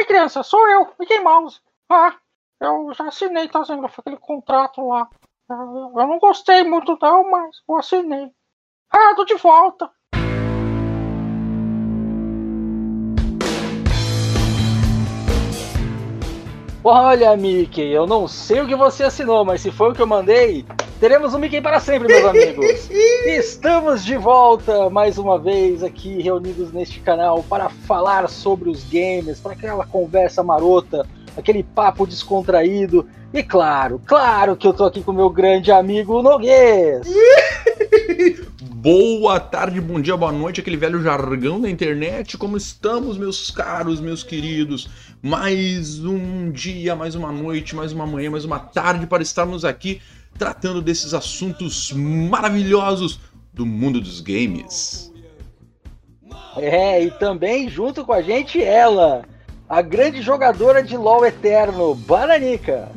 Oi, 0.00 0.06
criança, 0.06 0.42
sou 0.42 0.66
eu, 0.66 0.88
Mickey 0.98 1.20
Mouse. 1.20 1.60
Ah, 1.86 2.16
eu 2.58 2.90
já 2.94 3.08
assinei, 3.08 3.46
tá 3.48 3.60
vendo? 3.60 3.84
Aquele 3.84 4.16
contrato 4.16 4.80
lá. 4.88 5.06
Eu 5.50 6.06
não 6.08 6.18
gostei 6.18 6.64
muito, 6.64 6.96
não, 7.02 7.30
mas 7.30 7.56
eu 7.68 7.76
assinei. 7.76 8.30
Ah, 8.90 9.14
tô 9.14 9.26
de 9.26 9.34
volta. 9.34 9.90
Olha, 16.82 17.36
Mickey, 17.36 17.92
eu 17.92 18.06
não 18.06 18.26
sei 18.26 18.62
o 18.62 18.66
que 18.66 18.74
você 18.74 19.04
assinou, 19.04 19.44
mas 19.44 19.60
se 19.60 19.70
foi 19.70 19.90
o 19.90 19.94
que 19.94 20.00
eu 20.00 20.06
mandei, 20.06 20.64
teremos 21.00 21.32
um 21.32 21.38
Mickey 21.38 21.62
para 21.62 21.80
sempre, 21.80 22.06
meus 22.06 22.26
amigos. 22.26 22.90
Estamos 23.24 24.04
de 24.04 24.18
volta 24.18 24.90
mais 24.90 25.16
uma 25.16 25.38
vez 25.38 25.82
aqui 25.82 26.20
reunidos 26.20 26.70
neste 26.72 27.00
canal 27.00 27.42
para 27.42 27.70
falar 27.70 28.28
sobre 28.28 28.68
os 28.68 28.84
games, 28.84 29.40
para 29.40 29.52
aquela 29.52 29.86
conversa 29.86 30.42
marota, 30.42 31.08
aquele 31.34 31.62
papo 31.62 32.06
descontraído. 32.06 33.08
E 33.32 33.42
claro, 33.42 34.00
claro 34.04 34.54
que 34.54 34.66
eu 34.66 34.74
tô 34.74 34.84
aqui 34.84 35.02
com 35.02 35.12
meu 35.12 35.30
grande 35.30 35.72
amigo 35.72 36.20
Noguês. 36.20 37.08
Boa 38.80 39.38
tarde, 39.38 39.78
bom 39.78 40.00
dia, 40.00 40.16
boa 40.16 40.32
noite, 40.32 40.62
aquele 40.62 40.76
velho 40.78 41.02
jargão 41.02 41.60
da 41.60 41.68
internet. 41.68 42.38
Como 42.38 42.56
estamos, 42.56 43.18
meus 43.18 43.50
caros, 43.50 44.00
meus 44.00 44.22
queridos? 44.22 44.88
Mais 45.20 46.02
um 46.02 46.50
dia, 46.50 46.96
mais 46.96 47.14
uma 47.14 47.30
noite, 47.30 47.76
mais 47.76 47.92
uma 47.92 48.06
manhã, 48.06 48.30
mais 48.30 48.46
uma 48.46 48.58
tarde 48.58 49.06
para 49.06 49.22
estarmos 49.22 49.66
aqui 49.66 50.00
tratando 50.40 50.80
desses 50.80 51.12
assuntos 51.12 51.92
maravilhosos 51.92 53.20
do 53.52 53.66
mundo 53.66 54.00
dos 54.00 54.22
games. 54.22 55.12
É, 56.56 57.04
e 57.04 57.10
também 57.10 57.68
junto 57.68 58.06
com 58.06 58.14
a 58.14 58.22
gente 58.22 58.62
ela, 58.62 59.22
a 59.68 59.82
grande 59.82 60.22
jogadora 60.22 60.82
de 60.82 60.96
LoL 60.96 61.26
Eterno, 61.26 61.94
Bananica. 61.94 62.88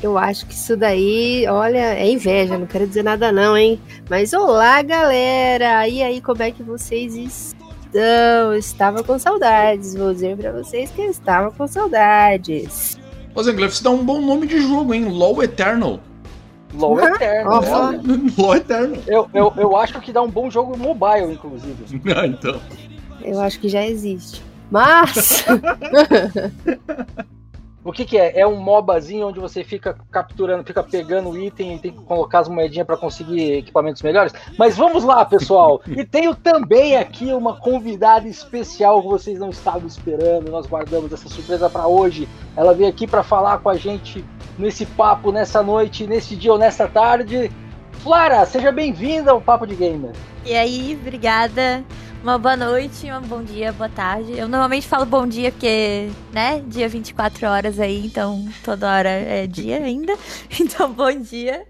Eu 0.00 0.16
acho 0.16 0.46
que 0.46 0.54
isso 0.54 0.76
daí, 0.76 1.46
olha, 1.48 1.94
é 1.98 2.08
inveja, 2.08 2.56
não 2.56 2.66
quero 2.66 2.86
dizer 2.86 3.02
nada 3.02 3.32
não, 3.32 3.56
hein? 3.56 3.80
Mas 4.08 4.32
olá, 4.32 4.80
galera! 4.82 5.88
E 5.88 6.00
aí, 6.00 6.20
como 6.20 6.44
é 6.44 6.52
que 6.52 6.62
vocês 6.62 7.16
estão? 7.16 8.54
Estava 8.54 9.02
com 9.02 9.18
saudades, 9.18 9.96
vou 9.96 10.12
dizer 10.12 10.36
pra 10.36 10.52
vocês 10.52 10.92
que 10.92 11.00
eu 11.00 11.10
estava 11.10 11.50
com 11.50 11.66
saudades. 11.66 12.96
Ô, 13.34 13.42
Zengler, 13.42 13.68
você 13.68 13.82
dá 13.82 13.90
um 13.90 14.04
bom 14.04 14.20
nome 14.20 14.46
de 14.46 14.60
jogo, 14.60 14.94
hein? 14.94 15.06
LoL 15.06 15.42
Eternal. 15.42 15.98
LoL 16.74 17.00
Eterno, 17.00 17.60
né? 17.60 18.00
LoL 18.36 18.56
Eternal. 18.56 19.02
Eu, 19.06 19.30
eu, 19.32 19.52
eu 19.56 19.76
acho 19.76 20.00
que 20.00 20.12
dá 20.12 20.22
um 20.22 20.30
bom 20.30 20.50
jogo 20.50 20.76
mobile, 20.76 21.32
inclusive. 21.32 22.00
Ah, 22.16 22.26
então. 22.26 22.60
Eu 23.22 23.40
acho 23.40 23.58
que 23.60 23.68
já 23.68 23.84
existe. 23.86 24.42
Mas. 24.70 25.44
O 27.86 27.92
que, 27.92 28.04
que 28.04 28.18
é? 28.18 28.40
É 28.40 28.44
um 28.44 28.56
MOBAzinho 28.56 29.28
onde 29.28 29.38
você 29.38 29.62
fica 29.62 29.96
capturando, 30.10 30.64
fica 30.64 30.82
pegando 30.82 31.38
item 31.38 31.76
e 31.76 31.78
tem 31.78 31.92
que 31.92 32.02
colocar 32.02 32.40
as 32.40 32.48
moedinhas 32.48 32.84
para 32.84 32.96
conseguir 32.96 33.58
equipamentos 33.58 34.02
melhores. 34.02 34.32
Mas 34.58 34.76
vamos 34.76 35.04
lá, 35.04 35.24
pessoal! 35.24 35.80
E 35.86 36.04
tenho 36.04 36.34
também 36.34 36.96
aqui 36.96 37.32
uma 37.32 37.54
convidada 37.60 38.26
especial 38.26 39.00
que 39.00 39.06
vocês 39.06 39.38
não 39.38 39.50
estavam 39.50 39.86
esperando. 39.86 40.50
Nós 40.50 40.66
guardamos 40.66 41.12
essa 41.12 41.28
surpresa 41.28 41.70
para 41.70 41.86
hoje. 41.86 42.28
Ela 42.56 42.74
veio 42.74 42.88
aqui 42.88 43.06
para 43.06 43.22
falar 43.22 43.58
com 43.58 43.68
a 43.68 43.76
gente 43.76 44.24
nesse 44.58 44.84
papo, 44.84 45.30
nessa 45.30 45.62
noite, 45.62 46.08
nesse 46.08 46.34
dia 46.34 46.52
ou 46.52 46.58
nessa 46.58 46.88
tarde. 46.88 47.52
Flara, 47.92 48.44
seja 48.46 48.72
bem-vinda 48.72 49.30
ao 49.30 49.40
Papo 49.40 49.64
de 49.64 49.76
Gamer. 49.76 50.10
E 50.44 50.54
aí, 50.54 50.98
obrigada. 51.00 51.84
Uma 52.26 52.38
boa 52.38 52.56
noite, 52.56 53.06
um 53.12 53.20
bom 53.20 53.40
dia, 53.40 53.72
boa 53.72 53.88
tarde. 53.88 54.36
Eu 54.36 54.48
normalmente 54.48 54.84
falo 54.88 55.06
bom 55.06 55.28
dia 55.28 55.52
porque, 55.52 56.10
né, 56.32 56.60
dia 56.66 56.88
24 56.88 57.46
horas 57.46 57.78
aí, 57.78 58.04
então 58.04 58.44
toda 58.64 58.90
hora 58.92 59.08
é 59.08 59.46
dia 59.46 59.76
ainda. 59.76 60.12
Então, 60.58 60.92
bom 60.92 61.20
dia. 61.20 61.64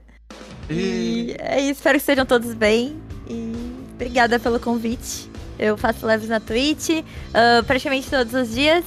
E 0.71 1.37
é 1.41 1.61
isso, 1.61 1.73
espero 1.73 1.99
que 1.99 2.01
estejam 2.01 2.25
todos 2.25 2.55
bem. 2.55 2.97
E 3.29 3.53
obrigada 3.93 4.41
pelo 4.41 4.59
convite. 4.59 5.31
Eu 5.59 5.77
faço 5.77 6.11
lives 6.11 6.31
na 6.31 6.41
Twitch 6.41 6.89
uh, 6.89 7.63
praticamente 7.67 8.09
todos 8.09 8.33
os 8.33 8.55
dias. 8.55 8.83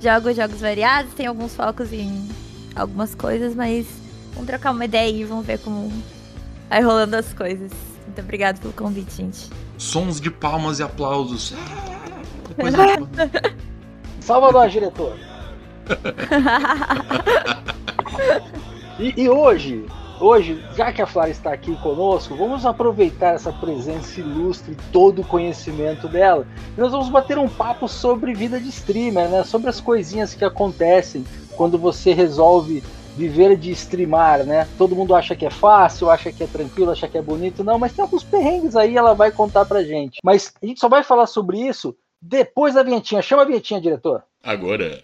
Jogo 0.00 0.32
jogos 0.32 0.60
variados, 0.60 1.12
tem 1.14 1.26
alguns 1.26 1.52
focos 1.52 1.92
em 1.92 2.28
algumas 2.76 3.16
coisas, 3.16 3.56
mas 3.56 3.88
vamos 4.34 4.46
trocar 4.46 4.70
uma 4.70 4.84
ideia 4.84 5.10
e 5.10 5.24
vamos 5.24 5.44
ver 5.44 5.58
como 5.58 5.92
vai 6.70 6.80
rolando 6.80 7.16
as 7.16 7.32
coisas. 7.32 7.72
Muito 8.06 8.20
obrigada 8.20 8.60
pelo 8.60 8.72
convite, 8.72 9.16
gente. 9.16 9.67
Sons 9.78 10.20
de 10.20 10.30
palmas 10.30 10.80
e 10.80 10.82
aplausos. 10.82 11.54
Depois 12.48 12.74
Salva 14.20 14.52
nós, 14.52 14.72
diretor. 14.72 15.16
e, 18.98 19.22
e 19.22 19.28
hoje, 19.28 19.86
hoje, 20.20 20.62
já 20.76 20.92
que 20.92 21.00
a 21.00 21.06
Flávia 21.06 21.32
está 21.32 21.52
aqui 21.52 21.74
conosco, 21.76 22.36
vamos 22.36 22.66
aproveitar 22.66 23.34
essa 23.34 23.52
presença 23.52 24.20
ilustre, 24.20 24.76
todo 24.92 25.22
o 25.22 25.24
conhecimento 25.24 26.08
dela. 26.08 26.46
E 26.76 26.80
nós 26.80 26.92
vamos 26.92 27.08
bater 27.08 27.38
um 27.38 27.48
papo 27.48 27.88
sobre 27.88 28.34
vida 28.34 28.60
de 28.60 28.68
streamer, 28.68 29.28
né? 29.28 29.44
Sobre 29.44 29.70
as 29.70 29.80
coisinhas 29.80 30.34
que 30.34 30.44
acontecem 30.44 31.24
quando 31.56 31.78
você 31.78 32.12
resolve 32.12 32.82
viver 33.18 33.56
de 33.56 33.72
streamar, 33.72 34.44
né? 34.44 34.68
Todo 34.78 34.94
mundo 34.94 35.12
acha 35.12 35.34
que 35.34 35.44
é 35.44 35.50
fácil, 35.50 36.08
acha 36.08 36.30
que 36.30 36.44
é 36.44 36.46
tranquilo, 36.46 36.92
acha 36.92 37.08
que 37.08 37.18
é 37.18 37.22
bonito, 37.22 37.64
não, 37.64 37.76
mas 37.76 37.92
tem 37.92 38.04
alguns 38.04 38.22
perrengues 38.22 38.76
aí, 38.76 38.96
ela 38.96 39.12
vai 39.12 39.32
contar 39.32 39.64
pra 39.64 39.82
gente. 39.82 40.20
Mas 40.22 40.54
a 40.62 40.66
gente 40.66 40.78
só 40.78 40.88
vai 40.88 41.02
falar 41.02 41.26
sobre 41.26 41.58
isso 41.58 41.96
depois 42.22 42.74
da 42.74 42.84
vinhetinha. 42.84 43.20
Chama 43.20 43.42
a 43.42 43.44
vinhetinha, 43.44 43.80
diretor. 43.80 44.22
Agora. 44.42 45.02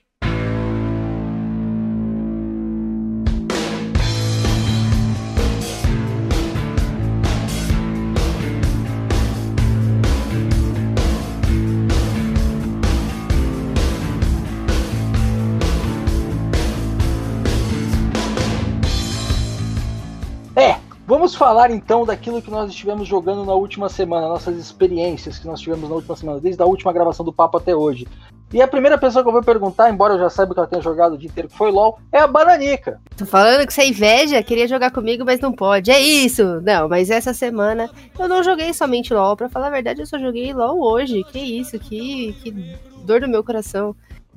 Vamos 21.06 21.34
falar 21.34 21.70
então 21.70 22.04
daquilo 22.04 22.42
que 22.42 22.50
nós 22.50 22.70
estivemos 22.70 23.06
jogando 23.06 23.44
na 23.44 23.54
última 23.54 23.88
semana, 23.88 24.28
nossas 24.28 24.56
experiências 24.56 25.38
que 25.38 25.47
nós 25.47 25.60
tivemos 25.60 25.88
na 25.88 25.94
última 25.94 26.16
semana, 26.16 26.41
desde 26.41 26.62
a 26.62 26.66
última 26.66 26.92
gravação 26.92 27.25
do 27.25 27.32
papo 27.32 27.59
até 27.59 27.75
hoje. 27.75 28.06
E 28.53 28.62
a 28.62 28.69
primeira 28.69 28.97
pessoa 28.97 29.22
que 29.22 29.28
eu 29.28 29.32
vou 29.32 29.42
perguntar, 29.42 29.91
embora 29.91 30.15
eu 30.15 30.19
já 30.19 30.31
saiba 30.31 30.54
que 30.54 30.60
ela 30.60 30.69
tenha 30.69 30.81
jogado 30.81 31.15
o 31.15 31.19
dia 31.19 31.28
inteiro, 31.28 31.48
que 31.48 31.56
foi 31.56 31.72
LOL, 31.72 31.98
é 32.12 32.20
a 32.20 32.26
Bananica. 32.26 33.00
Tô 33.16 33.26
falando 33.26 33.66
que 33.66 33.75
você 33.75 33.82
é 33.82 33.88
inveja, 33.88 34.42
queria 34.44 34.69
jogar 34.69 34.92
comigo, 34.92 35.25
mas 35.25 35.41
não 35.41 35.53
pode. 35.53 35.91
É 35.91 35.98
isso! 35.98 36.60
Não, 36.60 36.88
mas 36.88 37.10
essa 37.10 37.34
semana 37.34 37.91
eu 38.16 38.28
não 38.28 38.44
joguei 38.44 38.72
somente 38.72 39.12
LOL. 39.12 39.36
Pra 39.36 39.48
falar 39.48 39.66
a 39.66 39.71
verdade, 39.71 40.03
eu 40.03 40.06
só 40.06 40.21
joguei 40.21 40.53
LOL 40.53 40.81
hoje. 40.81 41.25
Que 41.25 41.38
isso, 41.41 41.76
que, 41.81 42.32
que 42.44 42.76
dor 43.04 43.21
do 43.22 43.28
meu 43.28 43.42
coração. 43.42 43.97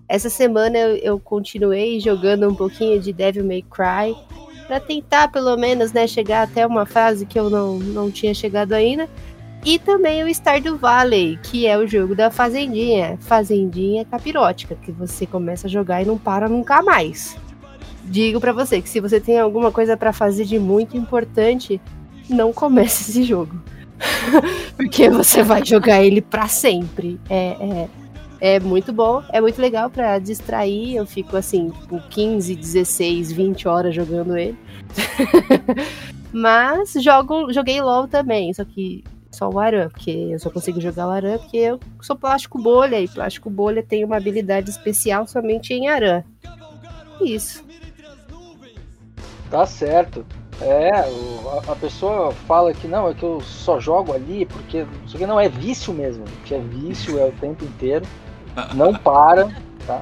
Essa 0.09 0.31
semana 0.31 0.77
eu, 0.79 0.95
eu 0.95 1.19
continuei 1.19 1.99
jogando 1.99 2.49
um 2.49 2.55
pouquinho 2.55 2.99
de 2.99 3.13
Devil 3.13 3.45
May 3.45 3.61
Cry 3.61 4.15
para 4.67 4.79
tentar 4.79 5.29
pelo 5.29 5.55
menos 5.55 5.93
né, 5.93 6.05
chegar 6.05 6.43
até 6.43 6.67
uma 6.67 6.85
fase 6.85 7.25
que 7.25 7.39
eu 7.39 7.49
não, 7.49 7.79
não 7.79 8.11
tinha 8.11 8.33
chegado 8.33 8.73
ainda. 8.73 9.09
E 9.65 9.79
também 9.79 10.23
o 10.23 10.29
Stardew 10.29 10.77
Valley, 10.77 11.39
que 11.41 11.65
é 11.65 11.77
o 11.77 11.87
jogo 11.87 12.15
da 12.15 12.29
Fazendinha. 12.29 13.17
Fazendinha 13.21 14.05
capirótica, 14.05 14.75
que 14.75 14.91
você 14.91 15.25
começa 15.25 15.67
a 15.67 15.69
jogar 15.69 16.01
e 16.01 16.05
não 16.05 16.17
para 16.17 16.47
nunca 16.47 16.81
mais. 16.81 17.37
Digo 18.03 18.39
para 18.39 18.53
você 18.53 18.81
que 18.81 18.89
se 18.89 18.99
você 18.99 19.19
tem 19.19 19.39
alguma 19.39 19.71
coisa 19.71 19.97
para 19.97 20.13
fazer 20.13 20.45
de 20.45 20.59
muito 20.59 20.95
importante, 20.95 21.81
não 22.29 22.53
comece 22.53 23.11
esse 23.11 23.23
jogo. 23.23 23.61
Porque 24.77 25.09
você 25.09 25.43
vai 25.43 25.65
jogar 25.65 26.03
ele 26.03 26.21
para 26.21 26.47
sempre. 26.47 27.19
É, 27.29 27.57
é, 27.59 27.89
é 28.39 28.59
muito 28.59 28.93
bom, 28.93 29.23
é 29.31 29.41
muito 29.41 29.61
legal 29.61 29.89
para 29.89 30.19
distrair. 30.19 30.95
Eu 30.95 31.05
fico 31.05 31.35
assim, 31.35 31.69
tipo, 31.69 31.99
15, 32.09 32.55
16, 32.55 33.31
20 33.31 33.67
horas 33.67 33.95
jogando 33.95 34.37
ele. 34.37 34.57
Mas 36.31 36.93
jogo, 36.93 37.51
joguei 37.51 37.81
LOL 37.81 38.07
também, 38.07 38.53
só 38.53 38.63
que 38.63 39.03
só 39.31 39.49
o 39.49 39.59
Aran, 39.59 39.89
porque 39.89 40.11
eu 40.11 40.39
só 40.39 40.49
consigo 40.49 40.81
jogar 40.81 41.07
o 41.07 41.11
Aran 41.11 41.37
porque 41.37 41.57
eu 41.57 41.79
sou 42.01 42.15
plástico 42.15 42.57
bolha 42.57 42.99
e 42.99 43.07
plástico 43.07 43.49
bolha 43.49 43.83
tem 43.83 44.03
uma 44.03 44.17
habilidade 44.17 44.69
especial 44.69 45.27
somente 45.27 45.73
em 45.73 45.87
Aran. 45.87 46.23
Isso. 47.21 47.63
Tá 49.49 49.65
certo. 49.65 50.25
É, 50.59 50.89
a 51.67 51.75
pessoa 51.75 52.31
fala 52.31 52.73
que 52.73 52.87
não, 52.87 53.07
é 53.07 53.13
que 53.13 53.23
eu 53.23 53.39
só 53.41 53.79
jogo 53.79 54.11
ali 54.11 54.45
porque 54.45 54.87
isso 55.05 55.15
aqui 55.15 55.25
não 55.25 55.39
é 55.39 55.47
vício 55.47 55.93
mesmo, 55.93 56.25
que 56.45 56.55
é 56.55 56.59
vício 56.59 57.19
é 57.19 57.25
o 57.25 57.31
tempo 57.33 57.63
inteiro, 57.63 58.05
não 58.73 58.93
para, 58.93 59.49
tá? 59.85 60.01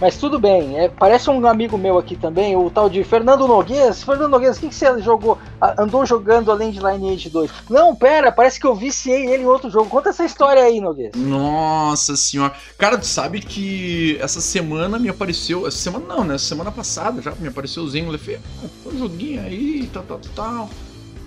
Mas 0.00 0.16
tudo 0.16 0.40
bem, 0.40 0.78
é, 0.78 0.88
parece 0.88 1.30
um 1.30 1.46
amigo 1.46 1.78
meu 1.78 1.96
aqui 1.96 2.16
também, 2.16 2.56
o 2.56 2.68
tal 2.68 2.90
de 2.90 3.04
Fernando 3.04 3.46
Noguês. 3.46 4.02
Fernando 4.02 4.30
Noguês, 4.30 4.56
o 4.56 4.60
que, 4.60 4.68
que 4.68 4.74
você 4.74 5.00
jogou? 5.00 5.38
Andou 5.78 6.04
jogando 6.04 6.50
além 6.50 6.72
de 6.72 6.80
Lineage 6.80 7.30
2? 7.30 7.50
Não, 7.70 7.94
pera, 7.94 8.32
parece 8.32 8.58
que 8.58 8.66
eu 8.66 8.74
viciei 8.74 9.26
ele 9.26 9.44
em 9.44 9.46
outro 9.46 9.70
jogo. 9.70 9.88
Conta 9.88 10.10
essa 10.10 10.24
história 10.24 10.62
aí, 10.62 10.80
Noguês. 10.80 11.12
Nossa 11.14 12.16
senhora. 12.16 12.52
Cara, 12.76 12.98
tu 12.98 13.06
sabe 13.06 13.40
que 13.40 14.18
essa 14.20 14.40
semana 14.40 14.98
me 14.98 15.08
apareceu. 15.08 15.66
Essa 15.66 15.78
semana 15.78 16.04
não, 16.06 16.24
né? 16.24 16.38
Semana 16.38 16.72
passada 16.72 17.22
já 17.22 17.32
me 17.32 17.48
apareceu 17.48 17.82
o 17.84 17.88
Zengle. 17.88 18.14
Eu 18.14 18.18
falei, 18.18 18.40
ah, 18.64 18.88
um 18.88 18.98
joguinho 18.98 19.42
aí, 19.42 19.88
tal, 19.92 20.02
tal, 20.02 20.20
tal. 20.34 20.70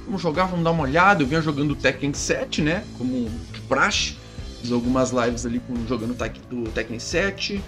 Vamos 0.05 0.21
jogar, 0.21 0.45
vamos 0.45 0.63
dar 0.63 0.71
uma 0.71 0.83
olhada. 0.83 1.23
Eu 1.23 1.27
vinha 1.27 1.41
jogando 1.41 1.75
Tekken 1.75 2.13
7, 2.13 2.61
né? 2.61 2.83
Como 2.97 3.29
praxe. 3.69 4.17
Fiz 4.67 4.73
algumas 4.73 5.11
lives 5.11 5.45
ali 5.45 5.59
com, 5.61 5.73
jogando 5.87 6.11
o 6.51 6.63
Tekken 6.71 6.99
7. 6.99 7.63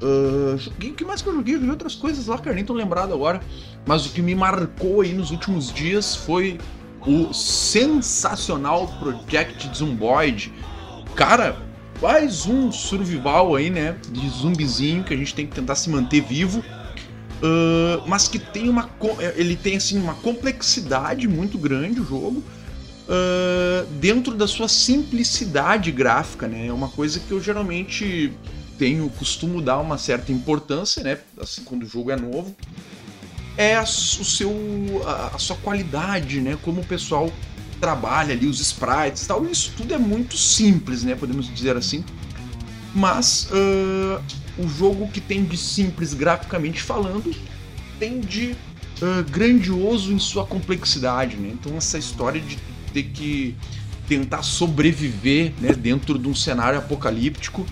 Ah, 0.00 0.56
joguei, 0.56 0.90
o 0.90 0.94
que 0.94 1.04
mais 1.04 1.20
que 1.20 1.28
eu 1.28 1.34
joguei? 1.34 1.54
Eu 1.54 1.58
joguei 1.58 1.72
outras 1.72 1.96
coisas 1.96 2.28
lá, 2.28 2.38
cara, 2.38 2.54
nem 2.54 2.64
tô 2.64 2.72
lembrado 2.72 3.12
agora. 3.12 3.40
Mas 3.84 4.06
o 4.06 4.10
que 4.10 4.22
me 4.22 4.32
marcou 4.34 5.00
aí 5.00 5.12
nos 5.12 5.32
últimos 5.32 5.72
dias 5.72 6.14
foi 6.14 6.58
o 7.04 7.32
sensacional 7.34 8.86
Project 9.00 9.76
Zomboid. 9.76 10.52
Cara, 11.16 11.56
mais 12.00 12.46
um 12.46 12.70
survival 12.70 13.56
aí, 13.56 13.68
né? 13.68 13.96
De 14.08 14.28
zumbizinho 14.28 15.02
que 15.02 15.12
a 15.12 15.16
gente 15.16 15.34
tem 15.34 15.46
que 15.48 15.54
tentar 15.54 15.74
se 15.74 15.90
manter 15.90 16.20
vivo. 16.20 16.62
Ah, 17.42 18.02
mas 18.06 18.28
que 18.28 18.38
tem 18.38 18.68
uma. 18.68 18.84
co- 18.84 19.16
Ele 19.34 19.56
tem 19.56 19.76
assim 19.76 19.98
uma 20.00 20.14
complexidade 20.14 21.26
muito 21.26 21.58
grande 21.58 22.00
o 22.00 22.04
jogo. 22.06 22.40
Ah, 23.08 23.86
dentro 24.00 24.34
da 24.34 24.46
sua 24.46 24.68
simplicidade 24.68 25.92
gráfica, 25.92 26.48
né? 26.48 26.66
É 26.66 26.72
uma 26.72 26.88
coisa 26.88 27.20
que 27.20 27.30
eu 27.30 27.40
geralmente 27.40 28.32
tenho, 28.78 29.08
costumo 29.10 29.62
dar 29.62 29.78
uma 29.78 29.96
certa 29.96 30.32
importância, 30.32 31.02
né? 31.02 31.18
Assim, 31.40 31.62
quando 31.64 31.84
o 31.84 31.86
jogo 31.86 32.10
é 32.10 32.16
novo. 32.16 32.54
É 33.56 33.80
o 33.80 33.86
seu, 33.86 34.52
a, 35.06 35.36
a 35.36 35.38
sua 35.38 35.56
qualidade, 35.56 36.40
né? 36.40 36.58
Como 36.62 36.82
o 36.82 36.86
pessoal 36.86 37.32
trabalha 37.80 38.34
ali, 38.34 38.46
os 38.46 38.60
sprites 38.60 39.22
e 39.22 39.28
tal. 39.28 39.46
Isso 39.46 39.72
tudo 39.76 39.94
é 39.94 39.98
muito 39.98 40.36
simples, 40.36 41.02
né? 41.02 41.14
Podemos 41.14 41.52
dizer 41.52 41.76
assim. 41.76 42.04
Mas 42.94 43.48
ah, 43.52 44.20
o 44.58 44.68
jogo 44.68 45.08
que 45.08 45.20
tem 45.20 45.44
de 45.44 45.56
simples 45.56 46.12
graficamente 46.12 46.82
falando 46.82 47.34
tem 47.98 48.20
de 48.20 48.54
ah, 49.00 49.22
grandioso 49.30 50.12
em 50.12 50.18
sua 50.18 50.44
complexidade, 50.44 51.36
né? 51.36 51.50
Então 51.54 51.76
essa 51.76 51.96
história 51.96 52.40
de 52.40 52.58
ter 52.96 53.10
que 53.12 53.54
tentar 54.08 54.42
sobreviver 54.42 55.52
né, 55.60 55.72
dentro 55.72 56.18
de 56.18 56.28
um 56.28 56.34
cenário 56.34 56.78
apocalíptico 56.78 57.66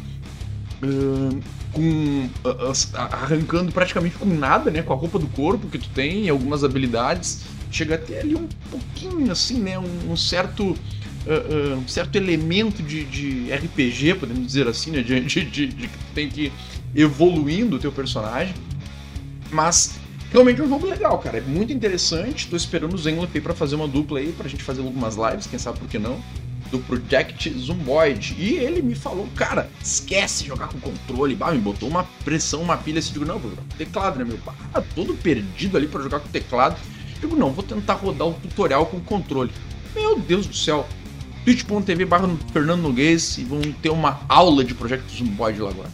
ah, 0.83 1.39
com 1.73 2.29
ah, 2.45 3.05
arrancando 3.23 3.73
praticamente 3.73 4.17
com 4.17 4.27
nada, 4.27 4.71
né? 4.71 4.83
Com 4.83 4.93
a 4.93 4.97
roupa 4.97 5.19
do 5.19 5.27
corpo 5.29 5.69
que 5.69 5.79
tu 5.79 5.89
tem 5.89 6.29
algumas 6.29 6.63
habilidades, 6.63 7.45
chega 7.71 7.95
até 7.95 8.21
ali 8.21 8.35
um 8.37 8.49
pouquinho 8.71 9.31
assim, 9.33 9.59
né? 9.61 9.79
Um, 9.79 10.13
um 10.13 10.17
certo 10.17 10.77
ah, 11.27 11.31
ah, 11.31 11.77
um 11.79 11.89
certo 11.89 12.17
elemento 12.17 12.83
de, 12.83 13.05
de 13.05 13.51
RPG, 13.53 14.15
podemos 14.21 14.47
dizer 14.47 14.69
assim, 14.69 14.91
né? 14.91 15.01
De, 15.03 15.21
de, 15.21 15.45
de- 15.45 15.67
de 15.69 15.91
tem 16.15 16.29
que 16.29 16.53
ir 16.95 17.03
evoluindo 17.03 17.77
o 17.77 17.79
teu 17.79 17.91
personagem. 17.91 18.55
Mas 19.51 19.99
realmente 20.35 20.61
é 20.61 20.65
um 20.65 20.69
jogo 20.69 20.87
legal, 20.87 21.17
cara. 21.19 21.39
É 21.39 21.41
muito 21.41 21.73
interessante. 21.73 22.49
Tô 22.49 22.57
esperando 22.57 22.93
o 22.93 22.99
Zenlef 22.99 23.31
aí 23.33 23.41
pra 23.41 23.55
fazer 23.55 23.77
uma 23.77 23.87
dupla 23.87 24.19
aí, 24.19 24.33
pra 24.33 24.49
gente 24.49 24.65
fazer 24.65 24.81
algumas 24.83 25.15
lives, 25.15 25.47
quem 25.47 25.59
sabe 25.59 25.79
por 25.79 25.89
que 25.89 25.99
não. 25.99 26.21
Do 26.73 26.81
Project 26.81 27.57
Zomboid. 27.57 28.35
E 28.37 28.55
ele 28.57 28.83
me 28.83 28.97
falou, 28.97 29.29
cara, 29.37 29.71
esquece 29.81 30.45
jogar 30.45 30.69
com 30.69 30.81
controle. 30.81 31.37
Bah, 31.37 31.53
me 31.53 31.59
botou 31.59 31.89
uma 31.89 32.05
pressão, 32.25 32.63
uma 32.63 32.77
pilha 32.77 32.99
assim. 32.99 33.13
Digo, 33.13 33.25
não, 33.25 33.39
vou 33.39 33.51
jogar 33.51 33.63
com 33.63 33.77
teclado, 33.77 34.19
né, 34.19 34.25
meu? 34.25 34.39
Ah, 34.75 34.83
todo 34.95 35.15
perdido 35.15 35.77
ali 35.77 35.87
pra 35.87 36.03
jogar 36.03 36.19
com 36.19 36.29
teclado. 36.29 36.77
Digo, 37.21 37.37
não, 37.37 37.53
vou 37.53 37.63
tentar 37.63 37.95
rodar 37.95 38.27
o 38.27 38.35
tutorial 38.35 38.87
com 38.87 38.99
controle. 39.01 39.53
Meu 39.95 40.19
Deus 40.19 40.49
do 40.49 40.57
céu. 40.57 40.85
twitch.tv 41.45 42.05
barra 42.07 42.29
Fernando 42.53 42.83
Noguês 42.83 43.39
e 43.39 43.45
vão 43.45 43.61
ter 43.61 43.91
uma 43.91 44.21
aula 44.29 44.65
de 44.65 44.75
Project 44.75 45.17
Zomboid 45.17 45.61
lá 45.61 45.71
agora. 45.71 45.91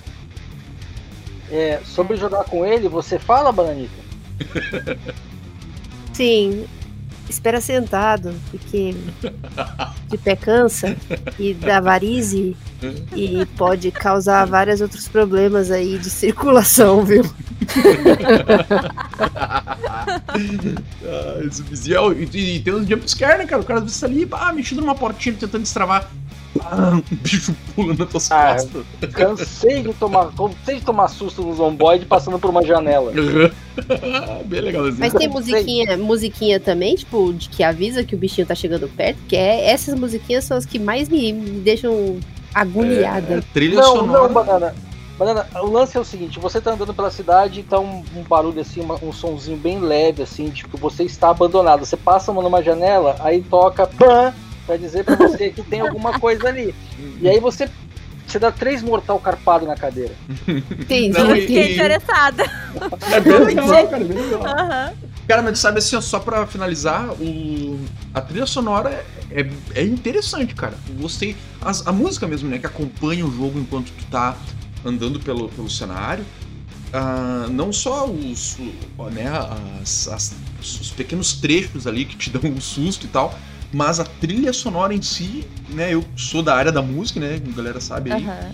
É, 1.51 1.81
sobre 1.85 2.17
jogar 2.17 2.45
com 2.45 2.65
ele, 2.65 2.89
você 2.89 3.19
fala, 3.19 3.53
Bananica? 3.53 4.10
Sim, 6.13 6.67
espera 7.29 7.61
sentado, 7.61 8.35
porque 8.51 8.95
de 10.09 10.19
pé 10.19 10.37
cansa 10.37 10.97
e 11.39 11.55
dá 11.55 11.81
varize 11.81 12.57
e 13.15 13.47
pode 13.57 13.91
causar 13.91 14.45
vários 14.47 14.81
outros 14.81 15.07
problemas 15.09 15.71
aí 15.71 15.99
de 15.99 16.11
circulação, 16.11 17.05
viu? 17.05 17.25
ah, 19.37 19.79
e, 22.15 22.37
e, 22.37 22.57
e 22.57 22.61
tem 22.61 22.75
uns 22.75 22.89
jumpscare, 22.89 23.39
né, 23.39 23.47
cara? 23.47 23.63
O 23.63 23.65
cara 23.65 23.85
está 23.85 24.07
ali, 24.07 24.29
ah, 24.33 24.53
mexido 24.53 24.81
numa 24.81 24.95
portinha 24.95 25.35
tentando 25.35 25.63
destravar. 25.63 26.11
Ah, 26.59 26.93
um 26.95 27.17
bicho 27.17 27.55
pula 27.77 27.95
nas 27.95 28.09
tuas 28.11 28.31
Ah, 28.33 28.55
costas. 28.55 28.85
Cansei 29.13 29.83
de 29.83 29.93
tomar, 29.95 30.33
cansei 30.33 30.79
de 30.81 30.85
tomar 30.85 31.09
susto 31.09 31.43
no 31.43 31.55
zomboide 31.55 32.07
passando 32.07 32.39
por 32.39 32.51
uma 32.51 32.65
janela. 32.65 33.13
Bem 34.47 34.61
legalzinho. 34.61 34.97
Mas 34.99 35.13
tem 35.13 35.29
musiquinha, 35.29 35.97
musiquinha 35.97 36.59
também, 36.59 36.97
tipo, 36.97 37.33
de 37.33 37.49
que 37.49 37.63
avisa 37.63 38.03
que 38.03 38.15
o 38.15 38.19
bichinho 38.19 38.47
tá 38.47 38.55
chegando 38.55 38.89
perto, 38.89 39.19
que 39.29 39.37
é, 39.37 39.71
essas 39.71 39.95
musiquinhas 39.99 40.45
são 40.45 40.57
as 40.57 40.67
que 40.67 40.79
mais 40.79 41.09
me, 41.09 41.33
me 41.33 41.61
deixam 41.61 42.19
agoniada. 42.55 43.35
É, 43.39 43.41
trilha 43.53 43.77
Não, 43.81 43.97
sonora. 43.97 44.23
não, 44.29 44.33
banana. 44.35 44.75
Banana, 45.19 45.47
o 45.63 45.67
lance 45.71 45.97
é 45.99 46.01
o 46.01 46.05
seguinte, 46.05 46.39
você 46.41 46.63
tá 46.63 46.73
andando 46.73 46.95
pela 46.95 47.11
cidade 47.11 47.61
e 47.61 47.63
tá 47.63 47.79
um, 47.79 48.03
um 48.17 48.23
barulho 48.23 48.59
assim, 48.61 48.81
uma- 48.81 48.99
um 49.03 49.13
sonzinho 49.13 49.57
bem 49.59 49.79
leve, 49.79 50.23
assim, 50.23 50.49
tipo, 50.49 50.79
você 50.79 51.05
está 51.05 51.29
abandonado. 51.29 51.85
Você 51.85 51.97
passa 51.97 52.33
numa 52.33 52.63
janela, 52.63 53.17
aí 53.21 53.43
toca 53.43 53.87
PAN 53.87 54.33
pra 54.67 54.77
dizer 54.77 55.05
pra 55.05 55.17
você 55.17 55.51
que 55.51 55.63
tem 55.63 55.81
alguma 55.81 56.19
coisa 56.19 56.49
ali. 56.49 56.75
E 57.21 57.29
aí 57.29 57.39
você. 57.41 57.69
Você 58.27 58.39
dá 58.39 58.53
três 58.53 58.81
mortal 58.81 59.19
carpado 59.19 59.67
na 59.67 59.75
cadeira. 59.75 60.15
Entendi. 60.47 61.09
Não, 61.19 61.35
e- 61.35 61.41
Fiquei 61.41 61.75
interessada. 61.75 62.45
É 63.11 63.19
bem 63.21 63.39
legal, 63.45 63.89
cara, 63.89 64.05
bem 64.05 64.17
legal. 64.19 64.47
Aham. 64.47 64.93
Cara, 65.27 65.43
mas 65.43 65.59
sabe 65.59 65.79
assim, 65.81 66.01
só 66.01 66.19
pra 66.21 66.47
finalizar, 66.47 67.09
o... 67.21 67.81
a 68.15 68.21
trilha 68.21 68.47
sonora 68.47 69.05
é, 69.33 69.49
é 69.75 69.83
interessante, 69.85 70.55
cara. 70.55 70.75
Eu 70.89 70.95
Gostei. 70.95 71.37
As- 71.61 71.85
a 71.87 71.91
música 71.93 72.27
mesmo, 72.29 72.49
né, 72.49 72.59
que 72.61 72.67
acompanha 72.67 73.27
o 73.27 73.33
jogo 73.37 73.59
enquanto 73.59 73.91
tu 73.91 74.05
tá 74.11 74.37
andando 74.85 75.19
pelo, 75.19 75.49
pelo 75.49 75.69
cenário. 75.69 76.25
Ah, 76.93 77.47
não 77.51 77.73
só 77.73 78.07
os, 78.07 78.59
né, 79.13 79.29
as- 79.81 80.07
as- 80.09 80.35
os 80.61 80.91
pequenos 80.93 81.33
trechos 81.35 81.85
ali 81.87 82.05
que 82.05 82.17
te 82.17 82.31
dão 82.31 82.49
um 82.51 82.61
susto 82.61 83.07
e 83.07 83.09
tal, 83.09 83.37
mas 83.73 84.01
a 84.01 84.05
trilha 84.05 84.53
sonora 84.53 84.93
em 84.95 85.03
si, 85.03 85.45
né, 85.69 85.93
eu 85.95 86.05
sou 86.17 86.43
da 86.43 86.55
área 86.55 86.73
da 86.73 86.83
música, 86.83 87.21
né, 87.21 87.41
a 87.47 87.57
galera 87.57 87.81
sabe 87.81 88.13
aí, 88.13 88.23
Aham. 88.25 88.53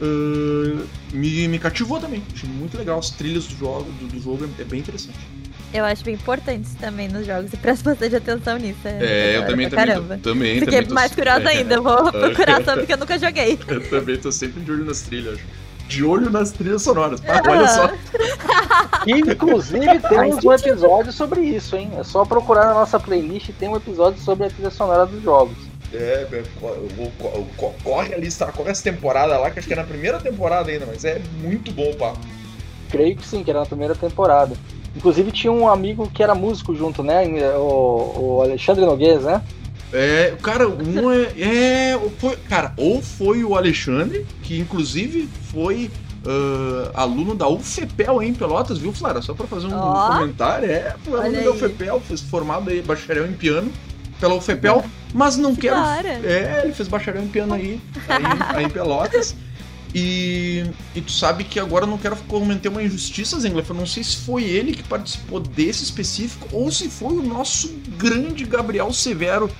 ah, 0.00 0.86
me, 1.12 1.48
me 1.48 1.58
cativou 1.58 1.98
também. 2.00 2.22
Achei 2.32 2.48
muito 2.48 2.76
legal. 2.76 2.98
As 2.98 3.10
trilhas 3.10 3.46
do 3.46 3.56
jogo, 3.56 3.90
do, 4.00 4.06
do 4.08 4.20
jogo 4.20 4.44
é, 4.58 4.62
é 4.62 4.64
bem 4.64 4.80
interessante. 4.80 5.18
Eu 5.72 5.84
acho 5.84 6.02
bem 6.02 6.14
importante 6.14 6.64
isso 6.66 6.76
também 6.78 7.08
nos 7.08 7.26
jogos 7.26 7.52
e 7.52 7.56
presto 7.58 7.84
bastante 7.84 8.16
atenção 8.16 8.56
nisso. 8.56 8.78
É, 8.84 9.36
eu 9.36 9.40
da 9.40 9.40
hora 9.40 9.50
também, 9.50 9.68
também, 9.68 9.86
Caramba. 9.86 10.18
também, 10.22 10.54
Fiquei 10.60 10.66
também 10.66 10.86
tô- 10.88 10.94
mais 10.94 11.14
curiosa 11.14 11.42
é, 11.42 11.48
ainda, 11.58 11.80
vou 11.80 12.04
procurar 12.10 12.64
só 12.64 12.74
porque 12.76 12.92
eu 12.94 12.96
nunca 12.98 13.18
joguei. 13.18 13.58
Eu 13.68 13.90
também 13.90 14.16
tô 14.16 14.32
sempre 14.32 14.62
de 14.62 14.70
olho 14.72 14.84
nas 14.86 15.02
trilhas. 15.02 15.38
De 15.88 16.04
olho 16.04 16.30
nas 16.30 16.52
trilhas 16.52 16.82
sonoras. 16.82 17.20
Ah, 17.26 17.42
olha 17.48 17.66
só. 17.66 17.90
E, 19.06 19.12
inclusive 19.32 19.98
temos 20.00 20.44
um 20.44 20.52
episódio 20.52 21.12
sobre 21.12 21.40
isso, 21.40 21.76
hein? 21.76 21.90
É 21.98 22.04
só 22.04 22.24
procurar 22.24 22.66
na 22.66 22.74
nossa 22.74 23.00
playlist 23.00 23.50
tem 23.58 23.68
um 23.68 23.76
episódio 23.76 24.20
sobre 24.20 24.46
a 24.46 24.50
trilha 24.50 24.70
sonora 24.70 25.06
dos 25.06 25.22
jogos. 25.22 25.56
É, 25.92 26.26
é, 26.30 26.42
corre 27.82 28.14
ali, 28.14 28.28
corre 28.54 28.70
essa 28.70 28.82
temporada 28.82 29.38
lá, 29.38 29.50
que 29.50 29.58
acho 29.58 29.66
que 29.66 29.72
é 29.72 29.76
na 29.76 29.84
primeira 29.84 30.18
temporada 30.20 30.70
ainda, 30.70 30.84
mas 30.84 31.04
é 31.04 31.20
muito 31.40 31.72
bom 31.72 31.90
o 31.90 31.96
papo. 31.96 32.20
Creio 32.90 33.16
que 33.16 33.26
sim, 33.26 33.42
que 33.42 33.50
era 33.50 33.60
na 33.60 33.66
primeira 33.66 33.94
temporada. 33.94 34.54
Inclusive 34.94 35.32
tinha 35.32 35.52
um 35.52 35.68
amigo 35.68 36.10
que 36.10 36.22
era 36.22 36.34
músico 36.34 36.74
junto, 36.74 37.02
né? 37.02 37.24
O, 37.56 38.36
o 38.36 38.42
Alexandre 38.42 38.84
Noguês, 38.84 39.22
né? 39.22 39.42
É, 39.92 40.36
cara, 40.42 40.68
um 40.68 41.10
é. 41.10 41.32
é 41.40 42.00
foi, 42.18 42.36
cara, 42.48 42.74
ou 42.76 43.00
foi 43.02 43.42
o 43.42 43.56
Alexandre, 43.56 44.26
que 44.42 44.58
inclusive 44.58 45.28
foi 45.50 45.90
ah, 46.26 47.02
aluno 47.02 47.34
da 47.34 47.48
UFPEL 47.48 48.22
em 48.22 48.34
Pelotas, 48.34 48.78
viu, 48.78 48.92
Flara? 48.92 49.22
Só 49.22 49.34
pra 49.34 49.46
fazer 49.46 49.66
um 49.66 49.74
Ó. 49.74 50.18
comentário. 50.18 50.70
É, 50.70 50.94
foi 51.02 51.20
aluno 51.20 51.44
da. 51.44 51.50
UFPEL, 51.52 52.00
fez 52.00 52.20
formado 52.20 52.70
aí, 52.70 52.82
bacharel 52.82 53.26
em 53.26 53.32
piano 53.32 53.72
pela 54.20 54.34
UFPEL, 54.34 54.84
mas 55.14 55.36
não 55.36 55.54
Que 55.54 55.62
quero. 55.62 55.80
hora. 55.80 56.08
É, 56.08 56.62
ele 56.64 56.74
fez 56.74 56.88
bacharel 56.88 57.22
em 57.22 57.28
piano 57.28 57.54
aí, 57.54 57.80
aí, 58.08 58.56
aí 58.56 58.64
em 58.64 58.68
Pelotas. 58.70 59.34
E, 59.94 60.66
e 60.94 61.00
tu 61.00 61.10
sabe 61.10 61.44
que 61.44 61.58
agora 61.58 61.84
eu 61.84 61.88
não 61.88 61.96
quero 61.96 62.14
cometer 62.28 62.68
uma 62.68 62.82
injustiça, 62.82 63.40
Zengler. 63.40 63.64
Eu 63.66 63.74
não 63.74 63.86
sei 63.86 64.04
se 64.04 64.18
foi 64.18 64.44
ele 64.44 64.72
que 64.72 64.82
participou 64.82 65.40
desse 65.40 65.82
específico 65.82 66.46
ou 66.52 66.70
se 66.70 66.90
foi 66.90 67.14
o 67.14 67.22
nosso 67.22 67.72
grande 67.96 68.44
Gabriel 68.44 68.92
Severo 68.92 69.50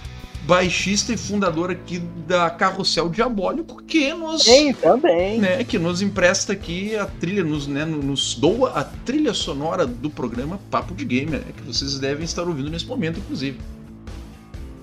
baixista 0.48 1.12
e 1.12 1.16
fundador 1.18 1.70
aqui 1.70 1.98
da 2.26 2.48
Carrossel 2.48 3.10
Diabólico, 3.10 3.82
que 3.82 4.14
nos, 4.14 4.46
também. 4.80 5.38
né, 5.38 5.62
que 5.62 5.78
nos 5.78 6.00
empresta 6.00 6.54
aqui 6.54 6.96
a 6.96 7.04
trilha, 7.04 7.44
nos, 7.44 7.66
né, 7.66 7.84
nos 7.84 8.34
doa 8.34 8.70
a 8.70 8.82
trilha 8.82 9.34
sonora 9.34 9.86
do 9.86 10.08
programa 10.08 10.58
Papo 10.70 10.94
de 10.94 11.04
Gamer, 11.04 11.40
né, 11.40 11.52
que 11.54 11.62
vocês 11.64 11.98
devem 11.98 12.24
estar 12.24 12.44
ouvindo 12.44 12.70
nesse 12.70 12.86
momento, 12.86 13.18
inclusive. 13.18 13.60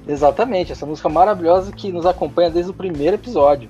Exatamente, 0.08 0.72
essa 0.72 0.86
música 0.86 1.10
maravilhosa 1.10 1.72
que 1.72 1.92
nos 1.92 2.06
acompanha 2.06 2.52
desde 2.52 2.70
o 2.70 2.74
primeiro 2.76 3.16
episódio. 3.16 3.68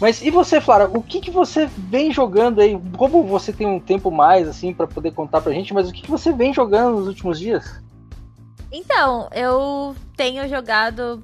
Mas 0.00 0.22
e 0.22 0.30
você, 0.30 0.58
Flara, 0.58 0.88
o 0.88 1.02
que, 1.02 1.20
que 1.20 1.30
você 1.30 1.68
vem 1.76 2.10
jogando 2.10 2.62
aí? 2.62 2.80
Como 2.96 3.24
você 3.24 3.52
tem 3.52 3.66
um 3.66 3.78
tempo 3.78 4.10
mais, 4.10 4.48
assim, 4.48 4.72
pra 4.72 4.86
poder 4.86 5.12
contar 5.12 5.42
pra 5.42 5.52
gente, 5.52 5.74
mas 5.74 5.90
o 5.90 5.92
que, 5.92 6.00
que 6.00 6.10
você 6.10 6.32
vem 6.32 6.54
jogando 6.54 6.96
nos 6.96 7.08
últimos 7.08 7.38
dias? 7.38 7.84
Então, 8.76 9.28
eu 9.32 9.94
tenho 10.16 10.48
jogado. 10.48 11.22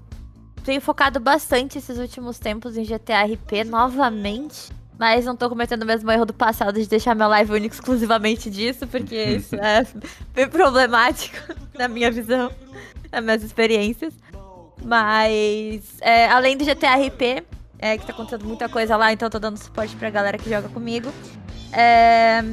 Tenho 0.65 0.81
focado 0.81 1.19
bastante 1.19 1.79
esses 1.79 1.99
últimos 1.99 2.39
tempos 2.39 2.77
em 2.77 2.85
GTA 2.85 3.25
RP 3.25 3.65
novamente. 3.67 4.71
Mas 4.97 5.25
não 5.25 5.35
tô 5.35 5.49
cometendo 5.49 5.83
o 5.83 5.87
mesmo 5.87 6.13
erro 6.13 6.27
do 6.27 6.33
passado 6.33 6.79
de 6.79 6.87
deixar 6.87 7.17
meu 7.17 7.27
live 7.27 7.53
único 7.53 7.75
exclusivamente 7.75 8.49
disso, 8.49 8.87
porque 8.87 9.17
isso 9.35 9.57
é 9.57 9.85
bem 10.33 10.47
problemático 10.47 11.39
na 11.77 11.89
minha 11.89 12.11
visão, 12.11 12.53
nas 13.11 13.25
minhas 13.25 13.43
experiências. 13.43 14.15
Mas, 14.85 15.97
é, 16.03 16.29
além 16.29 16.57
do 16.57 16.65
GTA 16.65 16.95
RP, 16.95 17.43
é, 17.81 17.99
que 17.99 18.07
tá 18.07 18.13
acontecendo 18.13 18.45
muita 18.45 18.69
coisa 18.69 18.97
lá, 18.97 19.13
então 19.13 19.27
eu 19.27 19.31
tô 19.31 19.41
dando 19.41 19.57
suporte 19.57 19.97
pra 19.97 20.09
galera 20.09 20.39
que 20.39 20.49
joga 20.49 20.69
comigo. 20.69 21.11
É, 21.73 22.45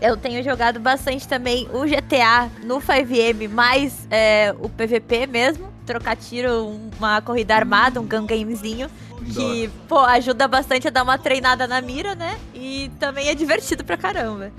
eu 0.00 0.16
tenho 0.16 0.42
jogado 0.42 0.80
bastante 0.80 1.26
também 1.26 1.68
o 1.72 1.84
GTA 1.84 2.50
no 2.64 2.80
5M, 2.80 3.48
mais 3.48 4.06
é, 4.10 4.54
o 4.60 4.68
PVP 4.68 5.26
mesmo. 5.26 5.68
Trocar 5.86 6.16
tiro, 6.16 6.78
uma 6.98 7.20
corrida 7.22 7.54
armada, 7.54 8.00
um 8.00 8.06
gun 8.06 8.26
gamezinho. 8.26 8.90
Que, 9.32 9.68
pô, 9.88 9.98
ajuda 9.98 10.46
bastante 10.46 10.86
a 10.88 10.90
dar 10.90 11.02
uma 11.02 11.18
treinada 11.18 11.66
na 11.66 11.80
mira, 11.80 12.14
né? 12.14 12.38
E 12.54 12.90
também 13.00 13.28
é 13.28 13.34
divertido 13.34 13.84
pra 13.84 13.96
caramba. 13.96 14.52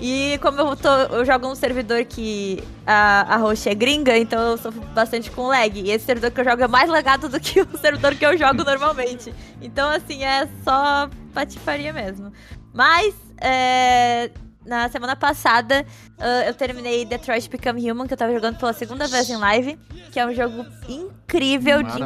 E 0.00 0.38
como 0.42 0.60
eu, 0.60 0.76
tô, 0.76 0.88
eu 0.88 1.24
jogo 1.24 1.48
num 1.48 1.54
servidor 1.54 2.04
que 2.04 2.62
a, 2.86 3.34
a 3.34 3.36
host 3.36 3.68
é 3.68 3.74
gringa, 3.74 4.16
então 4.18 4.40
eu 4.50 4.58
sofro 4.58 4.80
bastante 4.92 5.30
com 5.30 5.46
lag. 5.46 5.80
E 5.80 5.90
esse 5.90 6.04
servidor 6.04 6.30
que 6.30 6.40
eu 6.40 6.44
jogo 6.44 6.62
é 6.62 6.68
mais 6.68 6.90
lagado 6.90 7.28
do 7.28 7.38
que 7.38 7.60
o 7.62 7.78
servidor 7.78 8.14
que 8.14 8.26
eu 8.26 8.36
jogo 8.36 8.62
normalmente. 8.64 9.32
Então, 9.62 9.88
assim, 9.88 10.24
é 10.24 10.48
só 10.64 11.08
patifaria 11.32 11.92
mesmo. 11.92 12.32
Mas, 12.72 13.14
é, 13.40 14.30
na 14.64 14.88
semana 14.88 15.14
passada, 15.14 15.84
uh, 16.18 16.46
eu 16.46 16.54
terminei 16.54 17.04
Detroit 17.04 17.48
Become 17.48 17.90
Human, 17.90 18.06
que 18.06 18.14
eu 18.14 18.18
tava 18.18 18.32
jogando 18.32 18.58
pela 18.58 18.72
segunda 18.72 19.06
vez 19.06 19.28
em 19.28 19.36
live, 19.36 19.78
que 20.10 20.18
é 20.18 20.26
um 20.26 20.34
jogo 20.34 20.66
incrível 20.88 21.82
de 21.82 22.00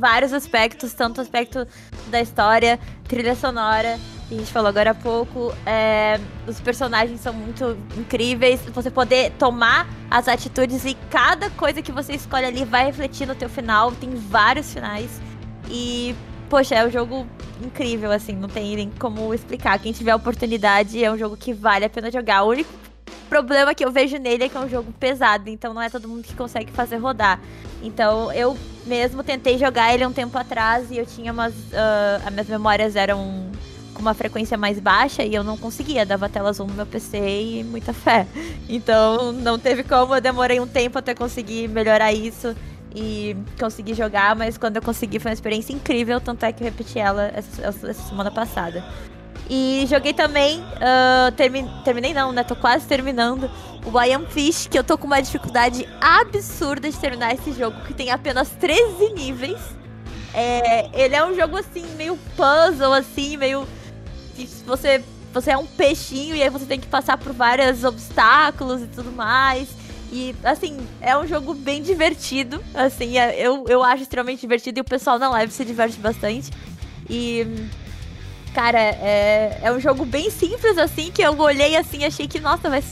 vários 0.00 0.32
aspectos, 0.32 0.92
tanto 0.92 1.20
aspecto 1.20 1.66
da 2.08 2.20
história, 2.20 2.78
trilha 3.06 3.34
sonora, 3.34 3.98
que 4.28 4.34
a 4.34 4.38
gente 4.38 4.52
falou 4.52 4.68
agora 4.68 4.92
há 4.92 4.94
pouco, 4.94 5.54
é, 5.66 6.18
os 6.46 6.60
personagens 6.60 7.20
são 7.20 7.32
muito 7.32 7.76
incríveis, 7.96 8.60
você 8.72 8.90
poder 8.90 9.32
tomar 9.32 9.86
as 10.10 10.28
atitudes 10.28 10.84
e 10.84 10.94
cada 11.10 11.50
coisa 11.50 11.82
que 11.82 11.92
você 11.92 12.14
escolhe 12.14 12.46
ali 12.46 12.64
vai 12.64 12.86
refletir 12.86 13.26
no 13.26 13.34
teu 13.34 13.48
final, 13.48 13.92
tem 13.92 14.14
vários 14.14 14.72
finais, 14.72 15.20
e 15.68 16.14
poxa, 16.52 16.74
é 16.74 16.86
um 16.86 16.90
jogo 16.90 17.26
incrível, 17.64 18.12
assim, 18.12 18.34
não 18.34 18.46
tem 18.46 18.76
nem 18.76 18.90
como 18.98 19.32
explicar. 19.32 19.78
Quem 19.78 19.90
tiver 19.90 20.14
oportunidade, 20.14 21.02
é 21.02 21.10
um 21.10 21.16
jogo 21.16 21.34
que 21.34 21.50
vale 21.50 21.86
a 21.86 21.88
pena 21.88 22.10
jogar. 22.10 22.42
O 22.42 22.50
único 22.50 22.70
problema 23.26 23.74
que 23.74 23.82
eu 23.82 23.90
vejo 23.90 24.18
nele 24.18 24.44
é 24.44 24.48
que 24.50 24.56
é 24.58 24.60
um 24.60 24.68
jogo 24.68 24.92
pesado, 25.00 25.48
então 25.48 25.72
não 25.72 25.80
é 25.80 25.88
todo 25.88 26.06
mundo 26.06 26.22
que 26.22 26.34
consegue 26.34 26.70
fazer 26.70 26.98
rodar. 26.98 27.40
Então 27.82 28.30
eu 28.34 28.54
mesmo 28.84 29.22
tentei 29.22 29.56
jogar 29.56 29.94
ele 29.94 30.04
um 30.04 30.12
tempo 30.12 30.36
atrás 30.36 30.90
e 30.90 30.98
eu 30.98 31.06
tinha 31.06 31.32
umas. 31.32 31.54
ah, 31.72 32.20
as 32.26 32.30
minhas 32.30 32.48
memórias 32.48 32.96
eram 32.96 33.50
com 33.94 34.02
uma 34.02 34.12
frequência 34.12 34.58
mais 34.58 34.78
baixa 34.78 35.22
e 35.22 35.34
eu 35.34 35.42
não 35.42 35.56
conseguia, 35.56 36.04
dava 36.04 36.28
tela 36.28 36.50
azul 36.50 36.66
no 36.66 36.74
meu 36.74 36.84
PC 36.84 37.16
e 37.16 37.64
muita 37.64 37.94
fé. 37.94 38.26
Então 38.68 39.32
não 39.32 39.58
teve 39.58 39.82
como, 39.84 40.14
eu 40.14 40.20
demorei 40.20 40.60
um 40.60 40.66
tempo 40.66 40.98
até 40.98 41.14
conseguir 41.14 41.68
melhorar 41.68 42.12
isso 42.12 42.54
e 42.94 43.36
conseguir 43.58 43.94
jogar, 43.94 44.34
mas 44.36 44.56
quando 44.58 44.76
eu 44.76 44.82
consegui 44.82 45.18
foi 45.18 45.30
uma 45.30 45.34
experiência 45.34 45.72
incrível, 45.72 46.20
tanto 46.20 46.44
é 46.44 46.52
que 46.52 46.62
eu 46.62 46.64
repeti 46.66 46.98
ela 46.98 47.30
essa, 47.34 47.62
essa- 47.66 47.92
semana 47.94 48.30
passada. 48.30 48.84
E 49.50 49.84
joguei 49.88 50.12
também, 50.12 50.62
ah, 50.80 51.32
termi- 51.36 51.68
terminei 51.84 52.14
não, 52.14 52.32
né? 52.32 52.44
Tô 52.44 52.54
quase 52.56 52.86
terminando 52.86 53.50
o 53.84 54.00
I 54.00 54.12
Am 54.12 54.26
Fish, 54.26 54.66
que 54.68 54.78
eu 54.78 54.84
tô 54.84 54.96
com 54.96 55.06
uma 55.06 55.20
dificuldade 55.20 55.86
absurda 56.00 56.88
de 56.90 56.96
terminar 56.96 57.34
esse 57.34 57.52
jogo, 57.52 57.80
que 57.82 57.92
tem 57.92 58.10
apenas 58.10 58.48
13 58.50 59.12
níveis. 59.14 59.60
É, 60.32 60.88
ele 60.94 61.14
é 61.14 61.24
um 61.26 61.34
jogo 61.34 61.56
assim, 61.56 61.84
meio 61.96 62.16
puzzle, 62.36 62.92
assim, 62.94 63.36
meio. 63.36 63.66
Você, 64.66 65.02
você 65.32 65.50
é 65.50 65.58
um 65.58 65.66
peixinho 65.66 66.34
e 66.34 66.42
aí 66.42 66.48
você 66.48 66.64
tem 66.64 66.80
que 66.80 66.86
passar 66.86 67.18
por 67.18 67.32
vários 67.32 67.84
obstáculos 67.84 68.80
e 68.82 68.86
tudo 68.86 69.12
mais. 69.12 69.68
E, 70.12 70.36
assim, 70.44 70.76
é 71.00 71.16
um 71.16 71.26
jogo 71.26 71.54
bem 71.54 71.82
divertido. 71.82 72.62
Assim, 72.74 73.16
é- 73.18 73.34
eu, 73.40 73.64
eu 73.66 73.82
acho 73.82 74.02
extremamente 74.02 74.40
divertido 74.42 74.78
e 74.78 74.82
o 74.82 74.84
pessoal 74.84 75.18
na 75.18 75.30
live 75.30 75.50
se 75.50 75.64
diverte 75.64 75.98
bastante. 75.98 76.50
E. 77.08 77.46
Cara, 78.54 78.78
é, 78.78 79.60
é 79.62 79.72
um 79.72 79.80
jogo 79.80 80.04
bem 80.04 80.28
simples, 80.28 80.76
assim, 80.76 81.10
que 81.10 81.22
eu 81.22 81.38
olhei 81.40 81.74
assim 81.74 82.04
achei 82.04 82.28
que, 82.28 82.38
nossa, 82.38 82.68
vai, 82.68 82.84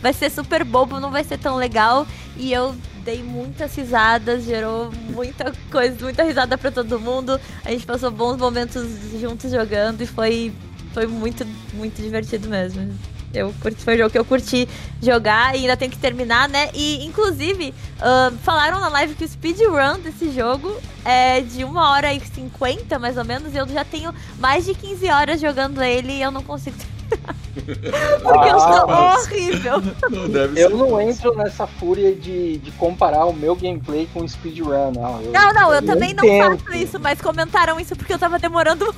vai 0.00 0.12
ser 0.12 0.30
super 0.30 0.62
bobo, 0.62 1.00
não 1.00 1.10
vai 1.10 1.24
ser 1.24 1.36
tão 1.36 1.56
legal. 1.56 2.06
E 2.36 2.52
eu 2.52 2.72
dei 3.04 3.20
muitas 3.20 3.74
risadas, 3.74 4.44
gerou 4.44 4.92
muita 5.12 5.52
coisa, 5.72 5.96
muita 6.00 6.22
risada 6.22 6.56
pra 6.56 6.70
todo 6.70 7.00
mundo. 7.00 7.40
A 7.64 7.72
gente 7.72 7.84
passou 7.84 8.12
bons 8.12 8.36
momentos 8.36 8.86
juntos 9.20 9.50
jogando 9.50 10.00
e 10.02 10.06
foi, 10.06 10.52
foi 10.92 11.08
muito, 11.08 11.44
muito 11.74 12.00
divertido 12.00 12.48
mesmo. 12.48 12.94
Eu 13.34 13.54
curti, 13.60 13.82
foi 13.82 13.94
um 13.94 13.98
jogo 13.98 14.10
que 14.10 14.18
eu 14.18 14.24
curti 14.24 14.68
jogar 15.02 15.56
e 15.56 15.60
ainda 15.60 15.76
tenho 15.76 15.90
que 15.90 15.98
terminar, 15.98 16.48
né? 16.48 16.70
E, 16.72 17.04
inclusive, 17.04 17.74
ah, 18.00 18.32
falaram 18.42 18.80
na 18.80 18.88
live 18.88 19.14
que 19.14 19.24
o 19.24 19.28
speedrun 19.28 19.98
desse 20.02 20.30
jogo 20.30 20.74
é 21.04 21.40
de 21.40 21.64
1 21.64 21.76
hora 21.76 22.12
e 22.14 22.20
50, 22.20 22.98
mais 22.98 23.16
ou 23.16 23.24
menos, 23.24 23.52
e 23.54 23.56
eu 23.56 23.66
já 23.68 23.84
tenho 23.84 24.14
mais 24.38 24.64
de 24.64 24.74
15 24.74 25.06
horas 25.10 25.40
jogando 25.40 25.82
ele 25.82 26.12
e 26.12 26.22
eu 26.22 26.30
não 26.30 26.42
consigo 26.42 26.76
terminar. 26.76 27.03
Porque 27.54 28.48
eu 28.48 28.58
sou 28.58 28.90
Ah, 28.90 29.14
horrível. 29.18 29.80
Não 30.10 30.28
deve 30.28 30.60
Eu 30.60 30.70
ser. 30.70 30.76
não 30.76 31.00
entro 31.00 31.34
nessa 31.36 31.66
fúria 31.66 32.12
de, 32.14 32.58
de 32.58 32.70
comparar 32.72 33.26
o 33.26 33.32
meu 33.32 33.54
gameplay 33.54 34.08
com 34.12 34.20
o 34.20 34.28
speedrun, 34.28 34.90
não. 34.92 35.20
Eu, 35.22 35.32
Não, 35.32 35.52
não, 35.52 35.72
eu 35.72 35.80
também 35.82 36.12
não 36.14 36.24
entendo. 36.24 36.58
faço 36.58 36.76
isso, 36.76 36.98
mas 37.00 37.20
comentaram 37.20 37.78
isso 37.78 37.94
porque 37.94 38.12
eu 38.12 38.18
tava 38.18 38.38
demorando 38.38 38.92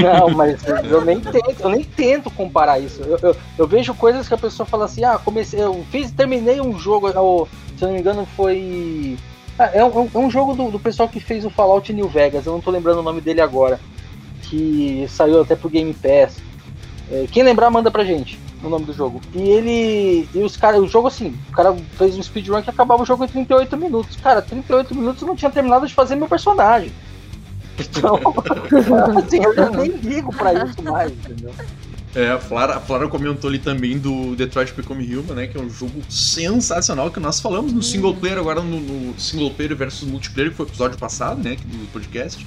Não, 0.00 0.30
mas 0.30 0.62
eu 0.90 1.04
nem 1.04 1.20
tento, 1.20 1.60
eu 1.60 1.68
nem 1.70 1.82
tento 1.84 2.30
comparar 2.30 2.78
isso. 2.78 3.02
Eu, 3.02 3.18
eu, 3.20 3.36
eu 3.58 3.66
vejo 3.66 3.92
coisas 3.94 4.28
que 4.28 4.34
a 4.34 4.38
pessoa 4.38 4.64
fala 4.66 4.84
assim, 4.84 5.02
ah, 5.04 5.18
comecei, 5.22 5.60
eu 5.60 5.84
fiz, 5.90 6.10
terminei 6.12 6.60
um 6.60 6.78
jogo, 6.78 7.10
ou, 7.18 7.48
se 7.76 7.82
eu 7.84 7.88
não 7.88 7.94
me 7.94 8.00
engano, 8.00 8.26
foi. 8.36 9.16
Ah, 9.58 9.70
é, 9.74 9.84
um, 9.84 10.08
é 10.14 10.18
um 10.18 10.30
jogo 10.30 10.54
do, 10.54 10.70
do 10.70 10.78
pessoal 10.78 11.08
que 11.08 11.18
fez 11.18 11.44
o 11.44 11.50
Fallout 11.50 11.92
New 11.92 12.08
Vegas, 12.08 12.46
eu 12.46 12.52
não 12.52 12.60
tô 12.60 12.70
lembrando 12.70 13.00
o 13.00 13.02
nome 13.02 13.20
dele 13.20 13.40
agora. 13.40 13.80
Que 14.42 15.04
saiu 15.10 15.42
até 15.42 15.54
pro 15.56 15.68
Game 15.68 15.92
Pass. 15.92 16.36
É, 17.10 17.26
quem 17.30 17.42
lembrar, 17.42 17.70
manda 17.70 17.90
pra 17.90 18.04
gente 18.04 18.38
o 18.62 18.68
nome 18.68 18.84
do 18.84 18.92
jogo. 18.92 19.20
E 19.34 19.40
ele. 19.40 20.28
E 20.34 20.38
os 20.42 20.56
caras, 20.56 20.80
o 20.80 20.86
jogo 20.86 21.08
assim, 21.08 21.34
o 21.48 21.52
cara 21.52 21.76
fez 21.96 22.16
um 22.16 22.22
speedrun 22.22 22.62
que 22.62 22.70
acabava 22.70 23.02
o 23.02 23.06
jogo 23.06 23.24
em 23.24 23.28
38 23.28 23.76
minutos. 23.76 24.16
Cara, 24.16 24.42
38 24.42 24.94
minutos 24.94 25.22
eu 25.22 25.28
não 25.28 25.36
tinha 25.36 25.50
terminado 25.50 25.86
de 25.86 25.94
fazer 25.94 26.16
meu 26.16 26.28
personagem. 26.28 26.92
Então, 27.78 28.18
assim, 29.16 29.40
eu 29.40 29.54
já 29.54 29.70
nem 29.70 29.88
ligo 29.88 30.34
pra 30.34 30.52
isso 30.52 30.82
mais, 30.82 31.12
entendeu? 31.12 31.52
É, 32.12 32.30
a 32.30 32.38
Flara, 32.38 32.74
a 32.74 32.80
Flara 32.80 33.06
comentou 33.06 33.48
ali 33.48 33.60
também 33.60 33.96
do 33.96 34.34
Detroit 34.34 34.72
Become 34.72 35.04
Human, 35.14 35.34
né? 35.34 35.46
Que 35.46 35.56
é 35.56 35.60
um 35.60 35.70
jogo 35.70 36.02
sensacional 36.08 37.08
que 37.12 37.20
nós 37.20 37.38
falamos 37.38 37.72
no 37.72 37.80
single 37.80 38.16
player, 38.16 38.36
agora 38.36 38.60
no, 38.60 38.80
no 38.80 39.20
single 39.20 39.52
player 39.52 39.76
versus 39.76 40.08
multiplayer, 40.08 40.50
que 40.50 40.56
foi 40.56 40.66
o 40.66 40.68
episódio 40.68 40.98
passado, 40.98 41.40
né? 41.40 41.56
Do 41.64 41.92
podcast. 41.92 42.44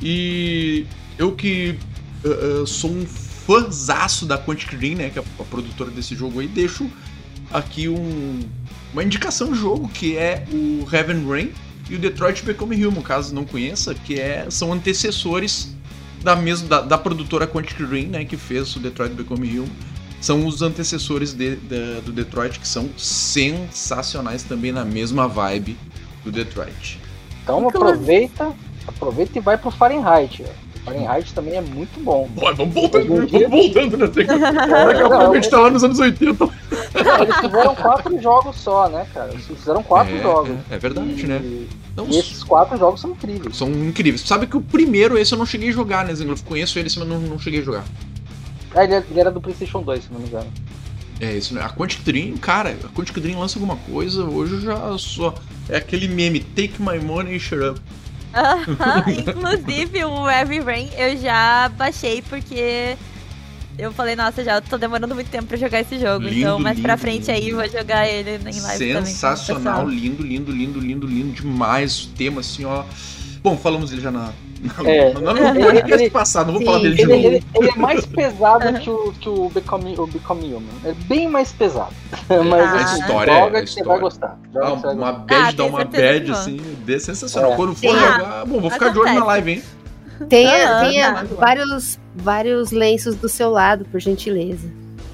E 0.00 0.86
eu 1.18 1.32
que 1.32 1.78
uh, 2.24 2.62
uh, 2.62 2.66
sou 2.66 2.90
um 2.90 3.04
fãzaço 3.46 4.26
da 4.26 4.36
Quantic 4.38 4.74
Dream, 4.76 4.96
né? 4.96 5.10
Que 5.10 5.18
é 5.18 5.22
a, 5.38 5.44
produtora 5.44 5.90
desse 5.90 6.14
jogo 6.14 6.40
aí, 6.40 6.48
deixo 6.48 6.90
aqui 7.52 7.88
um, 7.88 8.40
uma 8.92 9.04
indicação 9.04 9.52
de 9.52 9.58
jogo 9.58 9.88
que 9.88 10.16
é 10.16 10.44
o 10.50 10.86
Heaven 10.92 11.26
Rain 11.28 11.52
e 11.88 11.94
o 11.94 11.98
Detroit 11.98 12.42
Become 12.44 12.84
Human, 12.84 13.02
caso 13.02 13.32
não 13.34 13.44
conheça, 13.44 13.94
que 13.94 14.18
é, 14.18 14.46
são 14.50 14.72
antecessores 14.72 15.72
da 16.22 16.34
mesma 16.34 16.66
da, 16.68 16.80
da 16.80 16.98
produtora 16.98 17.46
Quantic 17.46 17.78
Dream, 17.86 18.08
né, 18.08 18.24
que 18.24 18.36
fez 18.36 18.74
o 18.74 18.80
Detroit 18.80 19.12
Become 19.14 19.58
Human. 19.60 19.68
São 20.20 20.44
os 20.46 20.62
antecessores 20.62 21.32
de- 21.32 21.54
da- 21.56 22.00
do 22.04 22.10
Detroit 22.10 22.58
que 22.58 22.66
são 22.66 22.88
sensacionais 22.96 24.42
também 24.42 24.72
na 24.72 24.84
mesma 24.84 25.28
vibe 25.28 25.76
do 26.24 26.32
Detroit. 26.32 26.98
Então 27.44 27.68
aproveita, 27.68 28.52
aproveita 28.88 29.38
e 29.38 29.40
vai 29.40 29.56
pro 29.56 29.70
Fahrenheit. 29.70 30.42
ó. 30.44 30.65
Fahrenheit 30.86 31.34
também 31.34 31.54
é 31.56 31.60
muito 31.60 31.98
bom. 32.02 32.28
Pô, 32.34 32.54
vamos 32.54 32.72
voltando, 32.72 33.12
Algum 33.12 33.26
dia- 33.26 33.48
vamos 33.48 33.66
voltando, 33.66 33.96
né? 33.98 34.06
Daqui 34.06 34.30
a 34.30 34.36
Não, 35.08 35.18
pouco 35.18 35.32
a 35.32 35.34
gente 35.34 35.50
tá 35.50 35.58
lá 35.60 35.70
nos 35.70 35.82
anos 35.84 35.98
80. 35.98 36.44
Eles 37.20 37.36
fizeram 37.40 37.74
quatro 37.74 38.22
jogos 38.22 38.56
só, 38.56 38.88
né, 38.88 39.06
cara? 39.12 39.32
Eles 39.32 39.44
fizeram 39.46 39.82
quatro 39.82 40.16
É, 40.16 40.22
jogos. 40.22 40.50
é, 40.70 40.74
é 40.76 40.78
verdade, 40.78 41.26
né? 41.26 41.40
E, 41.42 41.68
Não, 41.96 42.06
e 42.08 42.16
esses 42.18 42.42
quatro 42.44 42.78
jogos 42.78 43.00
são 43.00 43.10
incríveis. 43.10 43.56
São 43.56 43.68
incríveis. 43.68 44.20
Sabe 44.22 44.46
que 44.46 44.56
o 44.56 44.60
primeiro, 44.62 45.18
esse 45.18 45.32
eu 45.34 45.38
não 45.38 45.44
cheguei 45.46 45.70
a 45.70 45.72
jogar, 45.72 46.04
né, 46.06 46.14
Zengloff? 46.14 46.42
Conheço 46.44 46.78
ele, 46.78 46.88
mas 46.96 47.08
não, 47.08 47.18
não 47.20 47.38
cheguei 47.38 47.60
a 47.60 47.64
jogar. 47.64 47.84
Ah, 48.74 48.84
ele, 48.84 48.94
ele 49.10 49.20
era 49.20 49.30
do 49.30 49.40
PlayStation 49.40 49.82
2, 49.82 50.04
se 50.04 50.12
não 50.12 50.20
me 50.20 50.26
engano. 50.28 50.46
É, 51.18 51.32
isso, 51.32 51.54
né? 51.54 51.62
A 51.62 51.70
Quantic 51.70 52.02
Dream, 52.04 52.36
cara, 52.36 52.76
a 52.84 52.88
Quantic 52.88 53.18
Dream 53.18 53.40
lança 53.40 53.58
alguma 53.58 53.76
coisa, 53.76 54.22
hoje 54.24 54.54
eu 54.54 54.60
já 54.60 54.98
só. 54.98 55.34
É 55.68 55.78
aquele 55.78 56.06
meme, 56.08 56.40
take 56.40 56.74
my 56.80 56.98
money 56.98 57.36
e 57.36 57.40
shut 57.40 57.60
up. 57.62 57.80
Inclusive, 59.28 60.04
o 60.04 60.28
Heavy 60.28 60.60
Rain 60.60 60.90
eu 60.96 61.16
já 61.16 61.68
baixei 61.70 62.22
porque 62.22 62.96
eu 63.78 63.92
falei, 63.92 64.16
nossa, 64.16 64.42
já 64.42 64.60
tô 64.60 64.78
demorando 64.78 65.14
muito 65.14 65.28
tempo 65.28 65.46
pra 65.46 65.56
jogar 65.56 65.80
esse 65.80 65.98
jogo. 65.98 66.24
Lindo, 66.24 66.38
então, 66.38 66.58
mais 66.58 66.80
pra 66.80 66.94
lindo, 66.94 67.02
frente 67.02 67.30
aí, 67.30 67.50
eu 67.50 67.56
vou 67.56 67.68
jogar 67.68 68.08
ele 68.08 68.30
em 68.30 68.60
live 68.60 68.92
também. 68.94 69.04
Sensacional, 69.06 69.84
o 69.84 69.90
lindo, 69.90 70.22
lindo, 70.22 70.50
lindo, 70.50 70.80
lindo, 70.80 71.06
lindo 71.06 71.32
demais. 71.32 72.04
O 72.04 72.08
tema 72.08 72.40
assim, 72.40 72.64
ó. 72.64 72.84
Bom, 73.42 73.56
falamos 73.56 73.92
ele 73.92 74.00
já 74.00 74.10
na. 74.10 74.32
na 74.60 74.90
É. 74.90 75.12
no, 75.14 75.20
no 75.20 75.34
podcast 75.60 75.92
Ele- 75.94 76.10
passado, 76.10 76.46
não 76.46 76.54
vou 76.54 76.60
Sim. 76.60 76.66
falar 76.66 76.78
dele 76.80 76.94
de 76.96 77.02
Ele, 77.02 77.12
novo. 77.16 77.26
ele- 77.28 77.44
ele 77.54 77.68
é 77.70 77.76
mais 77.76 78.06
pesado 78.06 78.80
que 78.80 78.90
o, 78.90 79.12
que 79.12 79.28
o, 79.28 79.48
Become, 79.50 79.94
o 79.98 80.06
Become 80.06 80.54
Human. 80.54 80.68
É 80.84 80.92
bem 80.92 81.28
mais 81.28 81.52
pesado. 81.52 81.92
Mas 82.28 82.60
a 82.72 82.74
assim, 82.84 83.00
história, 83.00 83.34
joga 83.34 83.58
a 83.58 83.62
que 83.62 83.66
você 83.70 83.80
história. 83.80 83.84
vai 83.92 84.00
gostar. 84.00 84.38
Joga 84.52 84.66
Ah, 84.66 84.70
que 84.72 84.76
você 84.80 84.86
vai 84.86 84.94
uma 84.96 85.12
gostar. 85.12 85.24
bad 85.26 85.48
Ah, 85.48 85.52
dá 85.52 85.64
uma 85.64 85.84
bad, 85.84 86.32
assim, 86.32 86.56
de 86.84 87.00
sensacional. 87.00 87.52
É. 87.52 87.56
Quando 87.56 87.74
for 87.74 87.80
Sim. 87.80 87.98
jogar, 87.98 88.44
bom, 88.46 88.60
vou 88.60 88.70
ficar 88.70 88.88
de 88.88 88.98
olho 88.98 89.14
na 89.14 89.24
live, 89.24 89.50
hein? 89.52 89.62
Tenha, 90.28 90.70
Aham. 90.78 90.88
tenha 90.88 91.24
vários, 91.38 91.98
vários 92.14 92.70
lenços 92.70 93.14
do 93.16 93.28
seu 93.28 93.50
lado, 93.50 93.84
por 93.84 94.00
gentileza. 94.00 94.66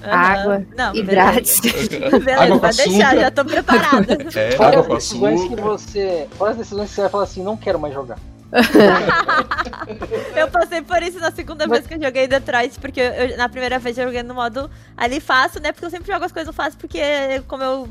Aham. 0.04 0.14
Água, 0.14 0.66
Não, 0.76 0.94
Hidrate. 0.94 1.60
Beleza, 1.88 2.18
beleza 2.18 2.42
Água 2.42 2.46
com 2.56 2.58
pode 2.60 2.76
deixar, 2.76 3.16
já 3.16 3.30
tô 3.30 3.44
preparada. 3.44 4.18
É, 4.34 4.50
Fora 4.52 4.78
água 4.78 4.80
as 4.96 5.02
decisões 5.04 5.44
que 5.48 5.56
você. 5.56 6.28
Fora 6.38 6.50
as 6.52 6.56
decisões 6.58 6.88
que 6.90 6.94
você 6.96 7.00
vai 7.02 7.10
falar 7.10 7.24
assim, 7.24 7.42
não 7.42 7.56
quero 7.56 7.78
mais 7.78 7.94
jogar. 7.94 8.18
Eu 10.36 10.48
passei 10.48 10.82
por 10.82 11.02
isso 11.02 11.18
na 11.18 11.30
segunda 11.30 11.66
vez 11.66 11.86
que 11.86 11.94
eu 11.94 12.02
joguei 12.02 12.26
Detroit, 12.28 12.78
porque 12.80 13.00
eu- 13.00 13.36
na 13.36 13.48
primeira 13.48 13.78
vez 13.78 13.96
eu 13.96 14.04
joguei 14.04 14.22
no 14.22 14.34
modo 14.34 14.70
ali 14.96 15.20
fácil, 15.20 15.60
né? 15.60 15.72
Porque 15.72 15.86
eu 15.86 15.90
sempre 15.90 16.12
jogo 16.12 16.24
as 16.24 16.32
coisas 16.32 16.54
fácil, 16.54 16.78
porque 16.78 17.00
como 17.48 17.62
eu, 17.62 17.88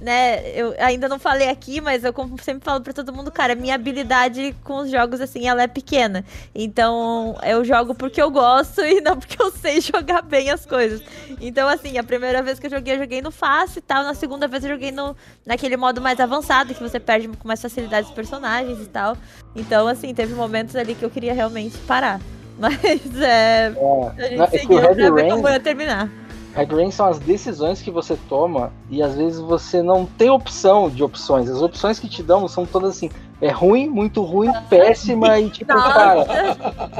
né, 0.00 0.50
eu 0.54 0.74
ainda 0.78 1.08
não 1.08 1.18
falei 1.18 1.48
aqui, 1.48 1.80
mas 1.80 2.04
eu 2.04 2.12
como 2.12 2.40
sempre 2.42 2.64
falo 2.64 2.80
pra 2.80 2.92
todo 2.92 3.12
mundo, 3.12 3.30
cara, 3.30 3.54
minha 3.54 3.74
habilidade 3.74 4.54
com 4.62 4.78
os 4.78 4.90
jogos, 4.90 5.20
assim, 5.20 5.46
ela 5.46 5.62
é 5.62 5.66
pequena. 5.66 6.24
Então 6.54 7.36
eu 7.42 7.64
jogo 7.64 7.94
porque 7.94 8.20
eu 8.20 8.30
gosto 8.30 8.80
e 8.82 9.00
não 9.00 9.16
porque 9.18 9.40
eu 9.40 9.50
sei 9.50 9.80
jogar 9.82 10.22
bem 10.22 10.50
as 10.50 10.66
coisas. 10.66 11.02
Então, 11.40 11.68
assim, 11.68 11.98
a 11.98 12.02
primeira 12.02 12.42
vez 12.42 12.58
que 12.58 12.66
eu 12.66 12.70
joguei, 12.70 12.94
eu 12.94 12.98
joguei 12.98 13.22
no 13.22 13.30
fácil 13.30 13.78
e 13.78 13.82
tal. 13.82 14.02
Na 14.02 14.14
segunda 14.14 14.46
vez 14.46 14.64
eu 14.64 14.70
joguei 14.70 14.92
no, 14.92 15.16
naquele 15.44 15.76
modo 15.76 16.00
mais 16.00 16.20
avançado, 16.20 16.74
que 16.74 16.82
você 16.82 17.00
perde 17.00 17.28
com 17.28 17.48
mais 17.48 17.60
facilidade 17.60 18.08
os 18.08 18.14
personagens 18.14 18.80
e 18.80 18.86
tal. 18.86 19.16
Então, 19.54 19.86
assim, 19.86 20.14
teve 20.14 20.34
momentos 20.34 20.76
ali 20.76 20.94
que 20.94 21.04
eu 21.04 21.10
queria 21.10 21.34
realmente 21.34 21.78
parar. 21.78 22.20
Mas 22.58 22.76
é. 23.20 23.72
É, 24.18 24.24
A 24.24 24.28
gente 24.28 24.42
é 24.42 24.46
seguiu 24.46 24.80
pra 24.80 24.92
ver 24.92 25.28
como 25.28 25.48
eu 25.48 25.52
ia 25.52 25.60
terminar. 25.60 26.23
Red 26.54 26.66
Rain 26.66 26.90
são 26.90 27.06
as 27.06 27.18
decisões 27.18 27.82
que 27.82 27.90
você 27.90 28.16
toma 28.28 28.72
e 28.88 29.02
às 29.02 29.16
vezes 29.16 29.40
você 29.40 29.82
não 29.82 30.06
tem 30.06 30.30
opção 30.30 30.88
de 30.88 31.02
opções. 31.02 31.50
As 31.50 31.60
opções 31.60 31.98
que 31.98 32.08
te 32.08 32.22
dão 32.22 32.46
são 32.46 32.64
todas 32.64 32.96
assim: 32.96 33.10
é 33.40 33.50
ruim, 33.50 33.88
muito 33.88 34.22
ruim, 34.22 34.52
péssima 34.70 35.38
e 35.40 35.50
tipo, 35.50 35.74
Nossa. 35.74 35.92
cara, 35.92 36.24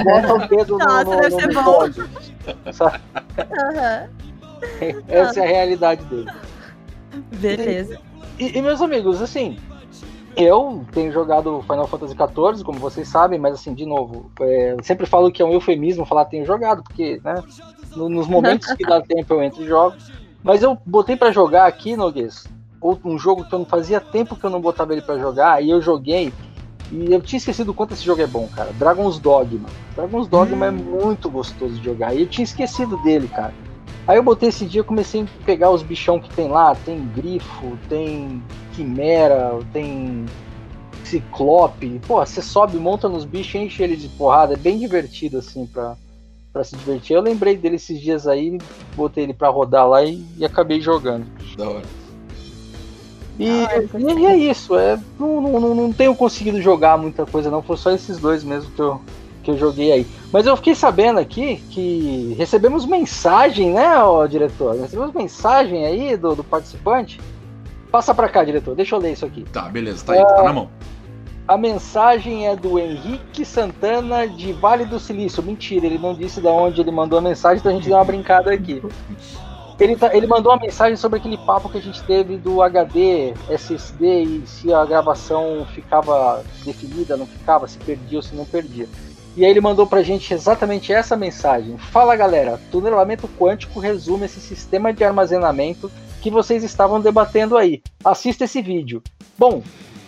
bota 0.02 0.34
o 0.34 0.48
dedo 0.48 0.78
no, 0.78 0.84
Nossa, 0.84 1.04
no, 1.04 1.20
deve 1.20 1.30
no, 1.30 1.40
ser 1.40 1.46
no 1.46 1.62
bom. 1.62 1.80
Aham. 3.40 4.08
Essa 5.08 5.40
é 5.40 5.44
a 5.44 5.46
realidade 5.46 6.04
dele. 6.04 6.30
Beleza. 7.38 7.98
E, 8.38 8.58
e, 8.58 8.62
meus 8.62 8.80
amigos, 8.80 9.22
assim, 9.22 9.56
eu 10.36 10.84
tenho 10.92 11.12
jogado 11.12 11.62
Final 11.62 11.86
Fantasy 11.86 12.14
XIV, 12.14 12.64
como 12.64 12.78
vocês 12.78 13.08
sabem, 13.08 13.38
mas 13.38 13.54
assim, 13.54 13.74
de 13.74 13.86
novo, 13.86 14.30
é, 14.40 14.76
sempre 14.82 15.06
falo 15.06 15.30
que 15.30 15.42
é 15.42 15.44
um 15.44 15.52
eufemismo 15.52 16.04
falar 16.04 16.24
tenho 16.26 16.44
jogado, 16.44 16.82
porque, 16.82 17.20
né, 17.24 17.42
no- 17.94 18.08
nos 18.08 18.26
momentos 18.26 18.72
que 18.72 18.84
dá 18.84 19.00
tempo 19.02 19.34
eu 19.34 19.42
entro 19.42 19.62
e 19.62 19.66
jogo. 19.66 19.96
Mas 20.42 20.62
eu 20.62 20.76
botei 20.84 21.16
pra 21.16 21.32
jogar 21.32 21.66
aqui, 21.66 21.96
Noguês, 21.96 22.46
um 23.04 23.18
jogo 23.18 23.44
que 23.44 23.54
eu 23.54 23.58
não 23.60 23.66
fazia 23.66 23.98
tempo 24.00 24.36
que 24.36 24.44
eu 24.44 24.50
não 24.50 24.60
botava 24.60 24.92
ele 24.92 25.00
pra 25.02 25.18
jogar, 25.18 25.62
e 25.62 25.70
eu 25.70 25.80
joguei, 25.80 26.32
e 26.92 27.12
eu 27.12 27.20
tinha 27.22 27.38
esquecido 27.38 27.70
o 27.70 27.74
quanto 27.74 27.94
esse 27.94 28.04
jogo 28.04 28.20
é 28.20 28.26
bom, 28.26 28.46
cara. 28.48 28.70
Dragon's 28.74 29.18
Dogma. 29.18 29.68
Dragon's 29.96 30.28
Dogma 30.28 30.66
é 30.66 30.70
muito 30.70 31.30
gostoso 31.30 31.74
de 31.76 31.84
jogar, 31.84 32.14
e 32.14 32.20
eu 32.22 32.26
tinha 32.26 32.44
esquecido 32.44 32.96
dele, 32.98 33.26
cara. 33.28 33.54
Aí 34.06 34.18
eu 34.18 34.22
botei 34.22 34.50
esse 34.50 34.66
dia, 34.66 34.84
comecei 34.84 35.22
a 35.22 35.44
pegar 35.46 35.70
os 35.70 35.82
bichão 35.82 36.20
que 36.20 36.28
tem 36.34 36.48
lá, 36.48 36.74
tem 36.74 36.98
grifo, 37.06 37.78
tem 37.88 38.42
quimera, 38.74 39.58
tem 39.72 40.24
ciclope. 41.04 42.00
Pô, 42.06 42.24
você 42.24 42.40
sobe, 42.42 42.76
monta 42.78 43.08
nos 43.08 43.24
bichos, 43.24 43.54
enche 43.60 43.82
ele 43.82 43.96
de 43.96 44.08
porrada, 44.08 44.54
é 44.54 44.56
bem 44.56 44.78
divertido 44.78 45.38
assim 45.38 45.66
pra, 45.66 45.96
pra 46.52 46.64
se 46.64 46.76
divertir. 46.76 47.14
Eu 47.16 47.22
lembrei 47.22 47.56
dele 47.56 47.76
esses 47.76 48.00
dias 48.00 48.26
aí, 48.26 48.58
botei 48.96 49.24
ele 49.24 49.34
pra 49.34 49.48
rodar 49.48 49.88
lá 49.88 50.02
e, 50.02 50.24
e 50.36 50.44
acabei 50.44 50.80
jogando. 50.80 51.26
Da 51.56 51.68
hora. 51.68 51.82
E, 53.38 53.48
Ah, 53.48 53.82
e- 53.98 54.20
e 54.20 54.26
é 54.26 54.36
isso, 54.36 54.76
é, 54.78 54.98
não, 55.18 55.40
não, 55.40 55.60
não, 55.60 55.74
não 55.74 55.92
tenho 55.92 56.14
conseguido 56.14 56.60
jogar 56.62 56.96
muita 56.96 57.26
coisa 57.26 57.50
não, 57.50 57.60
foi 57.62 57.76
só 57.76 57.90
esses 57.90 58.18
dois 58.18 58.44
mesmo 58.44 58.70
que 58.70 58.80
eu, 58.80 59.00
que 59.42 59.50
eu 59.50 59.58
joguei 59.58 59.90
aí. 59.90 60.06
Mas 60.32 60.46
eu 60.46 60.56
fiquei 60.56 60.74
sabendo 60.74 61.18
aqui 61.18 61.56
que 61.70 62.34
recebemos 62.38 62.86
mensagem, 62.86 63.70
né, 63.72 63.98
ó, 63.98 64.24
diretor? 64.26 64.76
Recebemos 64.80 65.12
mensagem 65.12 65.84
aí 65.84 66.16
do, 66.16 66.36
do 66.36 66.44
participante. 66.44 67.20
Passa 67.94 68.12
pra 68.12 68.28
cá, 68.28 68.42
diretor, 68.42 68.74
deixa 68.74 68.96
eu 68.96 68.98
ler 68.98 69.12
isso 69.12 69.24
aqui. 69.24 69.44
Tá, 69.52 69.68
beleza, 69.68 70.04
tá 70.04 70.14
aí, 70.14 70.26
tá 70.26 70.42
na 70.42 70.52
mão. 70.52 70.68
A 71.46 71.56
mensagem 71.56 72.44
é 72.44 72.56
do 72.56 72.76
Henrique 72.76 73.44
Santana 73.44 74.26
de 74.26 74.52
Vale 74.52 74.84
do 74.84 74.98
Silício. 74.98 75.40
Mentira, 75.44 75.86
ele 75.86 75.96
não 75.96 76.12
disse 76.12 76.40
de 76.40 76.48
onde 76.48 76.80
ele 76.80 76.90
mandou 76.90 77.20
a 77.20 77.22
mensagem, 77.22 77.58
então 77.60 77.70
a 77.70 77.74
gente 77.76 77.86
deu 77.86 77.96
uma 77.96 78.04
brincada 78.04 78.52
aqui. 78.52 78.82
Ele, 79.78 79.94
tá- 79.94 80.12
ele 80.12 80.26
mandou 80.26 80.50
uma 80.50 80.58
mensagem 80.58 80.96
sobre 80.96 81.20
aquele 81.20 81.38
papo 81.38 81.68
que 81.68 81.78
a 81.78 81.80
gente 81.80 82.02
teve 82.02 82.36
do 82.36 82.62
HD, 82.62 83.32
SSD 83.48 84.22
e 84.24 84.42
se 84.44 84.74
a 84.74 84.84
gravação 84.84 85.64
ficava 85.72 86.42
definida, 86.64 87.16
não 87.16 87.26
ficava, 87.26 87.68
se 87.68 87.78
perdia 87.78 88.18
ou 88.18 88.22
se 88.22 88.34
não 88.34 88.44
perdia. 88.44 88.88
E 89.36 89.44
aí 89.44 89.50
ele 89.52 89.60
mandou 89.60 89.86
pra 89.86 90.02
gente 90.02 90.34
exatamente 90.34 90.92
essa 90.92 91.16
mensagem. 91.16 91.78
Fala 91.78 92.16
galera, 92.16 92.60
tunelamento 92.72 93.28
quântico 93.38 93.78
resume 93.78 94.26
esse 94.26 94.40
sistema 94.40 94.92
de 94.92 95.04
armazenamento 95.04 95.88
que 96.24 96.30
vocês 96.30 96.64
estavam 96.64 97.02
debatendo 97.02 97.54
aí. 97.54 97.82
Assista 98.02 98.44
esse 98.44 98.62
vídeo. 98.62 99.02
Bom, 99.36 99.62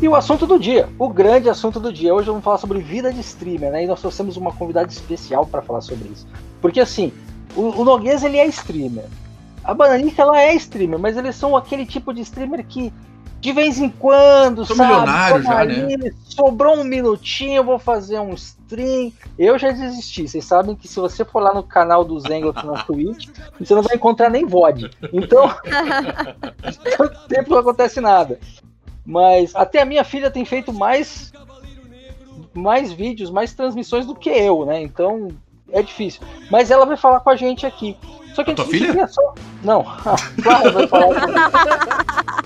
E 0.00 0.08
o 0.08 0.14
assunto 0.14 0.46
do 0.46 0.56
dia, 0.56 0.88
o 1.00 1.08
grande 1.08 1.50
assunto 1.50 1.80
do 1.80 1.92
dia. 1.92 2.14
Hoje 2.14 2.28
vamos 2.28 2.44
falar 2.44 2.58
sobre 2.58 2.78
vida 2.78 3.12
de 3.12 3.18
streamer, 3.18 3.72
né? 3.72 3.82
E 3.82 3.86
nós 3.88 4.00
trouxemos 4.00 4.36
uma 4.36 4.52
convidada 4.52 4.88
especial 4.88 5.44
para 5.44 5.60
falar 5.60 5.80
sobre 5.80 6.08
isso. 6.08 6.28
Porque 6.60 6.78
assim, 6.78 7.12
o, 7.56 7.80
o 7.80 7.84
Noguês 7.84 8.22
ele 8.22 8.38
é 8.38 8.46
streamer. 8.46 9.06
A 9.64 9.74
Bananica 9.74 10.22
ela 10.22 10.40
é 10.40 10.54
streamer, 10.54 11.00
mas 11.00 11.16
eles 11.16 11.34
são 11.34 11.56
aquele 11.56 11.84
tipo 11.84 12.14
de 12.14 12.20
streamer 12.20 12.64
que 12.64 12.92
de 13.40 13.52
vez 13.52 13.78
em 13.78 13.88
quando, 13.88 14.64
Sou 14.64 14.76
sabe? 14.76 14.90
milionário 14.90 15.42
já, 15.42 15.58
ali, 15.58 16.14
Sobrou 16.24 16.76
um 16.76 16.84
minutinho, 16.84 17.56
eu 17.56 17.64
vou 17.64 17.78
fazer 17.78 18.18
um 18.18 18.34
stream. 18.34 19.12
Eu 19.38 19.58
já 19.58 19.70
desisti. 19.70 20.26
Vocês 20.28 20.44
sabem 20.44 20.74
que 20.74 20.86
se 20.88 20.96
você 20.96 21.24
for 21.24 21.40
lá 21.40 21.54
no 21.54 21.62
canal 21.62 22.04
do 22.04 22.18
Zengot 22.20 22.64
na 22.66 22.82
Twitch, 22.84 23.28
você 23.58 23.74
não 23.74 23.82
vai 23.82 23.96
encontrar 23.96 24.28
nem 24.28 24.44
VOD. 24.44 24.90
Então, 25.12 25.48
tanto 26.98 27.28
tempo 27.28 27.50
não 27.50 27.58
acontece 27.58 28.00
nada. 28.00 28.38
Mas 29.04 29.54
até 29.54 29.80
a 29.80 29.86
minha 29.86 30.02
filha 30.04 30.30
tem 30.30 30.44
feito 30.44 30.72
mais 30.72 31.32
mais 32.52 32.90
vídeos, 32.92 33.30
mais 33.30 33.52
transmissões 33.54 34.06
do 34.06 34.14
que 34.14 34.30
eu, 34.30 34.64
né? 34.64 34.80
Então 34.82 35.28
é 35.70 35.82
difícil. 35.82 36.22
Mas 36.50 36.70
ela 36.70 36.86
vai 36.86 36.96
falar 36.96 37.20
com 37.20 37.30
a 37.30 37.36
gente 37.36 37.66
aqui. 37.66 37.96
Só 38.34 38.44
que 38.44 38.50
A 38.50 38.54
tua 38.54 38.64
gente 38.64 38.74
filha? 38.74 38.88
queria 38.88 39.08
Só... 39.08 39.34
Não, 39.62 39.82
claro, 40.42 40.72
vai 40.72 40.86
falar. 40.88 41.14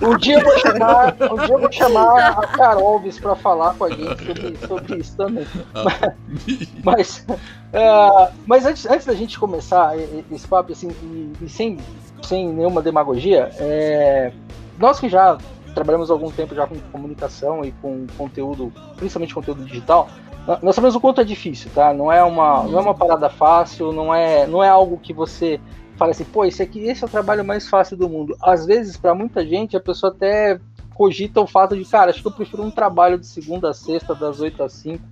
Um 0.01 0.17
dia 0.17 0.39
eu 0.39 0.43
vou 0.43 0.57
chamar, 0.57 1.15
um 1.31 1.45
dia 1.45 1.57
vou 1.57 1.71
chamar 1.71 2.29
a 2.31 2.47
Carolves 2.47 3.19
para 3.19 3.35
falar 3.35 3.75
com 3.75 3.85
a 3.85 3.89
gente 3.89 4.25
sobre, 4.25 4.57
sobre 4.67 4.95
isso 4.97 5.15
também. 5.15 5.45
Mas, 6.83 7.25
é, 7.73 8.31
mas 8.45 8.65
antes, 8.65 8.85
antes 8.85 9.05
da 9.05 9.13
gente 9.13 9.39
começar 9.39 9.93
esse 10.31 10.47
papo, 10.47 10.71
assim, 10.71 10.89
e, 11.03 11.33
e 11.45 11.49
sem, 11.49 11.77
sem 12.23 12.47
nenhuma 12.51 12.81
demagogia, 12.81 13.49
é, 13.59 14.31
nós 14.79 14.99
que 14.99 15.07
já 15.07 15.37
trabalhamos 15.75 16.09
há 16.09 16.13
algum 16.13 16.31
tempo 16.31 16.55
já 16.55 16.65
com 16.67 16.75
comunicação 16.91 17.63
e 17.63 17.71
com 17.73 18.05
conteúdo, 18.17 18.73
principalmente 18.97 19.33
conteúdo 19.33 19.63
digital, 19.63 20.09
nó- 20.47 20.57
nós 20.61 20.75
sabemos 20.75 20.95
o 20.95 20.99
quanto 20.99 21.21
é 21.21 21.23
difícil, 21.23 21.69
tá? 21.73 21.93
Não 21.93 22.11
é 22.11 22.23
uma, 22.23 22.63
não 22.63 22.79
é 22.79 22.81
uma 22.81 22.95
parada 22.95 23.29
fácil, 23.29 23.91
não 23.93 24.13
é, 24.13 24.45
não 24.47 24.63
é 24.63 24.67
algo 24.69 24.97
que 24.97 25.13
você 25.13 25.59
fala 26.01 26.11
assim, 26.13 26.23
pô, 26.23 26.43
esse 26.43 26.63
aqui, 26.63 26.79
esse 26.87 27.03
é 27.03 27.05
o 27.05 27.09
trabalho 27.09 27.45
mais 27.45 27.69
fácil 27.69 27.95
do 27.95 28.09
mundo. 28.09 28.35
Às 28.41 28.65
vezes, 28.65 28.97
para 28.97 29.13
muita 29.13 29.45
gente, 29.45 29.77
a 29.77 29.79
pessoa 29.79 30.11
até 30.11 30.59
cogita 30.95 31.39
o 31.39 31.45
fato 31.45 31.77
de, 31.77 31.85
cara, 31.85 32.09
acho 32.09 32.23
que 32.23 32.27
eu 32.27 32.31
prefiro 32.31 32.63
um 32.63 32.71
trabalho 32.71 33.19
de 33.19 33.27
segunda 33.27 33.69
a 33.69 33.73
sexta, 33.73 34.15
das 34.15 34.39
8 34.41 34.63
às 34.63 34.73
5, 34.73 35.03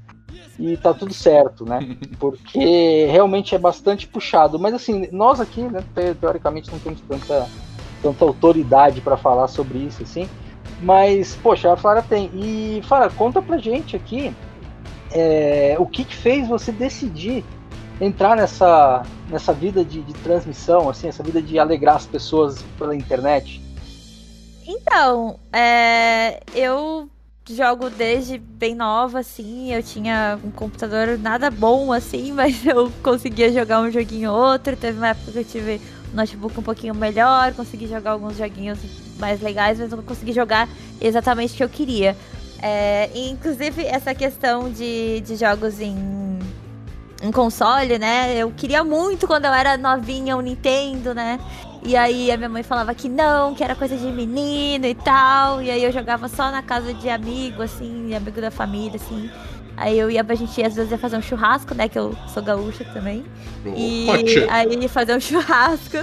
e 0.57 0.75
tá 0.77 0.91
tudo 0.91 1.13
certo, 1.13 1.63
né? 1.63 1.95
Porque 2.17 3.05
realmente 3.05 3.53
é 3.53 3.59
bastante 3.59 4.07
puxado. 4.07 4.57
Mas 4.57 4.73
assim, 4.73 5.07
nós 5.11 5.39
aqui, 5.39 5.61
né, 5.61 5.83
te- 5.93 6.15
teoricamente 6.15 6.71
não 6.71 6.79
temos 6.79 7.01
tanta, 7.01 7.47
tanta 8.01 8.25
autoridade 8.25 8.99
para 8.99 9.15
falar 9.15 9.47
sobre 9.47 9.77
isso, 9.77 10.01
assim. 10.01 10.27
Mas, 10.81 11.35
poxa, 11.35 11.71
a 11.71 11.77
Flara 11.77 12.01
tem. 12.01 12.31
E, 12.33 12.81
Flara, 12.83 13.11
conta 13.11 13.43
pra 13.43 13.59
gente 13.59 13.95
aqui 13.95 14.33
é, 15.11 15.75
o 15.77 15.85
que, 15.85 16.03
que 16.03 16.15
fez 16.15 16.47
você 16.47 16.71
decidir 16.71 17.45
entrar 17.99 18.35
nessa, 18.35 19.03
nessa 19.29 19.53
vida 19.53 19.83
de, 19.83 20.01
de 20.01 20.13
transmissão, 20.13 20.89
assim, 20.89 21.07
essa 21.07 21.23
vida 21.23 21.41
de 21.41 21.59
alegrar 21.59 21.95
as 21.95 22.05
pessoas 22.05 22.63
pela 22.77 22.95
internet. 22.95 23.61
Então, 24.65 25.39
é, 25.51 26.41
eu 26.53 27.09
jogo 27.49 27.89
desde 27.89 28.37
bem 28.37 28.75
nova, 28.75 29.19
assim. 29.19 29.73
Eu 29.73 29.81
tinha 29.81 30.39
um 30.43 30.51
computador 30.51 31.17
nada 31.17 31.49
bom, 31.49 31.91
assim, 31.91 32.31
mas 32.33 32.65
eu 32.65 32.91
conseguia 33.03 33.51
jogar 33.51 33.81
um 33.81 33.91
joguinho 33.91 34.31
ou 34.31 34.37
outro. 34.37 34.77
Teve 34.77 34.97
uma 34.97 35.09
época 35.09 35.31
que 35.31 35.39
eu 35.39 35.45
tive 35.45 35.81
um 36.13 36.15
notebook 36.15 36.59
um 36.59 36.63
pouquinho 36.63 36.95
melhor, 36.95 37.53
consegui 37.53 37.87
jogar 37.87 38.11
alguns 38.11 38.37
joguinhos 38.37 38.79
mais 39.17 39.41
legais, 39.41 39.79
mas 39.79 39.91
não 39.91 40.01
consegui 40.01 40.33
jogar 40.33 40.69
exatamente 41.01 41.53
o 41.53 41.57
que 41.57 41.63
eu 41.63 41.69
queria. 41.69 42.15
É, 42.61 43.09
inclusive, 43.15 43.85
essa 43.85 44.13
questão 44.13 44.69
de, 44.69 45.21
de 45.21 45.35
jogos 45.35 45.79
em, 45.79 45.95
em 47.21 47.31
console, 47.31 47.97
né? 47.97 48.35
Eu 48.37 48.51
queria 48.55 48.83
muito 48.83 49.27
quando 49.27 49.45
eu 49.45 49.53
era 49.53 49.77
novinha 49.77 50.37
o 50.37 50.41
Nintendo, 50.41 51.13
né? 51.13 51.39
E 51.83 51.95
aí 51.95 52.31
a 52.31 52.37
minha 52.37 52.49
mãe 52.49 52.63
falava 52.63 52.93
que 52.93 53.07
não, 53.07 53.53
que 53.55 53.63
era 53.63 53.75
coisa 53.75 53.95
de 53.95 54.05
menino 54.07 54.85
e 54.85 54.95
tal. 54.95 55.61
E 55.61 55.69
aí 55.71 55.83
eu 55.83 55.91
jogava 55.91 56.27
só 56.27 56.51
na 56.51 56.61
casa 56.61 56.93
de 56.93 57.09
amigo, 57.09 57.61
assim, 57.61 58.13
amigo 58.13 58.41
da 58.41 58.51
família, 58.51 58.95
assim. 58.95 59.29
Aí 59.77 59.97
eu 59.97 60.11
ia 60.11 60.23
pra 60.23 60.35
gente 60.35 60.61
às 60.61 60.75
vezes 60.75 60.91
ia 60.91 60.97
fazer 60.97 61.17
um 61.17 61.21
churrasco, 61.21 61.73
né? 61.73 61.87
Que 61.87 61.97
eu 61.97 62.13
sou 62.33 62.43
gaúcha 62.43 62.83
também. 62.93 63.23
E 63.65 64.05
Poxa. 64.05 64.47
aí 64.49 64.77
ia 64.77 64.89
fazer 64.89 65.15
um 65.15 65.19
churrasco. 65.21 65.97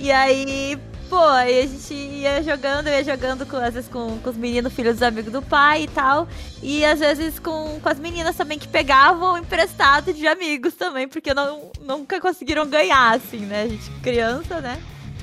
e 0.00 0.12
aí, 0.12 0.78
pô, 1.08 1.18
aí 1.18 1.60
a 1.60 1.66
gente 1.66 1.94
ia 1.94 2.42
jogando, 2.42 2.88
ia 2.88 3.02
jogando 3.02 3.46
com, 3.46 3.56
às 3.56 3.74
vezes 3.74 3.88
com, 3.88 4.18
com 4.18 4.30
os 4.30 4.36
meninos, 4.36 4.72
filhos 4.72 4.94
dos 4.94 5.02
amigos 5.02 5.32
do 5.32 5.42
pai 5.42 5.84
e 5.84 5.88
tal. 5.88 6.28
E 6.62 6.84
às 6.84 6.98
vezes 6.98 7.38
com, 7.38 7.80
com 7.80 7.88
as 7.88 7.98
meninas 7.98 8.36
também 8.36 8.58
que 8.58 8.68
pegavam 8.68 9.38
emprestado 9.38 10.12
de 10.12 10.26
amigos 10.26 10.74
também, 10.74 11.08
porque 11.08 11.32
não, 11.32 11.70
nunca 11.80 12.20
conseguiram 12.20 12.66
ganhar, 12.68 13.14
assim, 13.14 13.38
né? 13.38 13.62
A 13.62 13.68
gente 13.68 13.90
criança, 14.02 14.60
né? 14.60 14.80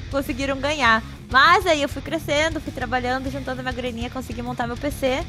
Conseguiram 0.09 0.57
ganhar. 0.57 1.03
Mas 1.31 1.65
aí 1.65 1.81
eu 1.81 1.89
fui 1.89 2.01
crescendo, 2.01 2.61
fui 2.61 2.71
trabalhando, 2.71 3.31
juntando 3.31 3.61
minha 3.61 3.73
graninha, 3.73 4.09
consegui 4.09 4.41
montar 4.41 4.67
meu 4.67 4.77
PC. 4.77 5.23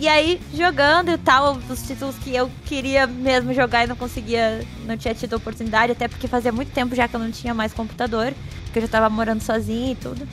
E 0.00 0.06
aí, 0.06 0.40
jogando 0.54 1.10
e 1.10 1.18
tal, 1.18 1.58
os 1.68 1.82
títulos 1.82 2.16
que 2.18 2.34
eu 2.34 2.48
queria 2.66 3.04
mesmo 3.06 3.52
jogar 3.52 3.84
e 3.84 3.88
não 3.88 3.96
conseguia, 3.96 4.64
não 4.86 4.96
tinha 4.96 5.12
tido 5.12 5.34
oportunidade, 5.34 5.90
até 5.90 6.06
porque 6.06 6.28
fazia 6.28 6.52
muito 6.52 6.70
tempo 6.70 6.94
já 6.94 7.08
que 7.08 7.16
eu 7.16 7.20
não 7.20 7.32
tinha 7.32 7.52
mais 7.52 7.72
computador, 7.72 8.32
porque 8.64 8.78
eu 8.78 8.82
já 8.82 8.88
tava 8.88 9.10
morando 9.10 9.42
sozinha 9.42 9.92
e 9.92 9.96
tudo. 9.96 10.26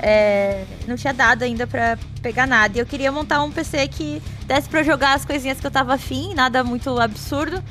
É, 0.00 0.64
não 0.86 0.96
tinha 0.96 1.14
dado 1.14 1.42
ainda 1.44 1.66
pra 1.66 1.98
pegar 2.20 2.46
nada. 2.46 2.76
E 2.76 2.80
eu 2.80 2.86
queria 2.86 3.10
montar 3.10 3.42
um 3.42 3.50
PC 3.50 3.88
que 3.88 4.22
desse 4.46 4.68
pra 4.68 4.82
jogar 4.82 5.14
as 5.14 5.24
coisinhas 5.24 5.58
que 5.58 5.66
eu 5.66 5.70
tava 5.70 5.94
afim, 5.94 6.34
nada 6.34 6.62
muito 6.62 7.00
absurdo, 7.00 7.64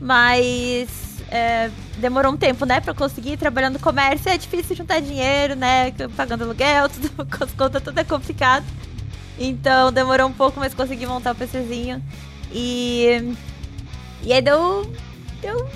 mas 0.00 0.88
é, 1.30 1.70
demorou 1.98 2.32
um 2.32 2.36
tempo, 2.36 2.66
né, 2.66 2.80
pra 2.80 2.92
conseguir. 2.92 3.36
Trabalhando 3.36 3.74
no 3.74 3.78
comércio 3.78 4.28
é 4.28 4.36
difícil 4.36 4.74
juntar 4.74 5.00
dinheiro, 5.00 5.54
né, 5.54 5.92
pagando 6.16 6.42
aluguel, 6.42 6.88
tudo, 6.90 7.28
as 7.40 7.52
contas, 7.52 7.82
tudo 7.82 7.98
é 7.98 8.04
complicado. 8.04 8.64
Então 9.40 9.92
demorou 9.92 10.28
um 10.28 10.32
pouco, 10.32 10.60
mas 10.60 10.74
consegui 10.74 11.06
montar 11.06 11.32
o 11.32 11.36
PCzinho. 11.36 12.02
E. 12.52 13.34
E 14.22 14.32
aí 14.32 14.42
deu. 14.42 14.92
Deu. 15.40 15.68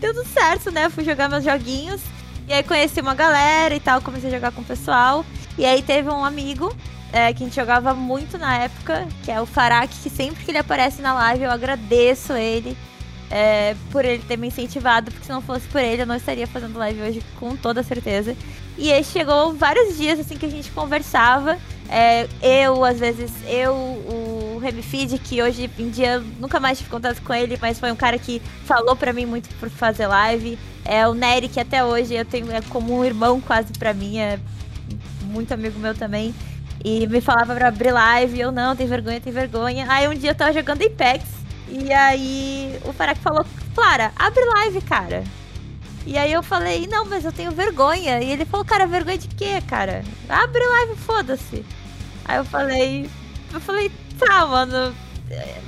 Deu 0.00 0.14
tudo 0.14 0.26
certo, 0.28 0.70
né? 0.72 0.90
Fui 0.90 1.04
jogar 1.04 1.28
meus 1.28 1.44
joguinhos. 1.44 2.00
E 2.48 2.52
aí 2.52 2.62
conheci 2.64 3.00
uma 3.00 3.14
galera 3.14 3.74
e 3.74 3.80
tal, 3.80 4.02
comecei 4.02 4.30
a 4.30 4.32
jogar 4.32 4.52
com 4.52 4.62
o 4.62 4.64
pessoal. 4.64 5.24
E 5.58 5.64
aí 5.66 5.82
teve 5.82 6.08
um 6.10 6.24
amigo 6.24 6.74
é, 7.12 7.32
que 7.32 7.42
a 7.44 7.46
gente 7.46 7.56
jogava 7.56 7.94
muito 7.94 8.38
na 8.38 8.58
época, 8.64 9.08
que 9.22 9.30
é 9.30 9.40
o 9.40 9.46
Farak, 9.46 9.94
que 10.00 10.10
sempre 10.10 10.44
que 10.44 10.50
ele 10.50 10.58
aparece 10.58 11.02
na 11.02 11.14
live 11.14 11.44
eu 11.44 11.50
agradeço 11.52 12.32
ele. 12.34 12.76
é, 13.30 13.74
por 13.90 14.04
ele 14.04 14.22
ter 14.24 14.36
me 14.36 14.48
incentivado, 14.48 15.10
porque 15.10 15.24
se 15.26 15.32
não 15.32 15.40
fosse 15.42 15.66
por 15.68 15.80
ele 15.80 16.02
eu 16.02 16.06
não 16.06 16.16
estaria 16.16 16.46
fazendo 16.46 16.78
live 16.78 17.00
hoje 17.02 17.22
com 17.36 17.56
toda 17.56 17.82
certeza. 17.82 18.36
E 18.76 18.92
aí 18.92 19.02
chegou 19.04 19.54
vários 19.54 19.96
dias 19.96 20.20
assim 20.20 20.36
que 20.36 20.46
a 20.46 20.50
gente 20.50 20.70
conversava. 20.72 21.58
É, 21.94 22.26
eu, 22.40 22.82
às 22.86 22.98
vezes, 22.98 23.30
eu, 23.46 23.74
o 23.74 24.58
Remy 24.62 24.82
que 25.22 25.42
hoje 25.42 25.70
em 25.78 25.90
dia 25.90 26.24
nunca 26.40 26.58
mais 26.58 26.78
tive 26.78 26.88
contato 26.88 27.20
com 27.20 27.34
ele, 27.34 27.58
mas 27.60 27.78
foi 27.78 27.92
um 27.92 27.96
cara 27.96 28.18
que 28.18 28.40
falou 28.64 28.96
pra 28.96 29.12
mim 29.12 29.26
muito 29.26 29.54
por 29.56 29.68
fazer 29.68 30.06
live. 30.06 30.58
É 30.86 31.06
o 31.06 31.12
Nery, 31.12 31.48
que 31.48 31.60
até 31.60 31.84
hoje 31.84 32.14
eu 32.14 32.24
tenho 32.24 32.50
é 32.50 32.62
como 32.62 32.98
um 32.98 33.04
irmão 33.04 33.42
quase 33.42 33.74
pra 33.74 33.92
mim, 33.92 34.16
é 34.16 34.40
muito 35.24 35.52
amigo 35.52 35.78
meu 35.78 35.94
também. 35.94 36.34
E 36.82 37.06
me 37.08 37.20
falava 37.20 37.54
pra 37.54 37.68
abrir 37.68 37.92
live, 37.92 38.40
eu 38.40 38.50
não, 38.50 38.74
tem 38.74 38.86
vergonha, 38.86 39.20
tem 39.20 39.32
vergonha. 39.32 39.84
Aí 39.90 40.08
um 40.08 40.14
dia 40.14 40.30
eu 40.30 40.34
tava 40.34 40.52
jogando 40.54 40.82
Apex, 40.82 41.24
e 41.68 41.92
aí 41.92 42.80
o 42.86 42.92
Farak 42.94 43.20
falou, 43.20 43.44
Clara, 43.74 44.12
abre 44.16 44.42
live, 44.42 44.80
cara. 44.80 45.22
E 46.06 46.16
aí 46.16 46.32
eu 46.32 46.42
falei, 46.42 46.86
não, 46.86 47.04
mas 47.04 47.22
eu 47.22 47.32
tenho 47.32 47.52
vergonha. 47.52 48.22
E 48.22 48.30
ele 48.30 48.46
falou, 48.46 48.64
cara, 48.64 48.86
vergonha 48.86 49.18
de 49.18 49.28
quê, 49.28 49.62
cara? 49.68 50.02
Abre 50.26 50.64
live, 50.64 50.96
foda-se. 50.96 51.62
Aí 52.24 52.36
eu 52.36 52.44
falei, 52.44 53.08
eu 53.52 53.60
falei, 53.60 53.90
tá, 54.18 54.46
mano, 54.46 54.94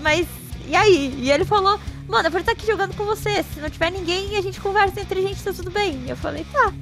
mas 0.02 0.26
e 0.66 0.74
aí? 0.74 1.14
E 1.18 1.30
ele 1.30 1.44
falou, 1.44 1.78
mano, 2.08 2.26
eu 2.26 2.30
vou 2.30 2.40
estar 2.40 2.52
aqui 2.52 2.66
jogando 2.66 2.94
com 2.96 3.04
você. 3.04 3.42
Se 3.42 3.60
não 3.60 3.68
tiver 3.68 3.90
ninguém, 3.90 4.36
a 4.36 4.40
gente 4.40 4.60
conversa 4.60 5.00
entre 5.00 5.20
a 5.20 5.22
gente, 5.22 5.42
tá 5.42 5.52
tudo 5.52 5.70
bem. 5.70 6.04
Eu 6.08 6.16
falei, 6.16 6.44
tá. 6.52 6.72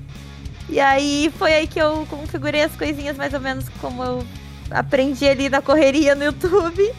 E 0.68 0.78
aí 0.78 1.32
foi 1.36 1.52
aí 1.52 1.66
que 1.66 1.80
eu 1.80 2.06
configurei 2.08 2.62
as 2.62 2.74
coisinhas 2.76 3.16
mais 3.16 3.34
ou 3.34 3.40
menos 3.40 3.66
como 3.80 4.02
eu 4.02 4.24
aprendi 4.70 5.28
ali 5.28 5.48
na 5.48 5.60
correria 5.60 6.14
no 6.14 6.24
YouTube. 6.24 6.92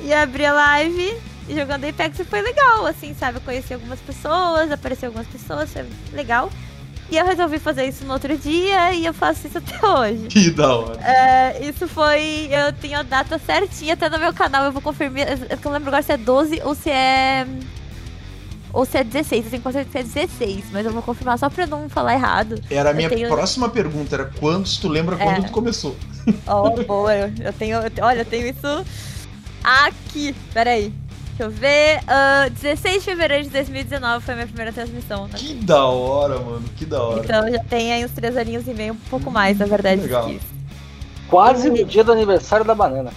E 0.00 0.12
abri 0.12 0.46
a 0.46 0.52
live 0.52 1.18
jogando 1.48 1.84
Apex 1.84 2.20
e 2.20 2.24
foi 2.24 2.40
legal, 2.40 2.86
assim, 2.86 3.14
sabe? 3.14 3.38
Eu 3.38 3.40
conheci 3.40 3.74
algumas 3.74 3.98
pessoas, 4.00 4.70
apareceu 4.70 5.08
algumas 5.08 5.26
pessoas, 5.26 5.72
foi 5.72 5.84
legal. 6.12 6.50
E 7.10 7.16
eu 7.16 7.24
resolvi 7.24 7.58
fazer 7.58 7.86
isso 7.86 8.04
no 8.04 8.12
outro 8.12 8.36
dia 8.36 8.92
e 8.92 9.06
eu 9.06 9.14
faço 9.14 9.46
isso 9.46 9.58
até 9.58 9.86
hoje. 9.86 10.26
Que 10.28 10.50
da 10.50 10.76
hora. 10.76 11.00
É, 11.00 11.66
isso 11.66 11.88
foi. 11.88 12.48
Eu 12.50 12.72
tenho 12.74 12.98
a 12.98 13.02
data 13.02 13.38
certinha 13.38 13.94
até 13.94 14.10
no 14.10 14.18
meu 14.18 14.32
canal, 14.32 14.64
eu 14.64 14.72
vou 14.72 14.82
confirmar. 14.82 15.20
Eu 15.20 15.58
não 15.64 15.72
lembro 15.72 15.88
agora 15.88 16.02
se 16.02 16.12
é 16.12 16.16
12 16.18 16.60
ou 16.64 16.74
se 16.74 16.90
é. 16.90 17.46
ou 18.72 18.84
se 18.84 18.98
é 18.98 19.04
16. 19.04 19.44
Eu 19.46 19.50
tenho 19.50 19.62
certeza 19.62 19.90
que 19.90 19.98
é 19.98 20.02
16, 20.02 20.64
mas 20.70 20.84
eu 20.84 20.92
vou 20.92 21.02
confirmar 21.02 21.38
só 21.38 21.48
pra 21.48 21.66
não 21.66 21.88
falar 21.88 22.14
errado. 22.14 22.60
Era 22.70 22.90
a 22.90 22.94
minha 22.94 23.08
tenho... 23.08 23.28
próxima 23.28 23.70
pergunta, 23.70 24.14
era 24.14 24.24
quantos 24.38 24.76
tu 24.76 24.88
lembra 24.88 25.16
quando 25.16 25.44
é. 25.44 25.46
tu 25.46 25.52
começou? 25.52 25.96
Oh, 26.46 26.70
boa, 26.82 27.14
eu 27.14 27.52
tenho, 27.54 27.78
eu, 27.78 28.04
olha, 28.04 28.20
eu 28.20 28.24
tenho 28.26 28.48
isso 28.48 28.84
aqui, 29.64 30.34
peraí. 30.52 30.92
Deixa 31.38 31.44
eu 31.44 31.50
ver. 31.50 32.00
Uh, 32.00 32.50
16 32.50 32.96
de 32.96 33.04
fevereiro 33.04 33.44
de 33.44 33.50
2019 33.50 34.24
foi 34.24 34.34
a 34.34 34.36
minha 34.38 34.46
primeira 34.48 34.72
transmissão. 34.72 35.28
Né? 35.28 35.34
Que 35.36 35.54
da 35.54 35.84
hora, 35.84 36.36
mano. 36.40 36.64
Que 36.76 36.84
da 36.84 37.00
hora. 37.00 37.20
Então 37.20 37.48
já 37.48 37.62
tem 37.62 37.92
aí 37.92 38.04
uns 38.04 38.10
três 38.10 38.36
aninhos 38.36 38.66
e 38.66 38.74
meio, 38.74 38.94
um 38.94 39.08
pouco 39.08 39.30
mais, 39.30 39.56
na 39.56 39.66
verdade. 39.66 40.02
Legal. 40.02 40.28
Quase 41.28 41.70
no 41.70 41.84
dia 41.84 42.02
do 42.02 42.10
aniversário 42.10 42.64
da 42.64 42.74
banana. 42.74 43.12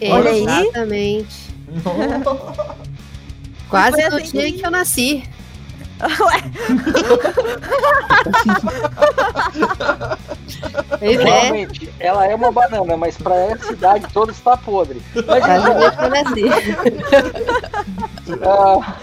Olha 0.00 0.30
aí. 0.30 0.44
Exatamente. 0.44 1.36
Quase 3.68 4.08
no 4.10 4.16
assim 4.16 4.38
dia 4.38 4.52
que 4.52 4.64
eu 4.64 4.70
nasci. 4.70 5.28
Ué? 6.00 6.42
Realmente, 11.00 11.90
é. 11.98 12.06
ela 12.06 12.26
é 12.26 12.34
uma 12.34 12.50
banana, 12.52 12.96
mas 12.96 13.16
pra 13.16 13.34
essa 13.36 13.72
idade 13.72 14.06
toda 14.12 14.32
está 14.32 14.56
podre. 14.56 15.00
Mas 15.14 15.64
no 15.64 15.74
dia 15.78 15.90
que 15.90 16.04
eu 16.04 16.10
nasci. 16.10 16.44
ah, 18.42 18.96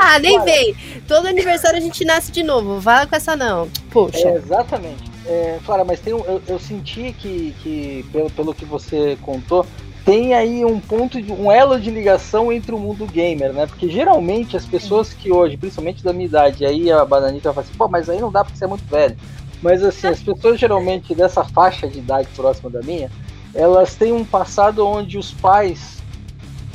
ah 0.00 0.18
nem 0.18 0.38
cara, 0.38 0.50
vem. 0.50 0.76
Todo 1.06 1.26
aniversário 1.26 1.78
a 1.78 1.80
gente 1.80 2.04
nasce 2.04 2.30
de 2.32 2.42
novo. 2.42 2.80
Vai 2.80 3.06
com 3.06 3.16
essa 3.16 3.36
não. 3.36 3.68
Poxa. 3.90 4.28
É, 4.28 4.36
exatamente. 4.36 5.10
É, 5.26 5.58
Clara, 5.64 5.84
mas 5.84 6.00
tem 6.00 6.12
um, 6.14 6.24
eu, 6.24 6.42
eu 6.46 6.58
senti 6.58 7.14
que, 7.18 7.54
que 7.62 8.04
pelo, 8.10 8.30
pelo 8.30 8.54
que 8.54 8.64
você 8.64 9.16
contou, 9.22 9.66
tem 10.04 10.34
aí 10.34 10.64
um 10.64 10.80
ponto, 10.80 11.20
de, 11.20 11.32
um 11.32 11.50
elo 11.50 11.78
de 11.78 11.90
ligação 11.90 12.52
entre 12.52 12.74
o 12.74 12.78
mundo 12.78 13.06
gamer, 13.06 13.52
né? 13.52 13.66
Porque 13.66 13.88
geralmente 13.88 14.56
as 14.56 14.64
pessoas 14.64 15.12
que 15.12 15.30
hoje, 15.30 15.56
principalmente 15.56 16.02
da 16.02 16.12
minha 16.12 16.26
idade, 16.26 16.64
aí 16.64 16.90
a 16.90 17.04
bananica 17.04 17.52
fala 17.52 17.66
assim, 17.66 17.76
pô, 17.76 17.88
mas 17.88 18.08
aí 18.08 18.20
não 18.20 18.30
dá 18.30 18.44
porque 18.44 18.58
você 18.58 18.64
é 18.64 18.68
muito 18.68 18.84
velho. 18.86 19.16
Mas 19.62 19.82
assim, 19.82 20.06
as 20.06 20.22
pessoas 20.22 20.58
geralmente 20.58 21.14
dessa 21.14 21.44
faixa 21.44 21.86
de 21.86 21.98
idade 21.98 22.28
próxima 22.34 22.70
da 22.70 22.80
minha, 22.80 23.10
elas 23.54 23.94
têm 23.94 24.12
um 24.12 24.24
passado 24.24 24.86
onde 24.86 25.18
os 25.18 25.32
pais 25.32 26.00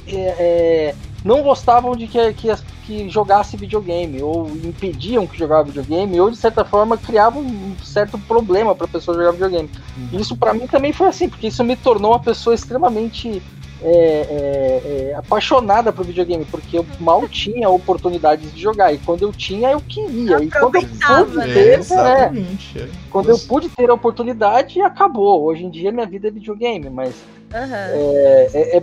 é, 0.07 0.13
é, 0.13 0.95
não 1.25 1.41
gostavam 1.41 1.95
de 1.95 2.05
que, 2.05 2.33
que, 2.33 2.55
que 2.85 3.09
jogasse 3.09 3.57
videogame, 3.57 4.21
ou 4.21 4.47
impediam 4.47 5.25
que 5.25 5.35
jogava 5.35 5.63
videogame, 5.63 6.21
ou 6.21 6.29
de 6.29 6.37
certa 6.37 6.63
forma 6.63 6.99
criavam 6.99 7.41
um 7.41 7.75
certo 7.83 8.15
problema 8.19 8.75
para 8.75 8.85
a 8.85 8.89
pessoa 8.89 9.17
jogar 9.17 9.31
videogame. 9.31 9.69
Uhum. 9.97 10.19
Isso 10.19 10.37
para 10.37 10.53
mim 10.53 10.67
também 10.67 10.93
foi 10.93 11.07
assim, 11.07 11.27
porque 11.27 11.47
isso 11.47 11.63
me 11.63 11.75
tornou 11.75 12.11
uma 12.11 12.19
pessoa 12.19 12.53
extremamente 12.53 13.41
é, 13.87 13.91
é, 13.91 15.09
é, 15.11 15.15
apaixonada 15.15 15.93
por 15.93 16.03
videogame, 16.03 16.43
porque 16.45 16.79
eu 16.79 16.85
mal 16.99 17.27
tinha 17.29 17.69
oportunidades 17.69 18.51
de 18.51 18.59
jogar. 18.59 18.91
E 18.91 18.97
quando 18.97 19.21
eu 19.21 19.31
tinha, 19.31 19.69
eu 19.69 19.79
queria. 19.79 20.41
E 20.43 20.49
quando 20.49 20.75
eu 20.75 20.81
pude 20.81 21.53
ter, 21.53 21.79
é, 21.93 22.81
é. 22.81 22.89
quando 23.11 23.29
eu 23.29 23.37
pude 23.37 23.69
ter 23.69 23.87
a 23.87 23.93
oportunidade, 23.93 24.81
acabou. 24.81 25.43
Hoje 25.43 25.65
em 25.65 25.69
dia 25.69 25.91
minha 25.91 26.07
vida 26.07 26.29
é 26.29 26.31
videogame, 26.31 26.89
mas 26.89 27.13
uhum. 27.53 28.81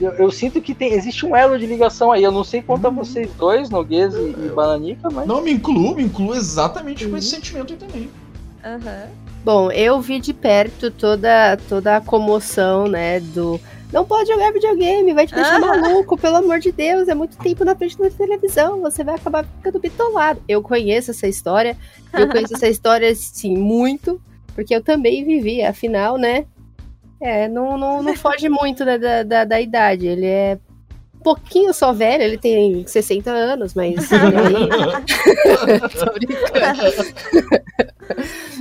eu, 0.00 0.12
eu, 0.18 0.30
sinto 0.32 0.60
que 0.60 0.74
tem, 0.74 0.92
existe 0.92 1.24
um 1.24 1.36
elo 1.36 1.56
de 1.56 1.64
ligação 1.64 2.10
aí. 2.10 2.24
Eu 2.24 2.32
não 2.32 2.42
sei 2.42 2.62
quanto 2.62 2.88
uhum. 2.88 2.90
a 2.90 3.04
vocês 3.04 3.30
dois, 3.38 3.70
Noguês 3.70 4.12
e, 4.12 4.18
e 4.18 4.52
Bananica, 4.52 5.08
mas. 5.08 5.24
Não, 5.24 5.40
me 5.40 5.52
incluo, 5.52 5.94
me 5.94 6.02
incluo 6.02 6.34
exatamente 6.34 7.04
uhum. 7.04 7.12
com 7.12 7.16
esse 7.16 7.28
sentimento 7.28 7.74
aí 7.74 7.78
também. 7.78 8.10
Bom, 9.44 9.70
eu 9.70 10.00
vi 10.00 10.20
de 10.20 10.32
perto 10.32 10.90
toda, 10.90 11.56
toda 11.68 11.96
a 11.96 12.00
comoção, 12.00 12.86
né, 12.86 13.18
do 13.18 13.60
não 13.92 14.06
pode 14.06 14.28
jogar 14.28 14.52
videogame, 14.52 15.12
vai 15.12 15.26
te 15.26 15.34
deixar 15.34 15.56
ah. 15.56 15.60
maluco, 15.60 16.16
pelo 16.16 16.36
amor 16.36 16.58
de 16.58 16.72
Deus, 16.72 17.08
é 17.08 17.14
muito 17.14 17.36
tempo 17.36 17.64
na 17.64 17.76
frente 17.76 17.98
da 17.98 18.10
televisão, 18.10 18.80
você 18.80 19.04
vai 19.04 19.16
acabar 19.16 19.44
ficando 19.44 19.78
bitolado. 19.78 20.42
Eu 20.48 20.62
conheço 20.62 21.10
essa 21.10 21.28
história, 21.28 21.76
eu 22.12 22.28
conheço 22.28 22.54
essa 22.54 22.68
história, 22.70 23.14
sim, 23.14 23.56
muito, 23.56 24.20
porque 24.54 24.74
eu 24.74 24.82
também 24.82 25.24
vivi, 25.24 25.62
afinal, 25.62 26.16
né? 26.16 26.46
É, 27.20 27.46
não, 27.48 27.76
não, 27.76 28.02
não 28.02 28.16
foge 28.16 28.48
muito 28.48 28.84
da, 28.84 29.22
da, 29.22 29.44
da 29.44 29.60
idade, 29.60 30.06
ele 30.06 30.26
é 30.26 30.58
um 31.14 31.22
pouquinho 31.22 31.72
só 31.72 31.92
velho, 31.92 32.24
ele 32.24 32.38
tem 32.38 32.84
60 32.84 33.30
anos, 33.30 33.74
mas. 33.74 34.08
Tô 35.98 36.12
brincando. 36.14 37.14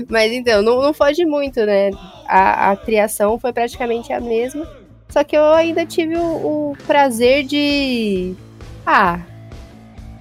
mas 0.08 0.32
então, 0.32 0.62
não, 0.62 0.80
não 0.80 0.94
foge 0.94 1.26
muito, 1.26 1.66
né? 1.66 1.90
A, 2.28 2.72
a 2.72 2.76
criação 2.76 3.40
foi 3.40 3.52
praticamente 3.52 4.14
a 4.14 4.20
mesma. 4.20 4.82
Só 5.12 5.24
que 5.24 5.36
eu 5.36 5.44
ainda 5.54 5.86
tive 5.86 6.16
o, 6.16 6.72
o 6.72 6.78
prazer 6.88 7.46
de. 7.46 8.34
Ah, 8.86 9.20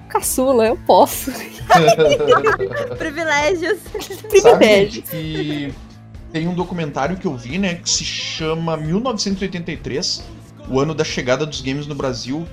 caçula, 0.08 0.66
eu 0.66 0.76
posso. 0.76 1.30
Privilégios. 2.98 3.78
Privilégios. 4.28 5.08
que 5.08 5.72
tem 6.32 6.48
um 6.48 6.54
documentário 6.54 7.16
que 7.16 7.26
eu 7.26 7.36
vi, 7.36 7.56
né, 7.56 7.76
que 7.76 7.88
se 7.88 8.04
chama 8.04 8.76
1983, 8.76 10.22
o 10.68 10.80
ano 10.80 10.94
da 10.94 11.04
chegada 11.04 11.46
dos 11.46 11.60
games 11.60 11.86
no 11.86 11.94
Brasil, 11.94 12.46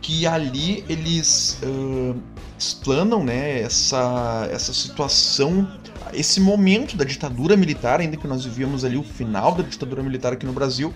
que 0.00 0.26
ali 0.26 0.84
eles 0.88 1.58
uh, 1.62 2.16
explanam, 2.58 3.22
né, 3.22 3.60
essa, 3.60 4.48
essa 4.50 4.72
situação, 4.72 5.70
esse 6.14 6.40
momento 6.40 6.96
da 6.96 7.04
ditadura 7.04 7.56
militar, 7.56 8.00
ainda 8.00 8.16
que 8.16 8.26
nós 8.26 8.44
vivíamos 8.44 8.84
ali 8.84 8.96
o 8.96 9.02
final 9.02 9.54
da 9.54 9.62
ditadura 9.62 10.02
militar 10.02 10.32
aqui 10.32 10.46
no 10.46 10.52
Brasil, 10.52 10.94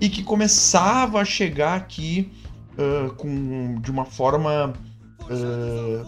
e 0.00 0.08
que 0.08 0.22
começava 0.22 1.20
a 1.20 1.24
chegar 1.24 1.76
aqui 1.76 2.32
uh, 2.78 3.12
com, 3.14 3.80
de 3.80 3.90
uma 3.90 4.04
forma 4.04 4.72
uh, 5.22 6.06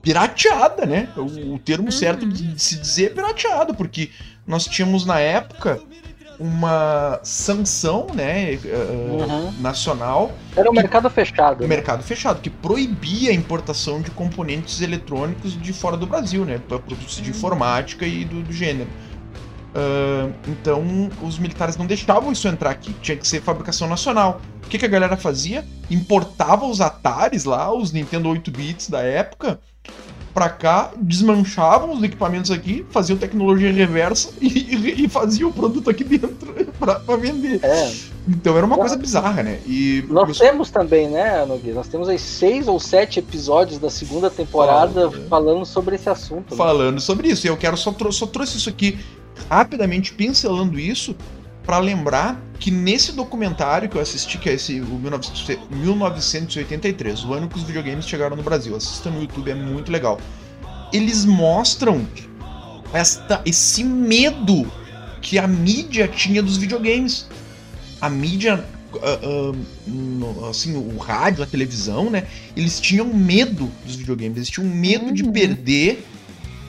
pirateada, 0.00 0.86
né? 0.86 1.08
O, 1.16 1.54
o 1.54 1.58
termo 1.58 1.86
uhum. 1.86 1.92
certo 1.92 2.26
de 2.26 2.60
se 2.60 2.76
dizer 2.76 3.06
é 3.06 3.14
pirateado, 3.14 3.74
porque 3.74 4.10
nós 4.46 4.64
tínhamos 4.64 5.04
na 5.04 5.18
época 5.18 5.80
uma 6.38 7.20
sanção, 7.22 8.08
né, 8.12 8.58
uh, 8.64 9.12
uhum. 9.12 9.52
nacional. 9.60 10.32
Era 10.56 10.68
um 10.68 10.74
mercado 10.74 11.08
fechado. 11.08 11.58
Um 11.58 11.68
né? 11.68 11.76
mercado 11.76 12.02
fechado, 12.02 12.40
que 12.40 12.50
proibia 12.50 13.30
a 13.30 13.34
importação 13.34 14.00
de 14.00 14.10
componentes 14.10 14.80
eletrônicos 14.80 15.60
de 15.60 15.72
fora 15.72 15.96
do 15.96 16.06
Brasil, 16.06 16.44
né, 16.44 16.58
produtos 16.58 17.16
de 17.16 17.30
informática 17.30 18.06
e 18.06 18.24
do, 18.24 18.42
do 18.42 18.52
gênero. 18.52 18.90
Uh, 19.74 20.32
então, 20.46 21.10
os 21.20 21.36
militares 21.36 21.76
não 21.76 21.84
deixavam 21.84 22.30
isso 22.30 22.46
entrar 22.46 22.70
aqui, 22.70 22.94
tinha 23.02 23.16
que 23.16 23.26
ser 23.26 23.42
fabricação 23.42 23.88
nacional. 23.88 24.40
O 24.64 24.68
que, 24.68 24.78
que 24.78 24.84
a 24.84 24.88
galera 24.88 25.16
fazia? 25.16 25.64
Importava 25.90 26.64
os 26.64 26.80
Ataris 26.80 27.44
lá, 27.44 27.74
os 27.74 27.90
Nintendo 27.90 28.28
8 28.28 28.50
bits 28.52 28.88
da 28.88 29.02
época, 29.02 29.58
pra 30.32 30.48
cá, 30.48 30.92
desmanchavam 30.96 31.92
os 31.92 32.02
equipamentos 32.04 32.52
aqui, 32.52 32.86
faziam 32.90 33.18
tecnologia 33.18 33.72
reversa 33.72 34.30
e, 34.40 34.46
e, 34.46 35.04
e 35.04 35.08
faziam 35.08 35.50
o 35.50 35.52
produto 35.52 35.90
aqui 35.90 36.04
dentro 36.04 36.54
pra, 36.78 37.00
pra 37.00 37.16
vender. 37.16 37.58
É. 37.64 37.92
Então 38.28 38.56
era 38.56 38.64
uma 38.64 38.78
coisa 38.78 38.96
bizarra, 38.96 39.42
né? 39.42 39.60
E 39.66 40.04
nós 40.08 40.38
temos 40.38 40.70
também, 40.70 41.10
né, 41.10 41.44
Nogui? 41.44 41.72
Nós 41.72 41.88
temos 41.88 42.08
aí 42.08 42.18
seis 42.18 42.66
ou 42.68 42.80
sete 42.80 43.18
episódios 43.18 43.78
da 43.78 43.90
segunda 43.90 44.30
temporada 44.30 45.10
Fala, 45.10 45.26
falando 45.28 45.66
sobre 45.66 45.96
esse 45.96 46.08
assunto. 46.08 46.52
Né? 46.52 46.56
Falando 46.56 46.94
né? 46.94 47.00
sobre 47.00 47.28
isso. 47.28 47.46
E 47.46 47.50
eu 47.50 47.56
quero 47.56 47.76
só, 47.76 47.94
só 48.10 48.26
trouxe 48.26 48.56
isso 48.56 48.70
aqui 48.70 48.98
rapidamente 49.48 50.12
pincelando 50.12 50.78
isso 50.78 51.16
para 51.64 51.78
lembrar 51.78 52.40
que 52.58 52.70
nesse 52.70 53.12
documentário 53.12 53.88
que 53.88 53.96
eu 53.96 54.00
assisti, 54.00 54.38
que 54.38 54.48
é 54.48 54.54
esse 54.54 54.80
o 54.80 55.00
1983, 55.70 57.24
o 57.24 57.32
ano 57.32 57.48
que 57.48 57.56
os 57.56 57.62
videogames 57.62 58.06
chegaram 58.06 58.36
no 58.36 58.42
Brasil, 58.42 58.76
assista 58.76 59.10
no 59.10 59.20
YouTube, 59.20 59.50
é 59.50 59.54
muito 59.54 59.90
legal. 59.90 60.20
Eles 60.92 61.24
mostram 61.24 62.06
esta, 62.92 63.42
esse 63.44 63.82
medo 63.82 64.70
que 65.20 65.38
a 65.38 65.46
mídia 65.46 66.06
tinha 66.06 66.42
dos 66.42 66.56
videogames. 66.56 67.26
A 68.00 68.10
mídia, 68.10 68.62
uh, 68.92 69.50
uh, 69.50 69.56
no, 69.86 70.48
assim, 70.48 70.76
o 70.76 70.98
rádio, 70.98 71.42
a 71.42 71.46
televisão, 71.46 72.10
né? 72.10 72.26
Eles 72.56 72.78
tinham 72.78 73.06
medo 73.06 73.70
dos 73.84 73.96
videogames, 73.96 74.36
eles 74.36 74.50
tinham 74.50 74.68
medo 74.68 75.06
uhum. 75.06 75.12
de 75.12 75.24
perder 75.24 76.06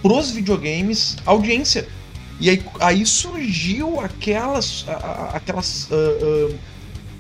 pros 0.01 0.31
videogames 0.31 1.17
audiência. 1.25 1.87
E 2.39 2.49
aí, 2.49 2.63
aí 2.81 3.05
surgiu 3.05 3.99
aquelas, 3.99 4.85
aquelas 5.33 5.89
uh, 5.89 6.51
uh, 6.51 6.55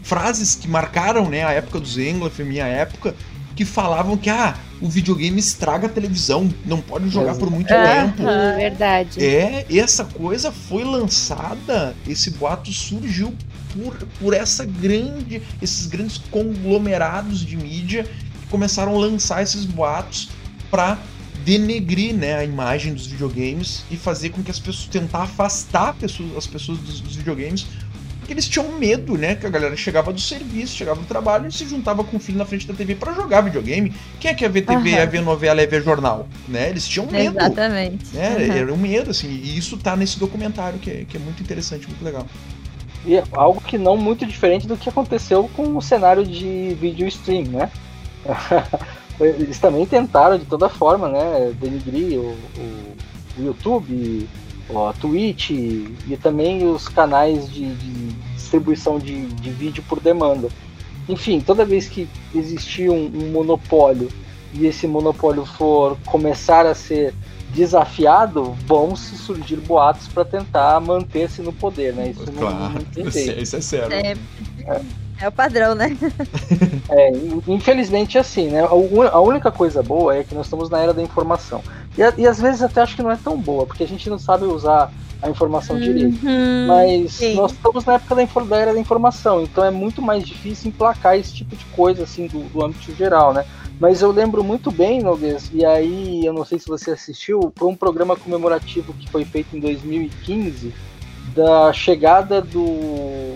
frases 0.03 0.55
que 0.55 0.67
marcaram 0.67 1.29
né, 1.29 1.43
a 1.43 1.51
época 1.51 1.79
do 1.79 1.87
Zengler, 1.87 2.31
minha 2.39 2.65
época, 2.65 3.15
que 3.55 3.63
falavam 3.63 4.17
que 4.17 4.29
ah, 4.29 4.55
o 4.81 4.89
videogame 4.89 5.39
estraga 5.39 5.87
a 5.87 5.89
televisão, 5.89 6.49
não 6.65 6.81
pode 6.81 7.09
jogar 7.09 7.35
por 7.35 7.49
muito 7.49 7.67
tempo. 7.67 8.27
É 8.27 8.55
verdade. 8.57 9.23
É, 9.23 9.65
essa 9.69 10.03
coisa 10.03 10.51
foi 10.51 10.83
lançada, 10.83 11.95
esse 12.05 12.31
boato 12.31 12.71
surgiu 12.71 13.33
por, 13.73 13.97
por 14.19 14.33
essa 14.33 14.65
grande, 14.65 15.41
esses 15.61 15.87
grandes 15.87 16.17
conglomerados 16.29 17.39
de 17.39 17.55
mídia 17.55 18.03
que 18.03 18.47
começaram 18.49 18.95
a 18.95 18.99
lançar 18.99 19.41
esses 19.41 19.63
boatos 19.63 20.29
para 20.69 20.97
denegrir 21.45 22.13
né, 22.13 22.35
a 22.35 22.43
imagem 22.43 22.91
dos 22.93 23.05
videogames 23.05 23.85
e 23.91 23.95
fazer 23.95 24.29
com 24.29 24.41
que 24.41 24.49
as 24.49 24.59
pessoas 24.59 24.87
tentar 24.87 25.23
afastar 25.23 25.93
pessoas, 25.93 26.35
as 26.35 26.47
pessoas 26.47 26.79
dos, 26.79 26.99
dos 26.99 27.15
videogames 27.15 27.67
que 28.25 28.33
eles 28.33 28.47
tinham 28.47 28.71
medo, 28.79 29.15
né? 29.15 29.35
Que 29.35 29.45
a 29.45 29.49
galera 29.51 29.77
chegava 29.77 30.11
do 30.11 30.19
serviço, 30.19 30.75
chegava 30.75 30.99
do 30.99 31.05
trabalho 31.05 31.47
e 31.47 31.51
se 31.51 31.63
juntava 31.67 32.03
com 32.03 32.17
o 32.17 32.19
filho 32.19 32.39
na 32.39 32.45
frente 32.45 32.65
da 32.65 32.73
TV 32.73 32.95
para 32.95 33.13
jogar 33.13 33.41
videogame. 33.41 33.93
Quem 34.19 34.31
é 34.31 34.33
que 34.33 34.43
ia 34.43 34.49
ver 34.49 34.63
TV, 34.63 34.89
Aham. 34.89 34.97
ia 34.97 35.05
ver 35.05 35.21
novela, 35.21 35.61
ia 35.61 35.67
ver 35.67 35.83
jornal? 35.83 36.27
Né? 36.47 36.71
Eles 36.71 36.87
tinham 36.87 37.05
medo. 37.05 37.37
Exatamente. 37.37 38.15
Né? 38.15 38.35
Uhum. 38.35 38.57
Era 38.57 38.73
um 38.73 38.77
medo, 38.77 39.11
assim, 39.11 39.29
e 39.29 39.55
isso 39.55 39.77
tá 39.77 39.95
nesse 39.95 40.17
documentário 40.17 40.79
que 40.79 40.89
é, 40.89 41.05
que 41.07 41.17
é 41.17 41.19
muito 41.19 41.43
interessante, 41.43 41.87
muito 41.87 42.03
legal. 42.03 42.25
E 43.05 43.15
é 43.15 43.23
algo 43.31 43.61
que 43.61 43.77
não 43.77 43.95
muito 43.95 44.25
diferente 44.25 44.65
do 44.65 44.75
que 44.75 44.89
aconteceu 44.89 45.47
com 45.55 45.77
o 45.77 45.81
cenário 45.81 46.25
de 46.25 46.75
vídeo 46.81 47.07
stream, 47.07 47.43
né? 47.43 47.69
Eles 49.19 49.59
também 49.59 49.85
tentaram 49.85 50.37
de 50.37 50.45
toda 50.45 50.67
forma, 50.67 51.07
né, 51.07 51.53
denigrir 51.59 52.19
o, 52.19 52.35
o, 52.57 52.95
o 53.39 53.45
YouTube, 53.45 54.27
a 54.69 54.93
Twitch 54.93 55.51
e 55.51 56.17
também 56.21 56.65
os 56.67 56.87
canais 56.87 57.49
de, 57.49 57.73
de 57.75 58.13
distribuição 58.33 58.99
de, 58.99 59.27
de 59.27 59.49
vídeo 59.51 59.83
por 59.87 59.99
demanda. 59.99 60.49
Enfim, 61.07 61.39
toda 61.39 61.63
vez 61.63 61.87
que 61.87 62.07
existir 62.33 62.89
um, 62.89 63.05
um 63.05 63.31
monopólio 63.31 64.09
e 64.53 64.65
esse 64.65 64.87
monopólio 64.87 65.45
for 65.45 65.97
começar 66.05 66.65
a 66.65 66.73
ser 66.73 67.13
desafiado, 67.53 68.55
vão 68.65 68.95
se 68.95 69.15
surgir 69.17 69.57
boatos 69.57 70.07
para 70.07 70.25
tentar 70.25 70.79
manter-se 70.81 71.41
no 71.41 71.53
poder, 71.53 71.93
né? 71.93 72.09
Isso 72.09 72.29
não, 72.33 72.69
não 72.69 72.81
tem 72.81 73.09
jeito. 73.09 73.41
isso 73.41 73.55
é 73.55 73.61
sério. 73.61 73.93
É, 73.93 74.15
é 74.65 74.81
o 75.23 75.31
padrão, 75.31 75.73
né? 75.75 75.95
É, 76.89 77.11
infelizmente 77.47 78.17
é 78.17 78.21
assim, 78.21 78.49
né? 78.49 78.61
A 78.61 79.19
única 79.19 79.51
coisa 79.51 79.81
boa 79.81 80.15
é 80.15 80.23
que 80.23 80.35
nós 80.35 80.45
estamos 80.45 80.69
na 80.69 80.79
era 80.79 80.93
da 80.93 81.01
informação. 81.01 81.63
E, 81.97 82.21
e 82.21 82.27
às 82.27 82.39
vezes 82.39 82.61
até 82.61 82.81
acho 82.81 82.95
que 82.95 83.03
não 83.03 83.11
é 83.11 83.17
tão 83.17 83.37
boa, 83.37 83.65
porque 83.65 83.83
a 83.83 83.87
gente 83.87 84.09
não 84.09 84.19
sabe 84.19 84.45
usar 84.45 84.91
a 85.21 85.29
informação 85.29 85.79
direito. 85.79 86.25
Uhum. 86.25 86.67
Mas 86.67 87.13
sim. 87.13 87.35
nós 87.35 87.51
estamos 87.51 87.85
na 87.85 87.93
época 87.93 88.15
da, 88.15 88.43
da 88.43 88.57
era 88.57 88.73
da 88.73 88.79
informação, 88.79 89.41
então 89.41 89.63
é 89.63 89.71
muito 89.71 90.01
mais 90.01 90.23
difícil 90.23 90.69
emplacar 90.69 91.17
esse 91.17 91.33
tipo 91.33 91.55
de 91.55 91.65
coisa, 91.65 92.03
assim, 92.03 92.27
do, 92.27 92.39
do 92.49 92.63
âmbito 92.63 92.93
geral, 92.95 93.33
né? 93.33 93.45
Mas 93.79 94.01
eu 94.01 94.11
lembro 94.11 94.43
muito 94.43 94.71
bem, 94.71 95.01
Noguês, 95.01 95.49
e 95.53 95.65
aí 95.65 96.25
eu 96.25 96.33
não 96.33 96.45
sei 96.45 96.59
se 96.59 96.67
você 96.67 96.91
assistiu, 96.91 97.51
foi 97.55 97.67
um 97.67 97.75
programa 97.75 98.15
comemorativo 98.15 98.93
que 98.93 99.09
foi 99.09 99.25
feito 99.25 99.55
em 99.55 99.59
2015 99.59 100.73
da 101.35 101.73
chegada 101.73 102.41
do, 102.41 103.35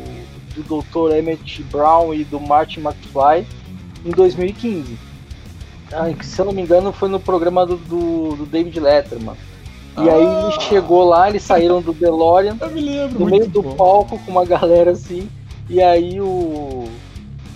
do 0.62 0.82
Dr. 0.82 1.15
Emmett 1.15 1.63
Brown 1.63 2.13
e 2.13 2.24
do 2.24 2.39
Martin 2.39 2.82
McFly 2.82 3.45
em 4.06 4.12
2015. 4.12 4.98
Ah, 5.91 6.12
que, 6.13 6.26
se 6.26 6.39
eu 6.39 6.45
não 6.45 6.54
me 6.54 6.62
engano, 6.62 6.91
foi 6.91 7.10
no 7.10 7.19
programa 7.19 7.65
do, 7.65 7.76
do, 7.78 8.36
do 8.36 8.45
David 8.45 8.80
Letterman. 8.80 9.36
E 9.98 10.10
aí 10.10 10.24
ele 10.24 10.62
chegou 10.62 11.04
lá, 11.04 11.30
eles 11.30 11.43
saíram 11.43 11.82
do 11.82 11.91
DeLorean, 11.91 12.58
lembro, 12.74 13.19
no 13.19 13.26
meio 13.26 13.48
do 13.48 13.62
bom. 13.62 13.76
palco 13.76 14.19
com 14.19 14.32
uma 14.32 14.45
galera 14.45 14.91
assim, 14.91 15.28
e 15.69 15.82
aí 15.82 16.22
o, 16.22 16.88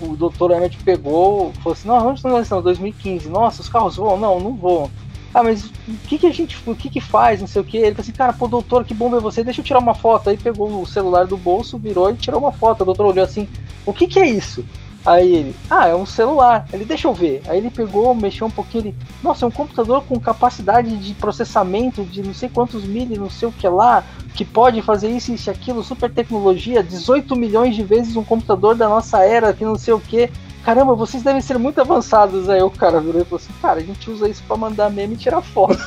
o 0.02 0.18
Dr. 0.18 0.52
Emmett 0.52 0.78
pegou, 0.84 1.54
falou 1.62 1.74
assim, 1.74 1.88
não, 1.88 2.08
onde 2.08 2.24
nós 2.24 2.44
estamos? 2.44 2.64
2015, 2.66 3.30
nossa, 3.30 3.62
os 3.62 3.70
carros 3.70 3.96
voam? 3.96 4.20
Não, 4.20 4.40
não 4.40 4.56
voam. 4.56 4.90
Ah, 5.34 5.44
mas 5.44 5.66
o 5.66 5.98
que 6.08 6.18
que 6.20 6.28
a 6.28 6.32
gente, 6.32 6.58
o 6.66 6.76
que 6.76 6.90
que 6.90 7.02
faz, 7.02 7.42
não 7.42 7.48
sei 7.48 7.62
o 7.62 7.66
que? 7.66 7.78
Ele 7.78 7.92
falou 7.92 8.02
assim, 8.02 8.12
cara, 8.12 8.34
pô, 8.34 8.48
doutor, 8.48 8.86
que 8.86 8.94
bom 8.94 9.10
ver 9.10 9.20
você, 9.20 9.44
deixa 9.44 9.62
eu 9.62 9.66
tirar 9.66 9.80
uma 9.80 9.96
foto. 9.96 10.30
Aí 10.30 10.38
pegou 10.38 10.82
o 10.82 10.86
celular 10.86 11.26
do 11.26 11.36
bolso, 11.36 11.78
virou 11.78 12.12
e 12.12 12.16
tirou 12.16 12.40
uma 12.40 12.52
foto. 12.52 12.82
O 12.82 12.86
doutor 12.86 13.08
olhou 13.08 13.24
assim, 13.24 13.48
o 13.86 13.92
que 13.92 14.06
que 14.06 14.20
é 14.20 14.28
isso? 14.28 14.64
Aí 15.06 15.36
ele, 15.36 15.56
ah, 15.70 15.88
é 15.88 15.96
um 15.96 16.06
celular. 16.06 16.66
Ele, 16.72 16.86
deixa 16.86 17.08
eu 17.08 17.14
ver. 17.14 17.42
Aí 17.48 17.58
ele 17.58 17.70
pegou, 17.70 18.16
mexeu 18.16 18.48
um 18.48 18.52
pouquinho, 18.52 18.86
ele, 18.86 18.96
nossa, 19.22 19.44
é 19.44 19.48
um 19.48 19.52
computador 19.52 20.04
com 20.04 20.18
capacidade 20.20 20.96
de 20.98 21.14
processamento 21.16 22.06
de 22.06 22.24
não 22.24 22.34
sei 22.34 22.48
quantos 22.48 22.86
milhas, 22.86 23.18
não 23.18 23.30
sei 23.30 23.50
o 23.50 23.52
que 23.52 23.68
lá, 23.68 24.04
que 24.34 24.46
pode 24.46 24.82
fazer 24.82 25.10
isso, 25.10 25.34
isso 25.34 25.50
e 25.50 25.52
aquilo, 25.52 25.84
super 25.84 26.10
tecnologia, 26.10 26.82
18 26.82 27.36
milhões 27.36 27.76
de 27.76 27.84
vezes 27.84 28.16
um 28.16 28.24
computador 28.24 28.76
da 28.76 28.88
nossa 28.88 29.24
era, 29.24 29.54
que 29.54 29.66
não 29.66 29.78
sei 29.78 29.94
o 29.94 30.00
que. 30.00 30.30
Caramba, 30.64 30.96
vocês 30.96 31.22
devem 31.24 31.42
ser 31.42 31.58
muito 31.58 31.82
avançados. 31.82 32.48
Aí 32.50 32.62
o 32.62 32.70
cara 32.70 33.00
virou 33.02 33.22
e 33.22 33.26
falou 33.26 33.38
assim, 33.44 33.54
cara, 33.62 33.80
a 33.80 33.84
gente 33.84 34.10
usa 34.10 34.30
isso 34.30 34.42
pra 34.48 34.56
mandar 34.56 34.90
meme 34.90 35.16
e 35.16 35.18
tirar 35.18 35.42
foto. 35.42 35.78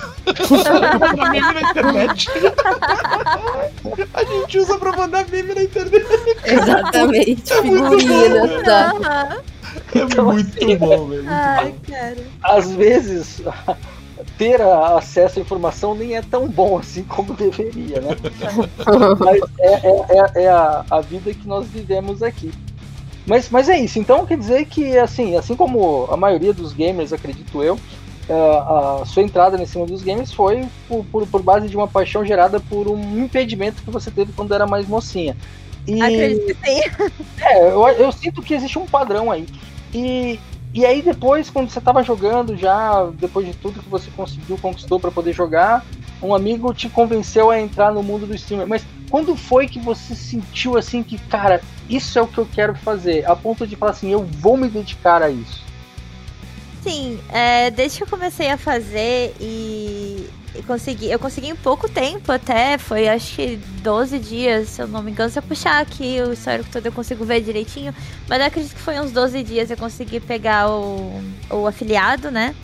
Mandar 0.51 1.15
meme 1.17 1.41
na 1.41 1.61
internet. 1.71 2.29
a 4.15 4.25
gente 4.25 4.59
usa 4.59 4.79
pra 4.79 4.93
mandar 4.97 5.27
meme 5.29 5.55
na 5.55 5.63
internet. 5.63 6.07
Exatamente. 6.45 7.55
Figurinha, 7.55 8.63
tá? 8.65 8.93
Aham. 8.93 9.37
É 9.95 9.99
Então, 9.99 10.25
muito 10.27 10.57
assim, 10.63 10.77
bom, 10.77 11.07
velho. 11.07 11.25
Ai, 11.29 11.75
cara. 11.89 12.17
Às 12.43 12.71
vezes, 12.73 13.43
ter 14.37 14.61
acesso 14.61 15.39
à 15.39 15.43
informação 15.43 15.95
nem 15.95 16.17
é 16.17 16.23
tão 16.23 16.49
bom 16.49 16.79
assim 16.79 17.03
como 17.05 17.33
deveria, 17.35 18.01
né? 18.01 18.17
Mas 19.19 19.41
é, 19.59 19.73
é- 19.75 20.07
é- 20.11 20.43
é 20.45 20.49
a, 20.49 20.85
a 20.91 21.01
vida 21.01 21.33
que 21.33 21.47
nós 21.47 21.67
vivemos 21.69 22.23
aqui. 22.23 22.53
Mas, 23.27 23.51
mas 23.51 23.69
é 23.69 23.77
isso, 23.77 23.99
então 23.99 24.25
quer 24.25 24.39
dizer 24.39 24.67
que, 24.67 24.97
assim, 24.97 25.37
assim 25.37 25.57
como 25.57 26.07
a 26.11 26.17
maioria 26.17 26.53
dos 26.53 26.73
gamers, 26.73 27.13
acredito 27.13 27.63
eu, 27.63 27.79
a, 28.29 29.01
a 29.03 29.07
sua 29.07 29.23
entrada 29.23 29.57
nesse 29.57 29.77
mundo 29.79 29.91
dos 29.91 30.03
games 30.03 30.33
foi 30.33 30.65
por, 30.89 31.05
por, 31.07 31.27
por 31.27 31.43
base 31.43 31.69
de 31.69 31.77
uma 31.77 31.89
paixão 31.89 32.25
gerada 32.25 32.61
por 32.61 32.89
um 32.89 33.25
impedimento 33.25 33.83
que 33.83 33.91
você 33.91 34.11
teve 34.11 34.33
quando 34.33 34.55
era 34.55 34.67
mais 34.67 34.87
mocinha. 34.87 35.37
E, 35.87 36.03
Acredito 36.03 36.47
que 36.47 36.55
sim. 36.55 36.81
é, 37.43 37.71
eu, 37.71 37.87
eu 37.89 38.13
sinto 38.13 38.43
que 38.43 38.55
existe 38.55 38.79
um 38.79 38.87
padrão 38.87 39.31
aí. 39.31 39.47
E, 39.95 40.41
e 40.75 40.85
aí 40.85 41.01
depois, 41.01 41.49
quando 41.49 41.71
você 41.71 41.81
tava 41.81 42.03
jogando 42.03 42.57
já, 42.57 43.05
depois 43.19 43.47
de 43.47 43.55
tudo 43.55 43.81
que 43.81 43.89
você 43.89 44.11
conseguiu, 44.11 44.59
conquistou 44.59 44.99
para 44.99 45.13
poder 45.13 45.33
jogar, 45.33 45.85
um 46.21 46.35
amigo 46.35 46.75
te 46.75 46.89
convenceu 46.89 47.51
a 47.51 47.61
entrar 47.61 47.93
no 47.93 48.03
mundo 48.03 48.27
do 48.27 48.35
streamer. 48.35 48.67
Mas 48.67 48.85
quando 49.09 49.37
foi 49.37 49.69
que 49.69 49.79
você 49.79 50.15
sentiu 50.15 50.77
assim 50.77 51.03
que, 51.03 51.17
cara, 51.17 51.63
isso 51.89 52.19
é 52.19 52.23
o 52.23 52.27
que 52.27 52.39
eu 52.39 52.47
quero 52.47 52.75
fazer? 52.75 53.25
A 53.27 53.37
ponto 53.37 53.67
de 53.67 53.77
falar 53.77 53.93
assim, 53.93 54.11
eu 54.11 54.25
vou 54.25 54.57
me 54.57 54.69
dedicar 54.69 55.23
a 55.23 55.31
isso. 55.31 55.65
Sim, 56.83 57.19
é, 57.31 57.71
desde 57.71 57.99
que 57.99 58.05
eu 58.05 58.09
comecei 58.09 58.49
a 58.49 58.57
fazer 58.57 59.35
e, 59.41 60.29
e 60.55 60.63
consegui, 60.63 61.11
eu 61.11 61.19
consegui 61.19 61.49
em 61.49 61.57
pouco 61.57 61.89
tempo 61.89 62.31
até, 62.31 62.79
foi 62.79 63.09
acho 63.09 63.35
que 63.35 63.57
12 63.83 64.19
dias, 64.21 64.69
se 64.69 64.83
eu 64.83 64.87
não 64.87 65.03
me 65.03 65.11
engano, 65.11 65.29
se 65.29 65.37
eu 65.37 65.43
puxar 65.43 65.81
aqui 65.81 66.21
o 66.23 66.33
histórico 66.33 66.71
todo 66.71 66.87
eu 66.87 66.93
consigo 66.93 67.25
ver 67.25 67.41
direitinho, 67.41 67.93
mas 68.29 68.39
eu 68.39 68.47
acredito 68.47 68.73
que 68.73 68.81
foi 68.81 69.01
uns 69.01 69.11
12 69.11 69.43
dias 69.43 69.69
eu 69.69 69.77
consegui 69.77 70.21
pegar 70.21 70.71
o, 70.71 71.21
o 71.51 71.67
afiliado, 71.67 72.31
né? 72.31 72.55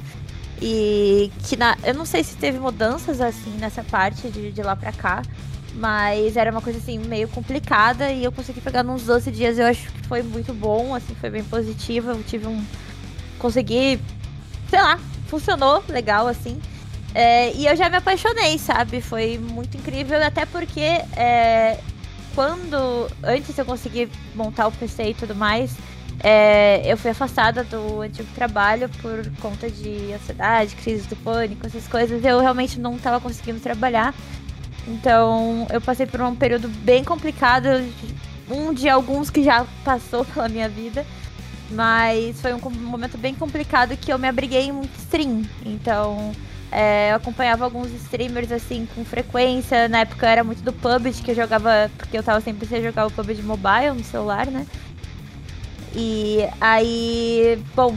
E 0.61 1.33
que 1.49 1.57
na, 1.57 1.77
eu 1.83 1.93
não 1.93 2.05
sei 2.05 2.23
se 2.23 2.37
teve 2.37 2.61
mudanças 2.61 3.21
assim 3.21 3.51
nessa 3.59 3.83
parte 3.83 4.29
de, 4.29 4.53
de 4.53 4.63
lá 4.63 4.77
pra 4.77 4.93
cá, 4.93 5.23
mas 5.75 6.37
era 6.37 6.51
uma 6.51 6.61
coisa 6.61 6.79
assim 6.79 6.99
meio 6.99 7.29
complicada 7.29 8.11
e 8.11 8.25
eu 8.25 8.33
consegui 8.33 8.61
pegar 8.61 8.83
nos 8.83 9.05
12 9.05 9.31
dias, 9.31 9.59
eu 9.59 9.67
acho 9.67 9.91
que 9.91 10.07
foi 10.07 10.23
muito 10.23 10.53
bom, 10.53 10.95
assim, 10.95 11.15
foi 11.15 11.31
bem 11.31 11.45
positivo, 11.45 12.11
eu 12.11 12.23
tive 12.23 12.47
um 12.47 12.63
consegui, 13.39 14.01
sei 14.71 14.81
lá, 14.81 14.99
funcionou 15.27 15.83
legal 15.89 16.29
assim. 16.29 16.61
É, 17.15 17.53
e 17.53 17.67
eu 17.67 17.77
já 17.77 17.91
me 17.91 17.97
apaixonei, 17.97 18.57
sabe? 18.59 19.01
Foi 19.01 19.39
muito 19.39 19.77
incrível, 19.77 20.23
até 20.23 20.47
porque 20.47 20.81
é, 20.81 21.79
quando 22.35 23.09
antes 23.23 23.57
eu 23.59 23.65
consegui 23.65 24.09
montar 24.35 24.67
o 24.67 24.73
PC 24.73 25.11
e 25.11 25.15
tudo 25.15 25.35
mais, 25.35 25.77
é, 26.21 26.83
eu 26.85 26.97
fui 26.97 27.11
afastada 27.11 27.65
do 27.65 28.01
antigo 28.01 28.29
trabalho 28.35 28.89
por 29.01 29.29
conta 29.41 29.69
de 29.69 30.13
ansiedade, 30.13 30.77
crise 30.77 31.07
do 31.09 31.17
pânico, 31.17 31.67
essas 31.67 31.87
coisas. 31.89 32.25
Eu 32.25 32.41
realmente 32.41 32.79
não 32.79 32.97
estava 32.97 33.21
conseguindo 33.21 33.61
trabalhar. 33.61 34.15
Então 34.87 35.66
eu 35.71 35.81
passei 35.81 36.07
por 36.07 36.21
um 36.21 36.35
período 36.35 36.68
bem 36.68 37.05
complicado, 37.05 37.68
um 38.51 38.73
de 38.73 38.88
alguns 38.88 39.31
que 39.31 39.42
já 39.42 39.66
passou 39.85 40.25
pela 40.33 40.49
minha 40.49 40.68
vida. 40.68 41.05
Mas 41.71 42.40
foi 42.40 42.53
um 42.53 42.61
momento 42.71 43.16
bem 43.16 43.35
complicado 43.35 43.97
que 43.97 44.12
eu 44.12 44.18
me 44.18 44.29
abriguei 44.29 44.64
em 44.64 44.73
muito 44.73 44.95
stream. 44.99 45.42
Então, 45.64 46.33
é, 46.71 47.12
eu 47.12 47.16
acompanhava 47.16 47.64
alguns 47.64 47.90
streamers 47.92 48.53
assim 48.53 48.87
com 48.95 49.05
frequência. 49.05 49.88
Na 49.88 50.01
época 50.01 50.27
eu 50.27 50.31
era 50.31 50.45
muito 50.45 50.62
do 50.62 50.73
PUBG, 50.73 51.23
que 51.23 51.31
eu 51.31 51.35
jogava. 51.35 51.90
Porque 51.97 52.16
eu 52.16 52.23
tava 52.23 52.40
sempre 52.40 52.66
sem 52.66 52.83
jogar 52.83 53.07
o 53.07 53.11
PUBG 53.11 53.42
Mobile 53.42 53.92
no 53.97 54.05
celular, 54.05 54.47
né? 54.47 54.66
E 55.95 56.40
aí, 56.61 57.62
bom, 57.75 57.95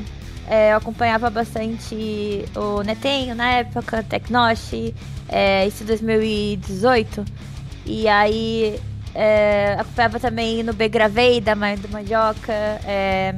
é, 0.48 0.74
eu 0.74 0.78
acompanhava 0.78 1.30
bastante 1.30 2.46
o 2.56 2.84
Netenho 2.84 3.36
na 3.36 3.52
época, 3.52 4.04
Tecnoshi, 4.04 4.94
é, 5.28 5.68
isso 5.68 5.84
em 5.84 5.88
2018. 5.88 7.26
E 7.86 8.08
aí 8.08 8.80
é, 9.14 9.76
acompanhava 9.80 10.20
também 10.20 10.64
no 10.64 10.74
B 10.74 10.90
Gravei, 10.90 11.40
da 11.42 11.56
Mãe 11.56 11.76
do 11.76 11.90
Mandioca. 11.90 12.52
é, 12.52 13.36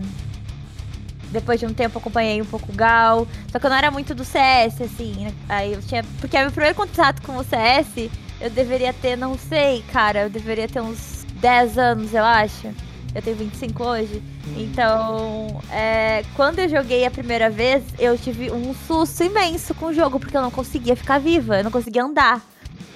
depois 1.30 1.60
de 1.60 1.66
um 1.66 1.74
tempo 1.74 1.98
acompanhei 1.98 2.42
um 2.42 2.46
pouco 2.46 2.72
o 2.72 2.76
Gal. 2.76 3.28
Só 3.52 3.60
que 3.60 3.66
eu 3.66 3.70
não 3.70 3.78
era 3.78 3.92
muito 3.92 4.16
do 4.16 4.24
CS, 4.24 4.82
assim. 4.82 5.26
né? 5.26 5.34
Aí 5.50 5.74
eu 5.74 5.82
tinha. 5.82 6.04
Porque 6.20 6.38
meu 6.40 6.52
primeiro 6.52 6.76
contato 6.76 7.22
com 7.22 7.38
o 7.38 7.44
CS, 7.44 8.10
eu 8.40 8.50
deveria 8.50 8.94
ter, 8.94 9.16
não 9.16 9.38
sei, 9.38 9.84
cara, 9.92 10.22
eu 10.22 10.30
deveria 10.30 10.68
ter 10.68 10.82
uns 10.82 11.26
10 11.36 11.78
anos, 11.78 12.14
eu 12.14 12.24
acho. 12.24 12.70
Eu 13.18 13.22
tenho 13.24 13.36
25 13.36 13.84
hoje. 13.84 14.22
Então, 14.56 15.60
é, 15.72 16.24
quando 16.36 16.60
eu 16.60 16.70
joguei 16.70 17.04
a 17.04 17.10
primeira 17.10 17.50
vez, 17.50 17.84
eu 17.98 18.16
tive 18.16 18.52
um 18.52 18.76
susto 18.86 19.24
imenso 19.24 19.74
com 19.74 19.88
o 19.88 19.94
jogo, 19.94 20.20
porque 20.20 20.38
eu 20.38 20.42
não 20.44 20.52
conseguia 20.52 20.96
ficar 20.96 21.18
viva, 21.18 21.58
eu 21.58 21.64
não 21.64 21.72
conseguia 21.72 22.04
andar. 22.04 22.40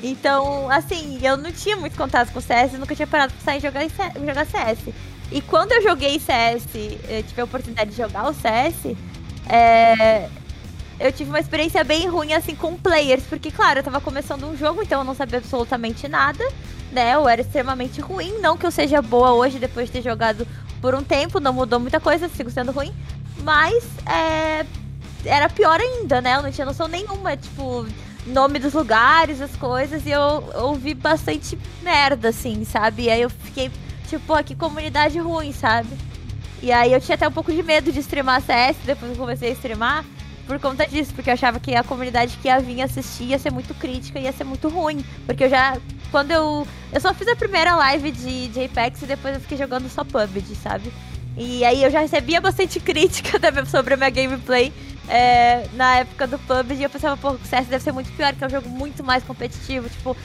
Então, 0.04 0.70
assim, 0.70 1.20
eu 1.24 1.36
não 1.36 1.52
tinha 1.52 1.76
muito 1.76 1.98
contato 1.98 2.32
com 2.32 2.38
o 2.38 2.42
CS, 2.42 2.74
nunca 2.74 2.96
tinha 2.96 3.08
parado 3.08 3.34
pra 3.34 3.44
sair 3.44 3.60
jogar, 3.60 3.82
jogar 4.24 4.46
CS. 4.46 4.94
E 5.32 5.42
quando 5.42 5.72
eu 5.72 5.82
joguei 5.82 6.20
CS, 6.20 6.68
eu 7.10 7.24
tive 7.24 7.42
a 7.42 7.46
oportunidade 7.46 7.90
de 7.90 7.98
jogar 7.98 8.30
o 8.30 8.34
CS, 8.34 8.96
é, 9.50 10.30
eu 11.00 11.12
tive 11.12 11.32
uma 11.32 11.40
experiência 11.40 11.84
bem 11.84 12.08
ruim, 12.08 12.34
assim, 12.34 12.54
com 12.54 12.76
players. 12.76 13.24
Porque, 13.24 13.50
claro, 13.50 13.80
eu 13.80 13.84
tava 13.84 14.00
começando 14.00 14.46
um 14.46 14.56
jogo, 14.56 14.84
então 14.84 15.00
eu 15.00 15.04
não 15.04 15.16
sabia 15.16 15.40
absolutamente 15.40 16.08
nada, 16.08 16.48
né? 16.92 17.16
Eu 17.16 17.28
era 17.28 17.42
extremamente 17.42 18.02
ruim. 18.02 18.40
Não 18.40 18.58
que 18.58 18.66
eu 18.66 18.72
seja 18.72 19.02
boa 19.02 19.34
hoje, 19.34 19.60
depois 19.60 19.88
de 19.88 19.94
ter 19.94 20.02
jogado 20.02 20.48
por 20.82 20.96
um 20.96 21.04
tempo, 21.04 21.40
não 21.40 21.54
mudou 21.54 21.80
muita 21.80 22.00
coisa, 22.00 22.30
sigo 22.30 22.50
sendo 22.50 22.72
ruim. 22.72 22.94
Mas, 23.44 23.84
é, 24.06 24.66
era 25.26 25.50
pior 25.50 25.80
ainda, 25.80 26.22
né? 26.22 26.38
Eu 26.38 26.44
não 26.44 26.52
tinha 26.52 26.66
noção 26.66 26.88
nenhuma, 26.88 27.38
tipo 27.38 27.86
nome 28.26 28.60
dos 28.60 28.74
lugares, 28.74 29.42
as 29.42 29.56
coisas, 29.56 30.06
e 30.06 30.12
eu 30.12 30.44
ouvi 30.56 30.94
bastante 30.94 31.58
merda, 31.82 32.30
assim, 32.30 32.64
sabe? 32.64 33.04
E 33.04 33.10
aí 33.10 33.22
eu 33.22 33.30
fiquei, 33.30 33.72
tipo, 34.08 34.44
que 34.44 34.56
comunidade 34.56 35.18
ruim, 35.18 35.52
sabe? 35.52 35.90
E 36.62 36.72
aí 36.72 36.94
eu 36.94 37.02
tinha 37.02 37.16
até 37.16 37.28
um 37.28 37.32
pouco 37.32 37.52
de 37.52 37.64
medo 37.64 37.92
de 37.92 38.00
streamar 38.00 38.42
CS, 38.42 38.78
depois 38.86 39.12
eu 39.12 39.18
comecei 39.18 39.50
a 39.50 39.54
streamar, 39.54 40.06
por 40.52 40.60
conta 40.60 40.86
disso, 40.86 41.14
porque 41.14 41.30
eu 41.30 41.34
achava 41.34 41.60
que 41.60 41.74
a 41.74 41.84
comunidade 41.84 42.38
que 42.42 42.48
ia 42.50 42.60
vir 42.60 42.82
assistir 42.82 43.26
ia 43.26 43.40
ser 43.40 43.52
muito 43.52 43.74
crítica, 43.74 44.20
ia 44.20 44.34
ser 44.34 44.44
muito 44.44 44.68
ruim. 44.68 45.04
Porque 45.26 45.46
eu 45.46 45.50
já. 45.50 45.78
Quando 46.12 46.32
eu. 46.32 46.68
Eu 46.92 47.00
só 47.00 47.14
fiz 47.14 47.28
a 47.28 47.36
primeira 47.36 47.74
live 47.76 48.12
de, 48.12 48.50
de 48.50 48.66
Apex 48.66 49.02
e 49.02 49.06
depois 49.06 49.36
eu 49.36 49.42
fiquei 49.42 49.58
jogando 49.58 49.90
só 49.90 50.04
PUBG, 50.04 50.56
sabe? 50.56 50.92
E 51.38 51.64
aí 51.64 51.82
eu 51.82 51.90
já 51.90 52.02
recebia 52.02 52.42
bastante 52.42 52.78
crítica 52.82 53.40
sobre 53.66 53.94
a 53.94 53.98
minha 53.98 54.10
gameplay 54.10 54.74
é, 55.12 55.68
na 55.74 55.98
época 55.98 56.26
do 56.26 56.40
PUBG, 56.40 56.84
eu 56.84 56.90
pensava, 56.90 57.18
pô, 57.18 57.32
o 57.32 57.40
CS 57.46 57.68
deve 57.68 57.84
ser 57.84 57.92
muito 57.92 58.10
pior, 58.14 58.34
que 58.34 58.44
é 58.44 58.48
um 58.48 58.50
jogo 58.50 58.70
muito 58.70 59.04
mais 59.04 59.22
competitivo, 59.24 59.90
tipo, 59.90 60.16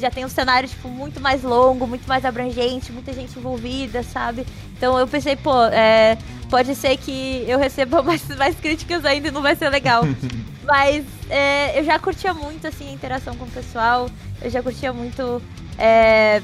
já 0.00 0.10
tem 0.10 0.24
um 0.24 0.28
cenário, 0.28 0.68
tipo, 0.68 0.88
muito 0.88 1.20
mais 1.20 1.44
longo, 1.44 1.86
muito 1.86 2.06
mais 2.08 2.24
abrangente, 2.24 2.90
muita 2.90 3.12
gente 3.12 3.38
envolvida, 3.38 4.02
sabe? 4.02 4.44
Então 4.76 4.98
eu 4.98 5.06
pensei, 5.06 5.36
pô, 5.36 5.64
é, 5.66 6.18
pode 6.50 6.74
ser 6.74 6.96
que 6.96 7.44
eu 7.46 7.58
receba 7.60 8.02
mais, 8.02 8.26
mais 8.36 8.56
críticas 8.58 9.04
ainda 9.04 9.28
e 9.28 9.30
não 9.30 9.40
vai 9.40 9.54
ser 9.54 9.68
legal. 9.68 10.02
Mas 10.64 11.04
é, 11.28 11.78
eu 11.78 11.84
já 11.84 11.96
curtia 11.98 12.34
muito, 12.34 12.66
assim, 12.66 12.88
a 12.88 12.92
interação 12.92 13.36
com 13.36 13.44
o 13.44 13.50
pessoal, 13.50 14.08
eu 14.44 14.50
já 14.50 14.62
curtia 14.62 14.92
muito... 14.92 15.42
É, 15.78 16.40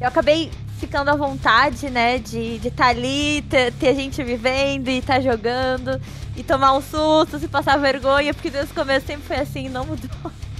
eu 0.00 0.08
acabei 0.08 0.50
ficando 0.78 1.10
à 1.10 1.16
vontade, 1.16 1.88
né, 1.88 2.18
de 2.18 2.56
estar 2.56 2.70
tá 2.84 2.86
ali, 2.88 3.42
ter, 3.48 3.72
ter 3.72 3.94
gente 3.94 4.22
vivendo 4.22 4.88
e 4.88 4.98
estar 4.98 5.14
tá 5.14 5.20
jogando 5.20 6.00
e 6.36 6.42
tomar 6.42 6.72
um 6.72 6.80
susto, 6.80 7.38
se 7.38 7.48
passar 7.48 7.78
vergonha, 7.78 8.34
porque 8.34 8.50
desde 8.50 8.72
o 8.72 8.74
começo 8.74 9.06
sempre 9.06 9.22
foi 9.22 9.36
assim, 9.36 9.68
não 9.68 9.86
mudou. 9.86 10.10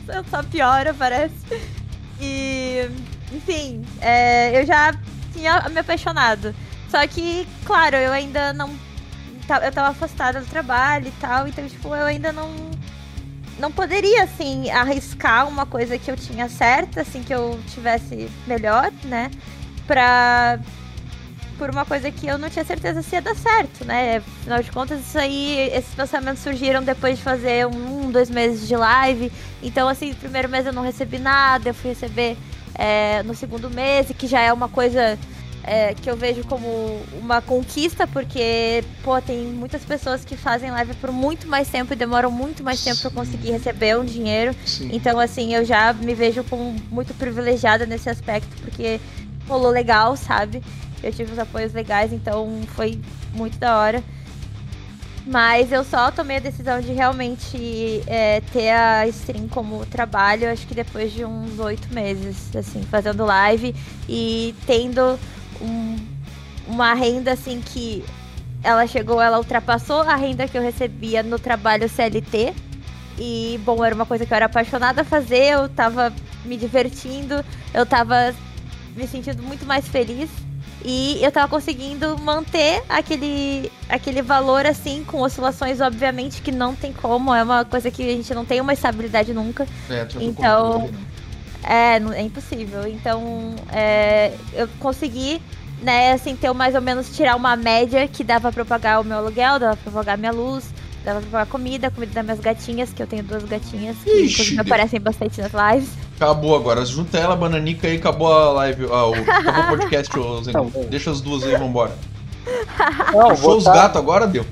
Só 0.31 0.43
piora, 0.43 0.95
parece. 0.95 1.35
E, 2.21 2.89
enfim, 3.33 3.85
é, 4.01 4.61
eu 4.61 4.67
já 4.67 4.95
tinha 5.33 5.69
me 5.69 5.81
apaixonado. 5.81 6.55
Só 6.89 7.05
que, 7.07 7.47
claro, 7.65 7.97
eu 7.97 8.13
ainda 8.13 8.53
não. 8.53 8.71
Eu 9.63 9.73
tava 9.73 9.89
afastada 9.89 10.41
do 10.41 10.47
trabalho 10.47 11.09
e 11.09 11.21
tal, 11.21 11.49
então, 11.49 11.67
tipo, 11.69 11.89
eu 11.89 12.07
ainda 12.07 12.33
não. 12.33 12.49
Não 13.59 13.71
poderia, 13.71 14.25
assim, 14.25 14.71
arriscar 14.71 15.49
uma 15.49 15.65
coisa 15.65 15.97
que 15.99 16.11
eu 16.11 16.17
tinha 16.17 16.49
certa, 16.49 17.03
assim, 17.03 17.23
que 17.23 17.33
eu 17.33 17.59
tivesse 17.69 18.29
melhor, 18.47 18.91
né? 19.05 19.31
Pra 19.87 20.59
por 21.57 21.71
uma 21.71 21.85
coisa 21.85 22.11
que 22.11 22.27
eu 22.27 22.37
não 22.37 22.51
tinha 22.51 22.65
certeza 22.65 23.01
se 23.01 23.15
ia 23.15 23.23
dar 23.23 23.37
certo, 23.37 23.85
né? 23.85 24.17
Afinal 24.17 24.63
de 24.63 24.73
contas, 24.73 25.01
isso 25.01 25.19
aí, 25.19 25.71
esses 25.73 25.95
pensamentos 25.95 26.43
surgiram 26.43 26.83
depois 26.83 27.17
de 27.19 27.23
fazer 27.23 27.67
um, 27.67 28.11
dois 28.11 28.29
meses 28.29 28.67
de 28.67 28.77
live. 28.77 29.31
Então, 29.63 29.89
assim, 29.89 30.11
no 30.11 30.17
primeiro 30.17 30.49
mês 30.49 30.67
eu 30.67 30.73
não 30.73 30.83
recebi 30.83 31.19
nada, 31.19 31.69
eu 31.69 31.75
fui 31.75 31.91
receber 31.91 32.37
é, 32.75 33.23
no 33.23 33.35
segundo 33.35 33.71
mês, 33.71 34.09
que 34.19 34.27
já 34.27 34.41
é 34.41 34.53
uma 34.53 34.69
coisa 34.69 35.19
é, 35.67 35.95
que 35.95 36.09
eu 36.09 36.17
vejo 36.17 36.45
como 36.45 37.01
uma 37.19 37.41
conquista, 37.41 38.07
porque, 38.07 38.85
pô, 39.03 39.21
tem 39.21 39.47
muitas 39.47 39.83
pessoas 39.83 40.25
que 40.25 40.37
fazem 40.37 40.71
live 40.71 40.95
por 40.95 41.11
muito 41.11 41.49
mais 41.49 41.69
tempo 41.69 41.93
e 41.93 41.97
demoram 41.97 42.31
muito 42.31 42.63
mais 42.63 42.83
tempo 42.85 43.01
para 43.01 43.11
conseguir 43.11 43.51
receber 43.51 43.99
um 43.99 44.05
dinheiro. 44.05 44.55
Sim. 44.67 44.91
Então, 44.93 45.19
assim, 45.19 45.55
eu 45.55 45.65
já 45.65 45.93
me 45.95 46.15
vejo 46.15 46.45
como 46.45 46.77
muito 46.91 47.15
privilegiada 47.15 47.87
nesse 47.87 48.11
aspecto, 48.11 48.55
porque 48.61 49.01
rolou 49.49 49.71
legal, 49.71 50.17
sabe? 50.17 50.63
Eu 51.03 51.13
tive 51.13 51.33
os 51.33 51.39
apoios 51.39 51.73
legais, 51.73 52.13
então 52.13 52.61
foi 52.75 53.01
muito 53.35 53.59
da 53.59 53.79
hora. 53.79 54.05
Mas 55.27 55.73
eu 55.73 55.83
só 55.83 56.11
tomei 56.11 56.37
a 56.37 56.41
decisão 56.41 56.81
de 56.83 56.93
realmente 56.93 58.03
é, 58.07 58.43
ter 58.53 58.71
a 58.71 59.09
stream 59.09 59.49
como 59.49 59.87
trabalho, 59.87 60.51
acho 60.51 60.67
que 60.67 60.75
depois 60.75 61.13
de 61.13 61.25
uns 61.25 61.59
oito 61.59 61.93
meses, 61.95 62.55
assim, 62.55 62.83
fazendo 62.83 63.25
live 63.25 63.75
e 64.07 64.55
tendo 64.67 65.19
um, 65.61 65.97
uma 66.67 66.95
renda, 66.95 67.33
assim, 67.33 67.61
que 67.61 68.05
ela 68.63 68.87
chegou, 68.87 69.21
ela 69.21 69.39
ultrapassou 69.39 70.01
a 70.01 70.17
renda 70.17 70.49
que 70.49 70.57
eu 70.57 70.63
recebia 70.63 71.23
no 71.23 71.39
trabalho 71.39 71.89
CLT. 71.89 72.55
E, 73.19 73.61
bom, 73.65 73.85
era 73.85 73.95
uma 73.95 74.07
coisa 74.07 74.27
que 74.27 74.33
eu 74.33 74.37
era 74.37 74.47
apaixonada 74.47 75.03
a 75.03 75.05
fazer, 75.05 75.53
eu 75.53 75.69
tava 75.69 76.13
me 76.45 76.57
divertindo, 76.57 77.45
eu 77.73 77.87
tava 77.87 78.35
me 78.97 79.07
sentindo 79.07 79.43
muito 79.43 79.65
mais 79.67 79.87
feliz. 79.87 80.31
E 80.87 81.19
eu 81.25 81.33
tava 81.33 81.49
conseguindo 81.49 82.19
manter 82.19 82.83
aquele, 82.91 83.73
aquele 83.89 84.21
valor 84.21 84.67
assim, 84.67 85.03
com 85.03 85.23
oscilações, 85.23 85.81
obviamente, 85.81 86.43
que 86.43 86.53
não 86.53 86.75
tem 86.75 86.93
como. 86.93 87.35
É 87.35 87.43
uma 87.43 87.65
coisa 87.65 87.91
que 87.91 88.03
a 88.03 88.13
gente 88.15 88.35
não 88.35 88.45
tem 88.45 88.61
uma 88.61 88.75
estabilidade 88.75 89.33
nunca. 89.33 89.67
É, 89.89 90.07
então. 90.21 90.83
Controle, 90.83 91.14
é, 91.69 91.97
é 91.97 92.23
impossível. 92.23 92.87
Então, 92.87 93.55
é, 93.73 94.33
eu 94.53 94.69
consegui, 94.79 95.41
né, 95.83 96.13
assim, 96.13 96.37
ter 96.37 96.53
mais 96.53 96.75
ou 96.75 96.81
menos 96.81 97.15
tirar 97.15 97.37
uma 97.37 97.57
média 97.57 98.07
que 98.07 98.23
dava 98.23 98.53
pra 98.53 98.65
pagar 98.65 99.01
o 99.01 99.05
meu 99.05 99.19
aluguel, 99.19 99.59
dava 99.59 99.77
pra 99.77 99.93
pagar 99.93 100.19
minha 100.19 100.33
luz, 100.33 100.73
dava 101.05 101.21
pra 101.21 101.31
pagar 101.31 101.47
comida, 101.47 101.91
comida 101.91 102.13
das 102.13 102.25
minhas 102.25 102.41
gatinhas, 102.41 102.93
que 102.93 103.03
eu 103.03 103.07
tenho 103.07 103.23
duas 103.23 103.45
gatinhas, 103.45 103.97
que 104.05 104.11
Ixi, 104.11 104.59
aparecem 104.59 105.01
bastante 105.01 105.41
nas 105.41 105.53
lives. 105.53 105.91
Acabou 106.17 106.55
agora. 106.55 106.85
Junta 106.85 107.19
ela, 107.19 107.35
bananica 107.35 107.87
aí, 107.87 107.97
acabou 107.97 108.33
a 108.33 108.53
live. 108.53 108.87
Ah, 108.91 109.07
o, 109.07 109.15
acabou 109.15 109.65
o 109.65 109.79
podcast, 109.79 110.19
ô 110.19 110.43
Tá 110.43 110.61
Deixa 110.89 111.11
as 111.11 111.21
duas 111.21 111.43
aí, 111.43 111.57
vambora. 111.57 111.93
Não, 113.13 113.31
Achou 113.31 113.57
os 113.57 113.65
gatos 113.65 113.97
agora, 113.97 114.27
deu. 114.27 114.45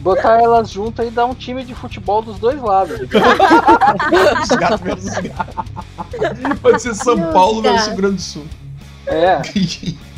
Botar 0.00 0.40
elas 0.40 0.70
juntas 0.70 1.08
e 1.08 1.10
dar 1.10 1.26
um 1.26 1.34
time 1.34 1.64
de 1.64 1.74
futebol 1.74 2.22
dos 2.22 2.38
dois 2.38 2.60
lados. 2.60 3.00
os 3.00 4.56
gatos 4.56 4.80
versus 4.80 5.14
gatos. 5.14 6.60
Pode 6.60 6.82
ser 6.82 6.94
São 6.94 7.32
Paulo 7.32 7.62
versus 7.62 7.88
Rio 7.88 7.96
Grande 7.96 8.16
do 8.16 8.22
Sul. 8.22 8.46
É. 9.06 9.40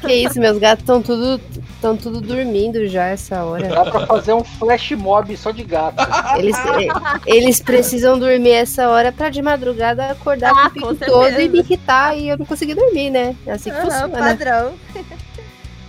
Que 0.00 0.12
isso, 0.12 0.40
meus 0.40 0.58
gatos 0.58 0.82
estão 0.82 1.02
tudo 1.02 1.40
estão 1.74 1.96
tudo 1.96 2.20
dormindo 2.20 2.86
já 2.88 3.06
essa 3.06 3.44
hora. 3.44 3.68
Dá 3.68 3.90
pra 3.90 4.06
fazer 4.06 4.32
um 4.32 4.42
flash 4.42 4.92
mob 4.92 5.36
só 5.36 5.50
de 5.50 5.62
gato. 5.62 5.96
Eles, 6.38 6.56
eles 7.26 7.60
precisam 7.60 8.18
dormir 8.18 8.52
essa 8.52 8.88
hora 8.88 9.12
pra 9.12 9.28
de 9.28 9.42
madrugada 9.42 10.10
acordar 10.10 10.52
ah, 10.52 10.54
com 10.54 10.68
o 10.68 10.70
pico 10.70 10.94
todo 10.94 11.40
e 11.40 11.48
me 11.48 11.58
irritar 11.58 12.16
e 12.16 12.28
eu 12.28 12.38
não 12.38 12.46
conseguir 12.46 12.74
dormir, 12.74 13.10
né? 13.10 13.36
É 13.46 13.52
assim 13.52 13.70
que 13.70 13.76
uhum, 13.76 13.82
funciona. 13.82 14.18
padrão. 14.18 14.72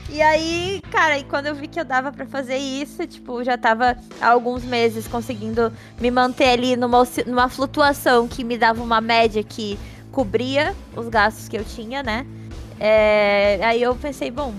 E 0.09 0.21
aí, 0.21 0.81
cara, 0.89 1.19
e 1.19 1.23
quando 1.23 1.47
eu 1.47 1.55
vi 1.55 1.67
que 1.67 1.79
eu 1.79 1.83
dava 1.83 2.11
para 2.11 2.25
fazer 2.25 2.57
isso, 2.57 3.05
tipo, 3.05 3.43
já 3.43 3.57
tava 3.57 3.97
há 4.21 4.29
alguns 4.29 4.63
meses 4.63 5.07
conseguindo 5.07 5.71
me 5.99 6.09
manter 6.09 6.49
ali 6.49 6.77
numa, 6.77 7.05
numa 7.25 7.49
flutuação 7.49 8.27
que 8.27 8.43
me 8.43 8.57
dava 8.57 8.81
uma 8.81 9.01
média 9.01 9.43
que 9.43 9.77
cobria 10.11 10.73
os 10.95 11.09
gastos 11.09 11.49
que 11.49 11.57
eu 11.57 11.63
tinha, 11.63 12.01
né? 12.01 12.25
É, 12.79 13.59
aí 13.63 13.81
eu 13.81 13.95
pensei, 13.95 14.31
bom, 14.31 14.53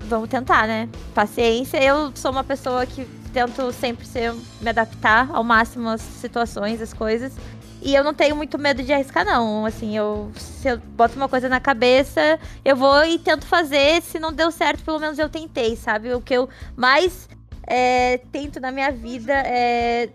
vamos 0.00 0.28
tentar, 0.28 0.66
né? 0.68 0.88
Paciência. 1.12 1.82
Eu 1.82 2.12
sou 2.14 2.30
uma 2.30 2.44
pessoa 2.44 2.86
que 2.86 3.04
tento 3.32 3.72
sempre 3.72 4.06
ser, 4.06 4.32
me 4.60 4.70
adaptar 4.70 5.28
ao 5.32 5.42
máximo 5.42 5.88
às 5.88 6.00
situações, 6.00 6.80
às 6.80 6.92
coisas. 6.92 7.32
E 7.80 7.94
eu 7.94 8.02
não 8.02 8.12
tenho 8.12 8.34
muito 8.34 8.58
medo 8.58 8.82
de 8.82 8.92
arriscar, 8.92 9.24
não. 9.24 9.64
Assim, 9.64 9.96
eu, 9.96 10.30
se 10.34 10.68
eu 10.68 10.78
boto 10.78 11.16
uma 11.16 11.28
coisa 11.28 11.48
na 11.48 11.60
cabeça, 11.60 12.38
eu 12.64 12.76
vou 12.76 13.04
e 13.04 13.18
tento 13.18 13.46
fazer. 13.46 14.02
Se 14.02 14.18
não 14.18 14.32
deu 14.32 14.50
certo, 14.50 14.84
pelo 14.84 14.98
menos 14.98 15.18
eu 15.18 15.28
tentei, 15.28 15.76
sabe? 15.76 16.12
O 16.12 16.20
que 16.20 16.34
eu 16.34 16.48
mais 16.76 17.28
é, 17.66 18.18
tento 18.32 18.58
na 18.58 18.72
minha 18.72 18.90
vida 18.90 19.32
é. 19.32 20.08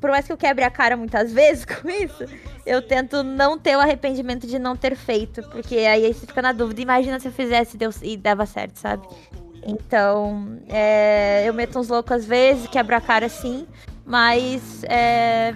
Por 0.00 0.10
mais 0.10 0.26
que 0.26 0.32
eu 0.32 0.36
quebre 0.36 0.62
a 0.64 0.70
cara 0.70 0.96
muitas 0.96 1.32
vezes 1.34 1.64
com 1.64 1.88
isso, 1.88 2.24
eu 2.66 2.82
tento 2.82 3.22
não 3.22 3.58
ter 3.58 3.76
o 3.76 3.80
arrependimento 3.80 4.46
de 4.46 4.58
não 4.58 4.76
ter 4.76 4.94
feito, 4.94 5.42
porque 5.44 5.76
aí 5.76 6.12
você 6.12 6.26
fica 6.26 6.42
na 6.42 6.52
dúvida. 6.52 6.82
Imagina 6.82 7.18
se 7.18 7.28
eu 7.28 7.32
fizesse 7.32 7.78
Deus, 7.78 8.00
e 8.02 8.16
dava 8.16 8.44
certo, 8.44 8.76
sabe? 8.76 9.06
Então, 9.66 10.60
é, 10.68 11.44
eu 11.46 11.54
meto 11.54 11.78
uns 11.78 11.88
loucos 11.88 12.12
às 12.12 12.24
vezes, 12.24 12.68
quebro 12.68 12.94
a 12.94 13.00
cara 13.00 13.28
sim, 13.28 13.66
mas 14.04 14.84
é, 14.84 15.54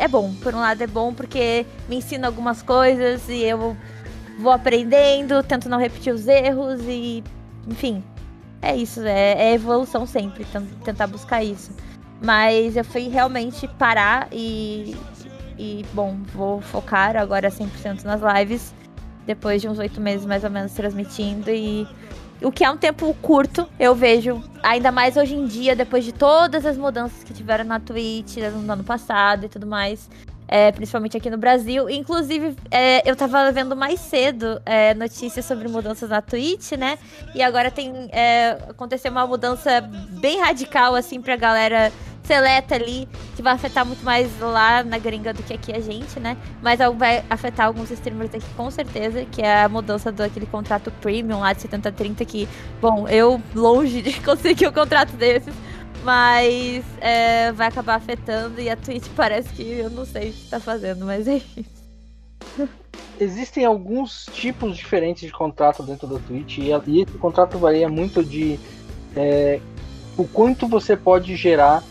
é 0.00 0.08
bom. 0.08 0.32
Por 0.42 0.54
um 0.54 0.60
lado 0.60 0.82
é 0.82 0.86
bom 0.86 1.12
porque 1.12 1.66
me 1.88 1.96
ensina 1.96 2.26
algumas 2.26 2.62
coisas 2.62 3.28
e 3.28 3.42
eu 3.42 3.76
vou 4.38 4.52
aprendendo, 4.52 5.42
tento 5.42 5.68
não 5.68 5.78
repetir 5.78 6.12
os 6.12 6.26
erros 6.26 6.80
e, 6.88 7.22
enfim, 7.68 8.02
é 8.62 8.74
isso, 8.74 9.02
é, 9.02 9.32
é 9.32 9.54
evolução 9.54 10.06
sempre, 10.06 10.46
tentar 10.84 11.06
buscar 11.06 11.44
isso. 11.44 11.70
Mas 12.22 12.76
eu 12.76 12.84
fui 12.84 13.08
realmente 13.08 13.68
parar 13.78 14.28
e 14.32 14.96
E, 15.58 15.84
bom, 15.92 16.16
vou 16.34 16.62
focar 16.62 17.16
agora 17.18 17.50
100% 17.50 18.04
nas 18.04 18.22
lives. 18.22 18.74
Depois 19.26 19.60
de 19.60 19.68
uns 19.68 19.78
oito 19.78 20.00
meses 20.00 20.24
mais 20.24 20.42
ou 20.42 20.50
menos 20.50 20.72
transmitindo. 20.72 21.50
E 21.50 21.86
o 22.42 22.50
que 22.50 22.64
é 22.64 22.70
um 22.70 22.76
tempo 22.76 23.14
curto, 23.22 23.68
eu 23.78 23.94
vejo, 23.94 24.42
ainda 24.62 24.90
mais 24.90 25.16
hoje 25.16 25.34
em 25.34 25.46
dia, 25.46 25.76
depois 25.76 26.04
de 26.04 26.12
todas 26.12 26.64
as 26.64 26.76
mudanças 26.76 27.22
que 27.22 27.32
tiveram 27.32 27.64
na 27.64 27.78
Twitch 27.78 28.36
no 28.36 28.72
ano 28.72 28.84
passado 28.84 29.46
e 29.46 29.48
tudo 29.48 29.66
mais 29.66 30.08
é, 30.50 30.72
principalmente 30.72 31.16
aqui 31.16 31.30
no 31.30 31.38
Brasil. 31.38 31.88
Inclusive, 31.88 32.56
é, 32.72 33.08
eu 33.08 33.14
tava 33.14 33.52
vendo 33.52 33.76
mais 33.76 34.00
cedo 34.00 34.60
é, 34.66 34.92
notícias 34.94 35.44
sobre 35.44 35.68
mudanças 35.68 36.10
na 36.10 36.20
Twitch, 36.20 36.72
né? 36.72 36.98
E 37.36 37.40
agora 37.40 37.70
tem 37.70 38.08
é, 38.10 38.58
aconteceu 38.68 39.12
uma 39.12 39.24
mudança 39.24 39.80
bem 40.20 40.40
radical, 40.40 40.96
assim, 40.96 41.22
pra 41.22 41.36
galera 41.36 41.92
seleta 42.30 42.76
ali, 42.76 43.08
que 43.34 43.42
vai 43.42 43.54
afetar 43.54 43.84
muito 43.84 44.04
mais 44.04 44.30
lá 44.38 44.84
na 44.84 44.98
gringa 44.98 45.34
do 45.34 45.42
que 45.42 45.52
aqui 45.52 45.72
a 45.72 45.80
gente, 45.80 46.20
né? 46.20 46.36
Mas 46.62 46.78
vai 46.96 47.24
afetar 47.28 47.66
alguns 47.66 47.90
streamers 47.90 48.32
aqui 48.32 48.46
com 48.56 48.70
certeza, 48.70 49.24
que 49.24 49.42
é 49.42 49.64
a 49.64 49.68
mudança 49.68 50.12
daquele 50.12 50.46
contrato 50.46 50.92
premium 51.00 51.40
lá 51.40 51.52
de 51.52 51.62
70-30, 51.62 52.24
que, 52.24 52.48
bom, 52.80 53.08
eu 53.08 53.42
longe 53.52 54.00
de 54.00 54.12
conseguir 54.22 54.68
um 54.68 54.72
contrato 54.72 55.10
desses, 55.16 55.52
mas 56.04 56.84
é, 57.00 57.50
vai 57.50 57.66
acabar 57.66 57.96
afetando 57.96 58.60
e 58.60 58.70
a 58.70 58.76
Twitch 58.76 59.08
parece 59.16 59.48
que 59.48 59.62
eu 59.62 59.90
não 59.90 60.04
sei 60.04 60.30
o 60.30 60.32
que 60.32 60.48
tá 60.48 60.60
fazendo, 60.60 61.04
mas 61.04 61.26
é 61.26 61.42
isso. 61.56 61.80
Existem 63.18 63.64
alguns 63.64 64.26
tipos 64.32 64.76
diferentes 64.76 65.24
de 65.24 65.32
contrato 65.32 65.82
dentro 65.82 66.06
da 66.06 66.20
Twitch 66.20 66.58
e, 66.58 66.70
e 66.86 67.02
esse 67.02 67.18
contrato 67.18 67.58
varia 67.58 67.88
muito 67.88 68.24
de 68.24 68.58
é, 69.16 69.60
o 70.16 70.24
quanto 70.24 70.68
você 70.68 70.96
pode 70.96 71.34
gerar 71.34 71.82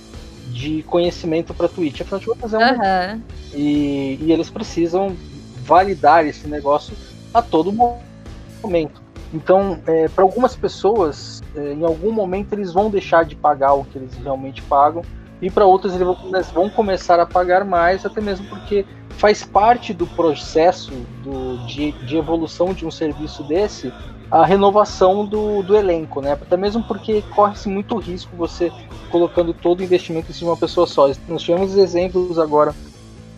de 0.52 0.84
conhecimento 0.84 1.54
para 1.54 1.68
Twitch. 1.68 2.02
Afinal 2.02 2.20
de 2.20 2.26
contas, 2.26 2.54
é 2.54 2.58
um. 2.58 2.62
Uhum. 2.62 3.22
E, 3.54 4.20
e 4.22 4.32
eles 4.32 4.50
precisam 4.50 5.16
validar 5.64 6.26
esse 6.26 6.47
negócio 6.47 6.95
a 7.34 7.41
todo 7.41 7.72
momento. 7.72 9.02
Então, 9.34 9.80
é, 9.86 10.08
para 10.08 10.24
algumas 10.24 10.56
pessoas, 10.56 11.41
é, 11.56 11.74
em 11.74 11.84
algum 11.84 12.12
momento 12.12 12.54
eles 12.54 12.74
vão 12.74 12.89
deixar 12.89 13.24
de 13.24 13.36
pagar 13.36 13.74
o 13.74 13.86
que 13.86 13.97
eles 13.97 14.16
realmente 14.16 14.62
pagam, 14.64 15.04
e 15.41 15.50
para 15.50 15.66
outras 15.66 15.93
eles 15.93 16.06
vão, 16.06 16.18
eles 16.34 16.52
vão, 16.52 16.70
começar 16.70 17.20
a 17.20 17.26
pagar 17.26 17.64
mais, 17.64 18.06
até 18.06 18.20
mesmo 18.20 18.47
porque 18.47 18.86
faz 19.12 19.43
parte 19.43 19.93
do 19.93 20.06
processo 20.08 20.91
do, 21.24 21.66
de, 21.68 21.91
de, 21.91 22.18
evolução 22.18 22.74
de 22.74 22.86
um 22.86 22.91
serviço 22.91 23.43
desse 23.43 23.93
a 24.32 24.46
renovação 24.46 25.26
do, 25.26 25.64
do 25.64 25.76
elenco, 25.76 26.22
né? 26.22 26.34
Até 26.34 26.56
mesmo 26.56 26.84
porque 26.84 27.24
corre-se 27.34 27.68
muito 27.68 27.98
risco 27.98 28.36
você 28.36 28.72
colocando 29.10 29.54
todo 29.54 29.80
o 29.80 29.84
investimento 29.84 30.30
em 30.30 30.34
cima 30.34 30.50
de 30.50 30.52
uma 30.52 30.58
pessoa 30.58 30.86
só. 30.86 31.12
Nós 31.28 31.42
tivemos 31.42 31.76
exemplos 31.76 32.38
agora 32.38 32.76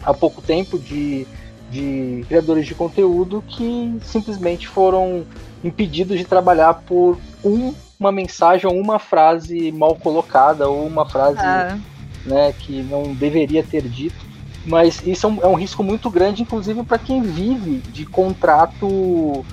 há 0.03 0.13
pouco 0.13 0.41
tempo 0.41 0.77
de, 0.77 1.25
de 1.69 2.25
criadores 2.27 2.65
de 2.65 2.75
conteúdo 2.75 3.41
que 3.47 3.97
simplesmente 4.03 4.67
foram 4.67 5.23
impedidos 5.63 6.17
de 6.17 6.25
trabalhar 6.25 6.73
por 6.73 7.17
um, 7.43 7.73
uma 7.97 8.11
mensagem 8.11 8.69
ou 8.69 8.77
uma 8.77 8.99
frase 8.99 9.71
mal 9.71 9.95
colocada 9.95 10.67
ou 10.67 10.85
uma 10.85 11.05
frase 11.05 11.39
ah. 11.39 11.77
né, 12.25 12.53
que 12.57 12.81
não 12.83 13.13
deveria 13.13 13.63
ter 13.63 13.83
dito. 13.83 14.29
Mas 14.65 15.01
isso 15.07 15.25
é 15.25 15.29
um, 15.29 15.41
é 15.43 15.47
um 15.47 15.55
risco 15.55 15.81
muito 15.83 16.09
grande, 16.09 16.41
inclusive 16.41 16.83
para 16.83 16.99
quem 16.99 17.21
vive 17.21 17.77
de 17.91 18.05
contrato 18.05 19.43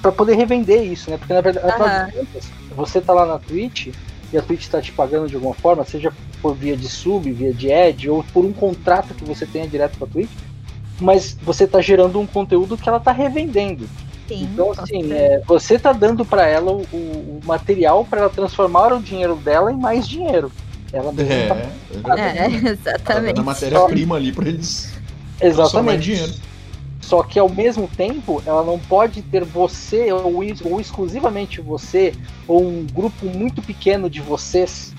para 0.00 0.12
poder 0.12 0.36
revender 0.36 0.82
isso, 0.82 1.10
né? 1.10 1.16
Porque 1.16 1.32
na 1.32 1.40
verdade, 1.40 1.66
uhum. 2.16 2.76
você 2.76 3.00
tá 3.00 3.12
lá 3.12 3.26
na 3.26 3.38
Twitch 3.38 3.88
e 4.32 4.38
a 4.38 4.42
Twitch 4.42 4.62
está 4.62 4.80
te 4.80 4.92
pagando 4.92 5.28
de 5.28 5.34
alguma 5.34 5.54
forma, 5.54 5.84
seja 5.84 6.12
por 6.40 6.54
via 6.54 6.76
de 6.76 6.88
sub, 6.88 7.30
via 7.30 7.52
de 7.52 7.72
ad 7.72 8.08
ou 8.08 8.24
por 8.32 8.44
um 8.44 8.52
contrato 8.52 9.14
que 9.14 9.24
você 9.24 9.46
tenha 9.46 9.66
direto 9.66 9.98
com 9.98 10.04
a 10.04 10.08
Twitch, 10.08 10.30
mas 11.00 11.36
você 11.42 11.64
está 11.64 11.80
gerando 11.80 12.20
um 12.20 12.26
conteúdo 12.26 12.76
que 12.76 12.88
ela 12.88 12.98
está 12.98 13.12
revendendo. 13.12 13.88
Sim, 14.28 14.48
então, 14.52 14.72
assim, 14.76 15.12
é, 15.12 15.42
você 15.44 15.78
tá 15.78 15.92
dando 15.92 16.24
para 16.24 16.46
ela 16.46 16.70
o, 16.70 16.82
o 16.82 17.40
material 17.44 18.04
para 18.04 18.20
ela 18.20 18.30
transformar 18.30 18.92
o 18.92 19.02
dinheiro 19.02 19.34
dela 19.34 19.72
em 19.72 19.76
mais 19.76 20.06
dinheiro. 20.06 20.52
Ela 20.92 21.12
mesma 21.12 21.34
é, 21.34 21.48
tá... 21.48 22.18
é, 22.18 22.46
exatamente. 22.70 23.34
Tá 23.34 23.40
a 23.40 23.44
matéria-prima 23.44 24.16
ali 24.16 24.32
para 24.32 24.48
eles 24.48 24.92
exatamente. 25.40 26.02
dinheiro. 26.02 26.32
Só 27.00 27.22
que 27.22 27.38
ao 27.38 27.48
mesmo 27.48 27.88
tempo, 27.88 28.42
ela 28.46 28.62
não 28.62 28.78
pode 28.78 29.22
ter 29.22 29.44
você 29.44 30.12
ou, 30.12 30.42
ou 30.64 30.80
exclusivamente 30.80 31.60
você 31.60 32.12
ou 32.46 32.62
um 32.62 32.86
grupo 32.86 33.26
muito 33.26 33.62
pequeno 33.62 34.08
de 34.08 34.20
vocês 34.20 34.94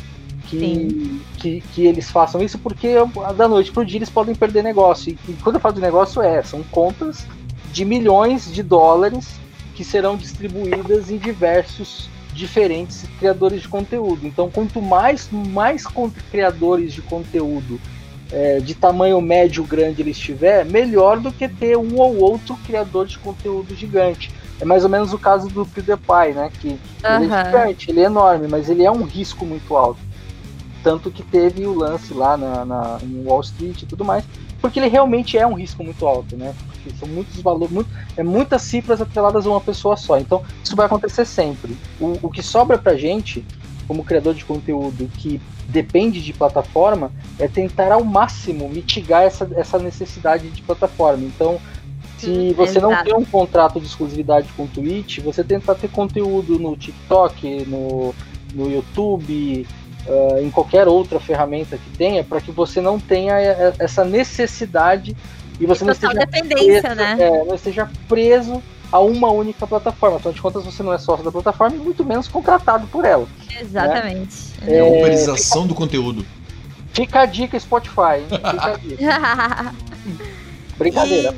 que, 0.47 1.21
que, 1.37 1.61
que, 1.73 1.85
eles 1.85 2.11
façam 2.11 2.41
isso, 2.41 2.57
porque 2.59 2.95
da 3.37 3.47
noite 3.47 3.71
pro 3.71 3.85
dia 3.85 3.99
eles 3.99 4.09
podem 4.09 4.35
perder 4.35 4.63
negócio. 4.63 5.11
E, 5.11 5.31
e 5.31 5.33
quando 5.41 5.55
eu 5.55 5.61
falo 5.61 5.75
de 5.75 5.81
negócio 5.81 6.21
é, 6.21 6.43
são 6.43 6.61
contas 6.63 7.25
de 7.71 7.85
milhões 7.85 8.51
de 8.51 8.61
dólares 8.61 9.39
que 9.75 9.83
serão 9.83 10.17
distribuídas 10.17 11.09
em 11.09 11.17
diversos 11.17 12.09
diferentes 12.33 13.05
criadores 13.19 13.61
de 13.61 13.67
conteúdo. 13.67 14.25
Então, 14.27 14.49
quanto 14.49 14.81
mais, 14.81 15.29
mais 15.31 15.85
criadores 16.29 16.93
de 16.93 17.01
conteúdo 17.01 17.79
é, 18.31 18.59
de 18.59 18.73
tamanho 18.73 19.19
médio 19.21 19.63
grande 19.63 20.01
ele 20.01 20.11
estiver, 20.11 20.65
melhor 20.65 21.19
do 21.19 21.31
que 21.31 21.47
ter 21.47 21.77
um 21.77 21.99
ou 21.99 22.17
outro 22.17 22.55
criador 22.65 23.05
de 23.05 23.17
conteúdo 23.19 23.75
gigante. 23.75 24.31
É 24.59 24.65
mais 24.65 24.83
ou 24.83 24.89
menos 24.89 25.11
o 25.11 25.17
caso 25.17 25.47
do 25.49 25.65
PewDiePie, 25.65 26.33
né? 26.35 26.51
Que 26.59 26.67
uhum. 26.69 27.23
ele 27.23 27.33
é 27.33 27.45
gigante, 27.45 27.91
ele 27.91 27.99
é 27.99 28.05
enorme, 28.05 28.47
mas 28.47 28.69
ele 28.69 28.83
é 28.83 28.91
um 28.91 29.03
risco 29.03 29.45
muito 29.45 29.75
alto. 29.75 29.99
Tanto 30.83 31.11
que 31.11 31.23
teve 31.23 31.65
o 31.65 31.73
lance 31.73 32.13
lá 32.13 32.37
na, 32.37 32.65
na, 32.65 32.97
em 33.03 33.23
Wall 33.25 33.41
Street 33.41 33.81
e 33.81 33.85
tudo 33.85 34.05
mais, 34.05 34.23
porque 34.61 34.79
ele 34.79 34.87
realmente 34.87 35.37
é 35.37 35.45
um 35.45 35.53
risco 35.53 35.83
muito 35.83 36.05
alto, 36.07 36.37
né? 36.37 36.53
Porque 36.67 36.91
são 36.97 37.07
muitos 37.07 37.41
valores, 37.41 37.73
muito, 37.73 37.89
é 38.15 38.23
muitas 38.23 38.61
cifras 38.61 39.01
atreladas 39.01 39.45
a 39.45 39.49
uma 39.49 39.61
pessoa 39.61 39.97
só. 39.97 40.17
Então, 40.19 40.43
isso 40.63 40.75
vai 40.75 40.85
acontecer 40.85 41.25
sempre. 41.25 41.75
O, 41.99 42.19
o 42.21 42.29
que 42.29 42.43
sobra 42.43 42.77
pra 42.77 42.95
gente, 42.95 43.43
como 43.87 44.03
criador 44.03 44.35
de 44.35 44.45
conteúdo 44.45 45.09
que 45.17 45.41
depende 45.71 46.21
de 46.21 46.33
plataforma, 46.33 47.11
é 47.39 47.47
tentar 47.47 47.91
ao 47.91 48.03
máximo 48.03 48.69
mitigar 48.69 49.23
essa, 49.23 49.49
essa 49.55 49.79
necessidade 49.79 50.49
de 50.49 50.61
plataforma. 50.61 51.23
Então, 51.23 51.59
se 52.17 52.53
você 52.53 52.77
Exato. 52.77 52.93
não 52.93 53.03
tem 53.03 53.15
um 53.15 53.25
contrato 53.25 53.79
de 53.79 53.87
exclusividade 53.87 54.47
com 54.55 54.63
o 54.63 54.67
Twitch, 54.67 55.19
você 55.19 55.43
tentar 55.43 55.75
ter 55.75 55.89
conteúdo 55.89 56.59
no 56.59 56.75
TikTok, 56.75 57.65
no, 57.65 58.13
no 58.53 58.71
YouTube, 58.71 59.65
uh, 60.05 60.37
em 60.39 60.51
qualquer 60.51 60.87
outra 60.87 61.19
ferramenta 61.19 61.77
que 61.77 61.97
tenha, 61.97 62.23
para 62.23 62.39
que 62.39 62.51
você 62.51 62.79
não 62.79 62.99
tenha 62.99 63.33
essa 63.79 64.05
necessidade 64.05 65.15
e 65.59 65.65
você 65.65 65.83
não 65.83 65.93
esteja, 65.93 66.27
preso, 66.27 66.95
né? 66.95 67.17
é, 67.19 67.45
não 67.45 67.55
esteja 67.55 67.89
preso 68.07 68.61
a 68.91 68.99
uma 68.99 69.31
única 69.31 69.65
plataforma. 69.65 70.17
Afinal 70.17 70.33
de 70.33 70.41
contas, 70.41 70.65
você 70.65 70.83
não 70.83 70.93
é 70.93 70.97
sócio 70.97 71.23
da 71.23 71.31
plataforma 71.31 71.75
e 71.75 71.79
muito 71.79 72.03
menos 72.03 72.27
contratado 72.27 72.87
por 72.87 73.05
ela. 73.05 73.27
Exatamente. 73.59 74.51
Né? 74.61 74.75
É 74.75 74.79
a 74.79 74.85
uberização 74.85 75.63
é, 75.63 75.67
do 75.67 75.75
conteúdo. 75.75 76.25
Fica 76.93 77.21
a 77.21 77.25
dica, 77.25 77.59
Spotify. 77.59 78.25
Fica 78.29 78.49
a 78.49 78.77
dica. 78.77 79.75
Brincadeira. 80.77 81.33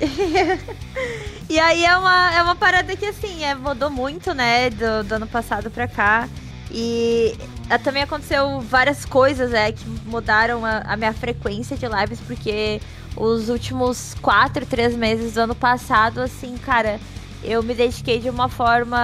E... 0.00 1.54
e... 1.54 1.58
aí 1.58 1.84
é 1.84 1.96
uma, 1.96 2.34
é 2.34 2.42
uma 2.42 2.54
parada 2.54 2.94
que 2.94 3.06
assim, 3.06 3.44
é, 3.44 3.54
mudou 3.54 3.90
muito, 3.90 4.34
né, 4.34 4.70
do, 4.70 5.04
do 5.04 5.14
ano 5.14 5.26
passado 5.26 5.70
pra 5.70 5.88
cá. 5.88 6.28
E 6.70 7.36
também 7.76 8.02
aconteceu 8.02 8.60
várias 8.60 9.04
coisas 9.04 9.52
é, 9.52 9.70
que 9.70 9.84
mudaram 10.06 10.64
a, 10.64 10.78
a, 10.78 10.96
minha 10.96 11.12
frequência 11.12 11.76
de 11.76 11.86
lives, 11.86 12.18
porque 12.20 12.80
os 13.14 13.50
últimos 13.50 14.16
quatro, 14.22 14.64
três 14.64 14.96
meses 14.96 15.34
do 15.34 15.40
ano 15.40 15.54
passado, 15.54 16.20
assim, 16.20 16.56
cara, 16.56 16.98
eu 17.42 17.62
me 17.62 17.74
dediquei 17.74 18.20
de 18.20 18.30
uma 18.30 18.48
forma 18.48 18.98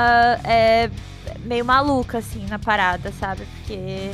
é, 0.44 0.90
meio 1.44 1.64
maluca, 1.64 2.18
assim, 2.18 2.46
na 2.46 2.58
parada, 2.58 3.12
sabe? 3.20 3.42
Porque. 3.56 4.12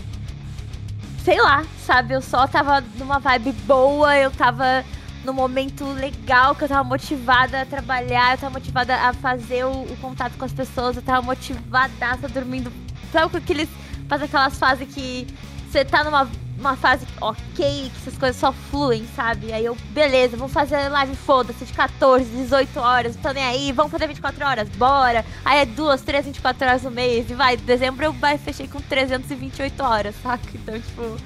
Sei 1.25 1.41
lá, 1.41 1.65
sabe? 1.87 2.15
Eu 2.15 2.23
só 2.23 2.47
tava 2.47 2.83
numa 2.97 3.19
vibe 3.19 3.53
boa, 3.67 4.17
eu 4.17 4.31
tava 4.31 4.83
no 5.23 5.35
momento 5.35 5.85
legal, 5.85 6.55
que 6.55 6.65
eu 6.65 6.69
tava 6.69 6.83
motivada 6.83 7.61
a 7.61 7.67
trabalhar, 7.67 8.33
eu 8.33 8.39
tava 8.39 8.55
motivada 8.55 8.97
a 8.97 9.13
fazer 9.13 9.65
o, 9.65 9.83
o 9.83 9.97
contato 10.01 10.37
com 10.39 10.47
as 10.47 10.53
pessoas, 10.53 10.97
eu 10.97 11.03
tava 11.03 11.21
motivada, 11.21 12.17
dormindo 12.33 12.73
Sabe 13.13 13.31
com 13.31 13.37
aqueles. 13.37 13.69
Faz 14.11 14.23
aquelas 14.25 14.59
fases 14.59 14.93
que 14.93 15.25
você 15.71 15.85
tá 15.85 16.03
numa 16.03 16.29
uma 16.59 16.77
fase 16.77 17.07
ok, 17.21 17.45
que 17.55 17.93
essas 17.97 18.19
coisas 18.19 18.37
só 18.37 18.53
fluem, 18.53 19.07
sabe? 19.15 19.53
Aí 19.53 19.65
eu, 19.65 19.77
beleza, 19.93 20.37
vamos 20.37 20.53
fazer 20.53 20.89
live, 20.89 21.15
foda-se, 21.15 21.65
de 21.65 21.73
14, 21.73 22.25
18 22.25 22.79
horas, 22.81 23.17
tô 23.17 23.31
nem 23.31 23.45
aí, 23.45 23.73
vamos 23.73 23.91
fazer 23.91 24.09
24 24.09 24.45
horas, 24.45 24.69
bora. 24.71 25.25
Aí 25.45 25.61
é 25.61 25.65
duas, 25.65 26.03
três, 26.03 26.27
24 26.27 26.67
horas 26.67 26.83
no 26.83 26.91
mês, 26.91 27.31
e 27.31 27.35
vai, 27.35 27.57
dezembro 27.57 28.05
eu 28.05 28.13
vai, 28.13 28.37
fechei 28.37 28.67
com 28.67 28.81
328 28.81 29.81
horas, 29.81 30.15
saca? 30.21 30.45
Então, 30.53 30.79
tipo, 30.79 31.17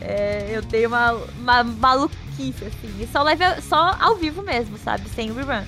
é, 0.00 0.50
eu 0.50 0.60
dei 0.60 0.86
uma, 0.86 1.12
uma 1.38 1.62
maluquice, 1.62 2.64
assim. 2.64 2.94
E 3.00 3.08
só 3.10 3.22
live, 3.22 3.44
só 3.62 3.96
ao 3.98 4.16
vivo 4.16 4.42
mesmo, 4.42 4.76
sabe? 4.76 5.08
Sem 5.08 5.32
rerun. 5.32 5.64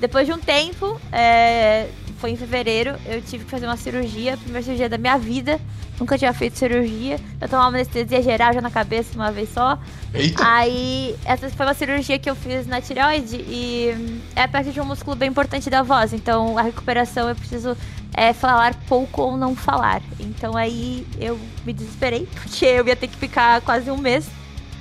Depois 0.00 0.26
de 0.26 0.32
um 0.32 0.38
tempo, 0.38 0.98
é, 1.12 1.88
foi 2.18 2.30
em 2.30 2.36
fevereiro, 2.36 2.96
eu 3.04 3.20
tive 3.20 3.44
que 3.44 3.50
fazer 3.50 3.66
uma 3.66 3.76
cirurgia, 3.76 4.34
a 4.34 4.36
primeira 4.36 4.62
cirurgia 4.62 4.88
da 4.88 4.96
minha 4.96 5.18
vida. 5.18 5.60
Nunca 5.98 6.18
tinha 6.18 6.32
feito 6.32 6.58
cirurgia. 6.58 7.18
Eu 7.40 7.48
tomava 7.48 7.68
anestesia 7.68 8.20
geral 8.20 8.52
já 8.52 8.60
na 8.60 8.70
cabeça 8.70 9.14
uma 9.14 9.30
vez 9.30 9.48
só. 9.50 9.78
Eita! 10.12 10.42
Aí, 10.44 11.14
essa 11.24 11.48
foi 11.48 11.66
uma 11.66 11.74
cirurgia 11.74 12.18
que 12.18 12.28
eu 12.28 12.34
fiz 12.34 12.66
na 12.66 12.80
tireoide 12.80 13.36
e 13.36 13.94
hum, 13.96 14.20
é 14.34 14.46
perto 14.46 14.72
de 14.72 14.80
um 14.80 14.84
músculo 14.84 15.14
bem 15.14 15.28
importante 15.28 15.70
da 15.70 15.82
voz. 15.82 16.12
Então, 16.12 16.58
a 16.58 16.62
recuperação 16.62 17.28
eu 17.28 17.36
preciso 17.36 17.76
é, 18.12 18.32
falar 18.32 18.74
pouco 18.88 19.22
ou 19.22 19.36
não 19.36 19.54
falar. 19.54 20.02
Então, 20.18 20.56
aí 20.56 21.06
eu 21.20 21.38
me 21.64 21.72
desesperei, 21.72 22.26
porque 22.34 22.64
eu 22.64 22.86
ia 22.86 22.96
ter 22.96 23.08
que 23.08 23.16
ficar 23.16 23.60
quase 23.60 23.90
um 23.90 23.96
mês 23.96 24.28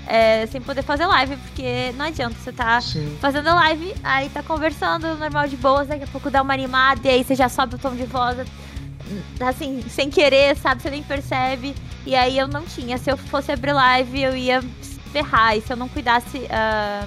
é, 0.07 0.45
sem 0.47 0.61
poder 0.61 0.84
fazer 0.84 1.05
live, 1.05 1.38
porque 1.38 1.93
não 1.95 2.05
adianta 2.05 2.36
você 2.36 2.51
tá 2.51 2.80
Sim. 2.82 3.18
fazendo 3.20 3.45
live, 3.45 3.93
aí 4.03 4.30
tá 4.30 4.43
conversando 4.43 5.16
normal 5.16 5.47
de 5.47 5.55
boas, 5.55 5.88
daqui 5.88 6.03
a 6.03 6.07
pouco 6.07 6.30
dá 6.30 6.41
uma 6.41 6.53
animada 6.53 7.01
e 7.05 7.09
aí 7.09 7.24
você 7.24 7.36
já 7.36 7.47
sobe 7.47 7.76
o 7.76 7.78
tom 7.78 7.95
de 7.95 8.03
voz, 8.03 8.38
assim, 9.39 9.82
sem 9.89 10.10
querer, 10.10 10.56
sabe? 10.58 10.82
Você 10.82 10.89
nem 10.89 11.04
percebe. 11.04 11.76
E 12.06 12.16
aí 12.16 12.38
eu 12.38 12.47
não 12.47 12.64
tinha. 12.64 12.97
Se 12.97 13.10
eu 13.12 13.18
fosse 13.18 13.51
abrir 13.51 13.74
live, 13.74 14.22
eu 14.22 14.36
ia 14.36 14.62
ferrar. 15.12 15.56
E 15.58 15.62
se 15.62 15.72
eu 15.72 15.78
não 15.78 15.88
cuidasse 15.88 16.45
ah, 16.49 17.06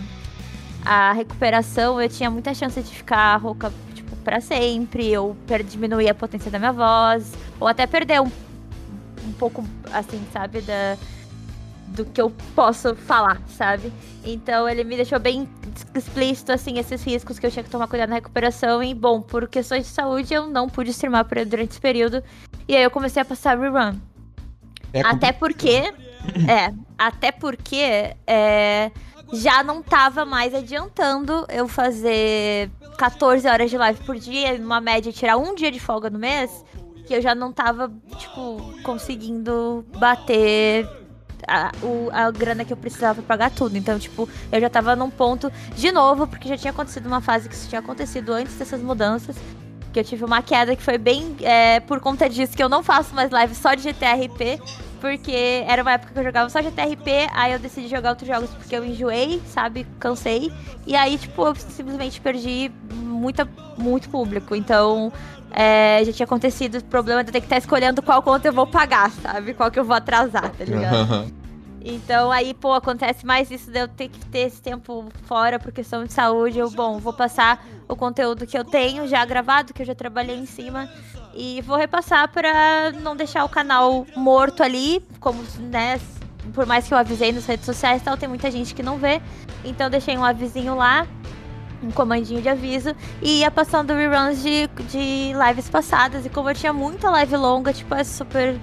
a 0.84 1.12
recuperação, 1.12 2.00
eu 2.00 2.08
tinha 2.08 2.30
muita 2.30 2.54
chance 2.54 2.80
de 2.80 2.90
ficar 2.94 3.36
rouca, 3.36 3.72
tipo, 3.94 4.14
pra 4.16 4.40
sempre, 4.40 5.12
per- 5.46 5.64
diminuir 5.64 6.08
a 6.08 6.14
potência 6.14 6.50
da 6.50 6.58
minha 6.58 6.72
voz, 6.72 7.32
ou 7.58 7.66
até 7.66 7.86
perder 7.86 8.20
um, 8.20 8.30
um 9.26 9.32
pouco, 9.32 9.64
assim, 9.92 10.22
sabe, 10.32 10.60
da, 10.60 10.96
do 11.88 12.04
que 12.04 12.20
eu 12.20 12.30
posso 12.54 12.94
falar, 12.94 13.40
sabe? 13.48 13.92
Então 14.24 14.68
ele 14.68 14.82
me 14.84 14.96
deixou 14.96 15.18
bem 15.18 15.48
explícito, 15.94 16.52
assim, 16.52 16.78
esses 16.78 17.02
riscos 17.04 17.38
que 17.38 17.46
eu 17.46 17.50
tinha 17.50 17.62
que 17.62 17.70
tomar 17.70 17.86
cuidado 17.86 18.08
na 18.10 18.16
recuperação. 18.16 18.82
E, 18.82 18.92
bom, 18.94 19.20
por 19.20 19.46
questões 19.48 19.84
de 19.86 19.92
saúde, 19.92 20.32
eu 20.34 20.46
não 20.46 20.68
pude 20.68 20.90
streamar 20.90 21.24
por- 21.24 21.44
durante 21.44 21.70
esse 21.70 21.80
período. 21.80 22.22
E 22.66 22.76
aí 22.76 22.82
eu 22.82 22.90
comecei 22.90 23.22
a 23.22 23.24
passar 23.24 23.58
rerun. 23.58 23.94
É 24.92 25.00
Até 25.02 25.32
porque. 25.32 25.92
É, 26.48 26.74
até 26.98 27.30
porque 27.30 28.16
é, 28.26 28.90
já 29.32 29.62
não 29.62 29.80
tava 29.80 30.24
mais 30.24 30.52
adiantando 30.52 31.46
eu 31.48 31.68
fazer 31.68 32.68
14 32.98 33.46
horas 33.46 33.70
de 33.70 33.78
live 33.78 34.02
por 34.02 34.16
dia, 34.16 34.58
numa 34.58 34.80
média, 34.80 35.12
tirar 35.12 35.36
um 35.36 35.54
dia 35.54 35.70
de 35.70 35.78
folga 35.78 36.10
no 36.10 36.18
mês, 36.18 36.64
que 37.06 37.14
eu 37.14 37.22
já 37.22 37.32
não 37.32 37.52
tava, 37.52 37.92
tipo, 38.18 38.60
conseguindo 38.82 39.86
bater 40.00 40.88
a, 41.46 41.72
o- 41.82 42.08
a 42.12 42.30
grana 42.30 42.64
que 42.64 42.72
eu 42.72 42.76
precisava 42.76 43.22
pra 43.22 43.36
pagar 43.36 43.50
tudo. 43.50 43.76
Então, 43.76 43.98
tipo, 43.98 44.28
eu 44.50 44.60
já 44.60 44.68
tava 44.70 44.94
num 44.96 45.10
ponto 45.10 45.50
de 45.74 45.92
novo, 45.92 46.26
porque 46.26 46.48
já 46.48 46.56
tinha 46.56 46.70
acontecido 46.70 47.06
uma 47.06 47.20
fase 47.20 47.48
que 47.48 47.54
isso 47.54 47.68
tinha 47.68 47.80
acontecido 47.80 48.32
antes 48.32 48.54
dessas 48.56 48.80
mudanças. 48.82 49.36
Que 49.92 50.00
eu 50.00 50.04
tive 50.04 50.24
uma 50.24 50.42
queda 50.42 50.76
que 50.76 50.82
foi 50.82 50.98
bem 50.98 51.36
é, 51.40 51.80
por 51.80 52.00
conta 52.00 52.28
disso, 52.28 52.54
que 52.56 52.62
eu 52.62 52.68
não 52.68 52.82
faço 52.82 53.14
mais 53.14 53.30
live 53.30 53.54
só 53.54 53.74
de 53.74 53.82
GTRP. 53.82 54.60
Porque 55.00 55.62
era 55.68 55.82
uma 55.82 55.92
época 55.92 56.12
que 56.14 56.18
eu 56.18 56.24
jogava 56.24 56.48
só 56.48 56.60
GTRP, 56.60 57.28
aí 57.32 57.52
eu 57.52 57.58
decidi 57.58 57.86
jogar 57.86 58.10
outros 58.10 58.26
jogos 58.26 58.48
porque 58.50 58.74
eu 58.74 58.82
enjoei, 58.84 59.40
sabe? 59.46 59.86
Cansei. 60.00 60.50
E 60.86 60.96
aí, 60.96 61.18
tipo, 61.18 61.46
eu 61.46 61.54
simplesmente 61.54 62.18
perdi 62.20 62.72
muita, 62.94 63.46
muito 63.76 64.08
público. 64.08 64.54
Então, 64.56 65.12
é, 65.50 66.02
já 66.04 66.12
tinha 66.12 66.24
acontecido 66.24 66.78
o 66.78 66.84
problema 66.84 67.22
de 67.22 67.30
eu 67.30 67.32
ter 67.32 67.40
que 67.40 67.46
estar 67.46 67.58
escolhendo 67.58 68.02
qual 68.02 68.22
conta 68.22 68.48
eu 68.48 68.52
vou 68.52 68.66
pagar, 68.66 69.10
sabe? 69.10 69.54
Qual 69.54 69.70
que 69.70 69.78
eu 69.78 69.84
vou 69.84 69.96
atrasar, 69.96 70.50
tá 70.50 70.64
ligado? 70.64 71.32
Então 71.88 72.32
aí, 72.32 72.52
pô, 72.52 72.72
acontece 72.72 73.24
mais 73.24 73.48
isso 73.48 73.70
de 73.70 73.78
eu 73.78 73.86
ter 73.86 74.08
que 74.08 74.18
ter 74.26 74.40
esse 74.40 74.60
tempo 74.60 75.04
fora 75.22 75.56
por 75.56 75.70
questão 75.70 76.04
de 76.04 76.12
saúde. 76.12 76.58
Eu, 76.58 76.68
bom, 76.68 76.98
vou 76.98 77.12
passar 77.12 77.64
o 77.88 77.94
conteúdo 77.94 78.44
que 78.44 78.58
eu 78.58 78.64
tenho 78.64 79.06
já 79.06 79.24
gravado, 79.24 79.72
que 79.72 79.82
eu 79.82 79.86
já 79.86 79.94
trabalhei 79.94 80.36
em 80.36 80.46
cima. 80.46 80.88
E 81.32 81.62
vou 81.62 81.76
repassar 81.76 82.28
pra 82.28 82.90
não 83.02 83.14
deixar 83.14 83.44
o 83.44 83.48
canal 83.48 84.04
morto 84.16 84.64
ali, 84.64 85.00
como, 85.20 85.44
né? 85.60 86.00
Por 86.52 86.66
mais 86.66 86.88
que 86.88 86.94
eu 86.94 86.98
avisei 86.98 87.30
nas 87.30 87.46
redes 87.46 87.64
sociais 87.64 88.02
e 88.02 88.04
tal, 88.04 88.16
tem 88.16 88.28
muita 88.28 88.50
gente 88.50 88.74
que 88.74 88.82
não 88.82 88.98
vê. 88.98 89.22
Então 89.64 89.88
deixei 89.88 90.18
um 90.18 90.24
avisinho 90.24 90.74
lá, 90.74 91.06
um 91.82 91.90
comandinho 91.90 92.40
de 92.40 92.48
aviso. 92.48 92.94
E 93.22 93.40
ia 93.40 93.50
passando 93.50 93.92
reruns 93.92 94.42
de, 94.42 94.66
de 94.90 95.32
lives 95.46 95.68
passadas. 95.68 96.26
E 96.26 96.28
como 96.28 96.50
eu 96.50 96.54
tinha 96.54 96.72
muita 96.72 97.10
live 97.10 97.36
longa, 97.36 97.72
tipo, 97.72 97.94
é 97.94 98.04
super 98.04 98.58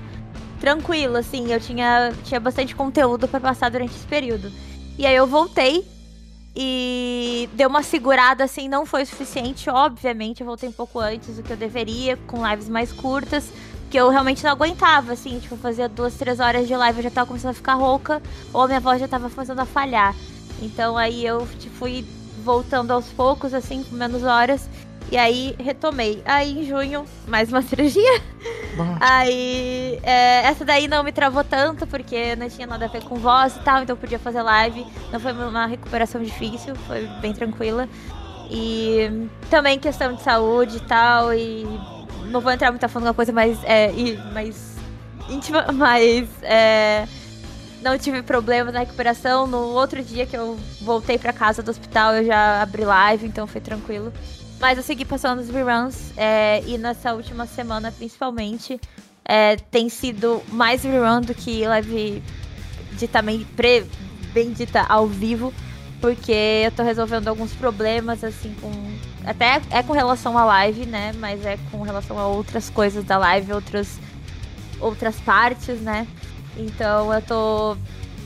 tranquilo, 0.59 1.17
assim. 1.17 1.51
Eu 1.51 1.59
tinha, 1.59 2.13
tinha 2.23 2.39
bastante 2.39 2.75
conteúdo 2.75 3.27
pra 3.27 3.39
passar 3.39 3.69
durante 3.69 3.95
esse 3.95 4.07
período. 4.07 4.51
E 4.97 5.05
aí 5.05 5.15
eu 5.15 5.27
voltei 5.27 5.85
e 6.55 7.49
deu 7.53 7.67
uma 7.67 7.81
segurada, 7.81 8.43
assim, 8.43 8.69
não 8.69 8.85
foi 8.85 9.05
suficiente, 9.05 9.69
obviamente. 9.69 10.41
Eu 10.41 10.47
voltei 10.47 10.69
um 10.69 10.73
pouco 10.73 10.99
antes 10.99 11.35
do 11.35 11.43
que 11.43 11.51
eu 11.51 11.57
deveria, 11.57 12.17
com 12.27 12.47
lives 12.47 12.69
mais 12.69 12.91
curtas. 12.91 13.51
Que 13.89 13.99
eu 13.99 14.09
realmente 14.09 14.43
não 14.43 14.51
aguentava, 14.51 15.13
assim, 15.13 15.39
tipo, 15.39 15.55
fazia 15.55 15.87
duas, 15.87 16.15
três 16.15 16.39
horas 16.39 16.67
de 16.67 16.75
live, 16.75 16.97
eu 16.97 17.03
já 17.03 17.11
tava 17.11 17.27
começando 17.27 17.51
a 17.51 17.53
ficar 17.53 17.75
rouca, 17.75 18.23
ou 18.51 18.61
a 18.61 18.67
minha 18.67 18.79
voz 18.79 18.99
já 18.99 19.07
tava 19.07 19.29
começando 19.29 19.59
a 19.59 19.65
falhar. 19.65 20.15
Então 20.61 20.97
aí 20.97 21.25
eu 21.25 21.47
tipo, 21.59 21.75
fui 21.75 22.05
voltando 22.43 22.91
aos 22.91 23.07
poucos, 23.07 23.53
assim, 23.53 23.83
com 23.83 23.95
menos 23.95 24.23
horas. 24.23 24.69
E 25.11 25.17
aí 25.17 25.55
retomei. 25.59 26.21
Aí 26.25 26.59
em 26.59 26.65
junho, 26.65 27.05
mais 27.27 27.49
uma 27.49 27.61
cirurgia. 27.63 28.21
Aí, 28.99 29.99
é, 30.03 30.47
essa 30.47 30.65
daí 30.65 30.87
não 30.87 31.03
me 31.03 31.11
travou 31.11 31.43
tanto, 31.43 31.85
porque 31.85 32.35
não 32.35 32.49
tinha 32.49 32.65
nada 32.65 32.85
a 32.85 32.87
ver 32.87 33.03
com 33.03 33.15
voz 33.15 33.55
e 33.55 33.59
tal, 33.59 33.83
então 33.83 33.95
eu 33.95 33.99
podia 33.99 34.19
fazer 34.19 34.41
live. 34.41 34.85
Não 35.11 35.19
foi 35.19 35.31
uma 35.31 35.65
recuperação 35.65 36.21
difícil, 36.21 36.75
foi 36.87 37.07
bem 37.21 37.33
tranquila. 37.33 37.87
E 38.49 39.27
também 39.49 39.79
questão 39.79 40.13
de 40.13 40.21
saúde 40.21 40.77
e 40.77 40.81
tal, 40.81 41.33
e 41.33 41.63
não 42.25 42.41
vou 42.41 42.51
entrar 42.51 42.71
muito 42.71 42.83
a 42.83 42.87
fundo 42.87 43.03
numa 43.03 43.13
coisa 43.13 43.31
mais, 43.31 43.57
é, 43.63 43.91
mais 44.33 44.75
íntima, 45.29 45.67
mas 45.73 46.27
é, 46.41 47.07
não 47.83 47.97
tive 47.97 48.23
problemas 48.23 48.73
na 48.73 48.79
recuperação. 48.79 49.45
No 49.45 49.59
outro 49.59 50.01
dia 50.01 50.25
que 50.25 50.35
eu 50.35 50.57
voltei 50.81 51.17
pra 51.17 51.33
casa 51.33 51.61
do 51.61 51.69
hospital, 51.69 52.15
eu 52.15 52.25
já 52.25 52.61
abri 52.61 52.85
live, 52.85 53.27
então 53.27 53.45
foi 53.45 53.61
tranquilo. 53.61 54.11
Mas 54.59 54.77
eu 54.77 54.83
segui 54.83 55.03
passando 55.03 55.39
os 55.39 55.49
reruns 55.49 56.17
é, 56.17 56.63
e 56.65 56.77
nessa 56.77 57.13
última 57.13 57.45
semana, 57.45 57.91
principalmente, 57.91 58.79
é, 59.25 59.57
tem 59.57 59.89
sido 59.89 60.41
mais 60.49 60.83
rerun 60.83 61.21
do 61.21 61.35
que 61.35 61.67
live 61.67 62.23
de 62.93 63.07
também 63.07 63.45
pre, 63.55 63.85
bem 64.33 64.53
dita 64.53 64.85
ao 64.87 65.05
vivo, 65.05 65.53
porque 65.99 66.61
eu 66.65 66.71
tô 66.71 66.83
resolvendo 66.83 67.27
alguns 67.27 67.53
problemas, 67.53 68.23
assim, 68.23 68.55
com. 68.61 68.71
Até 69.25 69.61
é 69.69 69.81
com 69.83 69.93
relação 69.93 70.37
à 70.37 70.45
live, 70.45 70.85
né? 70.85 71.13
Mas 71.17 71.45
é 71.45 71.57
com 71.71 71.81
relação 71.81 72.17
a 72.19 72.27
outras 72.27 72.69
coisas 72.69 73.03
da 73.03 73.17
live, 73.17 73.53
outras, 73.53 73.99
outras 74.79 75.19
partes, 75.21 75.79
né? 75.79 76.07
Então 76.57 77.13
eu 77.13 77.21
tô. 77.21 77.77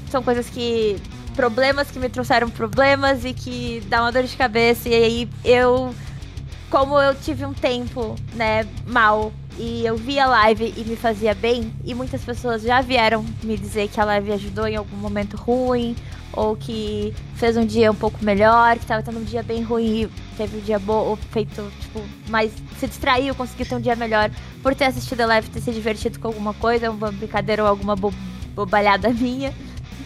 São 0.09 0.21
coisas 0.23 0.49
que. 0.49 0.97
Problemas 1.35 1.91
que 1.91 1.99
me 1.99 2.09
trouxeram 2.09 2.49
problemas 2.49 3.23
e 3.23 3.31
que 3.31 3.83
dá 3.87 4.01
uma 4.01 4.11
dor 4.11 4.23
de 4.23 4.35
cabeça. 4.35 4.89
E 4.89 4.95
aí 4.95 5.29
eu 5.45 5.93
como 6.69 6.99
eu 6.99 7.15
tive 7.15 7.45
um 7.45 7.53
tempo, 7.53 8.15
né, 8.33 8.67
mal 8.85 9.31
e 9.57 9.85
eu 9.85 9.95
via 9.95 10.25
a 10.25 10.27
live 10.27 10.73
e 10.77 10.83
me 10.83 10.95
fazia 10.95 11.33
bem, 11.33 11.73
e 11.83 11.95
muitas 11.95 12.21
pessoas 12.21 12.61
já 12.61 12.79
vieram 12.81 13.25
me 13.43 13.57
dizer 13.57 13.87
que 13.87 13.99
a 13.99 14.05
live 14.05 14.31
ajudou 14.33 14.67
em 14.67 14.75
algum 14.75 14.97
momento 14.97 15.35
ruim, 15.35 15.95
ou 16.33 16.55
que 16.55 17.13
fez 17.35 17.57
um 17.57 17.65
dia 17.65 17.91
um 17.91 17.95
pouco 17.95 18.23
melhor, 18.23 18.77
que 18.77 18.85
tava 18.85 19.03
tendo 19.03 19.19
um 19.19 19.23
dia 19.23 19.43
bem 19.43 19.63
ruim 19.63 20.09
teve 20.37 20.57
um 20.57 20.61
dia 20.61 20.77
bom, 20.77 21.17
feito, 21.31 21.69
tipo, 21.81 22.01
mas 22.29 22.51
se 22.79 22.87
distraiu, 22.87 23.33
conseguiu 23.33 23.65
ter 23.65 23.75
um 23.75 23.81
dia 23.81 23.95
melhor 23.95 24.29
por 24.61 24.75
ter 24.75 24.85
assistido 24.85 25.21
a 25.21 25.25
live, 25.25 25.49
ter 25.49 25.59
se 25.59 25.71
divertido 25.71 26.19
com 26.19 26.27
alguma 26.27 26.53
coisa, 26.53 26.91
uma 26.91 27.11
brincadeira 27.11 27.63
ou 27.63 27.67
alguma 27.67 27.95
bo 27.95 28.13
bobalhada 28.53 29.09
minha. 29.09 29.53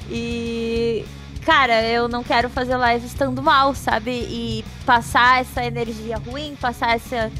E 0.09 1.05
cara, 1.45 1.83
eu 1.83 2.07
não 2.07 2.23
quero 2.23 2.49
fazer 2.49 2.75
live 2.77 3.05
estando 3.05 3.41
mal, 3.41 3.75
sabe? 3.75 4.11
E 4.11 4.65
passar 4.85 5.41
essa 5.41 5.63
energia 5.63 6.17
ruim, 6.17 6.55
passar 6.59 6.95
essa. 6.95 7.31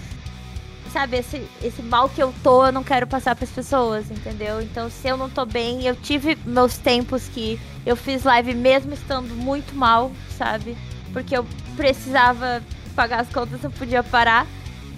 Sabe, 0.92 1.18
esse, 1.18 1.42
esse 1.64 1.82
mal 1.82 2.10
que 2.10 2.22
eu 2.22 2.34
tô, 2.44 2.66
eu 2.66 2.72
não 2.72 2.84
quero 2.84 3.08
passar 3.08 3.34
pras 3.34 3.50
pessoas, 3.50 4.12
entendeu? 4.12 4.62
Então, 4.62 4.90
se 4.90 5.08
eu 5.08 5.16
não 5.16 5.30
tô 5.30 5.46
bem, 5.46 5.86
eu 5.86 5.96
tive 5.96 6.38
meus 6.46 6.78
tempos 6.78 7.30
que 7.30 7.58
eu 7.86 7.96
fiz 7.96 8.24
live 8.24 8.54
mesmo 8.54 8.94
estando 8.94 9.34
muito 9.34 9.74
mal, 9.74 10.12
sabe? 10.38 10.76
Porque 11.14 11.36
eu 11.36 11.46
precisava 11.78 12.62
pagar 12.94 13.22
as 13.22 13.30
contas, 13.30 13.64
eu 13.64 13.72
podia 13.72 14.04
parar. 14.04 14.46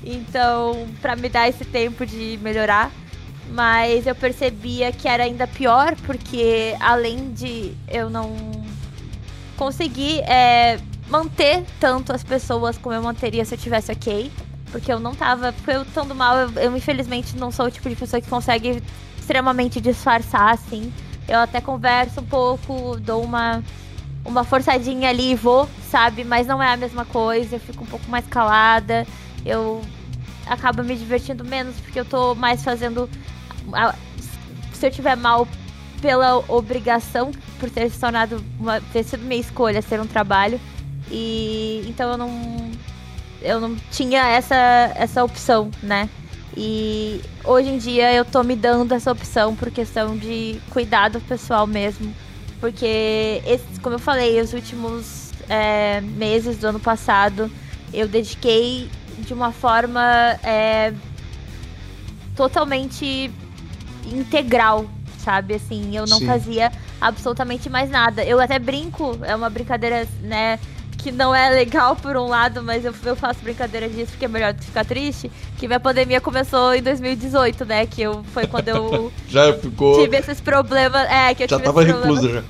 Então, 0.04 0.88
pra 1.00 1.16
me 1.16 1.30
dar 1.30 1.48
esse 1.48 1.64
tempo 1.64 2.06
de 2.06 2.39
melhorar. 2.41 2.91
Mas 3.52 4.08
eu 4.08 4.16
percebia 4.16 4.91
que 4.91 5.08
era 5.08 5.24
ainda 5.24 5.46
pior, 5.46 5.96
porque 6.08 6.76
além 6.80 7.32
de 7.34 7.74
eu 7.88 8.10
não 8.10 8.36
conseguir 9.56 10.22
é, 10.22 10.80
manter 11.08 11.64
tanto 11.80 12.12
as 12.12 12.24
pessoas 12.24 12.78
como 12.78 12.96
eu 12.96 13.02
manteria 13.04 13.46
se 13.46 13.54
eu 13.54 13.60
tivesse 13.60 13.91
ok. 13.91 14.32
Porque 14.74 14.91
eu 14.91 14.99
não 14.99 15.13
tava. 15.13 15.53
Porque 15.53 15.69
eu 15.71 15.84
estando 15.84 16.13
mal, 16.15 16.36
eu, 16.36 16.51
eu, 16.53 16.76
infelizmente 16.76 17.38
não 17.38 17.51
sou 17.51 17.67
o 17.67 17.71
tipo 17.71 17.88
de 17.88 17.95
pessoa 17.95 18.19
que 18.19 18.28
consegue 18.28 18.82
extremamente 19.17 19.80
disfarçar, 19.80 20.51
assim. 20.51 20.91
Eu 21.28 21.39
até 21.39 21.61
converso 21.61 22.19
um 22.19 22.26
pouco, 22.26 22.97
dou 22.99 23.24
uma, 23.24 23.63
uma 24.26 24.43
forçadinha 24.43 25.09
ali 25.09 25.32
e 25.32 25.36
vou, 25.36 25.69
sabe? 25.89 26.24
Mas 26.26 26.47
não 26.47 26.61
é 26.61 26.74
a 26.74 26.76
mesma 26.76 27.05
coisa. 27.05 27.55
Eu 27.55 27.59
fico 27.59 27.84
um 27.84 27.88
pouco 27.88 28.09
mais 28.09 28.26
calada. 28.28 29.05
Eu 29.45 29.80
acaba 30.47 30.82
me 30.82 30.95
divertindo 30.95 31.45
menos, 31.45 31.76
porque 31.78 31.99
eu 31.99 32.05
tô 32.05 32.34
mais 32.34 32.63
fazendo. 32.63 33.07
a- 33.74 33.95
se 34.74 34.88
eu 34.88 34.91
tiver 34.91 35.15
mal 35.15 35.47
pela 36.01 36.43
obrigação, 36.49 37.32
por 37.59 37.69
ter 37.69 37.89
se 37.91 37.99
tornado. 37.99 38.43
Uma, 38.59 38.82
ter 38.82 39.03
sido 39.03 39.24
minha 39.24 39.39
escolha 39.39 39.84
ser 39.84 40.01
um 40.01 40.07
trabalho. 40.07 40.59
E 41.11 41.86
então 41.88 42.11
eu 42.11 42.17
não. 42.17 42.71
Eu 43.44 43.60
não 43.60 43.76
tinha 43.91 44.28
essa, 44.30 44.56
essa 44.96 45.24
opção, 45.24 45.70
né? 45.82 46.10
E 46.56 47.22
hoje 47.44 47.70
em 47.70 47.78
dia 47.78 48.14
eu 48.14 48.24
tô 48.24 48.41
me 48.44 48.56
dando 48.56 48.94
essa 48.94 49.12
opção 49.12 49.56
por 49.56 49.70
questão 49.70 50.16
de 50.16 50.60
cuidado 50.70 51.20
pessoal 51.22 51.68
mesmo. 51.68 52.14
Porque, 52.60 53.41
esse, 53.46 53.80
como 53.82 53.96
eu 53.96 54.00
falei, 54.00 54.39
os 54.39 54.54
últimos 54.54 55.32
é, 55.50 56.00
meses 56.00 56.58
do 56.58 56.68
ano 56.68 56.80
passado 56.80 57.52
eu 57.94 58.08
dediquei 58.08 58.89
de 59.20 59.34
uma 59.34 59.52
forma 59.52 60.02
é, 60.44 60.94
totalmente 62.36 63.32
integral, 64.12 64.86
sabe? 65.20 65.56
Assim, 65.56 65.96
eu 65.96 66.06
não 66.08 66.20
Sim. 66.20 66.26
fazia 66.26 66.72
absolutamente 67.00 67.70
mais 67.70 67.89
nada. 67.89 68.24
Eu 68.24 68.39
até 68.39 68.58
brinco, 68.58 69.18
é 69.22 69.36
uma 69.36 69.50
brincadeira, 69.50 70.08
né? 70.22 70.60
Que 71.04 71.12
não 71.12 71.36
é 71.36 71.49
legal 71.49 71.95
por 71.97 72.16
um 72.16 72.28
lado, 72.28 72.64
mas 72.64 72.86
eu, 72.86 72.93
eu 73.04 73.16
faço 73.16 73.41
brincadeira 73.43 73.89
disso 73.89 74.12
porque 74.12 74.24
é 74.24 74.28
melhor 74.30 74.54
do 74.54 74.60
que 74.60 74.66
ficar 74.66 74.86
triste. 74.86 75.30
Que 75.58 75.68
minha 75.68 75.80
pandemia 75.80 76.22
começou 76.22 76.74
em 76.74 76.82
2018, 76.82 77.66
né? 77.66 77.86
Que 77.86 78.04
eu, 78.04 78.24
foi 78.34 78.47
quando 78.47 78.70
eu 78.70 79.12
Já 79.30 79.54
ficou. 79.54 80.01
tive 80.01 80.16
esses 80.18 80.39
problemas. 80.39 81.01
É, 81.12 81.34
que 81.36 81.43
eu 81.43 81.49
já 81.49 81.58
tive 81.58 81.66
tava 81.68 81.84
reclusa 81.84 82.30
já. 82.30 82.43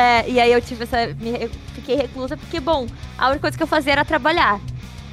é, 0.00 0.30
e 0.30 0.38
aí 0.38 0.52
eu 0.52 0.62
tive 0.62 0.84
essa. 0.84 1.08
Me, 1.20 1.50
fiquei 1.74 1.96
reclusa 1.96 2.36
porque, 2.36 2.60
bom, 2.60 2.86
a 3.18 3.26
única 3.26 3.40
coisa 3.40 3.56
que 3.56 3.62
eu 3.62 3.66
fazia 3.66 3.92
era 3.92 4.04
trabalhar. 4.04 4.60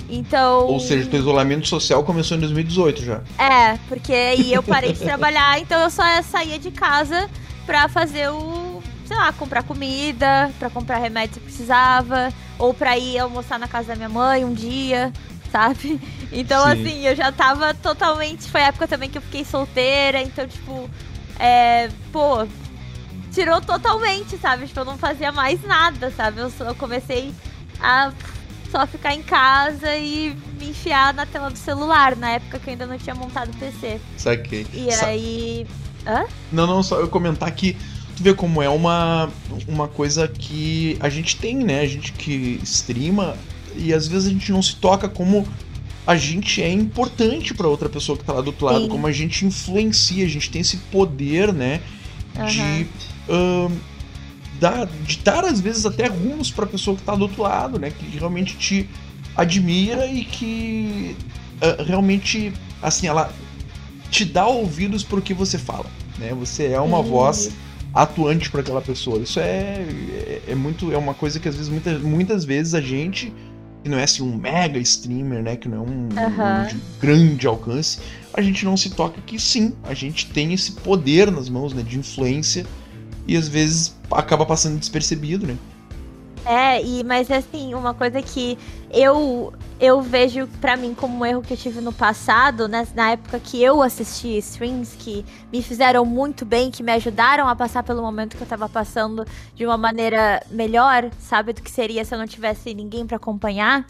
Então. 0.08 0.68
Ou 0.68 0.80
seja, 0.80 1.10
teu 1.10 1.20
isolamento 1.20 1.68
social 1.68 2.04
começou 2.04 2.38
em 2.38 2.40
2018 2.42 3.04
já. 3.04 3.22
É, 3.40 3.80
porque 3.90 4.14
aí 4.14 4.54
eu 4.54 4.62
parei 4.62 4.94
de 4.94 5.00
trabalhar, 5.00 5.60
então 5.60 5.82
eu 5.82 5.90
só 5.90 6.04
saía 6.22 6.60
de 6.60 6.70
casa 6.70 7.28
pra 7.66 7.88
fazer 7.90 8.30
o. 8.30 8.75
sei 9.06 9.16
lá, 9.18 9.32
comprar 9.34 9.64
comida, 9.64 10.52
pra 10.60 10.70
comprar 10.70 10.98
remédio 10.98 11.36
se 11.36 11.40
precisava, 11.40 12.30
ou 12.58 12.74
pra 12.74 12.98
ir 12.98 13.20
almoçar 13.20 13.60
na 13.60 13.68
casa 13.68 13.90
da 13.90 13.96
minha 13.96 14.10
mãe 14.10 14.44
um 14.46 14.54
dia, 14.54 15.12
sabe? 15.52 16.00
Então, 16.32 16.66
Sim. 16.66 16.72
assim, 16.72 17.08
eu 17.08 17.16
já 17.16 17.32
tava 17.32 17.74
totalmente. 17.74 18.50
Foi 18.50 18.62
a 18.62 18.68
época 18.68 18.88
também 18.88 19.10
que 19.10 19.18
eu 19.18 19.22
fiquei 19.22 19.46
solteira, 19.46 20.22
então, 20.22 20.46
tipo. 20.48 20.90
É. 21.40 21.90
Pô. 22.12 22.46
Tirou 23.32 23.62
totalmente, 23.62 24.38
sabe? 24.38 24.66
Tipo, 24.68 24.82
eu 24.82 24.86
não 24.86 24.98
fazia 24.98 25.32
mais 25.32 25.62
nada, 25.64 26.12
sabe? 26.12 26.40
Eu, 26.42 26.50
só, 26.50 26.66
eu 26.66 26.76
comecei 26.76 27.34
a 27.82 28.12
só 28.72 28.86
ficar 28.88 29.14
em 29.14 29.22
casa 29.22 29.96
e 29.96 30.36
me 30.60 30.70
enfiar 30.70 31.14
na 31.14 31.26
tela 31.26 31.50
do 31.50 31.58
celular, 31.58 32.16
na 32.18 32.32
época 32.32 32.60
que 32.60 32.70
eu 32.70 32.72
ainda 32.72 32.86
não 32.86 32.98
tinha 32.98 33.16
montado 33.16 33.50
o 33.52 33.58
PC. 33.58 34.02
Saquei. 34.18 34.66
E 34.74 34.92
Sa- 34.92 35.06
aí. 35.08 35.66
Não, 36.52 36.68
não, 36.68 36.84
só 36.84 37.00
eu 37.00 37.08
comentar 37.08 37.50
que 37.52 37.78
tu 38.16 38.24
vê 38.24 38.34
como 38.34 38.62
é 38.62 38.70
uma, 38.70 39.30
uma 39.68 39.88
coisa 39.88 40.28
que 40.28 40.98
a 41.00 41.10
gente 41.10 41.36
tem, 41.38 41.56
né? 41.58 41.82
A 41.82 41.88
gente 41.88 42.14
que 42.14 42.60
streama 42.64 43.36
e 43.76 43.94
às 43.94 44.08
vezes 44.08 44.28
a 44.28 44.32
gente 44.32 44.52
não 44.52 44.62
se 44.62 44.76
toca 44.78 45.10
como 45.10 45.46
a 46.08 46.16
gente 46.16 46.62
é 46.62 46.72
importante 46.72 47.54
pra 47.54 47.68
outra 47.68 47.90
pessoa 47.90 48.18
que 48.18 48.24
tá 48.24 48.34
lá 48.34 48.42
do 48.42 48.48
outro 48.48 48.66
lado, 48.66 48.84
Sim. 48.84 48.90
como 48.90 49.08
a 49.08 49.12
gente 49.12 49.46
influencia, 49.46 50.26
a 50.26 50.30
gente 50.30 50.50
tem 50.50 50.62
esse 50.62 50.78
poder, 50.78 51.52
né? 51.52 51.82
De, 52.50 52.88
dar, 54.60 54.86
de 54.86 55.18
dar 55.20 55.46
às 55.46 55.60
vezes 55.60 55.86
até 55.86 56.08
rumos 56.08 56.52
pra 56.52 56.66
pessoa 56.66 56.96
que 56.96 57.04
tá 57.04 57.16
do 57.16 57.24
outro 57.24 57.42
lado, 57.42 57.80
né? 57.80 57.92
Que 57.92 58.18
realmente 58.18 58.56
te 58.56 58.90
admira 59.36 60.06
e 60.06 60.24
que 60.24 61.16
ah, 61.62 61.84
realmente, 61.84 62.54
assim, 62.82 63.08
ela 63.08 63.34
te 64.12 64.26
dá 64.26 64.46
ouvidos 64.46 65.04
pro 65.04 65.22
que 65.22 65.34
você 65.34 65.58
fala, 65.58 65.86
né? 66.18 66.34
Você 66.34 66.68
é 66.68 66.80
uma 66.80 67.04
Sim. 67.04 67.10
voz 67.10 67.52
atuante 67.96 68.52
para 68.52 68.60
aquela 68.60 68.82
pessoa. 68.82 69.20
Isso 69.20 69.40
é, 69.40 69.88
é, 70.18 70.42
é 70.50 70.56
muito 70.56 70.92
é 70.92 70.98
uma 70.98 71.14
coisa 71.14 71.40
que 71.40 71.48
às 71.48 71.56
vezes 71.56 71.70
muitas, 71.70 72.02
muitas 72.02 72.44
vezes 72.44 72.74
a 72.74 72.82
gente 72.82 73.34
que 73.82 73.90
não 73.90 74.00
é 74.00 74.04
assim 74.04 74.24
um 74.24 74.36
mega 74.36 74.80
streamer, 74.80 75.44
né, 75.44 75.56
que 75.56 75.70
não 75.70 75.78
é 75.78 75.82
um, 75.82 76.10
Aham. 76.18 76.64
um 76.64 76.68
de 76.68 76.82
grande 77.00 77.46
alcance, 77.46 78.00
a 78.34 78.42
gente 78.42 78.66
não 78.66 78.76
se 78.76 78.90
toca 78.90 79.22
que 79.22 79.40
sim, 79.40 79.74
a 79.84 79.94
gente 79.94 80.26
tem 80.32 80.52
esse 80.54 80.72
poder 80.72 81.32
nas 81.32 81.48
mãos, 81.50 81.72
né, 81.72 81.84
de 81.84 82.00
influência 82.00 82.66
e 83.28 83.38
às 83.38 83.48
vezes 83.48 83.96
acaba 84.12 84.44
passando 84.44 84.80
despercebido, 84.80 85.46
né? 85.46 85.56
É, 86.46 86.84
e, 86.84 87.04
mas 87.04 87.30
assim, 87.30 87.76
uma 87.76 87.94
coisa 87.94 88.22
que 88.24 88.58
eu 88.96 89.54
eu 89.78 90.02
vejo 90.02 90.48
pra 90.62 90.78
mim 90.78 90.96
como 90.96 91.18
um 91.20 91.26
erro 91.26 91.42
que 91.42 91.54
eu 91.54 91.58
tive 91.58 91.82
no 91.82 91.92
passado, 91.92 92.66
né, 92.66 92.88
na 92.96 93.12
época 93.12 93.38
que 93.42 93.62
eu 93.62 93.82
assisti 93.82 94.38
streams 94.38 94.96
que 94.96 95.26
me 95.52 95.62
fizeram 95.62 96.06
muito 96.06 96.46
bem, 96.46 96.72
que 96.72 96.82
me 96.82 96.94
ajudaram 96.94 97.46
a 97.46 97.56
passar 97.56 97.84
pelo 97.84 98.02
momento 98.02 98.38
que 98.38 98.44
eu 98.44 98.48
tava 98.48 98.70
passando 98.70 99.26
de 99.54 99.66
uma 99.66 99.78
maneira 99.78 100.42
melhor, 100.50 101.10
sabe, 101.20 101.52
do 101.52 101.62
que 101.62 101.70
seria 101.70 102.06
se 102.06 102.16
eu 102.16 102.18
não 102.18 102.26
tivesse 102.26 102.74
ninguém 102.74 103.06
pra 103.06 103.18
acompanhar. 103.18 103.86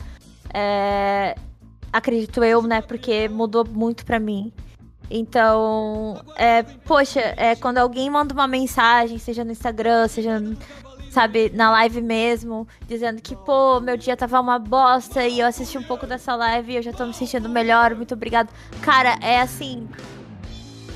É, 0.51 1.35
acredito 1.93 2.43
eu, 2.43 2.63
né, 2.63 2.81
porque 2.81 3.29
mudou 3.29 3.63
muito 3.63 4.05
pra 4.05 4.19
mim. 4.19 4.51
Então, 5.09 6.19
é, 6.35 6.63
poxa, 6.63 7.19
é, 7.37 7.55
quando 7.55 7.77
alguém 7.77 8.09
manda 8.09 8.33
uma 8.33 8.47
mensagem, 8.47 9.19
seja 9.19 9.43
no 9.43 9.51
Instagram, 9.51 10.07
seja 10.07 10.41
sabe, 11.15 11.49
na 11.53 11.71
live 11.71 12.01
mesmo, 12.01 12.67
dizendo 12.85 13.21
que, 13.21 13.37
pô, 13.37 13.79
meu 13.79 13.95
dia 13.95 14.17
tava 14.17 14.37
uma 14.41 14.59
bosta 14.59 15.25
e 15.25 15.39
eu 15.39 15.47
assisti 15.47 15.77
um 15.77 15.83
pouco 15.83 16.05
dessa 16.05 16.35
live 16.35 16.73
e 16.73 16.75
eu 16.75 16.81
já 16.81 16.91
tô 16.91 17.05
me 17.05 17.13
sentindo 17.13 17.47
melhor, 17.47 17.95
muito 17.95 18.13
obrigado. 18.13 18.49
Cara, 18.81 19.17
é 19.21 19.39
assim. 19.39 19.87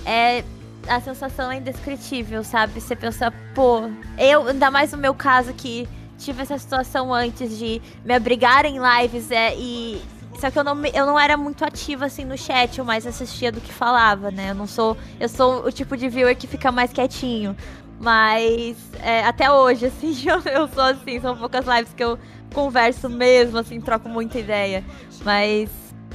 É. 0.05 0.43
A 0.87 0.99
sensação 0.99 1.51
é 1.51 1.57
indescritível, 1.57 2.43
sabe? 2.43 2.81
Você 2.81 2.95
pensa, 2.95 3.31
pô, 3.53 3.89
eu, 4.17 4.47
ainda 4.47 4.69
mais 4.71 4.91
no 4.91 4.97
meu 4.97 5.13
caso 5.13 5.53
que 5.53 5.87
tive 6.17 6.41
essa 6.41 6.57
situação 6.57 7.13
antes 7.13 7.57
de 7.57 7.81
me 8.03 8.13
abrigar 8.13 8.65
em 8.65 8.77
lives 8.77 9.31
é, 9.31 9.55
e. 9.55 10.01
Só 10.37 10.49
que 10.49 10.57
eu 10.57 10.63
não, 10.63 10.85
eu 10.85 11.05
não 11.05 11.19
era 11.19 11.35
muito 11.37 11.63
ativa 11.63 12.05
assim 12.05 12.23
no 12.23 12.37
chat, 12.37 12.77
eu 12.77 12.85
mais 12.85 13.05
assistia 13.05 13.51
do 13.51 13.61
que 13.61 13.71
falava, 13.71 14.31
né? 14.31 14.51
Eu 14.51 14.55
não 14.55 14.67
sou. 14.67 14.97
Eu 15.19 15.29
sou 15.29 15.65
o 15.65 15.71
tipo 15.71 15.95
de 15.95 16.09
viewer 16.09 16.35
que 16.35 16.47
fica 16.47 16.71
mais 16.71 16.91
quietinho. 16.91 17.55
Mas 17.99 18.77
é, 19.01 19.25
até 19.25 19.51
hoje, 19.51 19.87
assim, 19.87 20.15
eu, 20.27 20.41
eu 20.51 20.67
sou 20.69 20.83
assim, 20.83 21.19
são 21.19 21.35
poucas 21.37 21.65
lives 21.65 21.93
que 21.93 22.03
eu 22.03 22.17
converso 22.53 23.09
mesmo, 23.09 23.57
assim, 23.57 23.79
troco 23.81 24.07
muita 24.09 24.39
ideia. 24.39 24.83
Mas. 25.23 25.69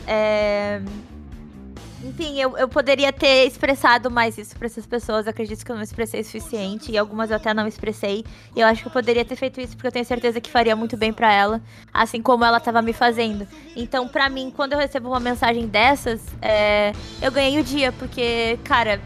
É... 0.06 0.80
Enfim, 2.02 2.38
eu, 2.38 2.54
eu 2.58 2.68
poderia 2.68 3.10
ter 3.10 3.46
expressado 3.46 4.10
mais 4.10 4.36
isso 4.36 4.54
pra 4.58 4.66
essas 4.66 4.84
pessoas. 4.84 5.26
Acredito 5.26 5.64
que 5.64 5.72
eu 5.72 5.76
não 5.76 5.82
expressei 5.82 6.20
o 6.20 6.24
suficiente. 6.24 6.92
E 6.92 6.98
algumas 6.98 7.30
eu 7.30 7.36
até 7.36 7.54
não 7.54 7.66
expressei. 7.66 8.22
E 8.54 8.60
eu 8.60 8.66
acho 8.66 8.82
que 8.82 8.88
eu 8.88 8.92
poderia 8.92 9.24
ter 9.24 9.36
feito 9.36 9.58
isso 9.58 9.74
porque 9.74 9.86
eu 9.86 9.92
tenho 9.92 10.04
certeza 10.04 10.38
que 10.38 10.50
faria 10.50 10.76
muito 10.76 10.98
bem 10.98 11.14
pra 11.14 11.32
ela. 11.32 11.62
Assim 11.94 12.20
como 12.20 12.44
ela 12.44 12.60
tava 12.60 12.82
me 12.82 12.92
fazendo. 12.92 13.48
Então, 13.74 14.06
pra 14.06 14.28
mim, 14.28 14.52
quando 14.54 14.74
eu 14.74 14.78
recebo 14.78 15.08
uma 15.08 15.20
mensagem 15.20 15.66
dessas, 15.66 16.20
é, 16.42 16.92
eu 17.22 17.32
ganhei 17.32 17.58
o 17.58 17.64
dia. 17.64 17.90
Porque, 17.90 18.58
cara, 18.64 19.00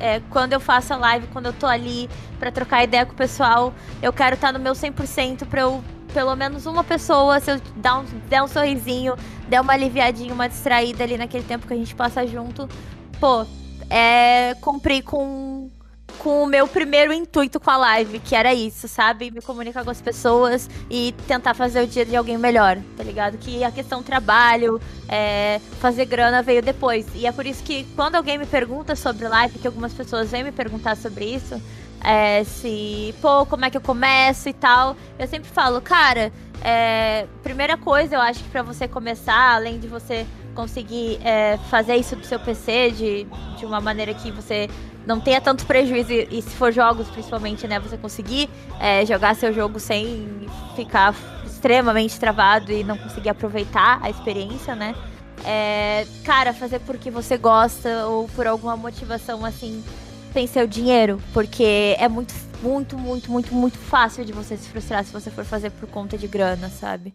é, 0.00 0.20
quando 0.30 0.52
eu 0.52 0.60
faço 0.60 0.92
a 0.92 0.96
live, 0.96 1.26
quando 1.28 1.46
eu 1.46 1.52
tô 1.52 1.66
ali 1.66 2.08
pra 2.38 2.50
trocar 2.50 2.84
ideia 2.84 3.06
com 3.06 3.12
o 3.12 3.16
pessoal, 3.16 3.72
eu 4.02 4.12
quero 4.12 4.34
estar 4.34 4.52
no 4.52 4.58
meu 4.58 4.72
100% 4.74 5.46
pra 5.46 5.62
eu, 5.62 5.82
pelo 6.12 6.34
menos 6.36 6.66
uma 6.66 6.84
pessoa, 6.84 7.40
se 7.40 7.50
eu 7.50 7.60
dar 7.76 7.98
um, 7.98 8.04
der 8.28 8.42
um 8.42 8.48
sorrisinho, 8.48 9.16
der 9.48 9.60
uma 9.60 9.72
aliviadinha, 9.72 10.32
uma 10.32 10.48
distraída 10.48 11.04
ali 11.04 11.16
naquele 11.16 11.44
tempo 11.44 11.66
que 11.66 11.72
a 11.72 11.76
gente 11.76 11.94
passa 11.94 12.26
junto, 12.26 12.68
pô, 13.20 13.46
é 13.90 14.54
cumprir 14.60 15.02
com, 15.02 15.70
com 16.18 16.42
o 16.42 16.46
meu 16.46 16.66
primeiro 16.66 17.12
intuito 17.12 17.60
com 17.60 17.70
a 17.70 17.76
live, 17.76 18.18
que 18.18 18.34
era 18.34 18.52
isso, 18.52 18.88
sabe? 18.88 19.30
Me 19.30 19.40
comunicar 19.40 19.84
com 19.84 19.90
as 19.90 20.00
pessoas 20.00 20.68
e 20.90 21.14
tentar 21.26 21.54
fazer 21.54 21.82
o 21.84 21.86
dia 21.86 22.04
de 22.04 22.16
alguém 22.16 22.38
melhor, 22.38 22.78
tá 22.96 23.02
ligado? 23.02 23.38
Que 23.38 23.62
a 23.62 23.70
questão 23.70 24.02
trabalho, 24.02 24.80
é, 25.08 25.60
fazer 25.80 26.04
grana 26.06 26.42
veio 26.42 26.62
depois. 26.62 27.06
E 27.14 27.26
é 27.26 27.32
por 27.32 27.46
isso 27.46 27.62
que 27.62 27.84
quando 27.94 28.16
alguém 28.16 28.38
me 28.38 28.46
pergunta 28.46 28.96
sobre 28.96 29.28
live, 29.28 29.58
que 29.58 29.66
algumas 29.66 29.92
pessoas 29.92 30.30
vêm 30.30 30.44
me 30.44 30.52
perguntar 30.52 30.96
sobre 30.96 31.24
isso, 31.24 31.60
é, 32.02 32.44
se, 32.44 33.14
pô, 33.20 33.44
como 33.46 33.64
é 33.64 33.70
que 33.70 33.76
eu 33.76 33.80
começo 33.80 34.48
e 34.48 34.52
tal, 34.52 34.96
eu 35.18 35.26
sempre 35.26 35.48
falo, 35.48 35.80
cara, 35.80 36.32
é, 36.62 37.26
primeira 37.42 37.76
coisa, 37.76 38.14
eu 38.14 38.20
acho 38.20 38.42
que 38.42 38.50
pra 38.50 38.62
você 38.62 38.86
começar, 38.86 39.54
além 39.54 39.78
de 39.78 39.88
você 39.88 40.26
conseguir 40.56 41.20
é, 41.22 41.58
fazer 41.70 41.94
isso 41.96 42.16
do 42.16 42.24
seu 42.24 42.40
PC 42.40 42.90
de, 42.90 43.26
de 43.58 43.66
uma 43.66 43.80
maneira 43.80 44.14
que 44.14 44.32
você 44.32 44.68
não 45.06 45.20
tenha 45.20 45.40
tanto 45.40 45.64
prejuízo, 45.66 46.12
e, 46.12 46.38
e 46.38 46.42
se 46.42 46.50
for 46.56 46.72
jogos 46.72 47.06
principalmente, 47.08 47.68
né, 47.68 47.78
você 47.78 47.96
conseguir 47.96 48.48
é, 48.80 49.04
jogar 49.06 49.36
seu 49.36 49.52
jogo 49.52 49.78
sem 49.78 50.48
ficar 50.74 51.14
extremamente 51.44 52.18
travado 52.18 52.72
e 52.72 52.82
não 52.82 52.96
conseguir 52.96 53.28
aproveitar 53.28 54.00
a 54.02 54.10
experiência, 54.10 54.74
né? 54.74 54.94
É, 55.44 56.06
cara, 56.24 56.52
fazer 56.52 56.80
porque 56.80 57.10
você 57.10 57.36
gosta 57.36 58.06
ou 58.06 58.26
por 58.28 58.46
alguma 58.46 58.76
motivação 58.76 59.44
assim, 59.44 59.84
sem 60.32 60.46
seu 60.46 60.66
dinheiro, 60.66 61.20
porque 61.32 61.94
é 61.98 62.08
muito, 62.08 62.34
muito, 62.62 62.98
muito, 62.98 63.30
muito, 63.30 63.54
muito 63.54 63.78
fácil 63.78 64.24
de 64.24 64.32
você 64.32 64.56
se 64.56 64.68
frustrar 64.68 65.04
se 65.04 65.12
você 65.12 65.30
for 65.30 65.44
fazer 65.44 65.70
por 65.70 65.88
conta 65.88 66.18
de 66.18 66.26
grana, 66.26 66.68
sabe? 66.68 67.14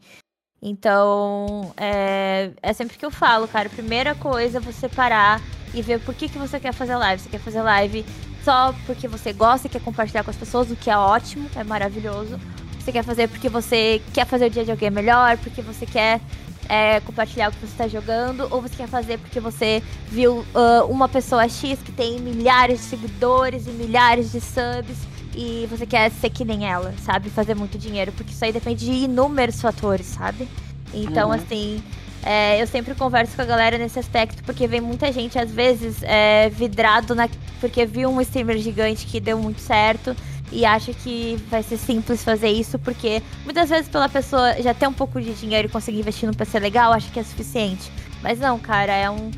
Então, 0.62 1.74
é, 1.76 2.52
é 2.62 2.74
sempre 2.74 2.96
que 2.96 3.04
eu 3.04 3.10
falo, 3.10 3.48
cara, 3.48 3.68
primeira 3.68 4.14
coisa 4.14 4.60
é 4.60 4.62
você 4.62 4.88
parar 4.88 5.42
e 5.74 5.82
ver 5.82 6.00
por 6.02 6.14
que, 6.14 6.30
que 6.30 6.38
você 6.38 6.60
quer 6.60 6.72
fazer 6.72 6.96
live. 6.96 7.24
Você 7.24 7.30
quer 7.30 7.40
fazer 7.40 7.64
live 7.64 8.06
só 8.44 8.74
porque 8.86 9.08
você 9.08 9.34
gosta 9.34 9.66
e 9.66 9.70
quer 9.70 9.82
compartilhar 9.82 10.24
com 10.24 10.30
as 10.30 10.38
pessoas, 10.38 10.70
o 10.70 10.76
que 10.76 10.90
é 10.90 10.98
ótimo, 10.98 11.50
é 11.56 11.64
maravilhoso. 11.64 12.40
Você 12.80 12.92
quer 12.92 13.04
fazer 13.04 13.28
porque 13.28 13.50
você 13.50 14.02
quer 14.14 14.26
fazer 14.26 14.48
o 14.48 14.50
dia 14.52 14.64
de 14.64 14.72
alguém 14.72 14.92
melhor, 14.92 15.36
porque 15.38 15.64
você 15.64 15.86
quer 15.86 16.22
é, 16.70 17.00
compartilhar 17.00 17.50
o 17.50 17.52
que 17.52 17.60
você 17.60 17.72
está 17.72 17.88
jogando, 17.88 18.48
ou 18.52 18.62
você 18.62 18.76
quer 18.76 18.88
fazer 18.88 19.18
porque 19.18 19.40
você 19.40 19.82
viu 20.08 20.46
uh, 20.54 20.86
uma 20.90 21.10
pessoa 21.10 21.48
X 21.48 21.80
que 21.80 21.92
tem 21.92 22.20
milhares 22.20 22.80
de 22.80 22.86
seguidores 22.86 23.66
e 23.66 23.72
milhares 23.72 24.32
de 24.32 24.40
subs 24.40 25.11
e 25.36 25.68
você 25.70 25.86
quer 25.86 26.12
ser 26.12 26.30
que 26.30 26.44
nem 26.44 26.70
ela, 26.70 26.94
sabe? 27.04 27.30
Fazer 27.30 27.56
muito 27.56 27.78
dinheiro, 27.78 28.12
porque 28.12 28.32
isso 28.32 28.44
aí 28.44 28.52
depende 28.52 28.86
de 28.86 28.92
inúmeros 28.92 29.62
fatores, 29.62 30.06
sabe? 30.08 30.48
Então, 30.94 31.30
uhum. 31.30 31.36
assim, 31.36 31.82
é, 32.24 32.62
eu 32.62 32.68
sempre 32.68 32.94
converso 32.94 33.36
com 33.36 33.42
a 33.42 33.46
galera 33.46 33.78
nesse 33.78 33.98
aspecto, 33.98 34.44
porque 34.44 34.68
vem 34.68 34.82
muita 34.82 35.12
gente, 35.12 35.40
às 35.40 35.52
vezes, 35.52 36.04
é, 36.04 36.50
vidrado 36.50 37.16
na. 37.16 37.28
Porque 37.60 37.86
viu 37.86 38.10
um 38.10 38.22
streamer 38.22 38.58
gigante 38.58 39.06
que 39.06 39.20
deu 39.20 39.38
muito 39.38 39.60
certo 39.62 40.16
e 40.52 40.66
acha 40.66 40.94
que 40.94 41.42
vai 41.50 41.64
ser 41.64 41.78
simples 41.78 42.24
fazer 42.24 42.50
isso, 42.50 42.78
porque 42.78 43.24
muitas 43.46 43.70
vezes 43.70 43.88
pela 43.88 44.10
pessoa 44.10 44.62
já 44.62 44.74
ter 44.74 44.88
um 44.88 44.94
pouco 44.94 45.22
de 45.22 45.34
dinheiro 45.34 45.68
e 45.68 45.72
conseguir 45.72 46.00
investir 46.00 46.28
num 46.28 46.34
PC 46.34 46.60
legal, 46.60 46.92
acha 46.92 47.10
que 47.10 47.20
é 47.20 47.24
suficiente. 47.24 47.92
Mas 48.22 48.40
não, 48.40 48.60
cara, 48.60 48.94
é 48.94 49.10
um. 49.10 49.32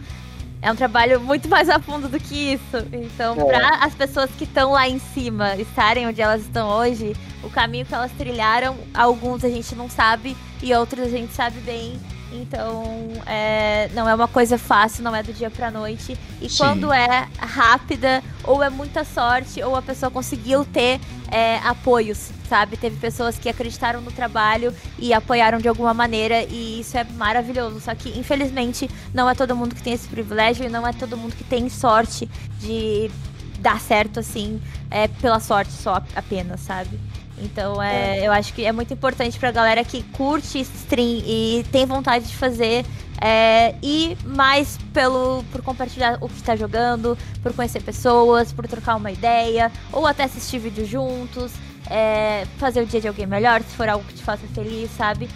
É 0.63 0.71
um 0.71 0.75
trabalho 0.77 1.19
muito 1.19 1.49
mais 1.49 1.69
a 1.69 1.77
fundo 1.77 2.07
do 2.07 2.17
que 2.17 2.53
isso. 2.53 2.77
Então, 2.93 3.35
é. 3.37 3.43
para 3.43 3.85
as 3.85 3.93
pessoas 3.93 4.31
que 4.31 4.45
estão 4.45 4.71
lá 4.71 4.87
em 4.87 4.97
cima 4.97 5.57
estarem 5.57 6.07
onde 6.07 6.21
elas 6.21 6.43
estão 6.43 6.69
hoje, 6.69 7.13
o 7.43 7.49
caminho 7.49 7.85
que 7.85 7.93
elas 7.93 8.13
trilharam, 8.13 8.77
alguns 8.93 9.43
a 9.43 9.49
gente 9.49 9.75
não 9.75 9.89
sabe 9.89 10.37
e 10.61 10.73
outros 10.73 11.03
a 11.03 11.09
gente 11.09 11.33
sabe 11.33 11.59
bem. 11.59 11.99
Então, 12.33 12.83
é, 13.27 13.89
não 13.93 14.09
é 14.09 14.15
uma 14.15 14.27
coisa 14.27 14.57
fácil, 14.57 15.03
não 15.03 15.15
é 15.15 15.21
do 15.21 15.31
dia 15.31 15.51
pra 15.51 15.69
noite. 15.69 16.17
E 16.41 16.49
Sim. 16.49 16.57
quando 16.57 16.91
é 16.91 17.27
rápida, 17.37 18.23
ou 18.43 18.63
é 18.63 18.69
muita 18.69 19.03
sorte, 19.03 19.61
ou 19.61 19.75
a 19.75 19.81
pessoa 19.81 20.09
conseguiu 20.09 20.65
ter 20.65 20.99
é, 21.29 21.57
apoios, 21.59 22.31
sabe? 22.49 22.75
Teve 22.75 22.97
pessoas 22.97 23.37
que 23.37 23.47
acreditaram 23.47 24.01
no 24.01 24.11
trabalho 24.11 24.73
e 24.97 25.13
apoiaram 25.13 25.59
de 25.59 25.67
alguma 25.67 25.93
maneira, 25.93 26.43
e 26.43 26.79
isso 26.79 26.97
é 26.97 27.03
maravilhoso. 27.03 27.79
Só 27.79 27.93
que, 27.93 28.17
infelizmente, 28.17 28.89
não 29.13 29.29
é 29.29 29.35
todo 29.35 29.55
mundo 29.55 29.75
que 29.75 29.83
tem 29.83 29.93
esse 29.93 30.07
privilégio 30.07 30.65
e 30.65 30.69
não 30.69 30.87
é 30.87 30.91
todo 30.91 31.15
mundo 31.15 31.35
que 31.35 31.43
tem 31.43 31.69
sorte 31.69 32.27
de 32.59 33.11
dar 33.59 33.79
certo 33.79 34.19
assim, 34.19 34.61
é, 34.91 35.07
pela 35.07 35.39
sorte 35.39 35.71
só 35.71 36.03
apenas, 36.15 36.59
sabe? 36.59 36.99
Então 37.37 37.81
é, 37.81 38.19
é, 38.19 38.27
eu 38.27 38.31
acho 38.31 38.53
que 38.53 38.65
é 38.65 38.71
muito 38.71 38.93
importante 38.93 39.37
pra 39.39 39.51
galera 39.51 39.83
que 39.83 40.03
curte 40.03 40.59
stream 40.59 41.23
e 41.25 41.65
tem 41.71 41.85
vontade 41.85 42.27
de 42.27 42.35
fazer. 42.35 42.85
É, 43.21 43.75
e 43.81 44.17
mais 44.25 44.77
pelo 44.93 45.43
por 45.51 45.61
compartilhar 45.61 46.17
o 46.19 46.27
que 46.27 46.35
está 46.35 46.55
jogando, 46.55 47.17
por 47.41 47.53
conhecer 47.53 47.81
pessoas, 47.81 48.51
por 48.51 48.67
trocar 48.67 48.95
uma 48.95 49.11
ideia, 49.11 49.71
ou 49.93 50.05
até 50.05 50.23
assistir 50.23 50.59
vídeo 50.59 50.85
juntos, 50.85 51.53
é, 51.89 52.45
fazer 52.57 52.81
o 52.81 52.85
dia 52.85 52.99
de 52.99 53.07
alguém 53.07 53.25
melhor, 53.25 53.61
se 53.61 53.75
for 53.75 53.87
algo 53.87 54.03
que 54.05 54.15
te 54.15 54.23
faça 54.23 54.45
feliz, 54.53 54.91
sabe? 54.91 55.29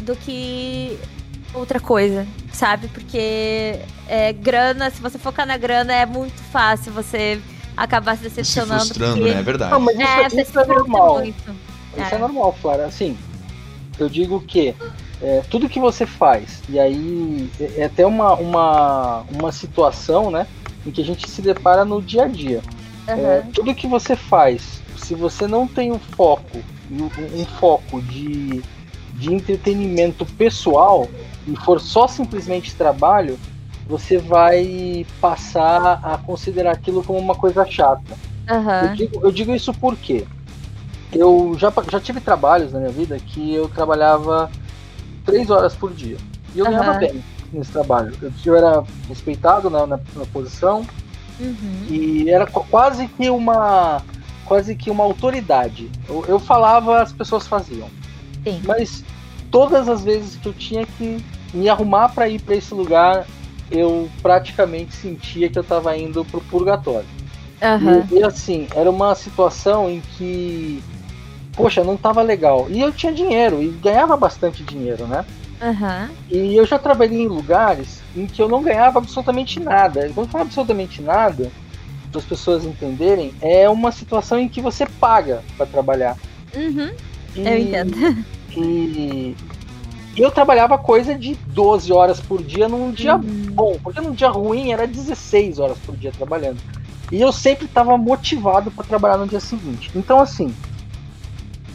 Do 0.00 0.14
que 0.14 0.96
outra 1.52 1.80
coisa, 1.80 2.26
sabe? 2.52 2.86
Porque 2.88 3.80
é, 4.06 4.32
grana, 4.32 4.88
se 4.90 5.00
você 5.00 5.18
focar 5.18 5.46
na 5.46 5.56
grana, 5.56 5.92
é 5.92 6.06
muito 6.06 6.40
fácil 6.52 6.92
você 6.92 7.40
acabar 7.76 8.16
se 8.16 8.24
decepcionando. 8.24 8.82
Se 8.82 8.88
frustrando, 8.88 9.16
porque... 9.18 9.32
né? 9.32 9.40
É 9.40 9.42
verdade. 9.42 9.72
Não, 9.72 9.80
mas 9.80 9.96
isso 9.96 10.38
é, 10.38 10.42
isso 10.42 10.60
é 10.60 10.66
normal. 10.66 11.14
Muito. 11.18 11.50
Isso 11.96 12.14
é. 12.14 12.14
é 12.14 12.18
normal, 12.18 12.56
Flora. 12.60 12.86
Assim, 12.86 13.16
eu 13.98 14.08
digo 14.08 14.40
que 14.40 14.74
é, 15.20 15.42
tudo 15.50 15.68
que 15.68 15.78
você 15.78 16.04
faz, 16.04 16.62
e 16.68 16.78
aí 16.78 17.50
é, 17.60 17.82
é 17.82 17.84
até 17.84 18.06
uma, 18.06 18.34
uma, 18.34 19.24
uma 19.32 19.52
situação, 19.52 20.30
né? 20.30 20.46
Em 20.84 20.90
que 20.90 21.00
a 21.00 21.04
gente 21.04 21.28
se 21.30 21.40
depara 21.40 21.84
no 21.84 22.02
dia 22.02 22.24
a 22.24 22.28
dia. 22.28 22.60
Uhum. 23.08 23.26
É, 23.26 23.42
tudo 23.52 23.74
que 23.74 23.86
você 23.86 24.16
faz, 24.16 24.82
se 24.96 25.14
você 25.14 25.46
não 25.46 25.66
tem 25.66 25.92
um 25.92 25.98
foco, 25.98 26.58
um, 26.90 27.40
um 27.40 27.44
foco 27.44 28.00
de, 28.02 28.62
de 29.14 29.32
entretenimento 29.32 30.26
pessoal, 30.26 31.08
e 31.46 31.56
for 31.56 31.80
só 31.80 32.06
simplesmente 32.06 32.74
trabalho, 32.74 33.38
você 33.86 34.18
vai 34.18 35.06
passar 35.20 36.00
a 36.02 36.18
considerar 36.18 36.72
aquilo 36.72 37.02
como 37.02 37.18
uma 37.18 37.34
coisa 37.34 37.64
chata. 37.66 38.14
Uhum. 38.50 38.88
Eu, 38.88 38.94
digo, 38.94 39.20
eu, 39.26 39.32
digo, 39.32 39.54
isso 39.54 39.72
porque 39.74 40.24
eu 41.12 41.54
já, 41.58 41.72
já 41.90 42.00
tive 42.00 42.20
trabalhos 42.20 42.72
na 42.72 42.80
minha 42.80 42.90
vida 42.90 43.18
que 43.18 43.54
eu 43.54 43.68
trabalhava 43.68 44.50
três 45.24 45.50
horas 45.50 45.74
por 45.74 45.92
dia. 45.92 46.16
E 46.54 46.58
eu 46.58 46.66
uhum. 46.66 46.72
ganhava 46.72 46.98
bem 46.98 47.22
nesse 47.52 47.72
trabalho. 47.72 48.14
Eu, 48.20 48.32
eu 48.44 48.56
era 48.56 48.84
respeitado 49.08 49.68
na, 49.68 49.86
na, 49.86 50.00
na 50.16 50.26
posição 50.32 50.86
uhum. 51.38 51.86
e 51.88 52.30
era 52.30 52.46
quase 52.46 53.08
que 53.08 53.28
uma 53.28 54.02
quase 54.44 54.74
que 54.74 54.90
uma 54.90 55.04
autoridade. 55.04 55.90
Eu, 56.08 56.24
eu 56.26 56.38
falava, 56.38 57.00
as 57.00 57.12
pessoas 57.12 57.46
faziam. 57.46 57.88
Sim. 58.44 58.60
Mas 58.64 59.04
todas 59.50 59.88
as 59.88 60.02
vezes 60.02 60.36
que 60.36 60.46
eu 60.46 60.52
tinha 60.52 60.84
que 60.84 61.24
me 61.54 61.68
arrumar 61.68 62.08
para 62.08 62.28
ir 62.28 62.40
para 62.40 62.56
esse 62.56 62.74
lugar, 62.74 63.26
eu 63.72 64.08
praticamente 64.20 64.94
sentia 64.94 65.48
que 65.48 65.58
eu 65.58 65.62
estava 65.62 65.96
indo 65.96 66.24
pro 66.24 66.40
purgatório. 66.42 67.06
Uhum. 67.62 68.06
E, 68.10 68.20
e, 68.20 68.24
assim, 68.24 68.66
era 68.74 68.90
uma 68.90 69.14
situação 69.14 69.88
em 69.88 70.00
que, 70.00 70.82
poxa, 71.52 71.82
não 71.84 71.94
estava 71.94 72.22
legal. 72.22 72.66
E 72.68 72.80
eu 72.80 72.92
tinha 72.92 73.12
dinheiro, 73.12 73.62
e 73.62 73.68
ganhava 73.68 74.16
bastante 74.16 74.62
dinheiro, 74.64 75.06
né? 75.06 75.24
Uhum. 75.62 76.14
E 76.28 76.56
eu 76.56 76.66
já 76.66 76.78
trabalhei 76.78 77.22
em 77.22 77.28
lugares 77.28 78.02
em 78.16 78.26
que 78.26 78.42
eu 78.42 78.48
não 78.48 78.62
ganhava 78.62 78.98
absolutamente 78.98 79.60
nada. 79.60 80.10
Quando 80.12 80.26
eu 80.26 80.32
falo 80.32 80.44
absolutamente 80.44 81.00
nada, 81.00 81.50
para 82.10 82.20
as 82.20 82.24
pessoas 82.26 82.64
entenderem, 82.64 83.32
é 83.40 83.68
uma 83.70 83.92
situação 83.92 84.38
em 84.38 84.48
que 84.48 84.60
você 84.60 84.84
paga 84.86 85.42
para 85.56 85.66
trabalhar. 85.66 86.16
Uhum. 86.54 86.90
E, 87.36 87.46
eu 87.46 87.58
entendo. 87.58 88.24
E 88.54 89.34
e 90.16 90.20
eu 90.20 90.30
trabalhava 90.30 90.76
coisa 90.76 91.14
de 91.14 91.34
12 91.34 91.92
horas 91.92 92.20
por 92.20 92.42
dia 92.42 92.68
num 92.68 92.90
dia 92.90 93.16
uhum. 93.16 93.22
bom, 93.52 93.78
porque 93.82 94.00
num 94.00 94.12
dia 94.12 94.28
ruim 94.28 94.72
era 94.72 94.86
16 94.86 95.58
horas 95.58 95.78
por 95.78 95.96
dia 95.96 96.12
trabalhando. 96.12 96.58
E 97.10 97.20
eu 97.20 97.32
sempre 97.32 97.66
estava 97.66 97.96
motivado 97.96 98.70
para 98.70 98.84
trabalhar 98.84 99.18
no 99.18 99.26
dia 99.26 99.40
seguinte. 99.40 99.90
Então, 99.94 100.20
assim, 100.20 100.54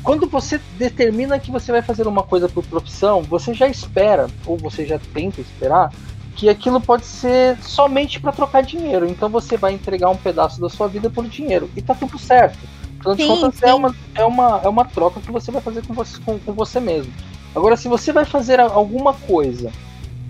quando 0.04 0.28
você 0.28 0.60
determina 0.78 1.40
que 1.40 1.52
você 1.52 1.72
vai 1.72 1.82
fazer 1.82 2.08
uma 2.08 2.24
coisa 2.24 2.48
por 2.48 2.64
profissão, 2.64 3.22
você 3.24 3.54
já 3.54 3.68
espera, 3.68 4.28
ou 4.46 4.58
você 4.58 4.86
já 4.86 5.00
tenta 5.14 5.42
esperar, 5.42 5.92
que 6.36 6.48
aquilo 6.48 6.80
pode 6.80 7.06
ser 7.06 7.58
somente 7.62 8.20
para 8.20 8.32
trocar 8.32 8.62
dinheiro. 8.62 9.08
Então 9.08 9.28
você 9.28 9.58
vai 9.58 9.74
entregar 9.74 10.10
um 10.10 10.16
pedaço 10.16 10.62
da 10.62 10.70
sua 10.70 10.88
vida 10.88 11.10
por 11.10 11.28
dinheiro. 11.28 11.70
E 11.76 11.82
tá 11.82 11.96
tudo 11.96 12.18
certo. 12.20 12.58
Afinal 13.00 13.16
de 13.16 13.26
contas, 13.26 13.64
é 13.64 13.74
uma, 13.74 13.96
é, 14.16 14.24
uma, 14.24 14.62
é 14.64 14.70
uma 14.70 14.86
troca 14.86 15.20
que 15.20 15.32
você 15.32 15.52
vai 15.52 15.62
fazer 15.62 15.86
com 15.86 15.94
você, 15.94 16.20
com, 16.24 16.38
com 16.40 16.54
você 16.54 16.80
mesmo. 16.80 17.12
Agora, 17.58 17.76
se 17.76 17.88
você 17.88 18.14
vai 18.14 18.24
fazer 18.24 18.60
alguma 18.60 19.16
coisa, 19.16 19.72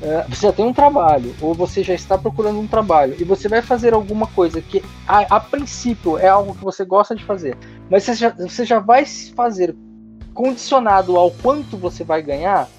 é, 0.02 0.26
você 0.30 0.48
já 0.48 0.54
tem 0.54 0.66
um 0.66 0.72
trabalho, 0.72 1.36
ou 1.42 1.54
você 1.54 1.84
já 1.84 1.94
está 1.94 2.18
procurando 2.18 2.58
um 2.58 2.66
trabalho, 2.66 3.18
e 3.20 3.26
você 3.26 3.50
vai 3.50 3.62
fazer 3.62 3.94
alguma 3.94 4.28
coisa 4.28 4.62
que 4.62 4.82
a, 5.06 5.36
a 5.36 5.38
princípio 5.38 6.18
é 6.18 6.30
algo 6.30 6.56
que 6.56 6.64
você 6.64 6.86
gosta 6.86 7.14
de 7.14 7.26
fazer, 7.26 7.58
mas 7.90 8.04
você 8.04 8.14
já, 8.14 8.30
você 8.30 8.64
já 8.64 8.80
vai 8.80 9.06
fazer 9.06 9.76
condicionado 10.34 11.18
ao 11.18 11.30
quanto 11.30 11.76
você 11.76 12.02
vai 12.02 12.22
ganhar, 12.22 12.70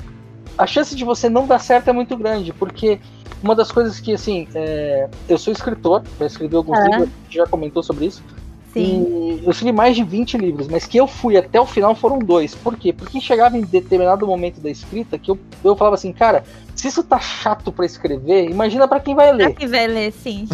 a 0.56 0.66
chance 0.66 0.96
de 0.96 1.04
você 1.04 1.28
não 1.28 1.46
dar 1.46 1.58
certo 1.58 1.88
é 1.88 1.92
muito 1.92 2.16
grande, 2.16 2.50
porque 2.54 2.98
uma 3.42 3.54
das 3.54 3.70
coisas 3.70 4.00
que, 4.00 4.14
assim, 4.14 4.48
é, 4.54 5.10
eu 5.28 5.36
sou 5.36 5.52
escritor, 5.52 6.02
já 6.18 6.24
escrevi 6.24 6.56
alguns 6.56 6.78
livros, 6.78 7.02
a 7.02 7.24
gente 7.24 7.36
já 7.36 7.46
comentou 7.46 7.82
sobre 7.82 8.06
isso, 8.06 8.24
Sim. 8.72 9.40
Eu 9.42 9.50
escrevi 9.50 9.72
mais 9.72 9.96
de 9.96 10.04
20 10.04 10.36
livros, 10.36 10.68
mas 10.68 10.84
que 10.84 10.98
eu 10.98 11.06
fui 11.06 11.36
até 11.36 11.60
o 11.60 11.66
final 11.66 11.94
foram 11.94 12.18
dois. 12.18 12.54
Por 12.54 12.76
quê? 12.76 12.92
Porque 12.92 13.20
chegava 13.20 13.56
em 13.56 13.62
determinado 13.62 14.26
momento 14.26 14.60
da 14.60 14.70
escrita 14.70 15.18
que 15.18 15.30
eu, 15.30 15.38
eu 15.64 15.74
falava 15.74 15.94
assim, 15.94 16.12
cara, 16.12 16.44
se 16.74 16.88
isso 16.88 17.02
tá 17.02 17.18
chato 17.18 17.72
para 17.72 17.86
escrever, 17.86 18.50
imagina 18.50 18.86
para 18.86 19.00
quem 19.00 19.14
vai 19.14 19.32
ler. 19.32 19.50
Pra 19.50 19.54
quem 19.54 19.68
vai 19.68 19.86
ler, 19.86 20.12
sim. 20.12 20.46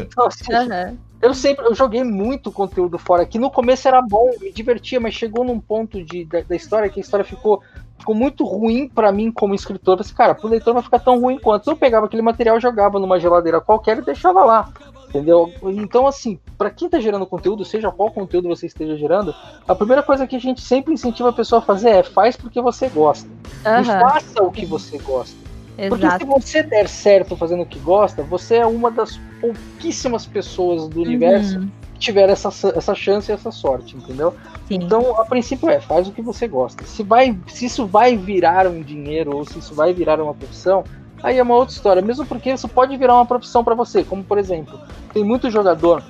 então, 0.00 0.26
assim, 0.26 0.44
uhum. 0.52 0.96
Eu 1.24 1.32
sempre 1.32 1.64
eu 1.64 1.74
joguei 1.74 2.04
muito 2.04 2.52
conteúdo 2.52 2.98
fora, 2.98 3.24
que 3.24 3.38
no 3.38 3.50
começo 3.50 3.88
era 3.88 4.02
bom, 4.02 4.30
me 4.42 4.52
divertia, 4.52 5.00
mas 5.00 5.14
chegou 5.14 5.42
num 5.42 5.58
ponto 5.58 6.04
de, 6.04 6.26
da, 6.26 6.42
da 6.42 6.54
história 6.54 6.88
que 6.90 7.00
a 7.00 7.02
história 7.02 7.24
ficou 7.24 7.62
ficou 7.98 8.14
muito 8.14 8.44
ruim 8.44 8.88
para 8.88 9.10
mim 9.10 9.32
como 9.32 9.54
escritor. 9.54 9.94
Eu 9.94 9.98
pensei, 9.98 10.14
cara, 10.14 10.34
pro 10.34 10.48
leitor 10.48 10.74
vai 10.74 10.82
ficar 10.82 10.98
tão 10.98 11.18
ruim 11.18 11.38
quanto. 11.38 11.70
Eu 11.70 11.76
pegava 11.76 12.04
aquele 12.04 12.20
material, 12.20 12.60
jogava 12.60 12.98
numa 12.98 13.18
geladeira 13.18 13.60
qualquer 13.60 13.98
e 13.98 14.02
deixava 14.02 14.44
lá. 14.44 14.68
Entendeu? 15.14 15.52
Então, 15.62 16.08
assim, 16.08 16.40
para 16.58 16.70
quem 16.70 16.86
está 16.86 16.98
gerando 16.98 17.24
conteúdo, 17.24 17.64
seja 17.64 17.88
qual 17.92 18.10
conteúdo 18.10 18.48
você 18.48 18.66
esteja 18.66 18.96
gerando, 18.96 19.32
a 19.66 19.72
primeira 19.72 20.02
coisa 20.02 20.26
que 20.26 20.34
a 20.34 20.40
gente 20.40 20.60
sempre 20.60 20.92
incentiva 20.92 21.28
a 21.28 21.32
pessoa 21.32 21.60
a 21.60 21.62
fazer 21.62 21.90
é 21.90 22.02
faz 22.02 22.36
porque 22.36 22.60
você 22.60 22.88
gosta. 22.88 23.28
Uhum. 23.64 23.80
E 23.80 23.84
faça 23.84 24.42
o 24.42 24.50
que 24.50 24.66
você 24.66 24.98
gosta. 24.98 25.36
Exato. 25.78 25.96
Porque 25.96 26.18
se 26.18 26.24
você 26.24 26.62
der 26.64 26.88
certo 26.88 27.36
fazendo 27.36 27.62
o 27.62 27.66
que 27.66 27.78
gosta, 27.78 28.24
você 28.24 28.56
é 28.56 28.66
uma 28.66 28.90
das 28.90 29.20
pouquíssimas 29.40 30.26
pessoas 30.26 30.88
do 30.88 31.02
universo 31.02 31.60
uhum. 31.60 31.70
que 31.94 32.00
tiver 32.00 32.28
essa, 32.28 32.48
essa 32.74 32.94
chance 32.96 33.30
e 33.30 33.34
essa 33.34 33.52
sorte, 33.52 33.96
entendeu? 33.96 34.34
Sim. 34.66 34.74
Então, 34.74 35.20
a 35.20 35.24
princípio 35.24 35.70
é, 35.70 35.78
faz 35.80 36.08
o 36.08 36.12
que 36.12 36.22
você 36.22 36.48
gosta. 36.48 36.84
Se, 36.84 37.04
vai, 37.04 37.38
se 37.46 37.66
isso 37.66 37.86
vai 37.86 38.16
virar 38.16 38.66
um 38.66 38.82
dinheiro 38.82 39.36
ou 39.36 39.44
se 39.44 39.60
isso 39.60 39.76
vai 39.76 39.92
virar 39.92 40.20
uma 40.20 40.34
profissão, 40.34 40.82
aí 41.24 41.38
é 41.38 41.42
uma 41.42 41.54
outra 41.54 41.74
história. 41.74 42.02
Mesmo 42.02 42.26
porque 42.26 42.52
isso 42.52 42.68
pode 42.68 42.96
virar 42.96 43.14
uma 43.14 43.26
profissão 43.26 43.64
para 43.64 43.74
você. 43.74 44.04
Como, 44.04 44.22
por 44.22 44.38
exemplo, 44.38 44.78
tem 45.12 45.24
muito 45.24 45.50
jogador, 45.50 46.04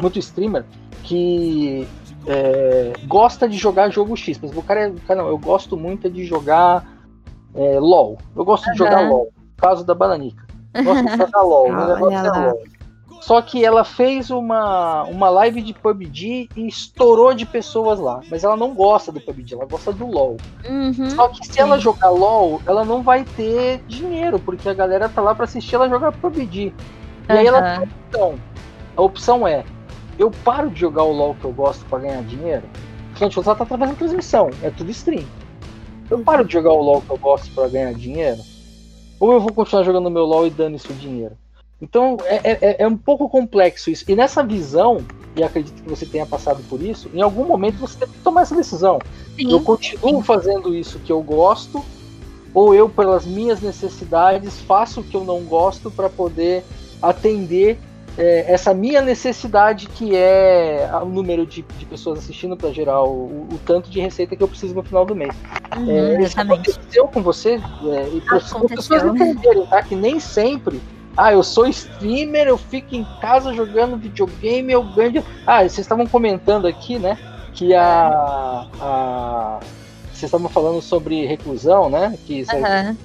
muito 0.00 0.18
streamer, 0.18 0.64
que 1.04 1.86
é, 2.26 2.92
gosta 3.06 3.48
de 3.48 3.56
jogar 3.56 3.90
jogo 3.90 4.16
X. 4.16 4.38
Mas 4.42 4.54
o 4.54 4.62
cara, 4.62 4.88
é, 4.88 4.92
cara 5.06 5.22
não, 5.22 5.28
eu 5.28 5.38
gosto 5.38 5.76
muito 5.76 6.10
de 6.10 6.24
jogar 6.24 6.84
é, 7.54 7.78
LOL. 7.78 8.18
Eu 8.36 8.44
gosto 8.44 8.70
de 8.72 8.76
jogar. 8.76 9.08
LOL. 9.08 9.32
Caso 9.56 9.84
da 9.84 9.94
Bananica. 9.94 10.44
Gosto 10.84 11.04
de 11.04 11.16
jogar 11.16 11.40
LOL. 11.42 11.72
meu 11.72 11.80
Olha 11.80 11.94
negócio 11.94 12.18
é. 12.18 12.46
LOL. 12.46 12.62
Só 13.20 13.42
que 13.42 13.64
ela 13.64 13.84
fez 13.84 14.30
uma, 14.30 15.02
uma 15.04 15.28
live 15.28 15.60
de 15.60 15.74
PUBG 15.74 16.48
e 16.56 16.66
estourou 16.68 17.34
de 17.34 17.44
pessoas 17.44 17.98
lá. 17.98 18.20
Mas 18.30 18.44
ela 18.44 18.56
não 18.56 18.74
gosta 18.74 19.12
do 19.12 19.20
PUBG, 19.20 19.54
ela 19.54 19.66
gosta 19.66 19.92
do 19.92 20.06
LoL. 20.06 20.36
Uhum. 20.68 21.10
Só 21.10 21.28
que 21.28 21.46
se 21.46 21.60
ela 21.60 21.78
jogar 21.78 22.10
LoL, 22.10 22.62
ela 22.66 22.84
não 22.84 23.02
vai 23.02 23.24
ter 23.24 23.82
dinheiro, 23.86 24.38
porque 24.38 24.68
a 24.68 24.74
galera 24.74 25.08
tá 25.08 25.20
lá 25.20 25.34
pra 25.34 25.44
assistir 25.44 25.74
ela 25.74 25.88
jogar 25.88 26.12
PUBG. 26.12 26.72
E 27.28 27.32
aí 27.32 27.46
ela 27.46 27.78
tem 27.78 27.88
opção. 27.88 28.34
A 28.96 29.02
opção 29.02 29.46
é: 29.46 29.64
eu 30.18 30.30
paro 30.30 30.70
de 30.70 30.80
jogar 30.80 31.02
o 31.02 31.12
LoL 31.12 31.34
que 31.34 31.44
eu 31.44 31.52
gosto 31.52 31.84
pra 31.86 31.98
ganhar 31.98 32.22
dinheiro. 32.22 32.64
Contas, 33.18 33.46
ela 33.46 33.56
tá 33.56 33.66
fazendo 33.66 33.96
transmissão, 33.96 34.48
é 34.62 34.70
tudo 34.70 34.90
stream. 34.90 35.24
Eu 36.08 36.20
paro 36.20 36.44
de 36.44 36.52
jogar 36.52 36.72
o 36.72 36.80
LoL 36.80 37.02
que 37.02 37.10
eu 37.10 37.18
gosto 37.18 37.52
pra 37.52 37.68
ganhar 37.68 37.92
dinheiro, 37.92 38.40
ou 39.20 39.32
eu 39.32 39.40
vou 39.40 39.52
continuar 39.52 39.82
jogando 39.82 40.10
meu 40.10 40.24
LoL 40.24 40.46
e 40.46 40.50
dando 40.50 40.76
isso 40.76 40.92
dinheiro. 40.94 41.36
Então 41.80 42.16
é, 42.24 42.58
é, 42.60 42.76
é 42.82 42.86
um 42.86 42.96
pouco 42.96 43.28
complexo 43.28 43.90
isso. 43.90 44.04
E 44.08 44.14
nessa 44.14 44.42
visão, 44.42 45.04
e 45.36 45.42
acredito 45.42 45.82
que 45.82 45.88
você 45.88 46.04
tenha 46.04 46.26
passado 46.26 46.62
por 46.68 46.82
isso, 46.82 47.08
em 47.14 47.20
algum 47.20 47.44
momento 47.44 47.78
você 47.78 47.98
teve 47.98 48.12
que 48.12 48.18
tomar 48.18 48.42
essa 48.42 48.54
decisão. 48.54 48.98
Eu 49.38 49.58
Sim. 49.58 49.64
continuo 49.64 50.22
fazendo 50.22 50.74
isso 50.74 50.98
que 50.98 51.12
eu 51.12 51.22
gosto, 51.22 51.84
ou 52.52 52.74
eu, 52.74 52.88
pelas 52.88 53.24
minhas 53.24 53.60
necessidades, 53.60 54.60
faço 54.62 55.00
o 55.00 55.04
que 55.04 55.16
eu 55.16 55.24
não 55.24 55.42
gosto 55.42 55.90
para 55.90 56.08
poder 56.08 56.64
atender 57.00 57.78
é, 58.16 58.52
essa 58.52 58.74
minha 58.74 59.00
necessidade, 59.00 59.86
que 59.86 60.16
é 60.16 60.90
o 61.00 61.06
número 61.06 61.46
de, 61.46 61.62
de 61.62 61.86
pessoas 61.86 62.18
assistindo 62.18 62.56
para 62.56 62.72
gerar 62.72 63.04
o, 63.04 63.46
o 63.52 63.60
tanto 63.64 63.88
de 63.88 64.00
receita 64.00 64.34
que 64.34 64.42
eu 64.42 64.48
preciso 64.48 64.74
no 64.74 64.82
final 64.82 65.06
do 65.06 65.14
mês. 65.14 65.32
Uhum, 65.76 65.88
É, 65.88 66.12
isso 66.14 66.22
exatamente. 66.22 66.70
aconteceu 66.70 67.06
com 67.06 67.22
você? 67.22 67.60
É, 67.84 68.08
e 68.12 68.20
para 68.22 68.38
as 68.38 68.52
pessoas 68.52 69.04
entenderem, 69.04 69.64
tá? 69.66 69.82
Que 69.82 69.94
nem 69.94 70.18
sempre. 70.18 70.80
Ah, 71.20 71.32
eu 71.32 71.42
sou 71.42 71.66
streamer, 71.66 72.46
eu 72.46 72.56
fico 72.56 72.94
em 72.94 73.04
casa 73.20 73.52
jogando 73.52 73.96
videogame, 73.96 74.72
eu 74.72 74.84
ganho. 74.84 75.24
Ah, 75.44 75.58
vocês 75.62 75.80
estavam 75.80 76.06
comentando 76.06 76.64
aqui, 76.68 76.96
né? 76.96 77.18
Que 77.52 77.74
a. 77.74 78.68
a... 78.80 79.58
Vocês 80.12 80.24
estavam 80.24 80.48
falando 80.48 80.80
sobre 80.80 81.26
reclusão, 81.26 81.90
né? 81.90 82.16
Que 82.24 82.40
isso- 82.40 82.54
Aham. 82.54 82.96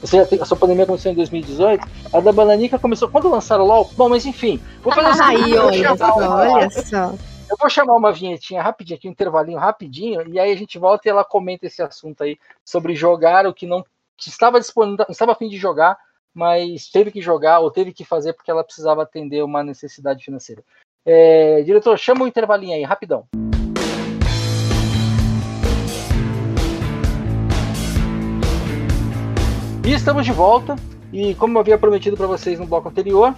você 0.00 0.18
a 0.18 0.44
sua 0.44 0.56
pandemia 0.56 0.86
começou 0.86 1.12
em 1.12 1.14
2018. 1.14 1.86
A 2.12 2.18
da 2.20 2.32
Bananica 2.32 2.80
começou 2.80 3.08
quando 3.08 3.28
lançaram 3.30 3.62
o 3.64 3.66
LOL. 3.68 3.90
Bom, 3.96 4.08
mas 4.08 4.26
enfim. 4.26 4.60
Vou 4.82 4.92
fazer 4.92 5.10
o 5.10 5.14
seguinte, 5.14 5.44
Aí, 5.44 5.58
olha 5.58 5.96
só, 5.96 6.14
uma- 6.16 6.40
olha 6.40 6.70
só. 6.70 7.14
eu 7.48 7.56
vou 7.60 7.70
chamar 7.70 7.94
uma 7.94 8.12
vinhetinha 8.12 8.60
rapidinho 8.60 8.96
aqui, 8.98 9.08
um 9.08 9.12
intervalinho 9.12 9.58
rapidinho, 9.58 10.28
e 10.28 10.38
aí 10.40 10.50
a 10.50 10.56
gente 10.56 10.78
volta 10.80 11.06
e 11.06 11.10
ela 11.10 11.24
comenta 11.24 11.66
esse 11.66 11.80
assunto 11.80 12.24
aí 12.24 12.36
sobre 12.64 12.94
jogar 12.96 13.46
o 13.46 13.54
que 13.54 13.66
não 13.66 13.84
que 14.16 14.28
estava 14.28 14.58
disponível, 14.60 15.04
estava 15.08 15.32
a 15.32 15.34
fim 15.36 15.48
de 15.48 15.56
jogar, 15.58 15.96
mas 16.34 16.88
teve 16.88 17.10
que 17.10 17.20
jogar 17.20 17.60
ou 17.60 17.70
teve 17.70 17.92
que 17.92 18.04
fazer 18.04 18.32
porque 18.32 18.50
ela 18.50 18.64
precisava 18.64 19.02
atender 19.02 19.42
uma 19.42 19.62
necessidade 19.62 20.24
financeira. 20.24 20.62
É, 21.04 21.62
diretor, 21.62 21.98
chama 21.98 22.24
o 22.24 22.28
intervalinho 22.28 22.74
aí, 22.74 22.82
rapidão. 22.82 23.26
E 29.84 29.92
estamos 29.92 30.24
de 30.24 30.32
volta. 30.32 30.76
E 31.12 31.34
como 31.34 31.56
eu 31.56 31.60
havia 31.60 31.76
prometido 31.76 32.16
para 32.16 32.26
vocês 32.26 32.58
no 32.58 32.66
bloco 32.66 32.88
anterior, 32.88 33.34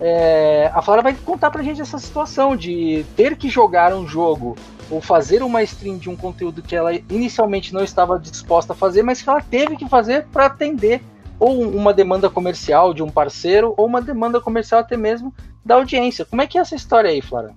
é, 0.00 0.70
a 0.72 0.80
Flora 0.80 1.02
vai 1.02 1.12
contar 1.12 1.50
pra 1.50 1.62
gente 1.62 1.80
essa 1.80 1.98
situação 1.98 2.56
de 2.56 3.04
ter 3.16 3.36
que 3.36 3.48
jogar 3.48 3.92
um 3.92 4.06
jogo 4.06 4.56
ou 4.90 5.00
fazer 5.00 5.42
uma 5.42 5.62
stream 5.62 5.98
de 5.98 6.08
um 6.08 6.16
conteúdo 6.16 6.62
que 6.62 6.74
ela 6.74 6.94
inicialmente 6.94 7.74
não 7.74 7.82
estava 7.82 8.18
disposta 8.18 8.72
a 8.72 8.76
fazer, 8.76 9.02
mas 9.02 9.20
que 9.20 9.28
ela 9.28 9.42
teve 9.42 9.76
que 9.76 9.88
fazer 9.88 10.24
para 10.32 10.46
atender 10.46 11.02
ou 11.38 11.62
uma 11.62 11.92
demanda 11.92 12.28
comercial 12.28 12.92
de 12.92 13.02
um 13.02 13.10
parceiro 13.10 13.74
ou 13.76 13.86
uma 13.86 14.00
demanda 14.00 14.40
comercial 14.40 14.80
até 14.80 14.96
mesmo 14.96 15.32
da 15.64 15.76
audiência. 15.76 16.24
Como 16.24 16.42
é 16.42 16.46
que 16.46 16.58
é 16.58 16.60
essa 16.60 16.74
história 16.74 17.10
aí, 17.10 17.20
Flora? 17.20 17.54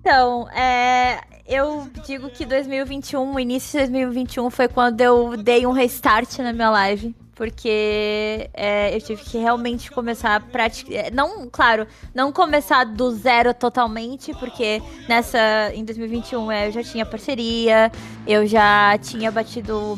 Então, 0.00 0.48
é, 0.50 1.20
eu 1.46 1.88
digo 2.06 2.28
que 2.30 2.44
2021, 2.44 3.34
o 3.34 3.40
início 3.40 3.72
de 3.72 3.78
2021 3.78 4.50
foi 4.50 4.68
quando 4.68 5.00
eu 5.00 5.36
dei 5.36 5.66
um 5.66 5.72
restart 5.72 6.38
na 6.38 6.52
minha 6.52 6.70
live. 6.70 7.14
Porque 7.34 8.50
é, 8.52 8.96
eu 8.96 9.00
tive 9.00 9.22
que 9.22 9.38
realmente 9.38 9.92
começar 9.92 10.34
a 10.34 10.40
praticar. 10.40 11.12
Não, 11.12 11.48
claro, 11.48 11.86
não 12.12 12.32
começar 12.32 12.82
do 12.82 13.12
zero 13.12 13.54
totalmente, 13.54 14.34
porque 14.34 14.82
nessa. 15.08 15.38
Em 15.72 15.84
2021 15.84 16.50
é, 16.50 16.66
eu 16.66 16.72
já 16.72 16.82
tinha 16.82 17.06
parceria, 17.06 17.92
eu 18.26 18.44
já 18.44 18.98
tinha 18.98 19.30
batido 19.30 19.96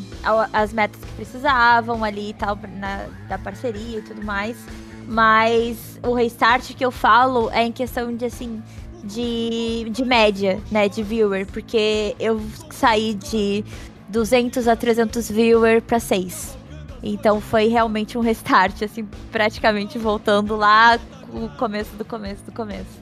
as 0.53 0.71
metas 0.75 1.01
que 1.03 1.13
precisavam 1.13 2.05
ali 2.05 2.29
e 2.29 2.35
tal, 2.35 2.59
na, 2.77 3.07
da 3.27 3.39
parceria 3.39 4.01
e 4.01 4.03
tudo 4.03 4.23
mais. 4.23 4.59
Mas 5.07 5.99
o 6.03 6.13
restart 6.13 6.75
que 6.75 6.85
eu 6.85 6.91
falo 6.91 7.51
é 7.53 7.63
em 7.63 7.73
questão 7.73 8.15
de 8.15 8.27
assim 8.27 8.63
de, 9.03 9.89
de 9.91 10.05
média, 10.05 10.61
né, 10.71 10.89
de 10.89 11.03
viewer, 11.03 11.47
porque 11.47 12.15
eu 12.19 12.41
saí 12.71 13.15
de 13.15 13.65
200 14.09 14.69
a 14.69 14.77
300 14.77 15.31
viewer 15.31 15.83
para 15.83 15.99
6. 16.01 16.57
Então 17.03 17.41
foi 17.41 17.69
realmente 17.69 18.19
um 18.19 18.21
restart, 18.21 18.83
assim, 18.83 19.09
praticamente 19.33 19.99
voltando 19.99 20.55
lá 20.57 20.99
o 21.33 21.49
começo 21.57 21.95
do 21.97 22.05
começo 22.05 22.43
do 22.45 22.53
começo. 22.53 23.01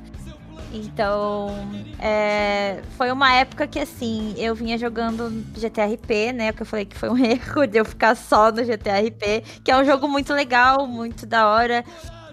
Então, 0.73 1.49
é, 1.99 2.83
foi 2.99 3.11
uma 3.11 3.33
época 3.33 3.67
que, 3.67 3.79
assim, 3.79 4.35
eu 4.37 4.55
vinha 4.55 4.77
jogando 4.77 5.43
GTRP, 5.57 6.31
né? 6.33 6.53
Que 6.53 6.61
eu 6.61 6.67
falei 6.67 6.85
que 6.85 6.95
foi 6.95 7.09
um 7.09 7.17
erro 7.25 7.67
de 7.67 7.79
eu 7.79 7.87
ficar 7.87 8.15
só 8.15 8.53
no 8.53 8.63
GTRP, 8.63 9.43
que 9.65 9.71
é 9.71 9.77
um 9.79 9.85
jogo 9.85 10.07
muito 10.07 10.35
legal, 10.35 10.87
muito 10.87 11.25
da 11.25 11.49
hora. 11.49 11.83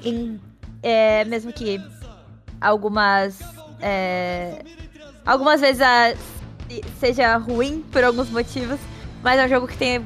Em- 0.04 0.38
é, 0.84 1.24
mesmo 1.26 1.54
que 1.54 1.80
algumas. 2.62 3.40
é, 3.82 4.64
algumas 5.26 5.62
vezes 5.62 5.82
a- 5.82 6.14
seja 7.00 7.38
ruim 7.38 7.84
por 7.92 8.04
alguns 8.04 8.30
motivos, 8.30 8.80
mas 9.24 9.40
é 9.40 9.46
um 9.46 9.50
jogo 9.50 9.68
que 9.68 9.78
tem 9.78 10.00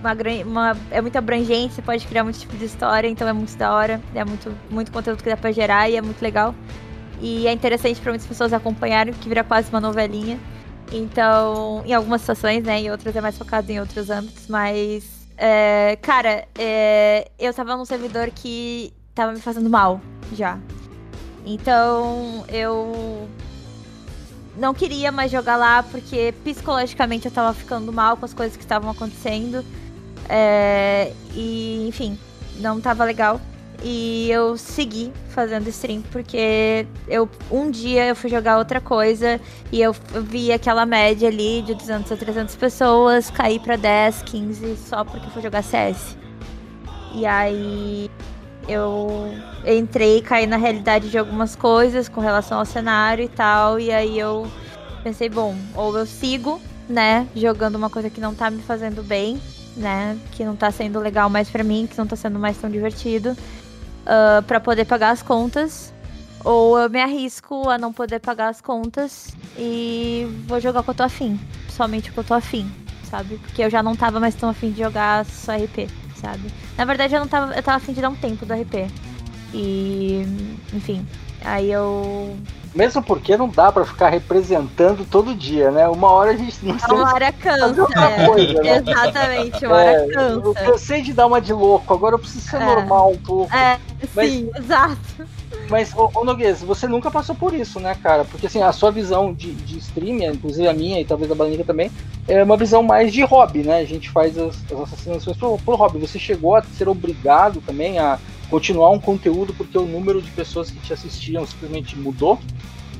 uma, 0.00 0.12
uma- 0.46 0.76
é 0.90 1.00
muito 1.00 1.16
abrangente, 1.16 1.74
você 1.74 1.82
pode 1.82 2.06
criar 2.06 2.24
muito 2.24 2.38
tipo 2.38 2.56
de 2.56 2.64
história, 2.64 3.06
então 3.08 3.26
é 3.28 3.32
muito 3.32 3.54
da 3.56 3.72
hora, 3.74 4.00
é 4.14 4.24
muito, 4.24 4.52
muito 4.70 4.90
conteúdo 4.90 5.22
que 5.22 5.28
dá 5.28 5.36
pra 5.36 5.52
gerar 5.52 5.88
e 5.90 5.96
é 5.96 6.00
muito 6.02 6.22
legal. 6.22 6.54
E 7.20 7.46
é 7.46 7.52
interessante 7.52 8.00
pra 8.00 8.10
muitas 8.12 8.26
pessoas 8.26 8.52
acompanharem, 8.52 9.12
que 9.14 9.28
vira 9.28 9.44
quase 9.44 9.68
uma 9.70 9.80
novelinha. 9.80 10.38
Então, 10.90 11.82
em 11.86 11.92
algumas 11.94 12.20
situações, 12.22 12.64
né, 12.64 12.80
em 12.80 12.90
outras 12.90 13.14
é 13.14 13.20
mais 13.20 13.36
focado 13.38 13.70
em 13.70 13.78
outros 13.80 14.10
âmbitos, 14.10 14.46
mas. 14.48 15.04
é, 15.36 15.96
cara, 16.02 16.46
é, 16.58 17.30
eu 17.38 17.52
tava 17.54 17.76
num 17.76 17.84
servidor 17.84 18.30
que 18.30 18.92
tava 19.14 19.32
me 19.32 19.40
fazendo 19.40 19.68
mal 19.70 20.00
já. 20.32 20.58
Então, 21.44 22.44
eu 22.48 23.28
não 24.56 24.74
queria 24.74 25.10
mais 25.10 25.30
jogar 25.30 25.56
lá 25.56 25.82
porque 25.82 26.34
psicologicamente 26.44 27.26
eu 27.26 27.32
tava 27.32 27.54
ficando 27.54 27.92
mal 27.92 28.16
com 28.16 28.24
as 28.24 28.34
coisas 28.34 28.56
que 28.56 28.62
estavam 28.62 28.90
acontecendo. 28.90 29.64
É, 30.28 31.12
e, 31.34 31.86
enfim, 31.88 32.18
não 32.60 32.80
tava 32.80 33.04
legal. 33.04 33.40
E 33.84 34.30
eu 34.30 34.56
segui 34.56 35.12
fazendo 35.30 35.66
stream 35.68 36.02
porque 36.12 36.86
eu 37.08 37.28
um 37.50 37.68
dia 37.68 38.06
eu 38.06 38.14
fui 38.14 38.30
jogar 38.30 38.58
outra 38.58 38.80
coisa 38.80 39.40
e 39.72 39.82
eu, 39.82 39.92
vi 40.22 40.52
aquela 40.52 40.86
média 40.86 41.28
ali 41.28 41.62
de 41.62 41.74
200 41.74 42.12
a 42.12 42.16
300 42.16 42.54
pessoas 42.54 43.28
cair 43.28 43.58
pra 43.58 43.74
10, 43.74 44.22
15 44.22 44.76
só 44.76 45.04
porque 45.04 45.26
eu 45.26 45.30
fui 45.30 45.42
jogar 45.42 45.62
CS. 45.62 46.16
E 47.12 47.26
aí 47.26 48.08
eu 48.68 49.32
entrei 49.66 50.18
e 50.18 50.22
caí 50.22 50.46
na 50.46 50.56
realidade 50.56 51.10
de 51.10 51.18
algumas 51.18 51.56
coisas 51.56 52.08
com 52.08 52.20
relação 52.20 52.58
ao 52.58 52.64
cenário 52.64 53.24
e 53.24 53.28
tal. 53.28 53.78
E 53.78 53.90
aí 53.90 54.18
eu 54.18 54.46
pensei, 55.02 55.28
bom, 55.28 55.56
ou 55.74 55.96
eu 55.96 56.06
sigo, 56.06 56.60
né, 56.88 57.26
jogando 57.34 57.76
uma 57.76 57.90
coisa 57.90 58.08
que 58.08 58.20
não 58.20 58.34
tá 58.34 58.50
me 58.50 58.62
fazendo 58.62 59.02
bem, 59.02 59.40
né, 59.76 60.16
que 60.32 60.44
não 60.44 60.54
tá 60.54 60.70
sendo 60.70 61.00
legal 61.00 61.28
mais 61.28 61.48
pra 61.50 61.64
mim, 61.64 61.88
que 61.90 61.98
não 61.98 62.06
tá 62.06 62.16
sendo 62.16 62.38
mais 62.38 62.56
tão 62.56 62.70
divertido, 62.70 63.36
ah, 64.06 64.42
pra 64.46 64.60
poder 64.60 64.84
pagar 64.84 65.10
as 65.10 65.22
contas. 65.22 65.92
Ou 66.44 66.76
eu 66.76 66.90
me 66.90 67.00
arrisco 67.00 67.68
a 67.68 67.78
não 67.78 67.92
poder 67.92 68.18
pagar 68.18 68.48
as 68.48 68.60
contas 68.60 69.28
e 69.56 70.26
vou 70.48 70.60
jogar 70.60 70.82
que 70.82 70.90
eu 70.90 70.94
tô 70.94 71.04
afim. 71.04 71.38
Somente 71.68 72.10
que 72.10 72.18
eu 72.18 72.24
tô 72.24 72.34
afim, 72.34 72.68
sabe? 73.04 73.38
Porque 73.38 73.62
eu 73.62 73.70
já 73.70 73.80
não 73.80 73.94
tava 73.94 74.18
mais 74.18 74.34
tão 74.34 74.48
afim 74.48 74.72
de 74.72 74.82
jogar 74.82 75.24
só 75.24 75.52
RP, 75.52 75.88
sabe? 76.22 76.48
Na 76.78 76.84
verdade, 76.84 77.14
eu 77.14 77.20
não 77.20 77.28
tava. 77.28 77.52
Eu 77.52 77.62
tava 77.62 77.76
afim 77.76 77.92
de 77.92 78.00
dar 78.00 78.08
um 78.08 78.14
tempo 78.14 78.46
do 78.46 78.54
RP. 78.54 78.88
E, 79.52 80.22
enfim, 80.72 81.06
aí 81.44 81.70
eu 81.70 82.36
Mesmo 82.74 83.02
porque 83.02 83.36
não 83.36 83.48
dá 83.48 83.70
pra 83.70 83.84
ficar 83.84 84.08
representando 84.08 85.04
todo 85.04 85.34
dia, 85.34 85.70
né? 85.70 85.86
Uma 85.88 86.10
hora 86.10 86.30
a 86.30 86.36
gente 86.36 86.56
não 86.64 86.74
Uma 86.96 87.12
hora 87.12 87.30
cansa. 87.32 87.82
outra 87.82 88.04
é. 88.04 88.26
coisa, 88.26 88.62
né? 88.62 88.76
Exatamente, 88.78 89.66
uma 89.66 89.74
hora 89.76 89.90
É, 89.90 90.04
eu 90.06 90.10
cansa. 90.10 90.54
cansei 90.72 91.02
de 91.02 91.12
dar 91.12 91.26
uma 91.26 91.40
de 91.40 91.52
louco, 91.52 91.92
agora 91.92 92.14
eu 92.14 92.18
preciso 92.18 92.48
ser 92.48 92.62
É. 92.62 92.64
normal 92.64 93.10
um 93.12 93.18
pouco. 93.18 93.54
É, 93.54 93.78
Mas- 94.14 94.30
sim, 94.30 94.50
exato. 94.56 94.98
Mas, 95.68 95.94
ô, 95.94 96.10
ô 96.14 96.24
Noguês, 96.24 96.60
você 96.62 96.88
nunca 96.88 97.10
passou 97.10 97.34
por 97.34 97.54
isso, 97.54 97.78
né, 97.78 97.94
cara? 98.02 98.24
Porque 98.24 98.46
assim, 98.46 98.62
a 98.62 98.72
sua 98.72 98.90
visão 98.90 99.32
de, 99.32 99.52
de 99.52 99.78
streaming, 99.78 100.24
inclusive 100.26 100.66
a 100.66 100.72
minha 100.72 101.00
e 101.00 101.04
talvez 101.04 101.30
a 101.30 101.34
Balanica 101.34 101.64
também, 101.64 101.90
é 102.26 102.42
uma 102.42 102.56
visão 102.56 102.82
mais 102.82 103.12
de 103.12 103.22
hobby, 103.22 103.62
né? 103.62 103.78
A 103.78 103.84
gente 103.84 104.10
faz 104.10 104.36
as, 104.36 104.56
as 104.72 104.80
assassinações 104.80 105.36
pro, 105.36 105.56
pro 105.58 105.76
hobby. 105.76 105.98
Você 105.98 106.18
chegou 106.18 106.56
a 106.56 106.62
ser 106.62 106.88
obrigado 106.88 107.62
também 107.64 107.98
a 107.98 108.18
continuar 108.52 108.90
um 108.90 108.98
conteúdo 108.98 109.54
porque 109.54 109.78
o 109.78 109.86
número 109.86 110.20
de 110.20 110.30
pessoas 110.30 110.70
que 110.70 110.78
te 110.80 110.92
assistiam 110.92 111.46
simplesmente 111.46 111.96
mudou? 111.98 112.38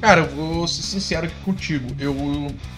Cara, 0.01 0.23
eu 0.23 0.29
vou 0.35 0.67
ser 0.67 0.81
sincero 0.83 1.27
aqui 1.27 1.35
contigo. 1.45 1.95
Eu 1.99 2.17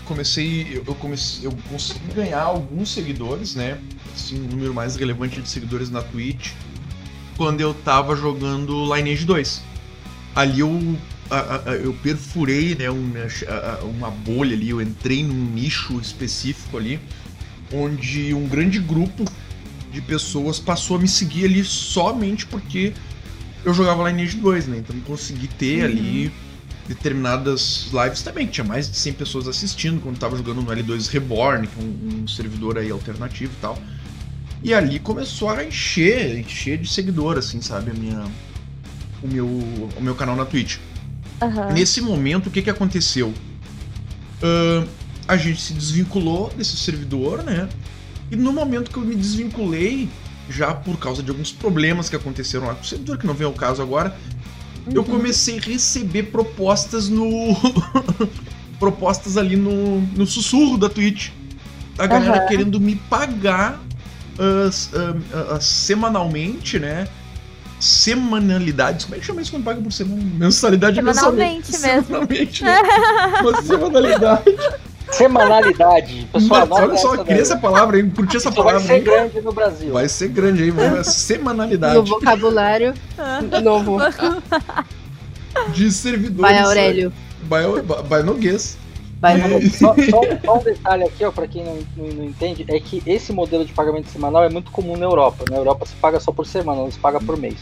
comecei. 0.05 0.83
Eu, 0.85 0.95
comecei. 0.97 1.47
Eu 1.47 1.55
consegui 1.71 2.13
ganhar 2.13 2.43
alguns 2.43 2.91
seguidores, 2.93 3.55
né? 3.55 3.79
Assim, 4.13 4.41
um 4.41 4.49
número 4.49 4.75
mais 4.75 4.97
relevante 4.97 5.41
de 5.41 5.49
seguidores 5.49 5.89
na 5.89 6.03
Twitch. 6.03 6.51
Quando 7.37 7.61
eu 7.61 7.73
tava 7.73 8.17
jogando 8.17 8.93
Lineage 8.95 9.25
2. 9.25 9.63
Ali 10.35 10.61
eu. 10.61 10.97
a- 11.31 11.63
a- 11.71 11.71
eu 11.77 11.95
perfurei 12.03 12.75
né, 12.75 12.91
uma, 12.91 13.21
a- 13.49 13.85
uma 13.85 14.11
bolha 14.11 14.55
ali, 14.55 14.69
eu 14.71 14.83
entrei 14.83 15.23
num 15.23 15.47
nicho 15.55 15.99
específico 16.01 16.77
ali, 16.77 17.01
onde 17.73 18.35
um 18.35 18.47
grande 18.47 18.79
grupo 18.79 19.25
de 19.95 20.03
pessoas 20.03 20.59
passou 20.59 20.97
a 20.97 21.01
me 21.01 21.09
seguir 21.09 21.45
ali 21.47 21.65
somente 21.65 22.45
porque 22.45 22.93
eu 23.65 23.73
jogava 23.73 24.09
Lineage 24.11 24.37
2, 24.37 24.67
né? 24.67 24.79
Então 24.79 24.99
consegui 25.01 25.49
ter 25.49 25.85
ali 25.85 26.33
determinadas 26.87 27.89
lives 27.93 28.21
também, 28.23 28.47
que 28.47 28.53
tinha 28.53 28.65
mais 28.65 28.91
de 28.91 28.97
100 28.97 29.13
pessoas 29.15 29.49
assistindo 29.49 30.03
quando 30.03 30.19
tava 30.19 30.37
jogando 30.37 30.61
no 30.61 30.71
L2 30.71 31.09
Reborn, 31.09 31.67
que 31.67 31.81
é 31.81 31.83
um, 31.83 32.23
um 32.23 32.29
servidor 32.29 32.77
aí 32.77 32.91
alternativo 32.91 33.53
e 33.57 33.61
tal. 33.61 33.79
E 34.63 34.75
ali 34.75 34.99
começou 34.99 35.49
a 35.51 35.65
encher, 35.65 36.39
encher 36.39 36.79
de 36.79 36.89
seguidor, 36.89 37.39
assim, 37.39 37.63
sabe, 37.63 37.91
a 37.91 37.95
minha, 37.95 38.25
o, 39.23 39.29
meu, 39.29 39.47
o 39.47 40.01
meu 40.01 40.15
canal 40.15 40.37
na 40.37 40.45
Twitch. 40.45 40.79
Aham. 41.41 41.73
Nesse 41.73 42.01
momento, 42.01 42.49
o 42.49 42.51
que, 42.51 42.61
que 42.61 42.71
aconteceu? 42.71 43.33
Ahn, 44.43 44.87
a 45.27 45.37
gente 45.37 45.61
se 45.61 45.73
desvinculou 45.73 46.53
desse 46.57 46.77
servidor, 46.77 47.43
né? 47.43 47.69
E 48.35 48.37
no 48.37 48.53
momento 48.53 48.91
que 48.91 48.97
eu 48.97 49.05
me 49.05 49.15
desvinculei, 49.15 50.09
já 50.51 50.75
por 50.75 50.99
causa 50.99 51.23
de 51.23 51.31
alguns 51.31 51.53
problemas 51.53 52.09
que 52.09 52.17
aconteceram 52.17 52.67
lá 52.67 52.75
com 52.75 52.83
o 52.83 52.85
servidor, 52.85 53.17
que 53.17 53.27
não 53.29 53.33
vem 53.35 53.47
ao 53.47 53.53
caso 53.53 53.81
agora, 53.81 54.17
eu 54.93 55.03
Uhum. 55.03 55.07
comecei 55.09 55.59
a 55.59 55.61
receber 55.61 56.25
propostas 56.25 57.09
no. 57.09 57.29
propostas 58.79 59.37
ali 59.37 59.55
no, 59.57 60.01
no 60.01 60.27
sussurro 60.27 60.77
da 60.77 60.89
Twitch. 60.89 61.31
A 61.97 62.07
galera 62.09 62.39
Aham. 62.39 62.47
querendo 62.49 62.81
me 62.81 62.97
pagar 62.97 63.81
ah, 64.37 64.69
ah, 64.95 65.55
ah, 65.55 65.61
semanalmente, 65.61 66.79
né? 66.81 67.07
Semanalidades. 67.79 69.05
Como 69.05 69.15
é 69.15 69.21
que 69.21 69.27
chama 69.27 69.43
isso 69.43 69.53
quando 69.53 69.63
paga 69.65 69.81
por 69.81 69.93
semana? 69.93 70.21
Mensalidade 70.23 70.97
Semanalmente 70.97 71.71
mensalmente. 71.73 71.83
mesmo. 71.83 72.05
Semanalmente, 72.07 72.65
né? 72.65 72.79
Uma 73.43 73.63
semanalidade. 73.63 74.45
Semanalidade. 75.17 76.29
Pessoal, 76.33 76.67
Nossa, 76.67 76.83
olha 76.83 76.97
só, 76.97 77.25
queria 77.25 77.43
essa 77.43 77.57
palavra, 77.57 77.99
hein? 77.99 78.11
Curti 78.15 78.37
essa 78.37 78.49
Isso 78.51 78.57
vai 78.63 78.73
palavra. 78.73 78.87
ser 78.89 78.97
hein? 78.97 79.03
grande 79.05 79.41
no 79.41 79.53
Brasil. 79.53 79.93
Vai 79.93 80.09
ser 80.09 80.29
grande 80.29 80.63
aí, 80.65 80.71
vamos. 80.71 81.07
Semanalidade 81.07 81.95
No 81.95 82.05
vocabulário 82.05 82.95
novo. 83.63 83.99
de 85.73 85.91
servidores. 85.91 86.41
Vai, 86.41 86.59
Aurélio. 86.59 87.13
Vai, 87.49 87.65
vai 88.09 88.23
Noguês. 88.23 88.77
Vai, 89.21 89.39
E- 89.59 89.71
Só, 89.71 89.95
só- 89.95 90.21
só 90.45 90.59
um 90.59 90.63
detalhe 90.63 91.05
aqui, 91.05 91.25
ó, 91.25 91.31
pra 91.31 91.47
quem 91.47 91.65
não, 91.65 91.79
não- 91.97 92.13
não 92.15 92.25
entende, 92.25 92.65
é 92.69 92.79
que 92.79 93.03
esse 93.07 93.33
modelo 93.33 93.65
de 93.65 93.73
pagamento 93.73 94.09
semanal 94.11 94.45
é 94.45 94.51
muito 94.51 94.71
comum 94.71 94.97
na 94.99 95.07
Europa. 95.07 95.45
Na 95.51 95.57
Europa 95.57 95.87
se 95.87 95.95
paga 95.95 96.21
só 96.21 96.31
por 96.33 96.47
semana, 96.47 96.83
não 96.83 96.91
se 96.91 96.99
paga 96.99 97.19
por 97.21 97.37
mês. 97.39 97.55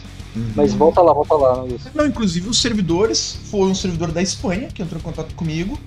Mas 0.55 0.73
volta 0.73 1.01
lá, 1.01 1.13
volta 1.13 1.35
lá, 1.35 1.53
Luiz. 1.61 1.81
Não, 1.93 2.05
inclusive 2.05 2.49
os 2.49 2.59
servidores, 2.61 3.37
foi 3.49 3.61
um 3.67 3.75
servidor 3.75 4.11
da 4.11 4.21
Espanha 4.21 4.67
que 4.73 4.81
entrou 4.81 4.99
em 4.99 5.03
contato 5.03 5.33
comigo. 5.35 5.77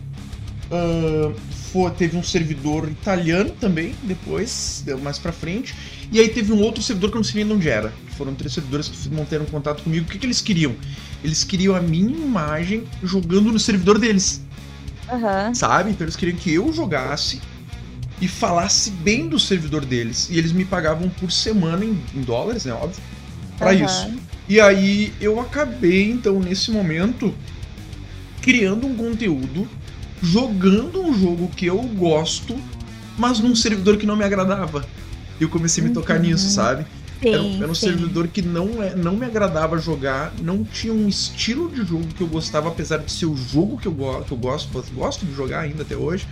Ah, 0.71 1.33
foi- 1.73 1.91
teve 1.93 2.17
um 2.17 2.23
servidor 2.23 2.89
italiano 2.91 3.51
também, 3.61 3.95
depois, 4.03 4.83
deu 4.85 4.99
mais 4.99 5.19
pra 5.19 5.31
frente. 5.33 5.75
E 6.11 6.19
aí 6.21 6.29
teve 6.29 6.53
um 6.53 6.61
outro 6.61 6.83
servidor 6.83 7.11
que 7.11 7.17
eu 7.17 7.21
não 7.21 7.25
sei 7.25 7.45
nem 7.45 7.47
de 7.47 7.53
onde 7.53 7.69
era. 7.69 7.93
Foram 8.17 8.35
três 8.35 8.53
servidores 8.53 8.89
que 8.89 9.09
manteram 9.11 9.45
contato 9.45 9.83
comigo. 9.83 10.07
O 10.07 10.09
que, 10.09 10.19
que 10.19 10.27
eles 10.27 10.41
queriam? 10.41 10.75
Eles 11.23 11.45
queriam 11.45 11.75
a 11.75 11.81
minha 11.81 12.17
imagem 12.17 12.85
jogando 13.03 13.53
no 13.53 13.59
servidor 13.59 13.99
deles, 13.99 14.43
Aham. 15.09 15.55
sabe? 15.55 15.91
Então 15.91 16.05
eles 16.05 16.17
queriam 16.17 16.37
que 16.37 16.53
eu 16.53 16.73
jogasse 16.73 17.41
e 18.21 18.27
falasse 18.27 18.91
bem 18.91 19.29
do 19.29 19.39
servidor 19.39 19.85
deles. 19.85 20.29
E 20.31 20.39
eles 20.39 20.53
me 20.53 20.65
pagavam 20.65 21.09
por 21.09 21.31
semana 21.31 21.85
em, 21.85 21.99
em 22.15 22.23
dólares, 22.23 22.65
né? 22.65 22.73
Óbvio. 22.73 23.03
Pra 23.59 23.71
Aham. 23.73 23.85
isso. 23.85 24.11
E 24.49 24.61
aí 24.61 25.13
eu 25.21 25.39
acabei, 25.41 26.11
então, 26.11 26.39
nesse 26.41 26.71
momento, 26.71 27.35
criando 28.41 28.87
um 28.87 28.95
conteúdo, 28.95 29.69
jogando 30.23 31.01
um 31.03 31.19
jogo 31.19 31.49
que 31.57 31.67
eu 31.67 31.79
gosto, 31.83 32.57
mas 33.19 33.39
num 33.41 33.55
servidor 33.55 33.97
que 33.97 34.07
não 34.07 34.17
me 34.17 34.25
agradava. 34.25 34.87
E 35.39 35.43
eu 35.43 35.49
comecei 35.49 35.85
a 35.85 35.87
me 35.87 35.93
tocar 35.93 36.17
Uhum. 36.17 36.23
nisso, 36.27 36.49
sabe? 36.51 36.87
Era, 37.23 37.43
um- 37.43 37.47
Sim, 37.53 37.63
era 37.63 37.71
um 37.71 37.75
sim. 37.75 37.81
servidor 37.87 38.29
que 38.29 38.43
não, 38.43 38.83
é, 38.83 38.95
não 38.95 39.17
me 39.17 39.25
agradava 39.27 39.79
jogar, 39.79 40.33
não 40.43 40.63
tinha 40.65 40.93
um 40.93 41.09
estilo 41.09 41.71
de 41.71 41.85
jogo 41.85 42.07
que 42.17 42.23
eu 42.23 42.27
gostava, 42.27 42.69
apesar 42.69 42.99
de 42.99 43.11
ser 43.11 43.27
o 43.27 43.37
jogo 43.37 43.79
que 43.79 43.89
eu, 43.89 43.93
go 43.93 44.23
que 44.23 44.33
eu 44.33 44.37
gosto, 44.37 44.71
gosto 44.95 45.25
de 45.27 45.35
jogar 45.35 45.61
ainda 45.61 45.83
até 45.83 45.97
hoje, 45.97 46.27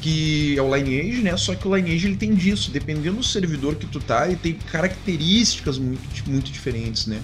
que 0.00 0.56
é 0.56 0.62
o 0.62 0.74
Lineage, 0.74 1.22
né? 1.22 1.36
Só 1.36 1.54
que 1.54 1.66
o 1.66 1.74
Lineage 1.74 2.06
ele 2.06 2.16
tem 2.16 2.34
disso, 2.34 2.70
dependendo 2.70 3.16
do 3.18 3.22
servidor 3.24 3.74
que 3.76 3.86
tu 3.86 4.00
tá, 4.00 4.26
ele 4.26 4.36
tem 4.36 4.52
características 4.70 5.78
muito, 5.78 6.00
muito 6.26 6.50
diferentes, 6.50 7.06
né? 7.06 7.20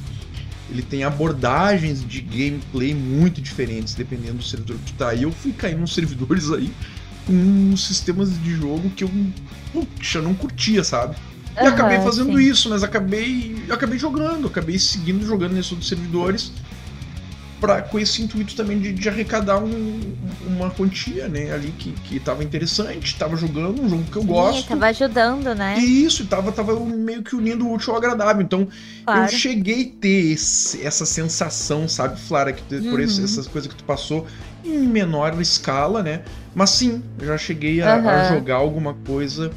Ele 0.71 0.83
tem 0.83 1.05
abordagens 1.05 2.07
de 2.07 2.21
gameplay 2.21 2.95
muito 2.95 3.41
diferentes, 3.41 3.95
dependendo 3.95 4.39
do 4.39 4.45
servidor 4.45 4.77
que 4.79 4.93
tu 4.93 4.97
tá. 4.97 5.14
E 5.14 5.25
eu 5.25 5.33
fui 5.33 5.53
cair 5.53 5.77
nos 5.77 5.95
servidores 5.95 6.51
aí 6.51 6.71
com 7.27 7.77
sistemas 7.77 8.41
de 8.43 8.55
jogo 8.55 8.89
que 8.91 9.05
eu, 9.05 9.11
puxa, 9.73 10.23
não 10.23 10.35
curtia, 10.35 10.85
sabe? 10.85 11.16
E 11.57 11.61
Aham, 11.61 11.71
acabei 11.71 12.01
fazendo 12.01 12.39
sim. 12.39 12.45
isso, 12.45 12.71
mas 12.71 12.83
acabei, 12.83 13.64
acabei 13.68 13.99
jogando, 13.99 14.47
acabei 14.47 14.79
seguindo 14.79 15.27
jogando 15.27 15.53
nesses 15.53 15.73
outros 15.73 15.89
servidores 15.89 16.53
pra, 17.61 17.83
com 17.83 17.99
esse 17.99 18.23
intuito 18.23 18.57
também 18.57 18.81
de, 18.81 18.93
de 18.95 19.09
arrecadar 19.09 19.59
um- 19.63 20.17
uma 20.41 20.71
quantia, 20.75 21.29
né, 21.29 21.53
ali 21.53 21.73
que, 21.75 21.95
que 21.99 22.21
tava 22.21 22.43
interessante, 22.45 23.17
tava 23.19 23.37
jogando 23.37 23.83
um 23.83 23.89
jogo 23.89 24.11
que 24.11 24.17
eu 24.19 24.25
Sim, 24.25 24.25
gosto. 24.25 24.69
tava 24.69 24.87
ajudando, 24.89 25.55
né? 25.55 25.79
E 25.79 26.05
isso, 26.05 26.27
tava, 26.29 26.53
tava 26.53 26.79
meio 26.85 27.23
que 27.23 27.37
unindo 27.37 27.67
o 27.67 27.75
útil 27.75 27.93
ao 27.93 27.99
agradável. 27.99 28.43
Então, 28.43 28.69
Claro. 29.05 29.21
eu 29.23 29.29
cheguei 29.29 29.95
a 29.97 30.01
ter 30.01 30.33
esse- 30.33 30.83
essa 30.83 31.07
sensação, 31.07 31.87
sabe, 31.89 32.19
Flara, 32.21 32.53
que 32.53 32.65
tu- 32.65 32.83
por 32.85 33.01
Uhum. 33.01 33.01
esse- 33.01 33.23
essas 33.23 33.47
coisas 33.47 33.71
que 33.71 33.77
tu 33.77 33.85
passou 33.85 34.27
em 34.65 34.87
menor 34.89 35.41
escala, 35.41 36.03
né? 36.03 36.27
Mas 36.53 36.71
sim, 36.71 37.09
eu 37.17 37.27
já 37.27 37.39
cheguei 37.39 37.81
a, 37.83 38.15
a 38.17 38.19
Aham. 38.19 38.23
jogar 38.23 38.57
alguma 38.57 38.95
coisa 38.95 39.57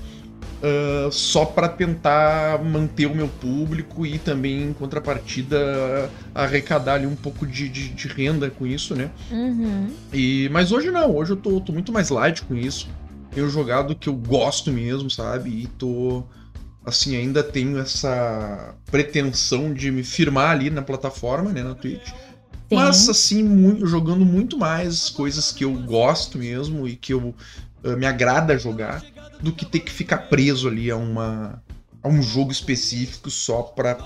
ah, 0.63 1.09
só 1.11 1.43
pra 1.45 1.67
tentar 1.67 2.63
manter 2.63 3.05
o 3.05 3.15
meu 3.15 3.27
público 3.27 4.05
e 4.05 4.17
também, 4.17 4.63
em 4.69 4.73
contrapartida, 4.73 6.09
arrecadar 6.33 6.93
ali 6.95 7.05
um 7.05 7.15
pouco 7.15 7.45
de, 7.45 7.67
de- 7.69 7.89
de 7.89 8.07
renda 8.07 8.49
com 8.49 8.65
isso, 8.65 8.95
né? 8.95 9.11
Uhum. 9.29 9.93
E, 10.13 10.49
mas 10.51 10.71
hoje 10.71 10.89
não, 10.89 11.13
hoje 11.15 11.31
eu 11.33 11.37
tô, 11.37 11.59
tô 11.59 11.73
muito 11.73 11.91
mais 11.91 12.09
light 12.09 12.41
com 12.43 12.55
isso. 12.55 12.87
Tenho 13.31 13.49
jogado 13.49 13.95
que 13.95 14.07
eu 14.09 14.13
gosto 14.13 14.71
mesmo, 14.71 15.09
sabe? 15.09 15.49
E 15.49 15.67
tô. 15.67 16.23
Assim, 16.85 17.15
ainda 17.15 17.41
tenho 17.41 17.79
essa 17.79 18.75
pretensão 18.91 19.73
de 19.73 19.89
me 19.89 20.03
firmar 20.03 20.51
ali 20.51 20.69
na 20.69 20.81
plataforma, 20.81 21.51
né? 21.51 21.63
Na 21.63 21.73
Twitch. 21.75 22.07
Sim. 22.07 22.75
Mas, 22.75 23.07
assim, 23.09 23.43
mu- 23.43 23.85
jogando 23.87 24.25
muito 24.25 24.57
mais 24.57 25.09
coisas 25.09 25.51
que 25.51 25.63
eu 25.63 25.73
gosto 25.73 26.37
mesmo 26.37 26.87
e 26.87 26.95
que 26.95 27.13
eu 27.13 27.33
eh, 27.83 27.95
me 27.95 28.05
agrada 28.05 28.57
jogar, 28.57 29.01
do 29.43 29.51
que 29.51 29.65
ter 29.65 29.81
que 29.81 29.91
ficar 29.91 30.29
preso 30.29 30.69
ali 30.69 30.89
a, 30.89 30.95
uma, 30.95 31.61
a 32.01 32.07
um 32.07 32.21
jogo 32.21 32.49
específico 32.49 33.29
só 33.29 33.61
pra 33.61 33.97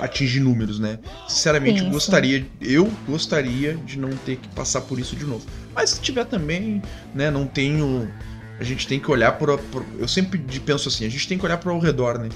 atingir 0.00 0.40
números, 0.40 0.78
né? 0.78 0.98
Sinceramente, 1.26 1.78
Sim, 1.78 1.86
eu 1.86 1.86
sim. 1.86 1.92
gostaria, 1.92 2.46
eu 2.60 2.92
gostaria 3.06 3.74
de 3.74 3.98
não 3.98 4.10
ter 4.10 4.36
que 4.36 4.46
passar 4.48 4.82
por 4.82 4.98
isso 4.98 5.16
de 5.16 5.24
novo. 5.24 5.46
Mas 5.74 5.90
se 5.90 6.00
tiver 6.02 6.26
também, 6.26 6.82
né, 7.14 7.30
não 7.30 7.46
tenho. 7.46 8.12
A 8.60 8.64
gente 8.64 8.86
tem 8.86 9.00
que 9.00 9.10
olhar 9.10 9.32
para. 9.38 9.58
Eu 9.98 10.06
sempre 10.06 10.38
penso 10.60 10.88
assim, 10.88 11.06
a 11.06 11.08
gente 11.08 11.26
tem 11.26 11.38
que 11.38 11.46
olhar 11.46 11.56
para 11.56 11.72
o 11.72 11.78
redor, 11.78 12.18
né? 12.18 12.28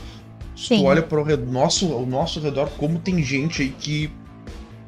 Se 0.56 0.68
tu 0.68 0.84
olha 0.84 1.02
para 1.02 1.20
o 1.20 1.36
nosso, 1.36 1.88
o 1.88 2.06
nosso 2.06 2.40
redor, 2.40 2.70
como 2.78 2.98
tem 2.98 3.22
gente 3.22 3.62
aí 3.62 3.68
que 3.70 4.10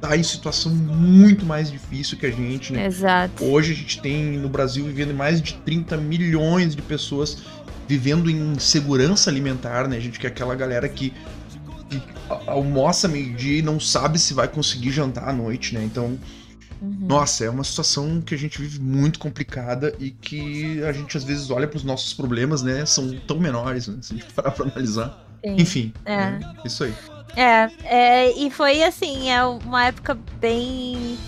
tá 0.09 0.17
em 0.17 0.23
situação 0.23 0.71
muito 0.75 1.47
mais 1.47 1.71
difícil 1.71 2.19
que 2.19 2.27
a 2.27 2.31
gente, 2.31 2.73
né? 2.73 2.87
Exato. 2.87 3.43
Hoje 3.43 3.73
a 3.73 3.75
gente 3.75 4.01
tem 4.03 4.37
no 4.39 4.49
Brasil 4.51 4.85
vivendo 4.85 5.15
mais 5.15 5.41
de 5.41 5.55
30 5.55 5.97
milhões 5.97 6.77
de 6.77 6.83
pessoas 6.83 7.39
vivendo 7.89 8.31
em 8.31 8.59
segurança 8.59 9.31
alimentar, 9.31 9.89
né? 9.89 9.97
A 9.97 10.01
gente 10.01 10.19
que 10.21 10.27
é 10.27 10.29
aquela 10.29 10.55
galera 10.55 10.87
que 10.89 11.13
almoça 12.47 13.09
meio-dia 13.09 13.59
e 13.59 13.63
não 13.63 13.79
sabe 13.81 14.19
se 14.19 14.35
vai 14.35 14.49
conseguir 14.49 14.91
jantar 14.91 15.29
à 15.29 15.33
noite, 15.33 15.75
né? 15.75 15.83
Então, 15.85 16.19
Uhum. 16.83 17.07
nossa, 17.09 17.45
é 17.45 17.49
uma 17.51 17.65
situação 17.65 18.21
que 18.21 18.35
a 18.35 18.39
gente 18.39 18.61
vive 18.61 18.79
muito 18.81 19.19
complicada 19.19 19.95
e 19.99 20.11
que 20.11 20.83
a 20.83 20.93
gente 20.93 21.17
às 21.17 21.25
vezes 21.25 21.51
olha 21.51 21.67
para 21.67 21.79
os 21.79 21.85
nossos 21.85 22.13
problemas, 22.13 22.63
né? 22.63 22.85
São 22.85 23.11
tão 23.27 23.39
menores, 23.41 23.89
né? 23.89 23.97
Se 24.03 24.13
a 24.13 24.17
gente 24.19 24.31
parar 24.35 24.51
pra 24.51 24.67
analisar. 24.67 25.25
Sim. 25.45 25.57
Enfim, 25.59 25.93
É. 26.05 26.17
né, 26.17 26.41
isso 26.65 26.85
aí. 26.85 26.93
É, 27.37 27.69
é, 27.85 28.31
e 28.39 28.51
foi 28.51 28.83
assim, 28.83 29.31
é 29.31 29.45
uma 29.45 29.87
época 29.87 30.17
bem 30.41 31.19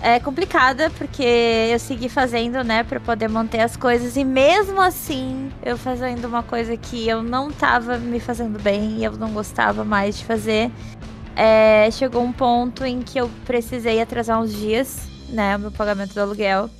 é, 0.00 0.20
complicada, 0.20 0.90
porque 0.90 1.22
eu 1.22 1.78
segui 1.78 2.08
fazendo, 2.08 2.62
né, 2.62 2.84
pra 2.84 3.00
poder 3.00 3.28
manter 3.28 3.60
as 3.60 3.76
coisas, 3.76 4.16
e 4.16 4.24
mesmo 4.24 4.80
assim, 4.80 5.50
eu 5.62 5.76
fazendo 5.76 6.24
uma 6.24 6.42
coisa 6.42 6.76
que 6.76 7.08
eu 7.08 7.22
não 7.22 7.50
tava 7.50 7.98
me 7.98 8.20
fazendo 8.20 8.62
bem, 8.62 8.98
e 8.98 9.04
eu 9.04 9.12
não 9.12 9.32
gostava 9.32 9.84
mais 9.84 10.18
de 10.18 10.24
fazer, 10.24 10.70
é, 11.34 11.90
chegou 11.90 12.22
um 12.22 12.32
ponto 12.32 12.84
em 12.84 13.02
que 13.02 13.18
eu 13.18 13.28
precisei 13.44 14.00
atrasar 14.00 14.40
uns 14.40 14.54
dias, 14.54 15.08
né, 15.28 15.56
o 15.56 15.58
meu 15.58 15.70
pagamento 15.72 16.14
do 16.14 16.20
aluguel, 16.20 16.70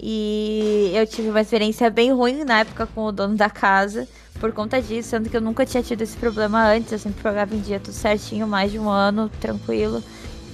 e 0.00 0.92
eu 0.94 1.06
tive 1.06 1.28
uma 1.30 1.40
experiência 1.40 1.90
bem 1.90 2.12
ruim 2.12 2.44
na 2.44 2.60
época 2.60 2.86
com 2.86 3.04
o 3.04 3.12
dono 3.12 3.34
da 3.36 3.50
casa, 3.50 4.06
por 4.38 4.52
conta 4.52 4.80
disso, 4.80 5.10
sendo 5.10 5.28
que 5.28 5.36
eu 5.36 5.40
nunca 5.40 5.66
tinha 5.66 5.82
tido 5.82 6.02
esse 6.02 6.16
problema 6.16 6.64
antes, 6.68 6.92
eu 6.92 6.98
sempre 6.98 7.22
pagava 7.22 7.54
em 7.54 7.60
dia 7.60 7.80
tudo 7.80 7.94
certinho, 7.94 8.46
mais 8.46 8.70
de 8.70 8.78
um 8.78 8.88
ano, 8.88 9.28
tranquilo. 9.40 10.02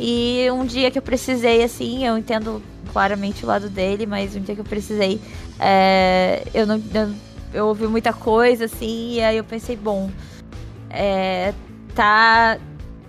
E 0.01 0.49
um 0.51 0.65
dia 0.65 0.91
que 0.91 0.99
eu 0.99 1.03
precisei, 1.03 1.63
assim, 1.63 2.05
eu 2.05 2.17
entendo 2.17 2.63
claramente 2.93 3.45
o 3.45 3.49
lado 3.49 3.69
dele, 3.69 4.07
mas 4.07 4.35
um 4.35 4.41
dia 4.41 4.55
que 4.55 4.61
eu 4.61 4.65
precisei, 4.65 5.21
é, 5.61 6.43
eu 6.55 6.67
não. 6.67 6.83
Eu, 6.93 7.15
eu 7.53 7.67
ouvi 7.69 7.87
muita 7.87 8.13
coisa, 8.13 8.65
assim, 8.65 9.15
e 9.15 9.21
aí 9.23 9.37
eu 9.37 9.45
pensei, 9.45 9.77
bom, 9.77 10.11
é, 10.91 11.53
tá. 11.95 12.59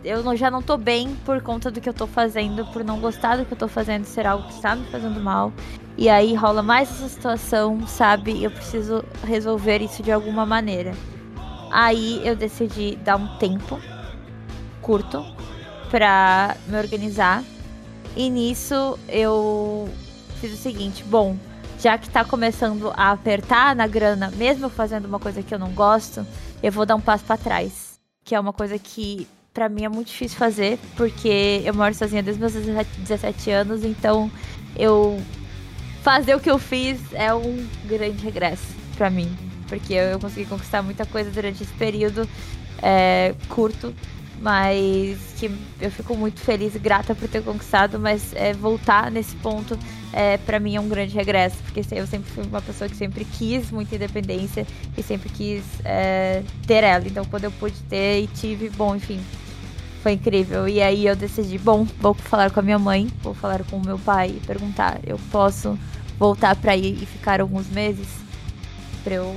Eu 0.03 0.21
não- 0.21 0.35
já 0.35 0.51
não 0.51 0.61
tô 0.61 0.77
bem 0.77 1.15
por 1.25 1.41
conta 1.41 1.71
do 1.71 1.81
que 1.81 1.89
eu 1.89 1.93
tô 1.93 2.05
fazendo, 2.05 2.63
por 2.67 2.83
não 2.83 2.99
gostar 2.99 3.37
do 3.37 3.45
que 3.45 3.53
eu 3.53 3.57
tô 3.57 3.67
fazendo 3.67 4.05
ser 4.05 4.27
algo 4.27 4.45
que 4.47 4.53
está 4.53 4.75
me 4.75 4.85
fazendo 4.85 5.19
mal. 5.19 5.51
E 5.97 6.09
aí 6.09 6.35
rola 6.35 6.61
mais 6.61 6.89
essa 6.91 7.07
situação, 7.07 7.87
sabe? 7.87 8.43
Eu 8.43 8.51
preciso 8.51 9.03
resolver 9.23 9.81
isso 9.81 10.03
de 10.03 10.11
alguma 10.11 10.45
maneira. 10.45 10.93
Aí 11.71 12.21
eu 12.25 12.35
decidi 12.35 12.97
dar 12.97 13.15
um 13.15 13.37
tempo 13.37 13.79
curto 14.81 15.25
pra 15.89 16.55
me 16.67 16.77
organizar. 16.77 17.43
E 18.15 18.29
nisso 18.29 18.99
eu 19.07 19.89
fiz 20.39 20.53
o 20.53 20.57
seguinte, 20.57 21.03
bom, 21.03 21.37
já 21.79 21.97
que 21.97 22.09
tá 22.09 22.23
começando 22.25 22.91
a 22.95 23.11
apertar 23.11 23.75
na 23.75 23.87
grana, 23.87 24.31
mesmo 24.35 24.69
fazendo 24.69 25.05
uma 25.05 25.19
coisa 25.19 25.41
que 25.41 25.53
eu 25.53 25.59
não 25.59 25.71
gosto, 25.71 26.25
eu 26.61 26.71
vou 26.71 26.85
dar 26.85 26.95
um 26.95 27.01
passo 27.01 27.23
pra 27.23 27.37
trás. 27.37 27.99
Que 28.23 28.35
é 28.35 28.39
uma 28.39 28.53
coisa 28.53 28.77
que 28.77 29.27
pra 29.53 29.69
mim 29.69 29.85
é 29.85 29.89
muito 29.89 30.07
difícil 30.07 30.37
fazer, 30.37 30.77
porque 30.97 31.61
eu 31.63 31.73
moro 31.73 31.93
sozinha 31.93 32.21
desde 32.21 32.41
meus 32.41 32.53
17 32.53 33.51
anos, 33.51 33.85
então 33.85 34.29
eu 34.75 35.21
fazer 36.05 36.35
o 36.35 36.39
que 36.39 36.51
eu 36.51 36.59
fiz 36.59 36.99
é 37.13 37.33
um 37.33 37.67
grande 37.85 38.23
regresso 38.23 38.75
pra 38.95 39.09
mim. 39.09 39.35
Porque 39.67 39.95
eu 39.95 40.19
consegui 40.19 40.45
conquistar 40.45 40.83
muita 40.83 41.03
coisa 41.03 41.31
durante 41.31 41.63
esse 41.63 41.73
período 41.73 42.29
é, 42.79 43.33
curto, 43.49 43.91
mas 44.39 45.17
que 45.39 45.49
eu 45.81 45.89
fico 45.89 46.15
muito 46.15 46.39
feliz 46.39 46.75
e 46.75 46.79
grata 46.79 47.15
por 47.15 47.27
ter 47.27 47.41
conquistado, 47.41 47.99
mas 47.99 48.35
é, 48.35 48.53
voltar 48.53 49.09
nesse 49.09 49.35
ponto 49.37 49.79
é, 50.13 50.37
para 50.37 50.59
mim 50.59 50.75
é 50.75 50.79
um 50.79 50.87
grande 50.87 51.15
regresso, 51.15 51.57
porque 51.63 51.81
eu 51.95 52.05
sempre 52.05 52.31
fui 52.31 52.43
uma 52.43 52.61
pessoa 52.61 52.87
que 52.87 52.95
sempre 52.95 53.25
quis 53.25 53.71
muita 53.71 53.95
independência 53.95 54.67
e 54.95 55.01
sempre 55.01 55.29
quis 55.29 55.63
é, 55.83 56.43
ter 56.67 56.83
ela. 56.83 57.03
Então 57.07 57.25
quando 57.25 57.45
eu 57.45 57.51
pude 57.51 57.81
ter 57.89 58.21
e 58.21 58.27
tive, 58.27 58.69
bom, 58.69 58.95
enfim, 58.95 59.19
foi 60.03 60.11
incrível. 60.11 60.67
E 60.67 60.83
aí 60.83 61.07
eu 61.07 61.15
decidi, 61.15 61.57
bom, 61.57 61.87
vou 61.99 62.13
falar 62.13 62.51
com 62.51 62.59
a 62.59 62.63
minha 62.63 62.77
mãe, 62.77 63.07
vou 63.23 63.33
falar 63.33 63.63
com 63.63 63.77
o 63.77 63.83
meu 63.83 63.97
pai 63.97 64.35
e 64.37 64.45
perguntar, 64.45 64.99
eu 65.03 65.19
posso 65.31 65.75
voltar 66.17 66.55
pra 66.55 66.75
ir 66.75 67.01
e 67.01 67.05
ficar 67.05 67.41
alguns 67.41 67.67
meses? 67.69 68.07
Pra 69.03 69.15
eu 69.15 69.35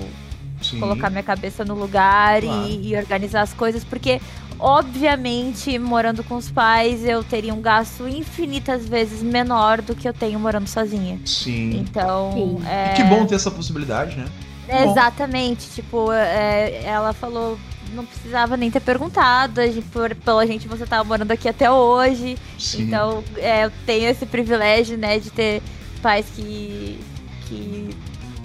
Sim. 0.63 0.81
colocar 0.81 1.11
minha 1.11 1.23
cabeça 1.23 1.65
no 1.65 1.75
lugar 1.75 2.43
Claro. 2.43 2.69
e, 2.69 2.89
e 2.93 2.97
organizar 2.97 3.43
as 3.43 3.53
coisas, 3.53 3.85
porque 3.85 4.21
obviamente 4.59 5.79
morando 5.79 6.25
com 6.25 6.37
os 6.37 6.51
pais 6.51 7.05
eu 7.05 7.23
teria 7.23 7.55
um 7.55 7.61
gasto 7.61 8.09
infinitas 8.09 8.87
vezes 8.87 9.23
menor 9.23 9.81
do 9.81 9.95
que 9.95 10.09
eu 10.09 10.13
tenho 10.13 10.39
morando 10.41 10.67
sozinha. 10.67 11.21
Sim. 11.25 11.79
Então, 11.79 12.33
Sim. 12.61 12.67
é... 12.67 12.93
E 12.93 12.97
que 12.97 13.05
bom 13.05 13.25
ter 13.27 13.35
essa 13.37 13.51
possibilidade, 13.51 14.17
né? 14.17 14.27
bom. 14.69 14.91
Exatamente, 14.91 15.67
tipo, 15.71 16.13
é, 16.13 16.83
ela 16.85 17.13
falou, 17.15 17.59
não 17.95 18.05
precisava 18.05 18.57
nem 18.57 18.71
ter 18.71 18.81
perguntado, 18.81 19.61
a 19.61 19.67
gente, 19.67 19.87
por, 19.87 20.15
pela 20.15 20.47
gente 20.47 20.69
você 20.69 20.85
tava 20.85 21.05
morando 21.05 21.31
aqui 21.31 21.49
até 21.49 21.71
hoje, 21.71 22.37
Sim. 22.59 22.83
então 22.83 23.25
é, 23.39 23.65
eu 23.65 23.73
tenho 23.87 24.11
esse 24.11 24.27
privilégio, 24.27 24.99
né, 24.99 25.19
de 25.19 25.31
ter 25.31 25.63
pais 25.99 26.27
que, 26.35 26.99
que 27.47 27.91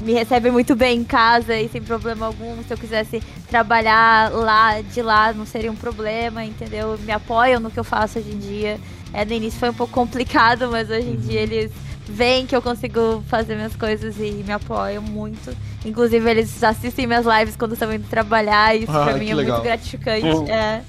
me 0.01 0.13
recebem 0.13 0.51
muito 0.51 0.75
bem 0.75 0.99
em 0.99 1.03
casa 1.03 1.55
e 1.55 1.69
sem 1.69 1.81
problema 1.81 2.25
algum. 2.25 2.61
Se 2.63 2.73
eu 2.73 2.77
quisesse 2.77 3.21
trabalhar 3.49 4.31
lá, 4.31 4.81
de 4.81 5.01
lá, 5.01 5.31
não 5.33 5.45
seria 5.45 5.71
um 5.71 5.75
problema, 5.75 6.43
entendeu? 6.43 6.97
Me 6.99 7.11
apoiam 7.11 7.59
no 7.59 7.71
que 7.71 7.79
eu 7.79 7.83
faço 7.83 8.19
hoje 8.19 8.31
em 8.31 8.39
dia. 8.39 8.79
É, 9.13 9.23
no 9.23 9.31
início 9.33 9.59
foi 9.59 9.69
um 9.69 9.73
pouco 9.73 9.93
complicado, 9.93 10.69
mas 10.71 10.89
hoje 10.89 11.07
em 11.07 11.15
dia 11.17 11.39
eles 11.41 11.71
veem 12.05 12.45
que 12.45 12.55
eu 12.55 12.61
consigo 12.61 13.23
fazer 13.27 13.55
minhas 13.55 13.75
coisas 13.75 14.17
e 14.19 14.43
me 14.45 14.51
apoiam 14.51 15.01
muito. 15.01 15.55
Inclusive, 15.85 16.29
eles 16.29 16.63
assistem 16.63 17.07
minhas 17.07 17.25
lives 17.25 17.55
quando 17.55 17.73
estão 17.73 17.93
indo 17.93 18.07
trabalhar, 18.09 18.75
e 18.75 18.83
isso 18.83 18.91
Ah, 18.91 19.05
pra 19.05 19.13
mim 19.17 19.29
é 19.29 19.35
legal. 19.35 19.57
muito 19.57 19.63
gratificante. 19.65 20.25
Uhum. 20.25 20.47
É, 20.49 20.81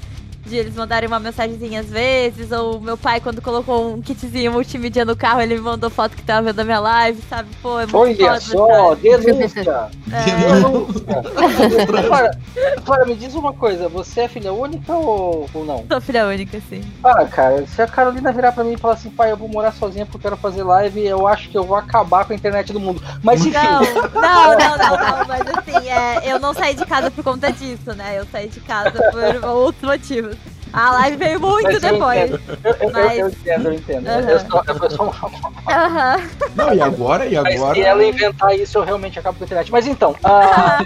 de 0.46 0.56
eles 0.56 0.74
mandarem 0.74 1.08
uma 1.08 1.18
mensagenzinha 1.18 1.80
às 1.80 1.88
vezes, 1.88 2.52
ou 2.52 2.80
meu 2.80 2.96
pai, 2.96 3.20
quando 3.20 3.40
colocou 3.40 3.94
um 3.94 4.02
kitzinho 4.02 4.52
multimídia 4.52 5.04
no 5.04 5.16
carro, 5.16 5.40
ele 5.40 5.54
me 5.54 5.60
mandou 5.60 5.88
foto 5.88 6.16
que 6.16 6.22
tava 6.22 6.42
vendo 6.42 6.60
a 6.60 6.64
minha 6.64 6.80
live, 6.80 7.22
sabe? 7.28 7.48
Pô, 7.62 7.80
é 7.80 7.86
muito 7.86 7.96
Olha 7.96 8.16
foda, 8.16 8.40
só, 8.40 8.94
denúncia! 8.94 9.90
É. 10.12 10.24
denúncia. 10.60 12.04
Agora, 12.04 12.38
agora, 12.76 13.06
me 13.06 13.14
diz 13.14 13.34
uma 13.34 13.52
coisa, 13.52 13.88
você 13.88 14.22
é 14.22 14.28
filha 14.28 14.52
única 14.52 14.92
ou, 14.92 15.48
ou 15.54 15.64
não? 15.64 15.84
Sou 15.90 16.00
filha 16.00 16.26
única, 16.26 16.58
assim. 16.58 16.82
Ah, 17.02 17.24
cara, 17.24 17.66
se 17.66 17.80
a 17.80 17.86
Carolina 17.86 18.32
virar 18.32 18.52
pra 18.52 18.64
mim 18.64 18.74
e 18.74 18.78
falar 18.78 18.94
assim, 18.94 19.10
pai, 19.10 19.32
eu 19.32 19.36
vou 19.36 19.48
morar 19.48 19.72
sozinha 19.72 20.04
porque 20.04 20.18
eu 20.18 20.30
quero 20.30 20.36
fazer 20.36 20.62
live, 20.62 21.04
eu 21.04 21.26
acho 21.26 21.48
que 21.48 21.56
eu 21.56 21.64
vou 21.64 21.76
acabar 21.76 22.24
com 22.24 22.32
a 22.32 22.36
internet 22.36 22.72
do 22.72 22.80
mundo. 22.80 23.02
Mas 23.22 23.44
enfim. 23.44 23.54
Não, 23.54 23.80
não, 24.14 24.58
não, 24.58 24.78
não, 24.78 25.18
não, 25.18 25.26
mas 25.26 25.42
assim, 25.46 25.88
é, 25.88 26.32
eu 26.32 26.38
não 26.38 26.52
saí 26.52 26.74
de 26.74 26.84
casa 26.84 27.10
por 27.10 27.24
conta 27.24 27.50
disso, 27.50 27.94
né? 27.94 28.18
Eu 28.18 28.26
saí 28.30 28.48
de 28.48 28.60
casa 28.60 28.92
por 28.92 29.48
outros 29.48 29.82
motivos. 29.82 30.33
A 30.74 30.90
live 30.90 31.16
veio 31.16 31.40
muito 31.40 31.62
Mas 31.62 31.74
eu 31.74 31.92
depois. 31.92 32.18
entendo. 32.32 32.40
Eu, 32.80 32.90
Mas- 32.92 33.18
entendo, 33.32 33.66
eu 33.68 33.72
entendo. 33.74 34.08
Eu 34.08 34.90
só 34.90 35.04
uma 35.04 35.14
Aham. 35.70 36.28
Não, 36.56 36.74
e 36.74 36.80
agora? 36.80 37.26
E 37.26 37.40
Mas 37.40 37.54
agora? 37.54 37.74
se 37.74 37.80
ela 37.82 38.04
inventar 38.04 38.58
isso, 38.58 38.78
eu 38.78 38.82
realmente 38.82 39.16
acabo 39.18 39.38
com 39.38 39.44
a 39.44 39.46
internet. 39.46 39.70
Mas 39.70 39.86
então, 39.86 40.16
ah, 40.24 40.78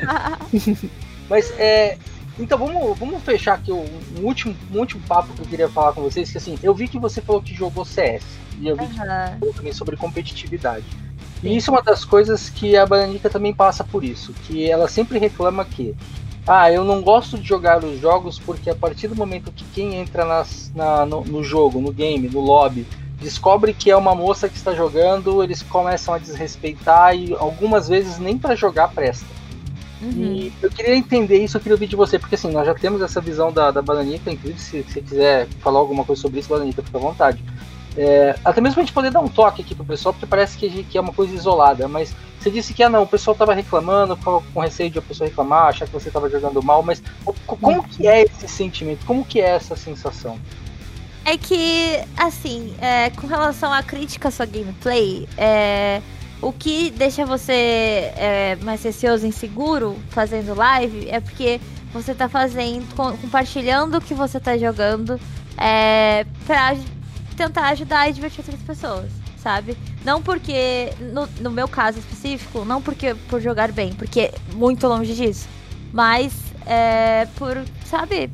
mas 1.28 1.50
é. 1.58 1.96
Então 2.38 2.56
vamos, 2.58 2.96
vamos 2.98 3.20
fechar 3.24 3.54
aqui 3.54 3.72
um, 3.72 3.84
um 4.18 4.24
último, 4.24 4.54
um 4.72 4.78
último 4.78 5.02
papo 5.08 5.32
que 5.32 5.40
eu 5.40 5.46
queria 5.46 5.68
falar 5.68 5.92
com 5.92 6.02
vocês, 6.02 6.30
que 6.30 6.38
assim, 6.38 6.56
eu 6.62 6.72
vi 6.74 6.86
que 6.86 6.98
você 6.98 7.20
falou 7.20 7.42
que 7.42 7.52
jogou 7.54 7.84
CS. 7.84 8.22
E 8.60 8.68
eu 8.68 8.76
vi 8.76 8.86
que 8.86 9.00
Aham. 9.00 9.38
falou 9.40 9.54
também 9.54 9.72
sobre 9.72 9.96
competitividade. 9.96 10.84
E 11.42 11.56
isso 11.56 11.70
é 11.70 11.74
uma 11.74 11.82
das 11.82 12.04
coisas 12.04 12.50
que 12.50 12.76
a 12.76 12.84
Bananica 12.84 13.30
também 13.30 13.54
passa 13.54 13.82
por 13.84 14.04
isso, 14.04 14.32
que 14.46 14.70
ela 14.70 14.86
sempre 14.86 15.18
reclama 15.18 15.64
que 15.64 15.94
ah, 16.48 16.72
eu 16.72 16.82
não 16.82 17.02
gosto 17.02 17.36
de 17.38 17.46
jogar 17.46 17.84
os 17.84 18.00
jogos 18.00 18.38
porque 18.38 18.70
a 18.70 18.74
partir 18.74 19.06
do 19.08 19.14
momento 19.14 19.52
que 19.52 19.64
quem 19.66 19.94
entra 19.96 20.24
nas, 20.24 20.70
na- 20.74 21.04
no, 21.04 21.22
no 21.24 21.44
jogo, 21.44 21.80
no 21.80 21.92
game, 21.92 22.28
no 22.28 22.40
lobby, 22.40 22.86
descobre 23.20 23.74
que 23.74 23.90
é 23.90 23.96
uma 23.96 24.14
moça 24.14 24.48
que 24.48 24.56
está 24.56 24.74
jogando, 24.74 25.42
eles 25.42 25.62
começam 25.62 26.14
a 26.14 26.18
desrespeitar 26.18 27.14
e 27.16 27.34
algumas 27.34 27.88
vezes 27.88 28.18
nem 28.18 28.38
para 28.38 28.54
jogar 28.54 28.88
presta. 28.88 29.26
Uhum. 30.00 30.10
E 30.12 30.52
eu 30.62 30.70
queria 30.70 30.96
entender 30.96 31.38
isso, 31.42 31.56
eu 31.56 31.60
queria 31.60 31.74
ouvir 31.74 31.88
de 31.88 31.96
você, 31.96 32.18
porque 32.18 32.36
assim, 32.36 32.50
nós 32.52 32.64
já 32.66 32.74
temos 32.74 33.02
essa 33.02 33.20
visão 33.20 33.52
da, 33.52 33.70
da 33.70 33.82
Bananica, 33.82 34.30
inclusive 34.30 34.60
se 34.60 34.82
você 34.84 35.00
quiser 35.00 35.48
falar 35.60 35.80
alguma 35.80 36.04
coisa 36.04 36.22
sobre 36.22 36.38
isso, 36.40 36.48
Bananica, 36.48 36.82
fica 36.82 36.98
à 36.98 37.00
vontade. 37.00 37.42
É, 38.00 38.36
até 38.44 38.60
mesmo 38.60 38.74
pra 38.74 38.84
gente 38.84 38.92
poder 38.92 39.10
dar 39.10 39.18
um 39.18 39.26
toque 39.26 39.60
aqui 39.60 39.74
pro 39.74 39.84
pessoal, 39.84 40.12
porque 40.12 40.24
parece 40.24 40.56
que, 40.56 40.66
a 40.66 40.84
que 40.84 40.96
é 40.96 41.00
uma 41.00 41.12
coisa 41.12 41.34
isolada, 41.34 41.88
mas 41.88 42.14
você 42.38 42.48
disse 42.48 42.72
que 42.72 42.80
ah 42.84 42.88
não, 42.88 43.02
o 43.02 43.06
pessoal 43.08 43.34
tava 43.34 43.52
reclamando, 43.52 44.16
com 44.16 44.60
receio 44.60 44.88
de 44.88 45.00
a 45.00 45.02
pessoa 45.02 45.28
reclamar, 45.28 45.66
achar 45.70 45.84
que 45.86 45.92
você 45.92 46.08
tava 46.08 46.30
jogando 46.30 46.62
mal, 46.62 46.80
mas 46.80 47.02
co- 47.24 47.34
como 47.44 47.82
que 47.82 48.06
é 48.06 48.22
esse 48.22 48.46
sentimento? 48.46 49.04
Como 49.04 49.24
que 49.24 49.40
é 49.40 49.48
essa 49.48 49.74
sensação? 49.74 50.38
É 51.24 51.36
que, 51.36 51.98
assim, 52.16 52.72
é, 52.80 53.10
com 53.10 53.26
relação 53.26 53.72
à 53.72 53.82
crítica 53.82 54.28
à 54.28 54.30
sua 54.30 54.46
gameplay, 54.46 55.28
é, 55.36 56.00
o 56.40 56.52
que 56.52 56.90
deixa 56.90 57.26
você 57.26 58.12
é, 58.16 58.56
mais 58.62 58.80
receoso 58.84 59.26
e 59.26 59.28
inseguro 59.30 59.98
fazendo 60.10 60.54
live 60.54 61.08
é 61.10 61.18
porque 61.18 61.60
você 61.92 62.14
tá 62.14 62.28
fazendo, 62.28 62.86
com- 62.94 63.16
compartilhando 63.16 63.96
o 63.98 64.00
que 64.00 64.14
você 64.14 64.38
tá 64.38 64.56
jogando 64.56 65.18
é, 65.56 66.24
pra 66.46 66.76
tentar 67.38 67.68
ajudar 67.68 68.10
e 68.10 68.12
divertir 68.12 68.40
outras 68.40 68.60
pessoas, 68.60 69.10
sabe? 69.38 69.78
Não 70.04 70.20
porque, 70.20 70.92
no, 71.12 71.26
no 71.40 71.50
meu 71.50 71.68
caso 71.68 72.00
específico, 72.00 72.64
não 72.64 72.82
porque 72.82 73.14
por 73.28 73.40
jogar 73.40 73.70
bem, 73.70 73.92
porque 73.92 74.32
muito 74.54 74.86
longe 74.88 75.14
disso, 75.14 75.48
mas 75.92 76.32
é, 76.66 77.26
por, 77.36 77.56
sabe, 77.86 78.30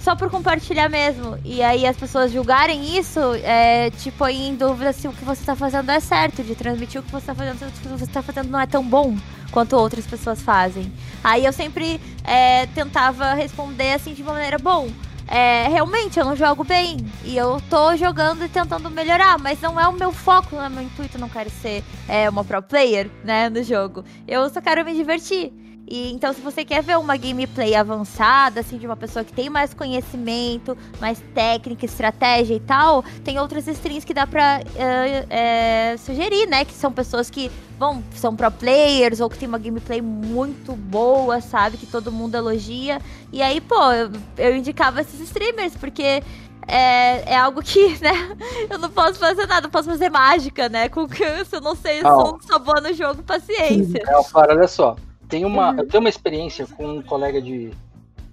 só 0.00 0.16
por 0.16 0.28
compartilhar 0.28 0.88
mesmo. 0.88 1.38
E 1.44 1.62
aí 1.62 1.86
as 1.86 1.96
pessoas 1.96 2.32
julgarem 2.32 2.98
isso, 2.98 3.20
é, 3.44 3.90
te 3.90 4.10
põe 4.10 4.48
em 4.48 4.56
dúvida 4.56 4.92
se 4.92 5.06
o 5.06 5.12
que 5.12 5.24
você 5.24 5.44
tá 5.44 5.54
fazendo 5.54 5.90
é 5.90 6.00
certo, 6.00 6.42
de 6.42 6.56
transmitir 6.56 7.00
o 7.00 7.04
que 7.04 7.12
você 7.12 7.26
tá 7.26 7.34
fazendo, 7.34 7.58
se 7.58 7.64
o 7.64 7.70
que 7.70 7.88
você 7.88 8.06
tá 8.06 8.22
fazendo 8.22 8.50
não 8.50 8.60
é 8.60 8.66
tão 8.66 8.84
bom 8.84 9.16
quanto 9.52 9.76
outras 9.76 10.04
pessoas 10.04 10.42
fazem. 10.42 10.92
Aí 11.22 11.44
eu 11.44 11.52
sempre 11.52 12.00
é, 12.24 12.66
tentava 12.66 13.34
responder 13.34 13.92
assim 13.92 14.14
de 14.14 14.22
uma 14.22 14.32
maneira, 14.32 14.58
bom, 14.58 14.88
é, 15.30 15.68
realmente 15.68 16.18
eu 16.18 16.24
não 16.24 16.34
jogo 16.34 16.64
bem. 16.64 16.96
E 17.24 17.36
eu 17.36 17.62
tô 17.70 17.94
jogando 17.96 18.44
e 18.44 18.48
tentando 18.48 18.90
melhorar, 18.90 19.38
mas 19.38 19.60
não 19.60 19.78
é 19.78 19.86
o 19.86 19.92
meu 19.92 20.10
foco, 20.10 20.56
não 20.56 20.64
é 20.64 20.68
meu 20.68 20.82
intuito, 20.82 21.18
não 21.18 21.28
quero 21.28 21.48
ser 21.48 21.84
é, 22.08 22.28
uma 22.28 22.44
pro 22.44 22.60
player, 22.60 23.08
né, 23.24 23.48
no 23.48 23.62
jogo. 23.62 24.04
Eu 24.26 24.50
só 24.50 24.60
quero 24.60 24.84
me 24.84 24.92
divertir. 24.92 25.52
E 25.88 26.12
então, 26.12 26.32
se 26.32 26.40
você 26.40 26.64
quer 26.64 26.82
ver 26.82 26.96
uma 26.98 27.16
gameplay 27.16 27.74
avançada, 27.74 28.60
assim, 28.60 28.78
de 28.78 28.86
uma 28.86 28.96
pessoa 28.96 29.24
que 29.24 29.32
tem 29.32 29.50
mais 29.50 29.74
conhecimento, 29.74 30.78
mais 31.00 31.20
técnica, 31.34 31.84
estratégia 31.84 32.54
e 32.54 32.60
tal, 32.60 33.02
tem 33.24 33.40
outras 33.40 33.66
streams 33.66 34.06
que 34.06 34.14
dá 34.14 34.24
pra 34.24 34.60
é, 34.76 35.26
é, 35.28 35.96
sugerir, 35.96 36.46
né? 36.46 36.64
Que 36.64 36.72
são 36.72 36.92
pessoas 36.92 37.28
que 37.28 37.50
bom, 37.80 38.02
são 38.14 38.36
pro 38.36 38.50
players 38.50 39.20
ou 39.20 39.30
que 39.30 39.38
tem 39.38 39.48
uma 39.48 39.58
gameplay 39.58 40.02
muito 40.02 40.74
boa, 40.74 41.40
sabe? 41.40 41.78
Que 41.78 41.86
todo 41.86 42.12
mundo 42.12 42.34
elogia. 42.34 43.00
E 43.32 43.40
aí, 43.40 43.58
pô, 43.58 43.90
eu, 43.90 44.10
eu 44.36 44.54
indicava 44.54 45.00
esses 45.00 45.18
streamers, 45.20 45.74
porque 45.78 46.22
é, 46.68 47.32
é 47.32 47.36
algo 47.38 47.62
que, 47.62 47.96
né, 48.04 48.36
eu 48.68 48.78
não 48.78 48.90
posso 48.90 49.18
fazer 49.18 49.46
nada, 49.46 49.66
eu 49.66 49.70
posso 49.70 49.88
fazer 49.88 50.10
mágica, 50.10 50.68
né? 50.68 50.90
Com 50.90 51.08
que 51.08 51.24
eu 51.24 51.60
não 51.62 51.74
sei, 51.74 52.00
eu 52.00 52.02
sou, 52.02 52.38
sou 52.42 52.58
boa 52.58 52.82
no 52.82 52.92
jogo, 52.92 53.22
paciência. 53.22 54.02
É, 54.06 54.22
para, 54.30 54.52
olha 54.54 54.68
só. 54.68 54.94
Tem 55.26 55.46
uma, 55.46 55.70
uhum. 55.70 55.78
Eu 55.78 55.88
tenho 55.88 56.02
uma 56.02 56.10
experiência 56.10 56.66
com 56.66 56.98
um 56.98 57.02
colega 57.02 57.40
de, 57.40 57.70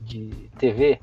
de 0.01 0.49
TV 0.57 0.99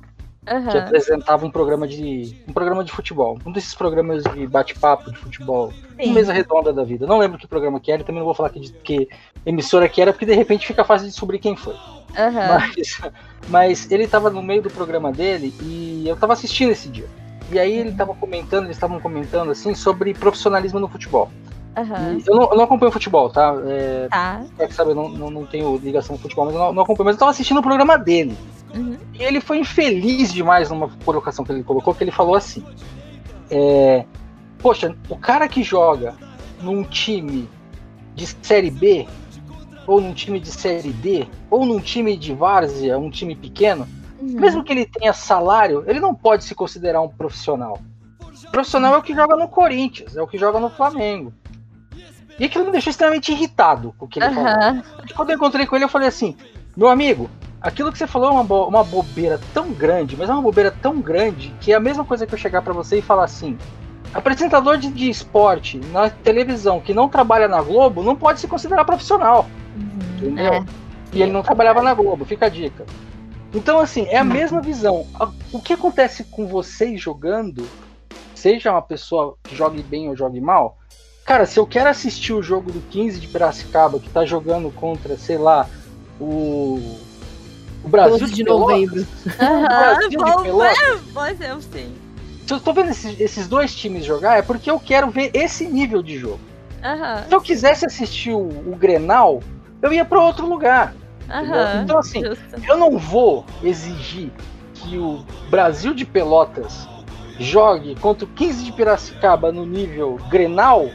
uhum. 0.50 0.68
que 0.68 0.78
apresentava 0.78 1.46
um 1.46 1.50
programa 1.50 1.86
de 1.86 2.36
um 2.48 2.52
programa 2.52 2.84
de 2.84 2.92
futebol. 2.92 3.38
Um 3.44 3.52
desses 3.52 3.74
programas 3.74 4.22
de 4.24 4.46
bate-papo 4.46 5.10
de 5.10 5.18
futebol. 5.18 5.72
Sim. 6.00 6.12
Mesa 6.12 6.32
redonda 6.32 6.72
da 6.72 6.84
vida. 6.84 7.06
Não 7.06 7.18
lembro 7.18 7.38
que 7.38 7.46
programa 7.46 7.80
que 7.80 7.90
era, 7.90 8.02
e 8.02 8.04
também 8.04 8.20
não 8.20 8.26
vou 8.26 8.34
falar 8.34 8.50
que, 8.50 8.72
que 8.72 9.08
emissora 9.44 9.88
que 9.88 10.00
era, 10.00 10.12
porque 10.12 10.26
de 10.26 10.34
repente 10.34 10.66
fica 10.66 10.84
fácil 10.84 11.06
de 11.06 11.12
descobrir 11.12 11.38
quem 11.38 11.56
foi. 11.56 11.74
Uhum. 11.74 12.48
Mas, 12.48 13.00
mas 13.48 13.90
ele 13.90 14.04
estava 14.04 14.30
no 14.30 14.42
meio 14.42 14.62
do 14.62 14.70
programa 14.70 15.12
dele 15.12 15.54
e 15.62 16.04
eu 16.06 16.14
estava 16.14 16.32
assistindo 16.32 16.70
esse 16.70 16.88
dia. 16.88 17.06
E 17.50 17.58
aí 17.58 17.78
ele 17.78 17.90
estava 17.90 18.14
comentando, 18.14 18.64
eles 18.64 18.76
estavam 18.76 19.00
comentando 19.00 19.50
assim 19.50 19.74
sobre 19.74 20.14
profissionalismo 20.14 20.80
no 20.80 20.88
futebol. 20.88 21.30
Uhum. 21.76 22.22
Eu, 22.26 22.36
não, 22.36 22.50
eu, 22.50 22.56
não, 22.56 22.64
acompanho 22.64 22.92
futebol, 22.92 23.28
tá? 23.30 23.54
É, 23.66 24.06
tá. 24.08 24.42
É 24.58 24.66
que 24.66 24.74
sabe, 24.74 24.90
eu 24.90 24.94
não, 24.94 25.08
não, 25.08 25.30
não, 25.30 25.44
tenho 25.44 25.76
ligação 25.78 26.16
com 26.16 26.22
futebol, 26.22 26.46
mas 26.46 26.54
eu 26.54 26.60
não, 26.60 26.72
não 26.72 26.82
acompanho. 26.84 27.06
Mas 27.06 27.16
eu 27.16 27.18
tava 27.18 27.32
assistindo 27.32 27.58
o 27.58 27.62
programa 27.62 27.98
dele. 27.98 28.36
Uhum. 28.74 28.98
E 29.14 29.22
ele 29.22 29.40
foi 29.40 29.58
infeliz 29.58 30.32
demais 30.32 30.70
numa 30.70 30.88
colocação 31.04 31.44
que 31.44 31.52
ele 31.52 31.62
colocou, 31.62 31.94
que 31.94 32.04
ele 32.04 32.10
falou 32.10 32.34
assim. 32.34 32.64
É, 33.50 34.04
Poxa, 34.64 34.96
o 35.10 35.16
cara 35.18 35.46
que 35.46 35.62
joga 35.62 36.14
num 36.62 36.84
time 36.84 37.46
de 38.14 38.26
série 38.26 38.70
B, 38.70 39.06
ou 39.86 40.00
num 40.00 40.14
time 40.14 40.40
de 40.40 40.50
série 40.50 40.90
D, 40.90 41.26
ou 41.50 41.66
num 41.66 41.78
time 41.78 42.16
de 42.16 42.32
várzea, 42.32 42.98
um 42.98 43.10
time 43.10 43.36
pequeno, 43.36 43.86
uhum. 44.18 44.40
mesmo 44.40 44.64
que 44.64 44.72
ele 44.72 44.86
tenha 44.86 45.12
salário, 45.12 45.84
ele 45.86 46.00
não 46.00 46.14
pode 46.14 46.44
se 46.44 46.54
considerar 46.54 47.02
um 47.02 47.10
profissional. 47.10 47.78
Profissional 48.50 48.94
é 48.94 48.96
o 48.96 49.02
que 49.02 49.14
joga 49.14 49.36
no 49.36 49.48
Corinthians, 49.48 50.16
é 50.16 50.22
o 50.22 50.26
que 50.26 50.38
joga 50.38 50.58
no 50.58 50.70
Flamengo. 50.70 51.30
E 52.38 52.46
aquilo 52.46 52.64
me 52.64 52.70
deixou 52.70 52.90
extremamente 52.90 53.32
irritado 53.32 53.94
com 53.98 54.06
o 54.06 54.08
que 54.08 54.18
ele 54.18 54.28
uhum. 54.28 54.34
falou. 54.34 54.82
E 55.06 55.12
quando 55.12 55.28
eu 55.28 55.36
encontrei 55.36 55.66
com 55.66 55.76
ele, 55.76 55.84
eu 55.84 55.90
falei 55.90 56.08
assim: 56.08 56.34
meu 56.74 56.88
amigo, 56.88 57.28
aquilo 57.64 57.90
que 57.90 57.98
você 57.98 58.06
falou 58.06 58.28
é 58.28 58.32
uma, 58.32 58.44
bo 58.44 58.66
uma 58.66 58.84
bobeira 58.84 59.40
tão 59.52 59.72
grande, 59.72 60.16
mas 60.16 60.28
é 60.28 60.32
uma 60.32 60.42
bobeira 60.42 60.70
tão 60.70 61.00
grande 61.00 61.52
que 61.60 61.72
é 61.72 61.74
a 61.74 61.80
mesma 61.80 62.04
coisa 62.04 62.26
que 62.26 62.34
eu 62.34 62.38
chegar 62.38 62.62
para 62.62 62.72
você 62.72 62.98
e 62.98 63.02
falar 63.02 63.24
assim: 63.24 63.58
apresentador 64.12 64.76
de, 64.76 64.88
de, 64.88 65.08
esporte 65.08 65.78
na 65.90 66.10
televisão 66.10 66.80
que 66.80 66.92
não 66.92 67.08
trabalha 67.08 67.48
na 67.48 67.62
Globo 67.62 68.02
não 68.02 68.14
pode 68.14 68.40
se 68.40 68.46
considerar 68.46 68.84
profissional. 68.84 69.46
Uhum. 69.76 70.28
Entendeu? 70.28 70.52
É. 70.52 70.64
E 71.12 71.22
ele 71.22 71.32
não 71.32 71.42
trabalhava 71.42 71.82
na 71.82 71.94
Globo, 71.94 72.24
fica 72.24 72.46
a 72.46 72.48
dica. 72.48 72.84
Então, 73.52 73.78
assim, 73.78 74.06
é 74.08 74.18
a 74.18 74.24
mesma 74.24 74.60
visão. 74.60 75.06
O 75.52 75.60
que 75.60 75.72
acontece 75.72 76.24
com 76.24 76.46
vocês 76.46 77.00
jogando, 77.00 77.64
seja 78.34 78.72
uma 78.72 78.82
pessoa 78.82 79.36
que 79.44 79.54
jogue 79.54 79.80
bem 79.80 80.08
ou 80.08 80.16
jogue 80.16 80.40
mal, 80.40 80.76
Cara, 81.24 81.46
se 81.46 81.58
eu 81.58 81.66
quero 81.66 81.88
assistir 81.88 82.34
o 82.34 82.42
jogo 82.42 82.70
do 82.70 82.80
15 82.80 83.18
de 83.18 83.28
Piracicaba, 83.28 83.98
que 83.98 84.10
tá 84.10 84.26
jogando 84.26 84.70
contra, 84.70 85.16
sei 85.16 85.38
lá, 85.38 85.66
o. 86.20 86.98
O 87.84 87.88
Brasil 87.88 88.18
12 88.18 88.32
de, 88.32 88.36
de 88.36 88.44
novembro. 88.44 89.06
Aham, 89.40 89.98
pode 91.12 91.36
ser, 91.36 91.60
sim. 91.60 91.94
Se 92.46 92.52
eu 92.52 92.60
tô 92.60 92.72
vendo 92.72 92.90
esses, 92.90 93.20
esses, 93.20 93.48
dois 93.48 93.74
times 93.74 94.04
jogar, 94.04 94.38
é 94.38 94.42
porque 94.42 94.70
eu 94.70 94.78
quero 94.78 95.10
ver 95.10 95.30
esse 95.32 95.66
nível 95.66 96.02
de 96.02 96.18
jogo. 96.18 96.40
Uhum. 96.82 97.28
Se 97.28 97.34
eu 97.34 97.40
quisesse 97.40 97.86
assistir 97.86 98.32
o, 98.32 98.48
o 98.48 98.76
Grenal, 98.76 99.42
eu 99.80 99.92
ia 99.92 100.04
para 100.04 100.20
outro 100.20 100.46
lugar. 100.46 100.94
Uhum, 101.28 101.82
então, 101.82 101.98
assim, 101.98 102.22
justo. 102.22 102.44
eu 102.68 102.76
não 102.76 102.98
vou 102.98 103.46
exigir 103.62 104.30
que 104.74 104.98
o 104.98 105.24
Brasil 105.48 105.94
de 105.94 106.04
Pelotas 106.04 106.86
jogue 107.38 107.94
contra 107.96 108.26
o 108.26 108.28
15 108.28 108.64
de 108.64 108.72
Piracicaba 108.72 109.50
no 109.50 109.64
nível 109.64 110.18
Grenal 110.28 110.90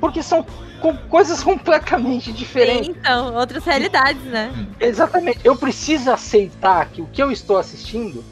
porque 0.00 0.22
são 0.22 0.44
com 0.80 0.96
coisas 0.96 1.42
completamente 1.44 2.32
diferentes. 2.32 2.86
Sim, 2.86 2.94
então, 2.98 3.34
outras 3.34 3.64
realidades, 3.64 4.22
né? 4.24 4.52
Exatamente. 4.78 5.40
Eu 5.44 5.56
preciso 5.56 6.10
aceitar 6.10 6.88
que 6.88 7.00
o 7.00 7.06
que 7.06 7.22
eu 7.22 7.30
estou 7.30 7.58
assistindo, 7.58 8.24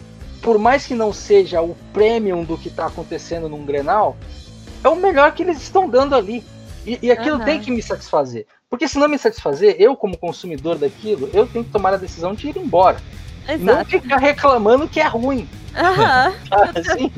por 0.42 0.58
mais 0.58 0.86
que 0.86 0.94
não 0.94 1.12
seja 1.12 1.60
o 1.60 1.76
premium 1.92 2.44
do 2.44 2.56
que 2.58 2.68
está 2.68 2.86
acontecendo 2.86 3.48
num 3.48 3.64
Grenal, 3.64 4.16
é 4.82 4.88
o 4.88 4.96
melhor 4.96 5.32
que 5.32 5.42
eles 5.42 5.60
estão 5.62 5.88
dando 5.88 6.14
ali. 6.14 6.44
E, 6.86 6.98
e 7.02 7.10
aquilo 7.10 7.38
uhum. 7.38 7.44
tem 7.44 7.60
que 7.60 7.70
me 7.70 7.82
satisfazer. 7.82 8.46
Porque 8.70 8.86
se 8.86 8.98
não 8.98 9.08
me 9.08 9.18
satisfazer, 9.18 9.76
eu, 9.78 9.96
como 9.96 10.16
consumidor 10.16 10.76
daquilo, 10.76 11.28
eu 11.32 11.46
tenho 11.46 11.64
que 11.64 11.70
tomar 11.70 11.94
a 11.94 11.96
decisão 11.96 12.34
de 12.34 12.48
ir 12.48 12.56
embora. 12.56 12.98
Exato. 13.48 13.64
Não 13.64 13.84
ficar 13.84 14.18
reclamando 14.18 14.86
que 14.86 15.00
é 15.00 15.06
ruim. 15.08 15.48
Aham. 15.74 16.34
assim? 16.74 17.10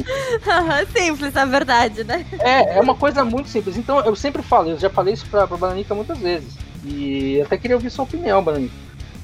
simples, 0.92 1.34
na 1.34 1.44
verdade, 1.44 2.04
né? 2.04 2.24
É, 2.38 2.78
é 2.78 2.80
uma 2.80 2.94
coisa 2.94 3.24
muito 3.24 3.48
simples. 3.48 3.76
Então, 3.76 4.00
eu 4.00 4.14
sempre 4.14 4.42
falo, 4.42 4.70
eu 4.70 4.78
já 4.78 4.88
falei 4.88 5.14
isso 5.14 5.26
pra, 5.26 5.46
pra 5.46 5.56
Bananica 5.56 5.94
muitas 5.94 6.18
vezes. 6.18 6.54
E 6.84 7.40
até 7.42 7.56
queria 7.56 7.76
ouvir 7.76 7.90
sua 7.90 8.04
opinião, 8.04 8.42
Bananica. 8.42 8.74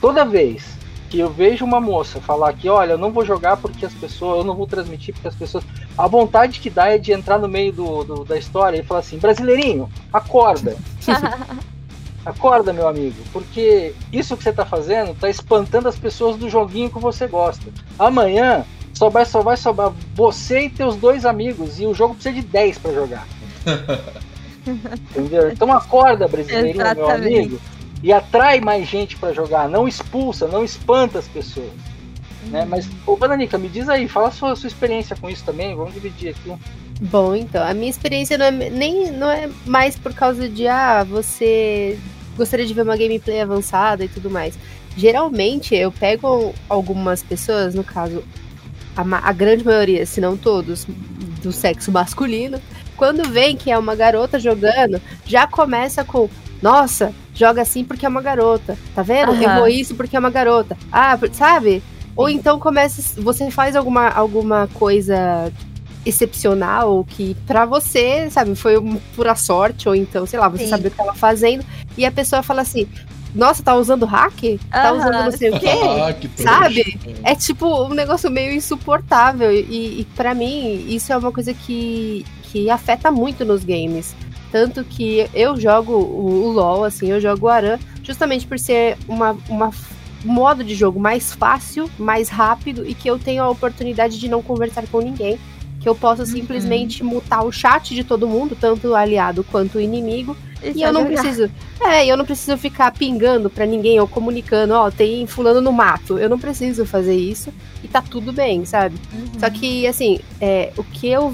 Toda 0.00 0.24
vez 0.24 0.76
que 1.08 1.20
eu 1.20 1.30
vejo 1.30 1.64
uma 1.64 1.80
moça 1.80 2.20
falar 2.20 2.52
que, 2.52 2.68
olha, 2.68 2.92
eu 2.92 2.98
não 2.98 3.12
vou 3.12 3.24
jogar 3.24 3.56
porque 3.56 3.86
as 3.86 3.94
pessoas, 3.94 4.38
eu 4.38 4.44
não 4.44 4.56
vou 4.56 4.66
transmitir 4.66 5.14
porque 5.14 5.28
as 5.28 5.34
pessoas. 5.34 5.64
A 5.96 6.06
vontade 6.08 6.58
que 6.60 6.68
dá 6.68 6.88
é 6.88 6.98
de 6.98 7.12
entrar 7.12 7.38
no 7.38 7.48
meio 7.48 7.72
do, 7.72 8.04
do 8.04 8.24
da 8.24 8.36
história 8.36 8.78
e 8.78 8.82
falar 8.82 9.00
assim, 9.00 9.18
brasileirinho, 9.18 9.88
acorda. 10.12 10.76
acorda, 12.26 12.72
meu 12.72 12.88
amigo, 12.88 13.16
porque 13.32 13.94
isso 14.12 14.36
que 14.36 14.42
você 14.42 14.52
tá 14.52 14.66
fazendo 14.66 15.14
tá 15.18 15.30
espantando 15.30 15.88
as 15.88 15.96
pessoas 15.96 16.36
do 16.36 16.50
joguinho 16.50 16.90
que 16.90 16.98
você 16.98 17.28
gosta. 17.28 17.70
Amanhã 17.96 18.64
só 18.92 19.08
vai, 19.08 19.24
só 19.24 19.42
vai 19.42 19.56
sobrar 19.56 19.92
você 20.14 20.62
e 20.62 20.70
teus 20.70 20.96
dois 20.96 21.24
amigos. 21.24 21.78
E 21.78 21.86
o 21.86 21.94
jogo 21.94 22.14
precisa 22.14 22.34
de 22.34 22.42
10 22.42 22.78
para 22.78 22.92
jogar. 22.92 23.28
Entendeu? 25.10 25.50
Então 25.50 25.72
acorda, 25.72 26.26
brasileirinho, 26.26 26.84
meu 26.96 27.10
amigo. 27.10 27.60
E 28.02 28.12
atrai 28.12 28.60
mais 28.60 28.88
gente 28.88 29.16
para 29.16 29.32
jogar. 29.32 29.68
Não 29.68 29.86
expulsa, 29.86 30.48
não 30.48 30.64
espanta 30.64 31.20
as 31.20 31.28
pessoas. 31.28 31.70
Né? 32.46 32.64
Mas, 32.64 32.88
ô 33.06 33.16
Bananica, 33.16 33.56
me 33.56 33.68
diz 33.68 33.88
aí, 33.88 34.08
fala 34.08 34.28
a 34.28 34.32
sua, 34.32 34.56
sua 34.56 34.66
experiência 34.68 35.14
com 35.14 35.30
isso 35.30 35.44
também. 35.44 35.76
Vamos 35.76 35.94
dividir 35.94 36.30
aqui. 36.30 36.52
Bom, 37.00 37.34
então, 37.34 37.62
a 37.62 37.74
minha 37.74 37.90
experiência 37.90 38.38
não 38.38 38.46
é 38.46 38.50
nem 38.50 39.12
não 39.12 39.30
é 39.30 39.50
mais 39.66 39.98
por 39.98 40.14
causa 40.14 40.48
de 40.48 40.66
ah, 40.66 41.04
você 41.04 41.98
gostaria 42.36 42.66
de 42.66 42.74
ver 42.74 42.82
uma 42.82 42.96
gameplay 42.96 43.40
avançada 43.40 44.04
e 44.04 44.08
tudo 44.08 44.30
mais. 44.30 44.58
Geralmente 44.96 45.74
eu 45.74 45.92
pego 45.92 46.54
algumas 46.68 47.22
pessoas, 47.22 47.74
no 47.74 47.84
caso, 47.84 48.22
a, 48.96 49.28
a 49.28 49.32
grande 49.32 49.64
maioria, 49.64 50.06
se 50.06 50.20
não 50.20 50.36
todos, 50.36 50.86
do 51.42 51.52
sexo 51.52 51.92
masculino, 51.92 52.60
quando 52.96 53.28
vem 53.28 53.56
que 53.56 53.70
é 53.70 53.78
uma 53.78 53.94
garota 53.94 54.38
jogando, 54.38 55.00
já 55.24 55.46
começa 55.46 56.02
com 56.02 56.28
nossa, 56.62 57.12
joga 57.34 57.62
assim 57.62 57.84
porque 57.84 58.06
é 58.06 58.08
uma 58.08 58.22
garota. 58.22 58.76
Tá 58.94 59.02
vendo? 59.02 59.32
Uhum. 59.32 59.42
Errou 59.42 59.68
isso 59.68 59.94
porque 59.94 60.16
é 60.16 60.18
uma 60.18 60.30
garota. 60.30 60.76
Ah, 60.90 61.18
sabe? 61.32 61.82
Ou 62.16 62.28
então 62.28 62.58
começa. 62.58 63.20
Você 63.20 63.50
faz 63.50 63.76
alguma, 63.76 64.08
alguma 64.08 64.68
coisa 64.74 65.52
excepcional 66.06 67.04
que 67.04 67.36
para 67.46 67.66
você, 67.66 68.30
sabe, 68.30 68.54
foi 68.54 68.74
pura 69.14 69.34
sorte, 69.34 69.88
ou 69.88 69.94
então, 69.94 70.24
sei 70.24 70.38
lá, 70.38 70.48
você 70.48 70.64
Sim. 70.64 70.70
sabe 70.70 70.88
o 70.88 70.90
que 70.90 71.00
ela 71.00 71.14
fazendo, 71.14 71.64
e 71.98 72.06
a 72.06 72.12
pessoa 72.12 72.42
fala 72.42 72.62
assim: 72.62 72.86
nossa, 73.34 73.62
tá 73.62 73.74
usando 73.74 74.06
hack? 74.06 74.58
Tá 74.70 74.92
usando 74.92 75.12
não 75.12 75.30
sei 75.32 75.50
o 75.50 75.60
quê? 75.60 75.68
Ah, 75.68 76.42
Sabe? 76.42 76.98
É 77.22 77.34
tipo 77.34 77.66
um 77.84 77.92
negócio 77.92 78.30
meio 78.30 78.52
insuportável. 78.52 79.52
E, 79.52 80.00
e 80.00 80.06
para 80.16 80.34
mim, 80.34 80.86
isso 80.88 81.12
é 81.12 81.16
uma 81.16 81.30
coisa 81.30 81.52
que, 81.52 82.24
que 82.44 82.70
afeta 82.70 83.10
muito 83.10 83.44
nos 83.44 83.62
games. 83.62 84.14
Tanto 84.50 84.84
que 84.84 85.28
eu 85.34 85.60
jogo 85.60 85.92
o, 85.92 86.46
o 86.46 86.52
LoL, 86.52 86.84
assim, 86.84 87.10
eu 87.10 87.20
jogo 87.20 87.46
o 87.46 87.48
Aran, 87.48 87.78
justamente 88.02 88.46
por 88.46 88.58
ser 88.58 88.96
uma, 89.06 89.36
uma, 89.48 89.70
modo 90.24 90.64
de 90.64 90.74
jogo 90.74 90.98
mais 90.98 91.34
fácil, 91.34 91.90
mais 91.98 92.28
rápido 92.28 92.88
e 92.88 92.94
que 92.94 93.08
eu 93.08 93.18
tenho 93.18 93.42
a 93.42 93.50
oportunidade 93.50 94.18
de 94.18 94.28
não 94.28 94.42
conversar 94.42 94.86
com 94.88 95.00
ninguém. 95.00 95.38
Que 95.86 95.90
eu 95.90 95.94
posso 95.94 96.22
Uhum. 96.22 96.26
simplesmente 96.26 97.04
mutar 97.04 97.44
o 97.46 97.52
chat 97.52 97.94
de 97.94 98.02
todo 98.02 98.26
mundo, 98.26 98.56
tanto 98.60 98.88
o 98.88 98.96
aliado 98.96 99.44
quanto 99.44 99.78
o 99.78 99.80
inimigo. 99.80 100.36
Isso 100.60 100.76
E 100.78 100.82
é 100.82 100.88
eu 100.88 100.92
não 100.92 101.04
verdade. 101.04 101.28
preciso. 101.28 101.50
É, 101.80 102.04
eu 102.04 102.16
não 102.16 102.24
preciso 102.24 102.58
ficar 102.58 102.90
pingando 102.90 103.48
pra 103.48 103.64
ninguém 103.64 104.00
ou 104.00 104.08
comunicando, 104.08 104.74
ó, 104.74 104.90
tem 104.90 105.28
fulano 105.28 105.60
no 105.60 105.72
mato. 105.72 106.18
Eu 106.18 106.28
não 106.28 106.40
preciso 106.40 106.84
fazer 106.84 107.14
isso. 107.14 107.54
E 107.84 107.86
tá 107.86 108.02
tudo 108.02 108.32
bem, 108.32 108.64
sabe? 108.64 108.96
Uhum. 109.12 109.38
Só 109.38 109.48
que, 109.48 109.86
assim, 109.86 110.18
é, 110.40 110.72
o 110.76 110.82
que 110.82 111.06
eu 111.06 111.32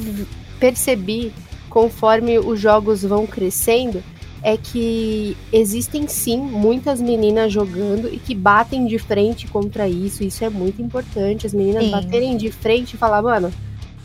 percebi 0.60 1.32
conforme 1.70 2.38
os 2.38 2.60
jogos 2.60 3.02
vão 3.02 3.26
crescendo 3.26 4.02
é 4.42 4.58
que 4.58 5.34
existem 5.50 6.06
sim 6.08 6.36
muitas 6.36 7.00
meninas 7.00 7.50
jogando 7.50 8.12
e 8.12 8.18
que 8.18 8.34
batem 8.34 8.84
de 8.86 8.98
frente 8.98 9.46
contra 9.46 9.88
isso. 9.88 10.22
Isso 10.22 10.44
é 10.44 10.50
muito 10.50 10.82
importante. 10.82 11.46
As 11.46 11.54
meninas 11.54 11.84
Sim. 11.84 11.90
baterem 11.90 12.36
de 12.36 12.50
frente 12.52 12.92
e 12.94 12.96
falar, 12.98 13.22
mano, 13.22 13.50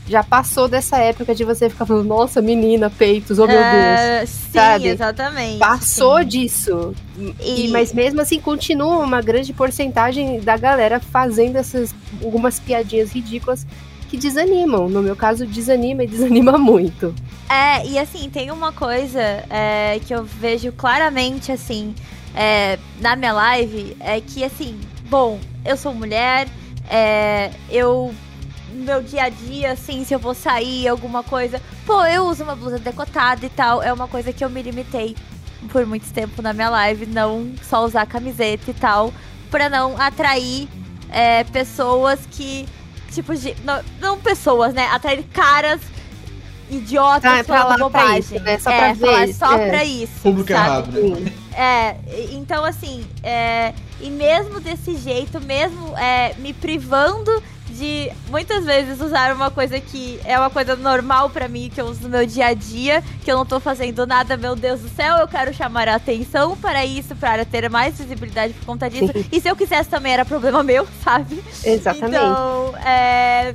já 0.07 0.23
passou 0.23 0.67
dessa 0.67 0.97
época 0.97 1.35
de 1.35 1.43
você 1.43 1.69
ficar 1.69 1.85
falando, 1.85 2.07
nossa, 2.07 2.41
menina, 2.41 2.89
peitos, 2.89 3.39
oh 3.39 3.45
meu 3.47 3.57
Deus. 3.57 3.65
É, 3.99 4.25
sim, 4.25 4.49
sabe? 4.53 4.87
exatamente. 4.87 5.57
Passou 5.59 6.19
sim. 6.19 6.25
disso. 6.25 6.95
E- 7.41 7.65
E, 7.65 7.67
mas 7.69 7.91
mesmo 7.93 8.21
assim, 8.21 8.39
continua 8.39 8.97
uma 8.99 9.21
grande 9.21 9.51
porcentagem 9.53 10.39
da 10.39 10.55
galera 10.57 10.99
fazendo 10.99 11.57
essas 11.57 11.93
algumas 12.23 12.59
piadinhas 12.59 13.11
ridículas 13.11 13.65
que 14.09 14.15
desanimam. 14.17 14.87
No 14.87 15.01
meu 15.01 15.15
caso, 15.15 15.45
desanima 15.45 16.03
e 16.03 16.07
desanima 16.07 16.55
muito. 16.59 17.13
É, 17.49 17.85
e 17.85 17.99
assim, 17.99 18.29
tem 18.29 18.49
uma 18.51 18.71
coisa 18.71 19.19
é, 19.49 19.99
que 20.05 20.13
eu 20.13 20.23
vejo 20.23 20.71
claramente, 20.71 21.51
assim, 21.51 21.93
é, 22.35 22.77
na 23.01 23.15
minha 23.15 23.33
live, 23.33 23.95
é 23.99 24.21
que, 24.21 24.43
assim, 24.43 24.79
bom, 25.09 25.39
eu 25.65 25.75
sou 25.75 25.93
mulher, 25.93 26.47
é, 26.89 27.51
eu. 27.69 28.13
Meu 28.87 29.03
dia 29.03 29.23
a 29.23 29.29
dia, 29.29 29.73
assim, 29.73 30.05
se 30.05 30.13
eu 30.13 30.19
vou 30.19 30.33
sair, 30.33 30.87
alguma 30.87 31.21
coisa. 31.21 31.61
Pô, 31.85 32.05
eu 32.05 32.23
uso 32.23 32.45
uma 32.45 32.55
blusa 32.55 32.79
decotada 32.79 33.45
e 33.45 33.49
tal. 33.49 33.83
É 33.83 33.91
uma 33.91 34.07
coisa 34.07 34.31
que 34.31 34.41
eu 34.41 34.49
me 34.49 34.61
limitei 34.61 35.13
por 35.73 35.85
muito 35.85 36.09
tempo 36.13 36.41
na 36.41 36.53
minha 36.53 36.69
live, 36.69 37.05
não 37.05 37.51
só 37.61 37.83
usar 37.83 38.05
camiseta 38.05 38.71
e 38.71 38.73
tal, 38.73 39.13
pra 39.51 39.67
não 39.67 39.99
atrair 40.01 40.69
é, 41.09 41.43
pessoas 41.43 42.21
que. 42.31 42.65
Tipo, 43.11 43.35
de, 43.35 43.57
não, 43.65 43.83
não 43.99 44.17
pessoas, 44.17 44.73
né? 44.73 44.87
Atrair 44.87 45.21
caras 45.33 45.81
idiotas 46.69 47.29
Ah, 47.29 47.39
é 47.39 47.43
falando 47.43 47.79
bobagem. 47.79 48.19
isso, 48.19 48.39
né? 48.39 48.57
Só 48.57 48.71
é, 48.71 48.77
pra 48.77 48.95
falar 48.95 49.25
ver, 49.25 49.33
só 49.33 49.53
é. 49.53 49.69
pra 49.69 49.83
isso. 49.83 50.13
Público 50.23 50.49
sabe? 50.49 50.97
errado, 50.97 51.19
né? 51.19 51.33
É, 51.53 51.97
então 52.31 52.63
assim, 52.63 53.05
é, 53.21 53.73
e 53.99 54.09
mesmo 54.09 54.61
desse 54.61 54.95
jeito, 54.95 55.41
mesmo 55.41 55.97
é, 55.97 56.35
me 56.37 56.53
privando 56.53 57.43
de 57.77 58.11
muitas 58.29 58.65
vezes 58.65 58.99
usar 58.99 59.33
uma 59.33 59.51
coisa 59.51 59.79
que 59.79 60.19
é 60.25 60.37
uma 60.37 60.49
coisa 60.49 60.75
normal 60.75 61.29
pra 61.29 61.47
mim, 61.47 61.71
que 61.73 61.79
eu 61.79 61.85
uso 61.85 62.03
no 62.03 62.09
meu 62.09 62.25
dia 62.25 62.47
a 62.47 62.53
dia, 62.53 63.03
que 63.23 63.31
eu 63.31 63.37
não 63.37 63.45
tô 63.45 63.59
fazendo 63.59 64.05
nada, 64.07 64.35
meu 64.35 64.55
Deus 64.55 64.81
do 64.81 64.89
céu, 64.89 65.17
eu 65.17 65.27
quero 65.27 65.53
chamar 65.53 65.87
a 65.87 65.95
atenção 65.95 66.57
para 66.57 66.83
isso, 66.85 67.15
para 67.15 67.45
ter 67.45 67.69
mais 67.69 67.97
visibilidade 67.97 68.53
por 68.53 68.65
conta 68.65 68.89
disso. 68.89 69.11
e 69.31 69.39
se 69.39 69.47
eu 69.47 69.55
quisesse 69.55 69.89
também 69.89 70.13
era 70.13 70.25
problema 70.25 70.63
meu, 70.63 70.87
sabe? 71.03 71.43
Exatamente. 71.63 72.15
Então, 72.15 72.75
é, 72.83 73.53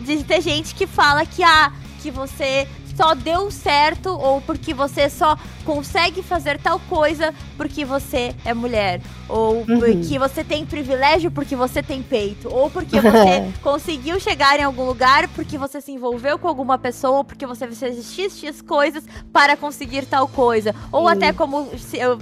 de 0.00 0.22
ter 0.22 0.40
gente 0.40 0.74
que 0.74 0.86
fala 0.86 1.26
que 1.26 1.42
ah, 1.42 1.72
que 2.00 2.10
você 2.10 2.66
só 3.00 3.14
deu 3.14 3.50
certo 3.50 4.10
ou 4.10 4.42
porque 4.42 4.74
você 4.74 5.08
só 5.08 5.34
consegue 5.64 6.22
fazer 6.22 6.60
tal 6.60 6.78
coisa 6.80 7.32
porque 7.56 7.82
você 7.82 8.34
é 8.44 8.52
mulher? 8.52 9.00
Ou 9.26 9.60
Uhum. 9.60 9.78
porque 9.78 10.18
você 10.18 10.44
tem 10.44 10.66
privilégio 10.66 11.30
porque 11.30 11.56
você 11.56 11.82
tem 11.82 12.02
peito? 12.02 12.52
Ou 12.52 12.68
porque 12.68 13.00
você 13.00 13.50
conseguiu 13.62 14.20
chegar 14.20 14.60
em 14.60 14.64
algum 14.64 14.84
lugar 14.84 15.28
porque 15.28 15.56
você 15.56 15.80
se 15.80 15.92
envolveu 15.92 16.38
com 16.38 16.46
alguma 16.46 16.76
pessoa 16.76 17.18
ou 17.18 17.24
porque 17.24 17.46
você 17.46 17.66
fez 17.68 18.12
x 18.12 18.38
x 18.38 18.60
coisas 18.60 19.02
para 19.32 19.56
conseguir 19.56 20.04
tal 20.04 20.28
coisa? 20.28 20.74
Ou 20.92 21.08
até 21.08 21.32
como 21.32 21.70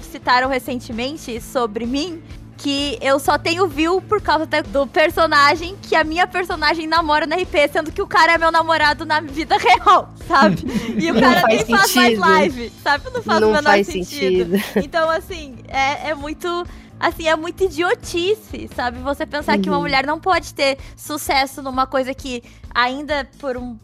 citaram 0.00 0.48
recentemente 0.48 1.40
sobre 1.40 1.86
mim 1.86 2.22
que 2.59 2.98
eu 3.01 3.18
só 3.20 3.39
tenho 3.39 3.66
view 3.68 4.02
por 4.02 4.20
causa 4.20 4.44
do 4.47 4.86
personagem 4.86 5.76
que 5.80 5.94
a 5.94 6.02
minha 6.05 6.26
personagem 6.26 6.86
namora 6.86 7.24
na 7.26 7.36
RP, 7.36 7.55
sendo 7.72 7.93
que 7.93 8.02
o 8.02 8.06
cara 8.06 8.32
é 8.32 8.39
meu 8.39 8.51
namorado 8.52 9.06
na 9.06 9.20
vida 9.20 9.56
real, 9.62 10.12
sabe? 10.26 10.64
E 10.98 11.10
o 11.10 11.14
cara 11.18 11.40
faz 11.43 11.68
nem 11.68 11.78
faz 11.78 11.94
mais 11.94 12.18
live, 12.18 12.72
sabe? 12.82 13.05
Não 13.14 13.22
faz 13.22 13.39
o 13.39 13.40
não 13.43 13.48
menor 13.52 13.62
faz 13.62 13.86
sentido. 13.86 14.56
sentido. 14.59 14.85
Então, 14.85 15.09
assim, 15.09 15.56
é, 15.68 16.10
é 16.10 16.14
muito. 16.14 16.66
Assim, 17.01 17.28
é 17.28 17.36
muito 17.36 17.62
idiotice, 17.62 18.68
sabe? 18.74 18.98
Você 18.98 19.24
pensar 19.24 19.56
que 19.59 19.68
uma 19.68 19.76
Uhum. 19.76 19.82
mulher 19.85 20.05
não 20.05 20.18
pode 20.18 20.52
ter 20.52 20.78
sucesso 20.97 21.62
numa 21.62 21.86
coisa 21.86 22.12
que 22.12 22.43
ainda 22.74 23.24
por 23.39 23.56
um. 23.56 23.78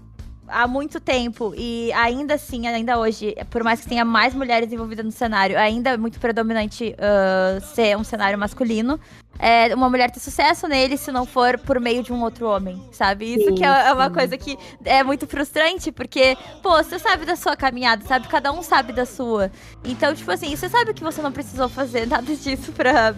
Há 0.46 0.68
muito 0.68 1.00
tempo, 1.00 1.54
e 1.56 1.90
ainda 1.92 2.34
assim, 2.34 2.66
ainda 2.66 2.98
hoje, 2.98 3.34
por 3.50 3.64
mais 3.64 3.80
que 3.80 3.88
tenha 3.88 4.04
mais 4.04 4.34
mulheres 4.34 4.70
envolvidas 4.72 5.04
no 5.04 5.10
cenário, 5.10 5.58
ainda 5.58 5.90
é 5.90 5.96
muito 5.96 6.20
predominante 6.20 6.94
ah, 6.98 7.60
ser 7.60 7.96
um 7.96 8.04
cenário 8.04 8.38
masculino. 8.38 9.00
É, 9.38 9.74
uma 9.74 9.90
mulher 9.90 10.10
ter 10.10 10.20
sucesso 10.20 10.68
nele 10.68 10.96
se 10.96 11.10
não 11.10 11.26
for 11.26 11.58
por 11.58 11.80
meio 11.80 12.02
de 12.02 12.12
um 12.12 12.22
outro 12.22 12.46
homem, 12.46 12.80
sabe? 12.92 13.34
Isso 13.34 13.48
Sim, 13.48 13.54
que 13.56 13.64
é, 13.64 13.88
é 13.88 13.92
uma 13.92 14.08
coisa 14.10 14.38
que 14.38 14.56
é 14.84 15.02
muito 15.02 15.26
frustrante, 15.26 15.90
porque, 15.90 16.36
pô, 16.62 16.70
você 16.70 16.98
sabe 16.98 17.24
da 17.24 17.34
sua 17.34 17.56
caminhada, 17.56 18.04
sabe? 18.06 18.28
Cada 18.28 18.52
um 18.52 18.62
sabe 18.62 18.92
da 18.92 19.04
sua. 19.04 19.50
Então, 19.84 20.14
tipo 20.14 20.30
assim, 20.30 20.54
você 20.54 20.68
sabe 20.68 20.94
que 20.94 21.02
você 21.02 21.20
não 21.20 21.32
precisou 21.32 21.68
fazer 21.68 22.06
nada 22.08 22.34
disso 22.36 22.70
pra, 22.72 23.14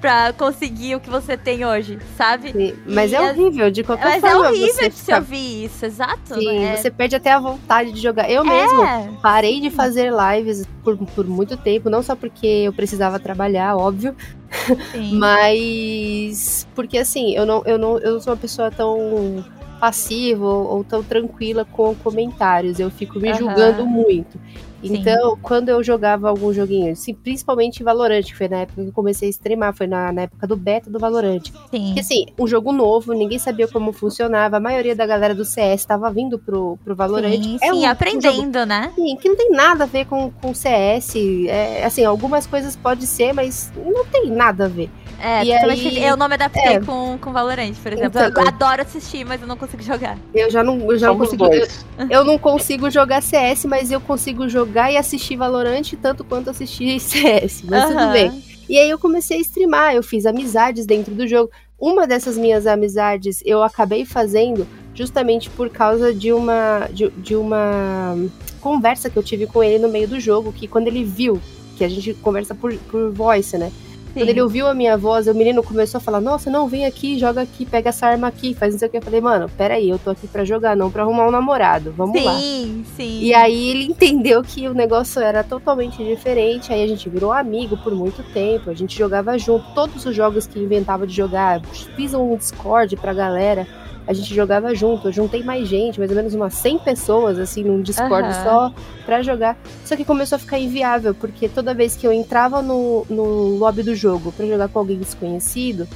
pra 0.00 0.32
conseguir 0.32 0.94
o 0.96 1.00
que 1.00 1.10
você 1.10 1.36
tem 1.36 1.64
hoje, 1.64 1.98
sabe? 2.16 2.52
Sim, 2.52 2.74
Mas 2.86 3.12
E 3.12 3.16
é 3.16 3.20
horrível, 3.20 3.70
de 3.70 3.84
qualquer 3.84 4.04
Mas 4.04 4.24
é 4.24 4.30
forma. 4.34 4.48
horrível 4.48 4.66
você 4.74 4.88
de 4.88 4.94
se 4.94 5.14
ouvir 5.14 5.64
isso, 5.64 5.84
exato. 5.86 6.34
Sim, 6.34 6.60
né? 6.60 6.76
você 6.76 6.90
perde 6.90 7.16
até 7.16 7.32
a 7.32 7.38
vontade 7.38 7.92
de 7.92 8.00
jogar. 8.00 8.30
Eu 8.30 8.44
mesmo 8.44 8.82
É, 8.82 9.10
parei 9.22 9.60
de 9.60 9.70
fazer 9.70 10.10
lives 10.12 10.66
por, 10.82 10.96
por 10.96 11.26
muito 11.26 11.56
tempo, 11.56 11.90
não 11.90 12.02
só 12.02 12.16
porque 12.16 12.46
eu 12.46 12.72
precisava 12.72 13.18
trabalhar, 13.18 13.76
óbvio, 13.76 14.16
mas 15.12 16.66
porque 16.74 16.98
assim, 16.98 17.34
eu 17.34 17.44
não, 17.44 17.62
eu 17.66 17.78
não, 17.78 17.98
eu 17.98 18.12
não 18.14 18.20
sou 18.20 18.32
uma 18.32 18.38
pessoa 18.38 18.70
tão 18.70 19.44
passiva 19.80 20.44
ou, 20.44 20.76
ou 20.76 20.84
tão 20.84 21.02
tranquila 21.02 21.64
com 21.64 21.94
comentários. 21.94 22.78
Eu 22.78 22.90
fico 22.90 23.18
me 23.18 23.30
Aham. 23.30 23.38
julgando 23.38 23.86
muito. 23.86 24.40
Sim. 24.82 24.96
Então, 24.96 25.36
quando 25.42 25.68
eu 25.68 25.82
jogava 25.82 26.28
algum 26.28 26.52
joguinho, 26.52 26.92
assim, 26.92 27.12
principalmente 27.14 27.82
Valorant, 27.82 28.22
que 28.24 28.34
foi 28.36 28.48
na 28.48 28.58
época 28.60 28.82
que 28.82 28.88
eu 28.88 28.92
comecei 28.92 29.28
a 29.28 29.30
streamar, 29.30 29.74
foi 29.74 29.86
na, 29.86 30.10
na 30.12 30.22
época 30.22 30.46
do 30.46 30.56
beta 30.56 30.90
do 30.90 30.98
Valorant. 30.98 31.42
sim. 31.70 31.84
Porque 31.86 32.00
assim, 32.00 32.26
um 32.38 32.46
jogo 32.46 32.72
novo, 32.72 33.12
ninguém 33.12 33.38
sabia 33.38 33.68
como 33.68 33.92
funcionava, 33.92 34.56
a 34.56 34.60
maioria 34.60 34.94
da 34.96 35.06
galera 35.06 35.34
do 35.34 35.44
CS 35.44 35.80
estava 35.82 36.10
vindo 36.10 36.38
pro, 36.38 36.78
pro 36.84 36.94
Valorant. 36.96 37.42
Sim, 37.42 37.56
É 37.60 37.66
sim, 37.66 37.70
um- 37.72 37.76
um 37.76 37.80
jogo 37.80 37.86
aprendendo, 37.92 38.64
né? 38.66 38.92
Sim, 38.94 39.16
que 39.16 39.28
não 39.28 39.36
tem 39.36 39.50
nada 39.50 39.84
a 39.84 39.86
ver 39.86 40.06
com, 40.06 40.30
com 40.30 40.54
CS. 40.54 41.16
É, 41.48 41.84
assim, 41.84 42.04
algumas 42.04 42.46
coisas 42.46 42.74
pode 42.76 43.06
ser, 43.06 43.32
mas 43.32 43.72
não 43.76 44.04
tem 44.06 44.30
nada 44.30 44.64
a 44.64 44.68
ver. 44.68 44.88
É, 45.22 45.44
E 45.44 45.52
totalmente 45.52 45.86
aí- 45.88 46.04
eu 46.04 46.16
não 46.16 46.28
me 46.28 46.34
adaptei 46.34 46.62
é. 46.76 46.80
com, 46.80 47.18
com 47.20 47.32
Valorant, 47.32 47.74
por 47.82 47.92
exemplo. 47.92 48.20
Então- 48.20 48.42
eu 48.42 48.48
adoro 48.48 48.82
assistir, 48.82 49.24
mas 49.24 49.40
eu 49.40 49.46
não 49.46 49.56
consigo 49.56 49.82
jogar. 49.82 50.16
Eu 50.34 50.50
já 50.50 50.64
não, 50.64 50.78
eu 50.90 50.98
já 50.98 51.08
não 51.08 51.18
consigo. 51.18 51.44
Eu, 51.46 51.66
eu 52.10 52.24
não 52.24 52.38
consigo 52.38 52.90
jogar 52.90 53.22
CS, 53.22 53.66
mas 53.66 53.90
eu 53.90 54.00
consigo 54.00 54.48
jogar 54.48 54.90
e 54.90 54.96
assistir 54.96 55.36
Valorant 55.36 55.92
tanto 56.00 56.24
quanto 56.24 56.48
assistir 56.50 56.98
CS. 57.00 57.62
Mas 57.64 57.88
tudo 57.90 58.12
bem. 58.12 58.42
E 58.68 58.78
aí 58.78 58.88
eu 58.88 58.98
comecei 58.98 59.38
a 59.38 59.40
streamar, 59.40 59.94
eu 59.94 60.02
fiz 60.02 60.24
amizades 60.26 60.86
dentro 60.86 61.14
do 61.14 61.26
jogo. 61.26 61.50
Uma 61.78 62.06
dessas 62.06 62.36
minhas 62.38 62.66
amizades 62.66 63.42
eu 63.44 63.62
acabei 63.62 64.04
fazendo 64.04 64.66
justamente 64.94 65.48
por 65.50 65.68
causa 65.70 66.12
de 66.14 66.32
uma 66.32 66.88
de, 66.92 67.08
de 67.10 67.34
uma 67.34 68.16
conversa 68.60 69.08
que 69.10 69.16
eu 69.16 69.22
tive 69.22 69.46
com 69.46 69.62
ele 69.64 69.78
no 69.78 69.88
meio 69.88 70.06
do 70.06 70.20
jogo, 70.20 70.52
que 70.52 70.68
quando 70.68 70.86
ele 70.88 71.02
viu 71.04 71.40
que 71.76 71.84
a 71.84 71.88
gente 71.88 72.12
conversa 72.14 72.54
por, 72.54 72.74
por 72.90 73.10
voice, 73.10 73.56
né? 73.56 73.72
Quando 74.12 74.24
Sim. 74.24 74.30
ele 74.30 74.42
ouviu 74.42 74.66
a 74.66 74.74
minha 74.74 74.96
voz, 74.96 75.28
o 75.28 75.34
menino 75.34 75.62
começou 75.62 75.98
a 75.98 76.00
falar: 76.00 76.20
Nossa, 76.20 76.50
não, 76.50 76.66
vem 76.66 76.84
aqui, 76.84 77.18
joga 77.18 77.42
aqui, 77.42 77.64
pega 77.64 77.90
essa 77.90 78.06
arma 78.06 78.26
aqui, 78.26 78.54
faz 78.54 78.74
não 78.74 78.78
sei 78.78 78.88
o 78.88 78.90
que. 78.90 78.96
Eu 78.98 79.02
falei: 79.02 79.20
Mano, 79.20 79.48
peraí, 79.56 79.88
eu 79.88 79.98
tô 79.98 80.10
aqui 80.10 80.26
pra 80.26 80.44
jogar, 80.44 80.76
não 80.76 80.90
pra 80.90 81.02
arrumar 81.02 81.28
um 81.28 81.30
namorado. 81.30 81.92
Vamos 81.96 82.22
lá. 82.22 82.38
Sim, 82.38 82.84
sim. 82.96 83.20
E 83.20 83.32
aí 83.32 83.70
ele 83.70 83.84
entendeu 83.84 84.42
que 84.42 84.66
o 84.66 84.74
negócio 84.74 85.22
era 85.22 85.44
totalmente 85.44 86.02
diferente. 86.04 86.72
Aí 86.72 86.82
a 86.82 86.86
gente 86.86 87.08
virou 87.08 87.32
amigo 87.32 87.76
por 87.76 87.94
muito 87.94 88.22
tempo. 88.32 88.70
A 88.70 88.74
gente 88.74 88.98
jogava 88.98 89.38
junto. 89.38 89.64
Todos 89.74 90.04
os 90.04 90.14
jogos 90.14 90.46
que 90.46 90.58
inventava 90.58 91.06
de 91.06 91.14
jogar, 91.14 91.60
fiz 91.96 92.12
um 92.12 92.36
Discord 92.36 92.96
pra 92.96 93.12
galera. 93.12 93.66
A 94.06 94.12
gente 94.12 94.34
jogava 94.34 94.74
junto. 94.74 95.08
Eu 95.08 95.12
juntei 95.12 95.42
mais 95.42 95.68
gente, 95.68 95.98
mais 95.98 96.10
ou 96.10 96.16
menos 96.16 96.34
umas 96.34 96.54
100 96.54 96.78
pessoas, 96.80 97.38
assim, 97.38 97.62
num 97.62 97.80
Discord 97.80 98.28
Aham. 98.28 98.42
só 98.42 98.74
pra 99.04 99.22
jogar. 99.22 99.56
Só 99.84 99.96
que 99.96 100.04
começou 100.04 100.36
a 100.36 100.38
ficar 100.38 100.58
inviável, 100.58 101.14
porque 101.14 101.48
toda 101.48 101.74
vez 101.74 101.96
que 101.96 102.06
eu 102.06 102.12
entrava 102.12 102.60
no, 102.62 103.06
no 103.08 103.56
lobby 103.56 103.82
do 103.82 103.94
jogo 103.94 104.32
pra 104.32 104.46
jogar 104.46 104.68
com 104.68 104.78
alguém 104.78 104.98
desconhecido, 104.98 105.86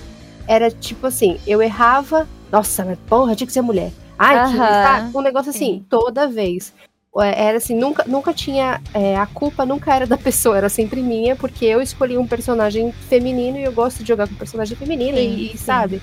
era 0.46 0.70
tipo 0.70 1.06
assim: 1.06 1.38
eu 1.46 1.60
errava. 1.62 2.28
Nossa, 2.52 2.84
mas 2.84 2.98
porra, 3.06 3.34
tinha 3.34 3.46
que 3.46 3.52
ser 3.52 3.62
mulher. 3.62 3.90
Ai, 4.18 4.36
que, 4.36 4.56
Aham, 4.56 4.82
sabe? 4.82 5.16
Um 5.16 5.20
negócio 5.20 5.50
assim, 5.50 5.58
sim. 5.58 5.86
toda 5.88 6.28
vez. 6.28 6.72
era 7.16 7.58
assim, 7.58 7.74
nunca, 7.76 8.04
nunca 8.06 8.32
tinha. 8.32 8.80
é, 8.92 9.16
a 9.16 9.26
culpa 9.26 9.66
nunca 9.66 9.92
era 9.94 10.06
da 10.06 10.16
pessoa, 10.18 10.56
era 10.56 10.68
sempre 10.68 11.02
minha, 11.02 11.34
porque 11.34 11.64
eu 11.64 11.80
escolhi 11.82 12.16
um 12.16 12.26
personagem 12.26 12.92
feminino 12.92 13.58
e 13.58 13.64
eu 13.64 13.72
gosto 13.72 14.02
de 14.02 14.08
jogar 14.08 14.28
com 14.28 14.34
personagem 14.36 14.76
feminino, 14.76 15.18
Sim, 15.18 15.36
e, 15.36 15.48
sim. 15.50 15.56
sabe? 15.56 16.02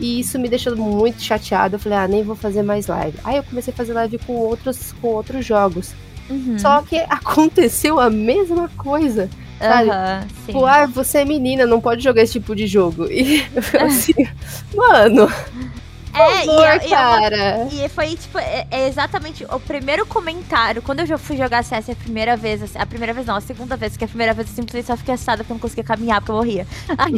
E 0.00 0.18
isso 0.20 0.38
me 0.38 0.48
deixou 0.48 0.74
muito 0.74 1.22
chateada. 1.22 1.76
Eu 1.76 1.78
falei, 1.78 1.98
ah, 1.98 2.08
nem 2.08 2.22
vou 2.22 2.34
fazer 2.34 2.62
mais 2.62 2.86
live. 2.86 3.18
Aí 3.22 3.36
eu 3.36 3.42
comecei 3.42 3.72
a 3.72 3.76
fazer 3.76 3.92
live 3.92 4.18
com 4.18 4.32
outros, 4.32 4.92
com 5.00 5.08
outros 5.08 5.44
jogos. 5.44 5.92
Uhum. 6.28 6.58
Só 6.58 6.80
que 6.82 6.96
aconteceu 7.08 8.00
a 8.00 8.08
mesma 8.08 8.68
coisa. 8.76 9.28
sabe? 9.58 9.90
Sim. 10.24 10.46
Tipo, 10.46 10.64
ah, 10.64 10.86
você 10.86 11.18
é 11.18 11.24
menina, 11.24 11.66
não 11.66 11.80
pode 11.80 12.02
jogar 12.02 12.22
esse 12.22 12.32
tipo 12.32 12.56
de 12.56 12.66
jogo. 12.66 13.06
E 13.10 13.40
eu 13.54 13.86
assim, 13.86 14.14
mano, 14.74 15.28
é, 16.14 16.44
e, 16.44 16.48
eu- 16.48 16.86
e 16.86 16.90
cara. 16.90 17.68
E 17.70 17.88
foi, 17.88 18.16
tipo, 18.16 18.38
é, 18.38 18.66
é 18.70 18.88
exatamente 18.88 19.44
o 19.44 19.60
primeiro 19.60 20.04
comentário. 20.06 20.82
Quando 20.82 21.00
eu 21.00 21.06
já 21.06 21.18
fui 21.18 21.36
jogar 21.36 21.62
CS 21.62 21.90
a 21.90 21.94
primeira 21.94 22.36
vez, 22.36 22.62
assim, 22.62 22.78
a 22.78 22.86
primeira 22.86 23.12
vez 23.12 23.26
não, 23.26 23.36
a 23.36 23.40
segunda 23.40 23.76
vez, 23.76 23.96
que 23.96 24.04
a 24.04 24.08
primeira 24.08 24.34
vez 24.34 24.48
eu 24.48 24.54
simplesmente 24.54 24.86
só 24.86 24.96
fiquei 24.96 25.14
assustada 25.14 25.38
porque 25.38 25.52
eu 25.52 25.54
não 25.54 25.60
conseguia 25.60 25.84
caminhar, 25.84 26.20
porque 26.20 26.32
eu 26.32 26.36
morria. 26.36 26.66
Aí, 26.98 27.12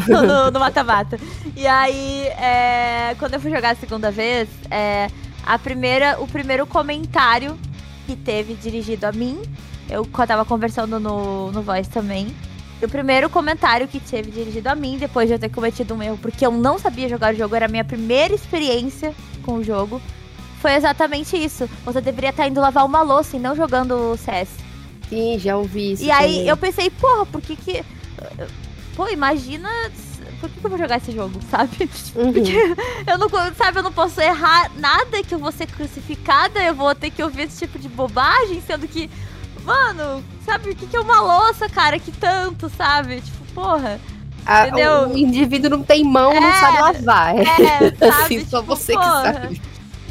no 0.53 0.61
mata-mata. 0.61 1.19
E 1.57 1.67
aí, 1.67 2.27
é, 2.39 3.15
quando 3.19 3.35
eu 3.35 3.41
fui 3.41 3.51
jogar 3.51 3.71
a 3.71 3.75
segunda 3.75 4.11
vez, 4.11 4.49
é, 4.71 5.09
a 5.45 5.59
primeira, 5.59 6.21
o 6.21 6.27
primeiro 6.27 6.67
comentário 6.67 7.59
que 8.07 8.17
teve 8.17 8.55
dirigido 8.55 9.07
a 9.07 9.13
mim, 9.13 9.41
eu 9.89 10.05
tava 10.27 10.45
conversando 10.45 10.99
no, 11.01 11.51
no 11.53 11.63
Voice 11.63 11.91
também. 11.91 12.35
O 12.83 12.89
primeiro 12.89 13.31
comentário 13.31 13.87
que 13.87 14.01
teve 14.01 14.31
dirigido 14.31 14.69
a 14.69 14.75
mim, 14.75 14.99
depois 14.99 15.29
de 15.29 15.35
eu 15.35 15.39
ter 15.39 15.49
cometido 15.49 15.95
um 15.95 16.03
erro, 16.03 16.19
porque 16.21 16.45
eu 16.45 16.51
não 16.51 16.79
sabia 16.79 17.09
jogar 17.09 17.33
o 17.33 17.37
jogo, 17.37 17.55
era 17.55 17.67
a 17.67 17.69
minha 17.69 17.85
primeira 17.85 18.35
experiência 18.35 19.15
com 19.45 19.55
o 19.55 19.65
jogo, 19.65 20.01
foi 20.63 20.75
exatamente 20.75 21.37
isso. 21.37 21.69
Você 21.85 22.01
deveria 22.01 22.31
estar 22.31 22.47
indo 22.47 22.61
lavar 22.61 22.87
uma 22.87 23.03
louça 23.03 23.37
e 23.37 23.41
não 23.41 23.55
jogando 23.57 24.13
o 24.13 24.17
CS. 24.17 24.49
Sim, 25.09 25.39
já 25.39 25.57
ouvi 25.57 25.93
isso. 25.93 26.05
e 26.05 26.11
aí 26.11 26.33
também. 26.35 26.49
eu 26.49 26.57
pensei, 26.57 26.89
porra, 26.89 27.27
por 27.27 27.41
que 27.43 27.57
que. 27.57 27.85
Pô, 28.97 29.09
imagina. 29.09 29.69
Por 30.41 30.49
que, 30.49 30.61
que 30.61 30.67
eu 30.67 30.71
vou 30.71 30.79
jogar 30.79 30.97
esse 30.97 31.13
jogo, 31.13 31.39
sabe? 31.51 31.91
Uhum. 32.17 32.33
Eu 33.07 33.19
não, 33.19 33.29
sabe, 33.55 33.79
eu 33.79 33.83
não 33.83 33.93
posso 33.93 34.21
errar 34.21 34.71
nada 34.77 35.23
que 35.23 35.35
eu 35.35 35.39
vou 35.39 35.53
ser 35.53 35.67
crucificada, 35.67 36.61
eu 36.63 36.75
vou 36.75 36.93
ter 36.95 37.11
que 37.11 37.23
ouvir 37.23 37.43
esse 37.43 37.59
tipo 37.59 37.79
de 37.79 37.89
bobagem, 37.89 38.61
sendo 38.67 38.89
que, 38.89 39.09
mano, 39.65 40.23
sabe, 40.45 40.71
o 40.71 40.77
que, 40.77 40.87
que 40.87 40.97
é 40.97 41.01
uma 41.01 41.21
louça, 41.21 41.69
cara? 41.69 41.99
Que 41.99 42.13
tanto, 42.13 42.69
sabe? 42.71 43.21
Tipo, 43.21 43.45
porra. 43.55 44.01
A- 44.45 44.67
entendeu? 44.67 45.09
o 45.11 45.17
indivíduo 45.17 45.71
não 45.71 45.83
tem 45.85 46.03
mão, 46.05 46.33
não 46.35 46.49
É, 46.49 46.53
sabe 46.61 46.79
lavar. 46.81 47.37
É, 47.37 47.43
É, 47.43 47.91
sabe? 48.11 48.23
assim, 48.25 48.45
só 48.45 48.61
Tipo, 48.61 48.77
você 48.77 48.93
porra. 48.95 49.33
que 49.33 49.41
sabe. 49.41 49.63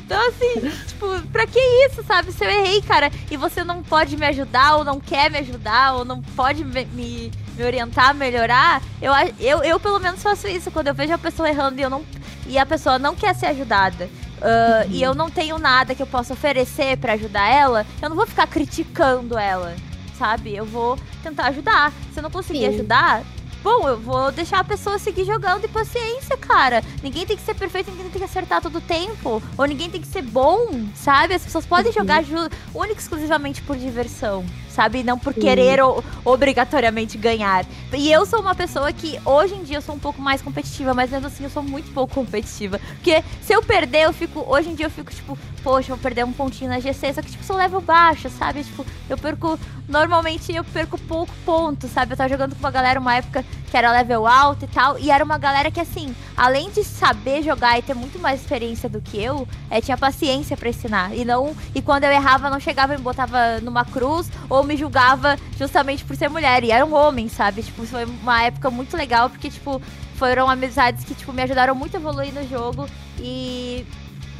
Então, 0.06 0.28
assim, 0.28 0.70
tipo, 0.88 1.22
pra 1.32 1.48
que 1.48 1.60
isso, 1.88 2.04
sabe? 2.04 2.34
Se 2.34 2.44
eu 2.44 2.50
errei, 2.50 2.82
cara, 2.82 3.10
e 3.30 3.38
você 3.38 3.64
não 3.64 3.82
pode 3.82 4.18
me 4.18 4.26
ajudar, 4.26 4.76
ou 4.76 4.84
não 4.84 5.00
quer 5.00 5.32
me 5.32 5.38
ajudar, 5.38 5.94
ou 5.96 6.04
não 6.04 6.22
pode 6.22 6.66
me, 6.66 6.84
me, 6.86 7.32
me 7.58 7.64
orientar 7.64 8.10
a 8.10 8.14
melhorar, 8.14 8.82
eu, 9.02 9.14
eu, 9.40 9.64
eu 9.64 9.80
pelo 9.80 10.00
menos 10.00 10.22
faço 10.22 10.48
isso. 10.50 10.70
Quando 10.70 10.88
eu 10.88 10.94
vejo 10.94 11.14
a 11.14 11.18
pessoa 11.18 11.48
errando 11.50 11.80
e, 11.80 11.84
eu 11.84 11.90
não, 11.90 12.04
e 12.46 12.58
a 12.58 12.66
pessoa 12.66 13.00
não 13.00 13.16
quer 13.16 13.34
ser 13.36 13.46
ajudada, 13.48 14.10
ah, 14.42 14.86
e 14.90 15.02
eu 15.02 15.14
não 15.14 15.30
tenho 15.30 15.58
nada 15.58 15.94
que 15.96 16.02
eu 16.02 16.08
possa 16.08 16.34
oferecer 16.34 16.98
pra 16.98 17.14
ajudar 17.14 17.48
ela, 17.48 17.86
eu 18.02 18.10
não 18.10 18.16
vou 18.16 18.26
ficar 18.28 18.48
criticando 18.48 19.38
ela, 19.38 19.76
sabe? 20.18 20.56
Eu 20.56 20.66
vou 20.66 20.98
tentar 21.24 21.48
ajudar. 21.48 21.92
Se 22.14 22.20
eu 22.20 22.24
não 22.24 22.32
conseguir 22.32 22.60
Sim. 22.60 22.76
ajudar. 22.76 23.24
Bom, 23.64 23.88
eu 23.88 24.00
vou 24.00 24.32
deixar 24.32 24.60
a 24.62 24.64
pessoa 24.64 24.98
seguir 24.98 25.24
jogando 25.24 25.66
e 25.66 25.68
paciência, 25.68 26.36
cara. 26.36 26.84
Ninguém 27.04 27.28
tem 27.28 27.38
que 27.38 27.44
ser 27.44 27.54
perfeito, 27.54 27.92
ninguém 27.92 28.10
tem 28.10 28.18
que 28.18 28.26
acertar 28.26 28.60
todo 28.60 28.80
o 28.80 28.82
tempo. 28.82 29.42
Ou 29.56 29.66
ninguém 29.66 29.88
tem 29.88 30.02
que 30.02 30.08
ser 30.08 30.24
bom, 30.24 30.88
sabe? 30.96 31.36
As 31.36 31.44
pessoas 31.44 31.64
podem 31.64 31.92
jogar 31.92 32.24
ju- 32.24 32.50
única 32.74 32.96
e 32.96 33.04
exclusivamente 33.04 33.62
por 33.62 33.78
diversão, 33.78 34.44
sabe? 34.72 35.04
Não 35.04 35.18
por 35.20 35.34
Sim. 35.34 35.42
querer 35.42 35.84
o- 35.84 36.04
obrigatoriamente 36.24 37.18
ganhar. 37.18 37.66
E 37.94 38.12
eu 38.12 38.26
sou 38.26 38.40
uma 38.42 38.56
pessoa 38.56 38.92
que, 38.92 39.20
hoje 39.26 39.54
em 39.56 39.64
dia, 39.64 39.78
eu 39.78 39.82
sou 39.82 39.96
um 39.96 40.00
pouco 40.00 40.22
mais 40.22 40.42
competitiva, 40.42 40.94
mas 40.94 41.12
mesmo 41.12 41.28
assim 41.28 41.44
eu 41.44 41.50
sou 41.50 41.62
muito 41.64 41.92
pouco 41.94 42.14
competitiva. 42.16 42.80
Porque 42.96 43.24
se 43.42 43.54
eu 43.54 43.62
perder, 43.62 44.04
eu 44.06 44.14
fico. 44.14 44.44
Hoje 44.48 44.70
em 44.70 44.76
dia 44.76 44.86
eu 44.86 44.90
fico, 44.90 45.12
tipo, 45.14 45.38
poxa, 45.64 45.90
vou 45.90 45.98
perder 45.98 46.26
um 46.26 46.32
pontinho 46.34 46.70
na 46.70 46.80
GC, 46.80 47.14
só 47.14 47.22
que, 47.22 47.30
tipo, 47.32 47.44
sou 47.44 47.56
level 47.56 47.82
baixo, 47.82 48.30
sabe? 48.30 48.64
Tipo, 48.64 48.86
eu 49.10 49.18
perco. 49.18 49.60
Normalmente 49.88 50.54
eu 50.56 50.64
perco 50.64 50.98
pouco 50.98 51.34
ponto, 51.46 51.88
sabe? 51.88 52.14
Eu 52.14 52.18
tava 52.18 52.30
jogando 52.30 52.54
com 52.56 52.60
uma 52.60 52.72
galera 52.72 53.00
uma 53.00 53.16
época 53.16 53.44
que 53.70 53.76
era 53.78 53.92
level 53.92 54.26
alto 54.26 54.64
e 54.66 54.68
tal. 54.68 54.98
E 54.98 55.12
era 55.12 55.24
uma 55.24 55.38
galera 55.38 55.70
que, 55.70 55.80
assim, 55.82 56.16
além 56.36 56.70
de 56.72 56.84
saber 56.84 57.44
jogar 57.44 57.78
e 57.78 57.82
ter 57.82 57.94
muito 57.94 58.18
mais 58.18 58.40
experiência 58.42 58.88
do 58.88 59.02
que 59.02 59.22
eu, 59.22 59.46
é, 59.70 59.82
tinha 59.82 59.98
paciência 59.98 60.56
pra 60.56 60.70
ensinar. 60.70 61.14
E 61.16 61.26
não. 61.26 61.54
E 61.76 61.82
quando 61.82 62.06
eu 62.06 62.12
errava, 62.12 62.50
não 62.50 62.60
chegava 62.60 62.94
e 62.94 62.98
me 62.98 63.04
botava 63.04 63.60
numa 63.62 63.84
cruz 63.84 64.30
ou 64.50 64.61
me 64.64 64.76
julgava 64.78 65.38
justamente 65.58 66.04
por 66.06 66.16
ser 66.16 66.30
mulher. 66.30 66.64
E 66.64 66.72
era 66.72 66.86
um 66.86 66.94
homem, 66.94 67.28
sabe? 67.30 67.64
Tipo, 67.64 67.86
foi 67.86 68.06
uma 68.06 68.44
época 68.44 68.70
muito 68.70 68.96
legal, 68.96 69.30
porque, 69.30 69.50
tipo, 69.50 69.82
foram 70.16 70.50
amizades 70.50 71.04
que, 71.04 71.14
tipo, 71.16 71.34
me 71.34 71.42
ajudaram 71.42 71.74
muito 71.76 71.96
a 71.96 72.00
evoluir 72.00 72.34
no 72.34 72.48
jogo. 72.48 72.88
E 73.20 73.86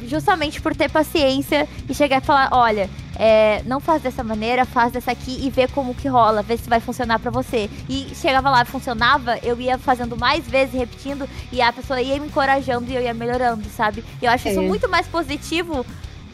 justamente 0.06 0.60
por 0.60 0.74
ter 0.74 0.90
paciência 0.90 1.68
e 1.88 1.94
chegar 1.94 2.20
e 2.20 2.24
falar, 2.24 2.48
olha, 2.50 2.90
é, 3.16 3.62
não 3.66 3.78
faz 3.78 4.02
dessa 4.02 4.24
maneira, 4.24 4.64
faz 4.64 4.90
dessa 4.92 5.12
aqui 5.12 5.38
e 5.46 5.48
vê 5.48 5.68
como 5.68 5.94
que 5.94 6.08
rola, 6.08 6.42
vê 6.42 6.56
se 6.56 6.68
vai 6.68 6.80
funcionar 6.80 7.20
pra 7.20 7.30
você. 7.30 7.70
E 7.88 8.08
chegava 8.14 8.50
lá, 8.50 8.64
funcionava, 8.64 9.38
eu 9.44 9.60
ia 9.60 9.78
fazendo 9.78 10.16
mais 10.16 10.44
vezes, 10.46 10.74
repetindo, 10.74 11.28
e 11.52 11.62
a 11.62 11.72
pessoa 11.72 12.00
ia 12.00 12.18
me 12.18 12.26
encorajando 12.26 12.90
e 12.90 12.96
eu 12.96 13.02
ia 13.02 13.14
melhorando, 13.14 13.62
sabe? 13.68 14.04
E 14.20 14.24
eu 14.24 14.30
acho 14.32 14.48
isso 14.48 14.60
É. 14.60 14.66
muito 14.66 14.88
mais 14.88 15.06
positivo 15.06 15.86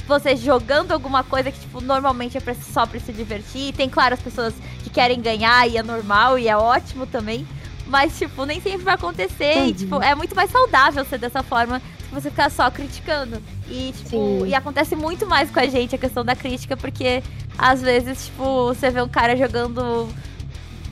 você 0.08 0.34
jogando 0.34 0.92
alguma 0.92 1.22
coisa 1.22 1.52
que, 1.52 1.60
tipo, 1.60 1.80
normalmente 1.82 2.36
é 2.36 2.40
pra, 2.40 2.54
só 2.54 2.86
pra 2.86 2.98
se 2.98 3.12
divertir. 3.12 3.74
Tem, 3.74 3.88
claro, 3.88 4.14
as 4.14 4.20
pessoas 4.20 4.54
que 4.82 4.90
querem 4.90 5.20
ganhar 5.20 5.68
e 5.68 5.76
é 5.76 5.82
normal 5.82 6.38
e 6.38 6.48
é 6.48 6.56
ótimo 6.56 7.06
também. 7.06 7.46
Mas, 7.86 8.18
tipo, 8.18 8.44
nem 8.44 8.60
sempre 8.60 8.82
vai 8.84 8.94
acontecer. 8.94 9.66
E, 9.66 9.74
tipo, 9.74 10.02
é 10.02 10.14
muito 10.14 10.34
mais 10.34 10.50
saudável 10.50 11.04
ser 11.04 11.18
dessa 11.18 11.42
forma 11.42 11.80
que 11.80 12.14
você 12.14 12.30
ficar 12.30 12.50
só 12.50 12.70
criticando. 12.70 13.42
E, 13.68 13.92
tipo, 13.96 14.10
Sim. 14.10 14.46
e 14.46 14.54
acontece 14.54 14.96
muito 14.96 15.26
mais 15.26 15.50
com 15.50 15.60
a 15.60 15.66
gente 15.66 15.94
a 15.94 15.98
questão 15.98 16.24
da 16.24 16.34
crítica, 16.34 16.76
porque 16.76 17.22
às 17.56 17.80
vezes, 17.82 18.26
tipo, 18.26 18.66
você 18.68 18.90
vê 18.90 19.02
um 19.02 19.08
cara 19.08 19.36
jogando 19.36 20.08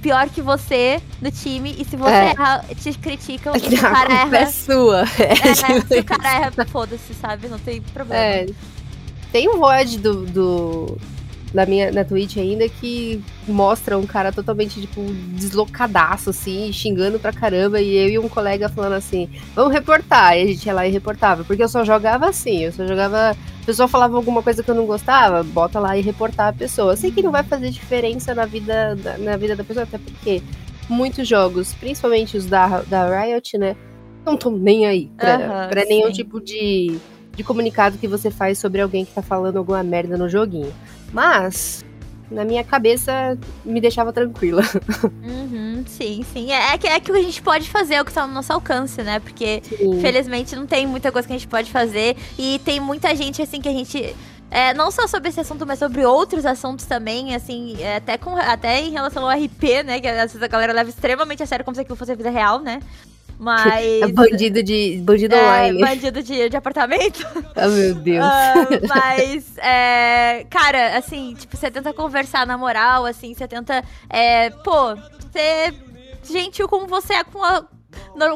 pior 0.03 0.29
que 0.29 0.41
você 0.41 1.01
no 1.21 1.31
time, 1.31 1.75
e 1.79 1.85
se 1.85 1.97
você 1.97 2.11
É. 2.15 2.31
erra, 2.31 2.65
te 2.81 2.93
criticam, 2.99 3.55
e 3.57 3.61
se 3.69 3.75
o 3.75 3.81
cara 3.81 4.13
é 4.13 4.17
erra. 4.39 4.47
sua. 4.51 5.05
É, 5.19 5.55
se 5.55 5.99
o 6.01 6.05
cara 6.05 6.29
erra, 6.35 6.53
foda-se, 6.67 7.13
sabe? 7.15 7.49
Não 7.49 7.59
tem 7.59 7.81
problema. 7.83 8.23
É, 8.23 8.47
tem 9.37 9.51
um 9.51 9.59
VOD 9.59 9.99
do, 9.99 10.15
do, 10.25 10.97
da 11.53 11.67
minha, 11.67 11.93
na 11.93 12.03
Twitch 12.03 12.39
ainda 12.39 12.67
que 12.71 13.23
mostra 13.47 13.99
um 13.99 14.07
cara 14.07 14.33
totalmente, 14.33 14.81
tipo, 14.81 15.03
deslocadaço, 15.35 16.31
assim, 16.31 16.73
xingando 16.73 17.19
pra 17.19 17.35
caramba, 17.35 17.79
e 17.79 17.95
eu 17.95 18.09
e 18.09 18.19
um 18.19 18.31
colega 18.31 18.67
falando 18.71 18.95
assim, 18.95 19.29
vamos 19.55 19.75
reportar, 19.75 20.39
e 20.39 20.43
a 20.43 20.47
gente 20.47 20.65
ia 20.65 20.73
lá 20.73 20.87
e 20.87 20.91
reportava, 20.91 21.45
porque 21.45 21.63
eu 21.63 21.69
só 21.69 21.85
jogava 21.85 22.27
assim, 22.31 22.65
eu 22.65 22.73
só 22.73 22.87
jogava, 22.87 23.33
a 23.33 23.67
pessoa 23.67 23.87
falava 23.87 24.17
alguma 24.17 24.43
coisa 24.43 24.63
que 24.63 24.71
eu 24.71 24.75
não 24.75 24.87
gostava, 24.87 25.43
bota 25.43 25.79
lá 25.79 25.99
e 25.99 26.01
reportar 26.01 26.49
a 26.49 26.53
pessoa. 26.55 26.93
Eu 26.93 26.97
sei 26.97 27.11
que 27.11 27.23
não 27.23 27.31
vai 27.31 27.43
fazer 27.43 27.69
diferença 27.69 28.35
na 28.35 28.47
vida, 28.47 28.97
da- 28.97 29.19
na 29.19 29.37
vida 29.37 29.55
da 29.55 29.65
pessoa, 29.65 29.83
até 29.83 29.99
porque 29.99 30.41
muitos 30.89 31.29
jogos, 31.29 31.75
principalmente 31.75 32.39
os 32.39 32.47
da, 32.47 32.81
da 32.89 33.21
Riot, 33.23 33.59
né, 33.59 33.77
não 34.25 34.33
estão 34.33 34.51
nem 34.51 34.87
aí 34.87 35.11
pra, 35.15 35.35
Aham, 35.35 35.69
pra 35.69 35.85
nenhum 35.85 36.11
tipo 36.11 36.41
de 36.41 36.97
de 37.37 37.45
comunicado 37.45 37.99
que 37.99 38.09
você 38.09 38.31
faz 38.31 38.59
sobre 38.59 38.81
alguém 38.81 39.05
que 39.05 39.13
tá 39.13 39.23
falando 39.23 39.59
alguma 39.59 39.83
merda 39.83 40.17
no 40.17 40.29
joguinho. 40.29 40.73
Mas, 41.13 41.85
na 42.31 42.45
minha 42.45 42.65
cabeça, 42.65 43.39
me 43.65 43.81
deixava 43.81 44.13
tranquila. 44.13 44.63
Uhum, 45.47 45.85
sim, 45.87 46.25
sim. 46.33 46.51
É, 46.51 46.75
é 46.75 46.79
que, 46.79 46.87
é 46.87 46.99
que 46.99 47.11
o 47.11 47.15
que 47.15 47.21
a 47.21 47.23
gente 47.23 47.43
pode 47.43 47.69
fazer, 47.71 47.95
é 47.95 48.03
o 48.03 48.05
que 48.05 48.13
tá 48.13 48.27
no 48.27 48.33
nosso 48.33 48.53
alcance, 48.53 49.03
né? 49.03 49.21
Porque 49.21 49.63
Sim. 49.65 49.97
Infelizmente 49.97 50.57
não 50.57 50.67
tem 50.67 50.87
muita 50.87 51.13
coisa 51.13 51.27
que 51.27 51.35
a 51.35 51.37
gente 51.39 51.49
pode 51.49 51.71
fazer. 51.71 52.17
E 52.39 52.61
tem 52.65 52.81
muita 52.81 53.15
gente, 53.15 53.41
assim, 53.43 53.61
que 53.61 53.69
a 53.69 53.73
gente. 53.73 54.15
é, 54.51 54.75
não 54.75 54.91
só 54.91 55.07
sobre 55.07 55.29
esse 55.29 55.41
assunto, 55.41 55.67
mas 55.67 55.79
sobre 55.79 56.05
outros 56.05 56.45
assuntos 56.45 56.85
também, 56.87 57.35
assim, 57.35 57.77
é, 57.81 57.97
até, 57.97 58.19
com, 58.19 58.35
até 58.37 58.81
em 58.81 58.91
relação 58.91 59.29
ao 59.29 59.37
RP, 59.37 59.85
né? 59.85 60.01
Que 60.01 60.09
às 60.09 60.33
vezes 60.33 60.43
a 60.43 60.49
galera 60.49 60.73
leva 60.73 60.91
extremamente 60.91 61.43
a 61.43 61.47
sério 61.47 61.65
como 61.65 61.75
se 61.75 61.81
aquilo 61.81 61.97
fosse 61.97 62.13
a 62.13 62.17
vida 62.17 62.31
real, 62.31 62.61
né? 62.61 62.81
Mas. 63.39 64.03
É 64.03 64.09
bandido 64.09 64.63
de. 64.63 65.01
Bandido 65.03 65.35
é, 65.35 65.43
online. 65.43 65.81
bandido 65.81 66.23
de, 66.23 66.49
de 66.49 66.57
apartamento. 66.57 67.27
Ah, 67.57 67.69
meu 67.69 67.95
Deus. 67.95 68.23
Ah, 68.23 68.55
mas, 68.87 69.57
é, 69.59 70.47
cara, 70.51 70.99
assim, 70.99 71.35
tipo, 71.35 71.57
você 71.57 71.71
tenta 71.71 71.93
conversar 71.95 72.47
na 72.47 72.59
moral, 72.59 73.07
assim, 73.07 73.33
você 73.33 73.49
tenta, 73.49 73.83
é, 74.11 74.51
pô, 74.51 74.95
ser 75.33 75.75
gentil 76.23 76.69
como 76.69 76.87
você 76.87 77.15
é 77.15 77.25
com 77.25 77.43
a. 77.43 77.65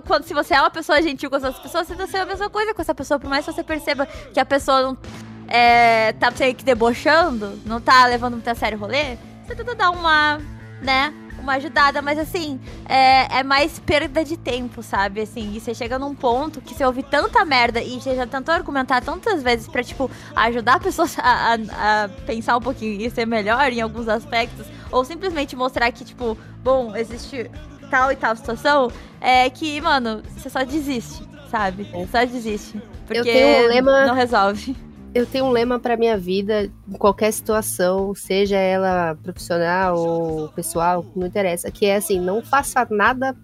Quando, 0.06 0.24
se 0.24 0.32
você 0.32 0.55
é 0.55 0.60
uma 0.60 0.70
pessoa 0.70 1.02
gentil 1.02 1.28
com 1.28 1.36
as 1.36 1.44
outras 1.44 1.62
pessoas, 1.62 1.86
você 1.86 1.94
tenta 1.94 2.06
ser 2.06 2.18
a 2.18 2.27
mesma 2.27 2.48
coisa 2.48 2.72
com 2.72 2.81
essa 2.81 2.94
pessoa, 2.94 3.20
por 3.20 3.28
mais 3.28 3.44
que 3.44 3.52
você 3.52 3.62
perceba 3.62 4.06
que 4.06 4.40
a 4.40 4.44
pessoa 4.44 4.82
não 4.82 4.98
é, 5.47 6.12
tá 6.12 6.32
meio 6.39 6.55
que 6.55 6.64
debochando, 6.64 7.60
não 7.66 7.78
tá 7.78 8.06
levando 8.06 8.35
muito 8.35 8.48
a 8.48 8.55
sério 8.55 8.78
o 8.78 8.81
rolê, 8.81 9.18
você 9.44 9.55
tenta 9.55 9.74
dar 9.74 9.90
uma, 9.90 10.40
né, 10.81 11.12
uma 11.40 11.54
ajudada, 11.54 12.00
mas 12.02 12.18
assim, 12.18 12.60
é, 12.88 13.38
é 13.38 13.42
mais 13.42 13.78
perda 13.78 14.24
de 14.24 14.36
tempo, 14.36 14.82
sabe? 14.82 15.20
Assim, 15.22 15.54
e 15.54 15.60
você 15.60 15.74
chega 15.74 15.98
num 15.98 16.14
ponto 16.14 16.60
que 16.60 16.74
você 16.74 16.84
ouve 16.84 17.02
tanta 17.02 17.44
merda 17.44 17.82
e 17.82 18.00
você 18.00 18.14
já 18.14 18.26
tentou 18.26 18.54
argumentar 18.54 19.00
tantas 19.02 19.42
vezes 19.42 19.66
pra, 19.66 19.82
tipo, 19.82 20.10
ajudar 20.36 20.80
pessoas 20.80 21.16
a, 21.20 21.54
a, 21.54 22.04
a 22.04 22.08
pensar 22.26 22.56
um 22.56 22.60
pouquinho 22.60 23.00
e 23.00 23.10
ser 23.10 23.26
melhor 23.26 23.72
em 23.72 23.80
alguns 23.80 24.08
aspectos, 24.08 24.66
ou 24.90 25.04
simplesmente 25.04 25.56
mostrar 25.56 25.90
que, 25.90 26.04
tipo, 26.04 26.36
bom, 26.62 26.94
existe 26.94 27.50
tal 27.90 28.12
e 28.12 28.16
tal 28.16 28.36
situação, 28.36 28.90
é 29.20 29.50
que, 29.50 29.80
mano, 29.80 30.22
você 30.36 30.48
só 30.48 30.62
desiste, 30.62 31.22
sabe? 31.50 31.88
Só 32.10 32.24
desiste. 32.24 32.80
Porque 33.06 33.44
um 33.44 33.66
lema- 33.66 34.06
não 34.06 34.14
resolve. 34.14 34.76
Eu 35.12 35.26
tenho 35.26 35.46
um 35.46 35.50
lema 35.50 35.78
pra 35.78 35.96
minha 35.96 36.16
vida, 36.16 36.70
em 36.88 36.96
qualquer 36.96 37.32
situação, 37.32 38.14
seja 38.14 38.56
ela 38.56 39.16
profissional 39.22 39.98
ou 39.98 40.48
pessoal, 40.50 41.04
não 41.16 41.26
interessa, 41.26 41.70
que 41.70 41.86
é 41.86 41.96
assim, 41.96 42.20
não 42.20 42.40
faça 42.42 42.86
nada 42.90 43.34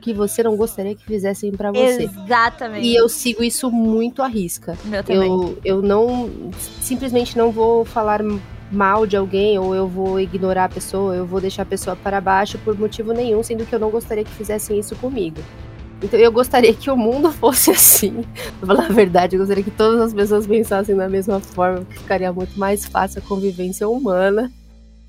que 0.00 0.12
você 0.12 0.42
não 0.42 0.56
gostaria 0.56 0.94
que 0.94 1.04
fizessem 1.04 1.50
pra 1.50 1.72
você. 1.72 2.04
Exatamente. 2.04 2.86
E 2.86 2.94
eu 2.94 3.08
sigo 3.08 3.42
isso 3.42 3.72
muito 3.72 4.22
à 4.22 4.28
risca. 4.28 4.78
Meu 4.84 5.02
também. 5.02 5.28
Eu, 5.28 5.58
eu 5.64 5.82
não 5.82 6.30
simplesmente 6.80 7.36
não 7.36 7.50
vou 7.50 7.84
falar 7.84 8.20
mal 8.70 9.06
de 9.06 9.16
alguém 9.16 9.58
ou 9.58 9.74
eu 9.74 9.88
vou 9.88 10.20
ignorar 10.20 10.64
a 10.64 10.68
pessoa, 10.68 11.14
eu 11.14 11.26
vou 11.26 11.40
deixar 11.40 11.62
a 11.62 11.66
pessoa 11.66 11.96
para 11.96 12.20
baixo 12.20 12.58
por 12.58 12.78
motivo 12.78 13.12
nenhum, 13.12 13.42
sendo 13.42 13.66
que 13.66 13.74
eu 13.74 13.78
não 13.78 13.90
gostaria 13.90 14.24
que 14.24 14.30
fizessem 14.30 14.78
isso 14.78 14.94
comigo. 14.96 15.40
Então 16.02 16.18
eu 16.18 16.30
gostaria 16.30 16.72
que 16.74 16.90
o 16.90 16.96
mundo 16.96 17.32
fosse 17.34 17.70
assim. 17.70 18.24
Pra 18.58 18.66
falar 18.66 18.86
a 18.86 18.92
verdade, 18.92 19.36
eu 19.36 19.40
gostaria 19.40 19.64
que 19.64 19.70
todas 19.70 20.00
as 20.00 20.14
pessoas 20.14 20.46
pensassem 20.46 20.96
da 20.96 21.08
mesma 21.08 21.40
forma, 21.40 21.84
ficaria 21.90 22.32
muito 22.32 22.58
mais 22.58 22.84
fácil 22.84 23.22
a 23.24 23.28
convivência 23.28 23.88
humana. 23.88 24.52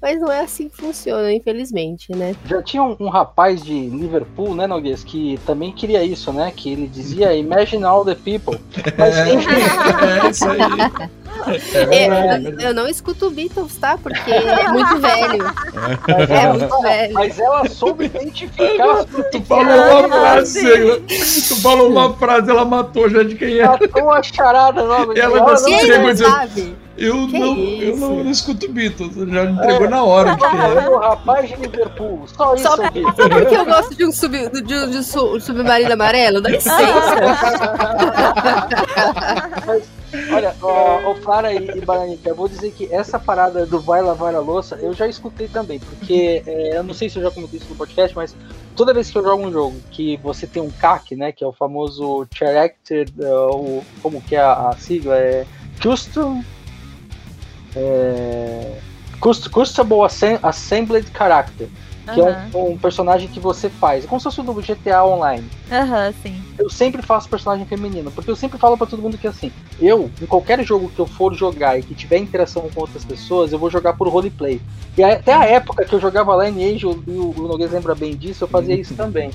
Mas 0.02 0.20
não 0.20 0.32
é 0.32 0.42
assim 0.42 0.70
que 0.70 0.78
funciona, 0.78 1.34
infelizmente, 1.34 2.12
né? 2.16 2.36
Já 2.46 2.62
tinha 2.62 2.84
um, 2.84 2.96
um 3.00 3.10
rapaz 3.10 3.64
de 3.64 3.74
Liverpool, 3.90 4.54
né, 4.54 4.68
Noguês, 4.68 5.04
que 5.04 5.40
também 5.46 5.72
queria 5.72 6.04
isso, 6.04 6.32
né? 6.32 6.52
Que 6.56 6.72
ele 6.72 6.88
dizia 6.88 7.34
Imagine 7.34 7.84
all 7.84 8.06
the 8.06 8.16
people. 8.16 8.60
Mas 8.98 9.18
enfim, 9.28 9.48
É 10.28 10.30
isso 10.30 10.48
aí. 10.50 10.60
É 11.74 11.86
verdade. 11.86 12.46
Eu, 12.64 12.70
eu 12.70 12.74
não 12.74 12.88
escuto 12.88 13.30
Beatles, 13.30 13.76
tá? 13.78 13.98
Porque 13.98 14.32
é 14.32 14.68
muito 14.70 15.00
velho. 15.00 15.46
É 16.30 16.54
muito 16.54 16.82
velho. 16.82 17.14
mas 17.14 17.40
ela 17.40 17.68
soube 17.70 18.06
identificar 18.06 19.06
Tu 19.32 19.42
falou 19.44 19.66
uma 19.76 20.08
frase, 20.10 20.62
tu 21.48 21.56
falou 21.62 21.90
uma 21.90 22.14
frase, 22.14 22.50
ela 22.50 22.66
matou 22.66 23.10
já 23.10 23.24
de 23.24 23.36
quem 23.36 23.60
é. 23.60 23.66
matou 23.66 24.12
a 24.12 24.22
charada 24.24 24.84
logo. 24.84 25.14
Ela 25.18 25.38
Ela 25.38 25.52
não- 25.52 26.16
sabe? 26.16 26.76
Eu 26.98 27.28
Que 27.28 27.38
não, 27.40 27.56
eu 27.58 27.96
não, 27.98 28.24
não 28.24 28.32
escuto 28.32 28.68
Beatles, 28.72 29.14
já 29.16 29.44
me 29.46 29.52
entregou 29.52 29.88
na 29.90 30.04
hora 30.04 30.32
é. 30.32 30.78
Olha 30.78 30.90
o 30.92 30.98
rapaz 31.00 31.48
de 31.50 31.56
Liverpool. 31.58 32.28
Só 32.36 32.56
isso 32.56 32.64
Só- 32.64 32.84
aqui. 32.84 33.04
Sabe 33.04 33.30
por 33.30 33.46
que 33.46 33.56
eu 33.56 33.66
gosto 33.66 33.96
de 33.96 34.06
um, 34.06 34.12
sub, 34.12 34.50
de 34.50 34.76
um, 34.76 34.90
de 34.90 34.98
um 34.98 35.04
su- 35.04 35.36
um 35.36 35.40
submarino 35.40 35.94
amarelo? 35.94 36.42
Dá 36.42 36.50
licença. 36.50 36.78
Olha, 40.32 40.56
ó, 40.62 41.12
ô 41.12 41.16
Flara 41.16 41.54
e, 41.54 41.58
e 41.78 41.82
Bananica, 41.82 42.30
eu 42.30 42.36
vou 42.36 42.48
dizer 42.48 42.72
que 42.72 42.92
essa 42.94 43.20
parada 43.20 43.66
do 43.66 43.80
vai 43.80 44.02
lavar 44.02 44.34
a 44.34 44.40
louça 44.40 44.76
eu 44.78 44.94
já 44.94 45.06
escutei 45.08 45.48
também, 45.50 45.80
porque 45.80 46.42
é, 46.48 46.78
eu 46.78 46.84
não 46.84 46.94
sei 46.94 47.10
se 47.10 47.20
eu 47.20 47.24
já 47.24 47.32
comentei 47.32 47.60
isso 47.60 47.70
no 47.70 47.76
podcast, 47.76 48.16
mas 48.16 48.36
toda 48.76 48.94
vez 48.94 49.12
que 49.12 49.18
eu 49.18 49.24
jogo 49.24 49.46
um 49.46 49.52
jogo 49.52 49.76
que 49.92 50.16
você 50.18 50.48
tem 50.48 50.62
um 50.62 50.70
CAC, 50.70 51.16
né, 51.16 51.32
que 51.32 51.44
é 51.44 51.48
o 51.48 51.52
famoso 51.52 52.26
Character, 52.34 53.08
uh, 53.20 53.56
o, 53.56 53.86
como 54.02 54.22
que 54.22 54.36
é 54.36 54.40
a, 54.40 54.70
a 54.70 54.78
sigla? 54.78 55.16
É 55.18 55.46
Custom. 55.82 56.42
É, 57.78 58.78
Assem- 60.06 60.40
Assembled 60.42 61.08
Character, 61.16 61.68
que 62.14 62.22
Aham. 62.22 62.50
é 62.54 62.58
um, 62.58 62.72
um 62.72 62.78
personagem 62.78 63.28
que 63.28 63.40
você 63.40 63.70
faz, 63.70 64.06
é 64.06 64.08
como 64.08 64.20
se 64.20 64.24
fosse 64.26 64.40
o 64.40 64.44
do 64.44 64.62
GTA 64.62 65.04
Online 65.04 65.46
Aham, 65.70 66.14
sim. 66.24 66.42
eu 66.58 66.70
sempre 66.70 67.02
faço 67.02 67.28
personagem 67.28 67.66
feminino, 67.66 68.10
porque 68.12 68.32
eu 68.32 68.36
sempre 68.36 68.58
falo 68.58 68.78
pra 68.78 68.88
todo 68.88 69.02
mundo 69.02 69.18
que 69.18 69.28
assim, 69.28 69.52
eu, 69.80 70.10
em 70.22 70.26
qualquer 70.26 70.64
jogo 70.64 70.90
que 70.90 71.00
eu 71.00 71.06
for 71.06 71.34
jogar 71.34 71.78
e 71.78 71.84
que 71.84 71.94
tiver 71.94 72.18
interação 72.18 72.70
com 72.74 72.82
outras 72.82 73.04
pessoas, 73.04 73.52
eu 73.52 73.60
vou 73.60 73.70
jogar 73.70 73.94
por 73.94 74.08
roleplay. 74.08 74.62
E 74.98 75.04
até 75.04 75.34
a 75.34 75.46
época 75.46 75.86
que 75.86 75.94
eu 75.94 76.00
jogava 76.00 76.34
lá 76.34 76.50
em 76.50 76.64
Age, 76.74 76.86
e 76.86 76.88
o, 76.88 77.34
o 77.38 77.48
Noguês 77.48 77.72
lembra 77.72 77.94
bem 77.94 78.16
disso, 78.16 78.46
eu 78.46 78.48
fazia 78.48 78.74
isso 78.76 78.96
também. 78.96 79.32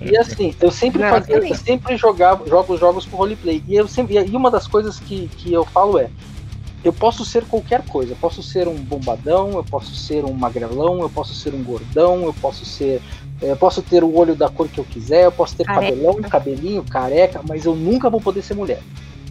E 0.00 0.16
assim, 0.16 0.54
eu 0.60 0.70
sempre 0.70 1.02
fazia, 1.10 1.36
eu 1.36 1.54
sempre 1.56 1.96
jogava, 1.96 2.48
jogo 2.48 2.76
jogos 2.78 3.04
por 3.04 3.18
roleplay. 3.18 3.62
E 3.66 3.74
eu 3.74 3.86
sempre, 3.88 4.14
e 4.18 4.36
uma 4.36 4.50
das 4.50 4.66
coisas 4.66 4.98
que, 5.00 5.28
que 5.36 5.52
eu 5.52 5.64
falo 5.66 5.98
é, 5.98 6.08
eu 6.84 6.92
posso 6.92 7.24
ser 7.24 7.44
qualquer 7.44 7.82
coisa. 7.82 8.12
Eu 8.12 8.16
posso 8.16 8.42
ser 8.42 8.66
um 8.66 8.74
bombadão, 8.74 9.56
eu 9.56 9.64
posso 9.64 9.94
ser 9.94 10.24
um 10.24 10.32
magrelão, 10.32 11.00
eu 11.00 11.08
posso 11.10 11.34
ser 11.34 11.54
um 11.54 11.62
gordão, 11.62 12.24
eu 12.24 12.34
posso 12.34 12.64
ser. 12.64 13.00
Eu 13.40 13.56
posso 13.56 13.82
ter 13.82 14.04
o 14.04 14.14
olho 14.14 14.36
da 14.36 14.48
cor 14.48 14.68
que 14.68 14.78
eu 14.78 14.84
quiser, 14.84 15.24
eu 15.24 15.32
posso 15.32 15.56
ter 15.56 15.64
Careca. 15.64 15.92
cabelão, 15.96 16.22
cabelinho, 16.22 16.84
careca, 16.84 17.40
mas 17.42 17.64
eu 17.64 17.74
nunca 17.74 18.08
vou 18.08 18.20
poder 18.20 18.40
ser 18.42 18.54
mulher. 18.54 18.80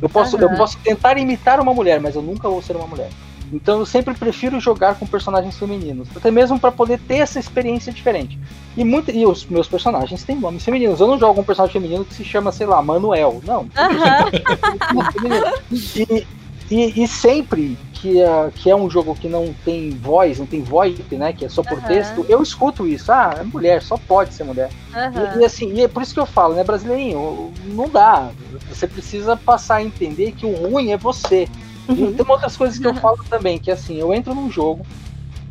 Eu 0.01 0.09
posso, 0.09 0.35
eu 0.37 0.49
Aham. 0.49 0.57
posso 0.57 0.77
tentar 0.83 1.17
imitar 1.17 1.61
uma 1.61 1.73
mulher, 1.73 2.01
mas 2.01 2.15
eu 2.15 2.21
nunca 2.21 2.49
vou 2.49 2.61
ser 2.61 2.75
uma 2.75 2.87
mulher. 2.87 3.09
Então 3.53 3.79
eu 3.79 3.85
sempre 3.85 4.13
prefiro 4.13 4.59
jogar 4.59 4.95
com 4.95 5.05
personagens 5.05 5.57
femininos, 5.57 6.07
até 6.15 6.31
mesmo 6.31 6.59
para 6.59 6.71
poder 6.71 6.99
ter 6.99 7.17
essa 7.17 7.39
experiência 7.39 7.91
diferente. 7.91 8.37
E, 8.75 8.83
muito, 8.83 9.11
e 9.11 9.25
os 9.25 9.45
meus 9.47 9.67
personagens 9.67 10.23
têm 10.23 10.37
nomes 10.37 10.63
femininos. 10.63 10.99
Eu 11.01 11.07
não 11.07 11.19
jogo 11.19 11.41
um 11.41 11.43
personagem 11.43 11.73
feminino 11.73 12.05
que 12.05 12.13
se 12.13 12.23
chama, 12.23 12.51
sei 12.51 12.65
lá, 12.65 12.81
Manuel. 12.81 13.41
Não. 13.45 13.67
Aham. 13.77 14.31
E, 15.95 16.25
e, 16.71 17.03
e 17.03 17.07
sempre 17.07 17.77
que, 17.93 18.21
é- 18.21 18.51
que 18.55 18.69
é 18.69 18.75
um 18.75 18.89
jogo 18.89 19.13
que 19.15 19.27
não 19.27 19.53
tem 19.65 19.91
voz, 19.91 20.39
não 20.39 20.45
tem 20.47 20.63
VoIP, 20.63 21.17
né? 21.17 21.33
Que 21.33 21.45
é 21.45 21.49
só 21.49 21.61
por 21.61 21.79
Aham. 21.79 21.87
texto, 21.87 22.25
eu 22.29 22.41
escuto 22.41 22.87
isso. 22.87 23.11
Ah, 23.11 23.37
é 23.39 23.43
mulher, 23.43 23.81
só 23.81 23.97
pode 23.97 24.33
ser 24.33 24.43
mulher. 24.45 24.71
Aham. 24.95 25.27
E, 25.35 25.39
e 25.39 25.45
assim, 25.45 25.73
e 25.73 25.83
é 25.83 25.87
por 25.87 26.01
isso 26.01 26.13
que 26.13 26.19
eu 26.19 26.25
falo, 26.25 26.55
né, 26.55 26.63
brasileirinho, 26.63 27.53
não 27.65 27.89
dá. 27.89 28.31
Você 28.69 28.87
precisa 28.87 29.35
passar 29.35 29.75
a 29.77 29.83
entender 29.83 30.31
que 30.31 30.45
o 30.45 30.51
ruim 30.51 30.91
é 30.91 30.97
você. 30.97 31.47
E 31.89 32.13
tem 32.13 32.25
outras 32.29 32.55
coisas 32.55 32.79
que 32.79 32.87
eu 32.87 32.93
falo 33.01 33.17
também, 33.29 33.59
que 33.59 33.69
assim, 33.69 33.97
eu 33.99 34.13
entro 34.13 34.33
num 34.33 34.49
jogo, 34.49 34.85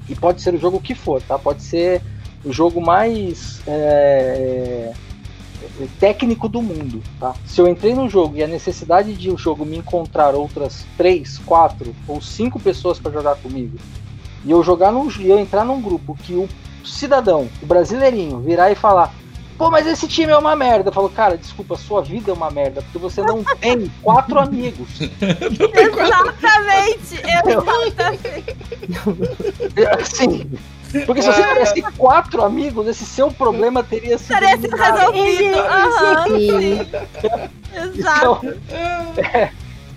e 0.08 0.14
pode 0.14 0.40
ser 0.40 0.54
o 0.54 0.58
jogo 0.58 0.80
que 0.80 0.94
for, 0.94 1.20
tá? 1.20 1.38
Pode 1.38 1.62
ser 1.62 2.02
o 2.42 2.52
jogo 2.52 2.80
mais 2.80 3.62
é, 3.66 4.94
técnico 5.98 6.48
do 6.48 6.62
mundo, 6.62 7.02
tá? 7.18 7.34
Se 7.46 7.60
eu 7.60 7.68
entrei 7.68 7.94
num 7.94 8.08
jogo 8.08 8.36
e 8.36 8.42
a 8.42 8.46
necessidade 8.46 9.14
de 9.14 9.30
o 9.30 9.36
jogo 9.36 9.64
me 9.64 9.76
encontrar 9.76 10.34
outras 10.34 10.84
três, 10.96 11.38
quatro 11.38 11.94
ou 12.06 12.20
cinco 12.20 12.60
pessoas 12.60 12.98
para 12.98 13.12
jogar 13.12 13.36
comigo, 13.36 13.78
e 14.44 14.50
eu 14.50 14.62
jogar 14.62 14.90
num, 14.92 15.08
eu 15.20 15.38
entrar 15.38 15.64
num 15.64 15.80
grupo 15.80 16.16
que 16.22 16.34
o 16.34 16.48
cidadão, 16.84 17.48
o 17.62 17.66
brasileirinho, 17.66 18.40
virar 18.40 18.70
e 18.70 18.74
falar 18.74 19.14
Pô, 19.60 19.70
mas 19.70 19.86
esse 19.86 20.08
time 20.08 20.32
é 20.32 20.36
uma 20.38 20.56
merda. 20.56 20.88
Eu 20.88 20.92
falo, 20.94 21.10
cara, 21.10 21.36
desculpa, 21.36 21.76
sua 21.76 22.00
vida 22.00 22.30
é 22.30 22.34
uma 22.34 22.50
merda, 22.50 22.80
porque 22.80 22.96
você 22.96 23.20
não 23.20 23.44
tem 23.60 23.92
quatro 24.02 24.40
amigos. 24.40 24.88
Exatamente! 25.82 27.20
Exatamente! 27.46 28.56
Assim, 30.00 30.50
porque 31.04 31.20
se 31.20 31.30
você 31.30 31.42
tivesse 31.42 31.82
quatro 31.98 32.42
amigos, 32.42 32.86
esse 32.86 33.04
seu 33.04 33.30
problema 33.30 33.82
teria 33.82 34.16
sido. 34.16 34.38
Teria 34.38 34.56
sido 34.56 34.74
resolvido! 34.74 35.58
Aham, 35.58 36.26
Sim. 36.26 36.80
exato! 37.98 38.40
Então, 38.42 38.54
é, 39.18 39.50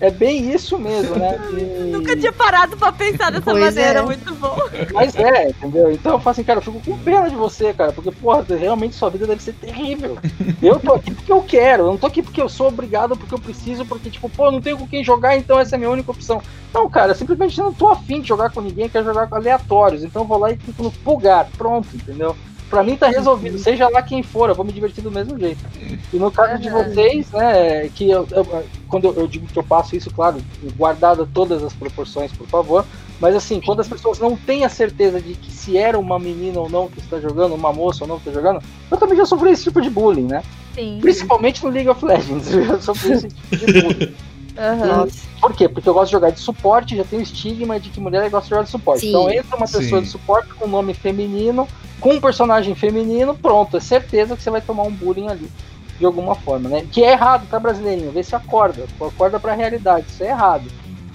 é 0.06 0.10
bem 0.10 0.52
isso 0.52 0.78
mesmo, 0.78 1.16
né? 1.16 1.38
E- 1.58 1.90
Nunca 1.94 2.16
tinha 2.16 2.32
parado 2.32 2.76
pra 2.76 2.90
pensar 2.92 3.30
dessa 3.30 3.44
Pois 3.50 3.74
maneira, 3.76 4.00
é. 4.00 4.02
muito 4.02 4.34
bom. 4.34 4.56
Mas 4.92 5.14
é, 5.14 5.48
entendeu? 5.50 5.90
Então 5.92 6.12
eu 6.12 6.18
falo 6.18 6.32
assim, 6.32 6.42
cara, 6.44 6.58
eu 6.58 6.62
fico 6.62 6.80
com 6.80 6.98
pena 6.98 7.28
de 7.30 7.36
você, 7.36 7.72
cara, 7.72 7.92
porque, 7.92 8.10
porra, 8.10 8.44
realmente 8.48 8.96
sua 8.96 9.10
vida 9.10 9.26
deve 9.26 9.42
ser 9.42 9.52
terrível. 9.54 10.18
Eu 10.60 10.80
tô 10.80 10.94
aqui 10.94 11.12
porque 11.12 11.32
eu 11.32 11.42
quero, 11.42 11.84
eu 11.84 11.86
não 11.86 11.96
tô 11.96 12.06
aqui 12.06 12.22
porque 12.22 12.42
eu 12.42 12.48
sou 12.48 12.68
obrigado, 12.68 13.16
porque 13.16 13.34
eu 13.34 13.38
preciso, 13.38 13.84
porque, 13.86 14.10
tipo, 14.10 14.28
pô, 14.28 14.50
não 14.50 14.60
tenho 14.60 14.76
com 14.76 14.86
quem 14.88 15.04
jogar, 15.04 15.36
então 15.36 15.58
essa 15.58 15.74
é 15.74 15.76
a 15.76 15.78
minha 15.78 15.90
única 15.90 16.10
opção. 16.10 16.42
Não, 16.72 16.90
cara, 16.90 17.12
eu 17.12 17.14
simplesmente 17.16 17.56
não 17.58 17.72
tô 17.72 17.88
afim 17.88 18.20
de 18.20 18.28
jogar 18.28 18.50
com 18.50 18.60
ninguém, 18.60 18.88
quero 18.88 19.04
jogar 19.04 19.28
com 19.28 19.36
aleatórios, 19.36 20.02
então 20.02 20.22
eu 20.22 20.26
vou 20.28 20.38
lá 20.38 20.50
e 20.50 20.56
clico 20.56 20.82
no 20.82 20.90
pulgar, 20.90 21.48
pronto, 21.56 21.88
entendeu? 21.94 22.34
Pra 22.74 22.82
mim 22.82 22.96
tá 22.96 23.06
resolvido, 23.08 23.56
seja 23.58 23.88
lá 23.88 24.02
quem 24.02 24.22
for, 24.22 24.48
eu 24.48 24.54
vou 24.54 24.64
me 24.64 24.72
divertir 24.72 25.02
do 25.02 25.10
mesmo 25.10 25.38
jeito. 25.38 25.64
E 26.12 26.16
no 26.16 26.30
caso 26.30 26.60
de 26.60 26.68
vocês, 26.68 27.30
né, 27.30 27.88
que 27.94 28.10
eu, 28.10 28.26
eu- 28.32 28.64
quando 28.88 29.14
eu, 29.16 29.26
digo 29.28 29.46
que 29.46 29.56
eu 29.58 29.62
passo 29.62 29.94
isso, 29.94 30.10
claro, 30.10 30.38
guardado 30.76 31.24
todas 31.32 31.62
as 31.62 31.72
proporções, 31.72 32.32
por 32.32 32.46
favor, 32.48 32.84
mas 33.20 33.36
assim, 33.36 33.60
quando 33.60 33.78
as 33.80 33.86
pessoas 33.88 34.18
não 34.18 34.36
têm 34.36 34.64
a 34.64 34.68
certeza 34.68 35.20
de 35.20 35.34
que 35.34 35.52
se 35.52 35.78
era 35.78 35.96
uma 35.98 36.18
menina 36.18 36.58
ou 36.58 36.68
não 36.68 36.88
que 36.88 36.98
está 36.98 37.20
jogando, 37.20 37.54
uma 37.54 37.72
moça 37.72 38.02
ou 38.02 38.08
não 38.08 38.18
que 38.18 38.28
está 38.28 38.40
jogando, 38.40 38.60
eu 38.90 38.96
também 38.96 39.16
já 39.16 39.24
sofri 39.24 39.50
esse 39.50 39.62
tipo 39.62 39.80
de 39.80 39.88
bullying, 39.88 40.26
né? 40.26 40.42
Sim. 40.74 40.98
Principalmente 41.00 41.62
no 41.64 41.70
League 41.70 41.88
of 41.88 42.04
Legends, 42.04 42.50
eu 42.52 42.64
já 42.64 42.80
sofri 42.80 43.12
esse 43.12 43.28
tipo 43.28 43.56
de 43.56 43.72
bullying. 43.80 44.14
Aham. 44.56 45.08
Por 45.40 45.54
quê? 45.54 45.68
Porque 45.68 45.88
eu 45.88 45.94
gosto 45.94 46.06
de 46.06 46.12
jogar 46.12 46.30
de 46.30 46.40
suporte, 46.40 46.96
já 46.96 47.04
tem 47.04 47.18
o 47.18 47.22
estigma 47.22 47.78
de 47.78 47.90
que 47.90 48.00
mulher 48.00 48.28
gosta 48.30 48.44
de 48.44 48.50
jogar 48.50 48.62
de 48.62 48.70
suporte. 48.70 49.00
Sim. 49.00 49.10
Então 49.10 49.30
entra 49.30 49.56
uma 49.56 49.66
pessoa 49.66 49.82
Sim. 49.82 50.02
de 50.02 50.08
suporte 50.08 50.54
com 50.54 50.66
nome 50.66 50.94
feminino, 50.94 51.68
com 52.00 52.10
um 52.14 52.20
personagem 52.20 52.74
feminino, 52.74 53.34
pronto, 53.34 53.76
é 53.76 53.80
certeza 53.80 54.36
que 54.36 54.42
você 54.42 54.50
vai 54.50 54.60
tomar 54.60 54.84
um 54.84 54.92
bullying 54.92 55.28
ali. 55.28 55.50
De 55.98 56.04
alguma 56.04 56.34
forma, 56.34 56.68
né? 56.68 56.86
Que 56.90 57.04
é 57.04 57.12
errado, 57.12 57.46
tá, 57.48 57.58
brasileirinho? 57.58 58.10
Vê 58.10 58.20
se 58.22 58.34
acorda. 58.34 58.84
Acorda 59.00 59.38
pra 59.38 59.54
realidade, 59.54 60.06
isso 60.08 60.24
é 60.24 60.28
errado. 60.28 60.64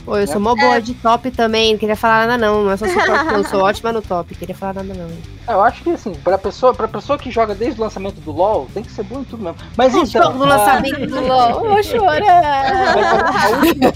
Pô, 0.05 0.17
eu 0.17 0.27
sou 0.27 0.39
mó 0.39 0.55
boa 0.55 0.81
de 0.81 0.93
top 0.95 1.29
também, 1.31 1.73
não 1.73 1.79
queria 1.79 1.95
falar 1.95 2.25
nada 2.25 2.37
não, 2.37 2.63
não 2.63 2.71
é 2.71 2.77
só 2.77 2.87
suporte 2.87 3.25
não, 3.25 3.37
eu 3.37 3.43
sou 3.43 3.61
ótima 3.61 3.91
no 3.91 4.01
top, 4.01 4.33
queria 4.33 4.55
falar 4.55 4.73
nada 4.75 4.93
não. 4.93 5.09
Eu 5.47 5.61
acho 5.61 5.83
que 5.83 5.91
assim, 5.91 6.13
pra 6.13 6.37
pessoa, 6.37 6.73
pra 6.73 6.87
pessoa 6.87 7.17
que 7.17 7.29
joga 7.29 7.53
desde 7.53 7.79
o 7.79 7.83
lançamento 7.83 8.19
do 8.21 8.31
LoL, 8.31 8.67
tem 8.73 8.83
que 8.83 8.91
ser 8.91 9.03
bom 9.03 9.21
em 9.21 9.23
tudo 9.23 9.43
mesmo. 9.43 9.57
Mas 9.77 9.93
então. 9.93 10.05
Jogo 10.05 10.39
no 10.39 10.45
lançamento 10.45 11.05
do 11.07 11.21
LoL, 11.21 11.49
eu 11.49 11.69
vou 11.69 11.83
chorar. 11.83 12.95
Mas 12.95 13.45
a, 13.45 13.49
última, 13.57 13.93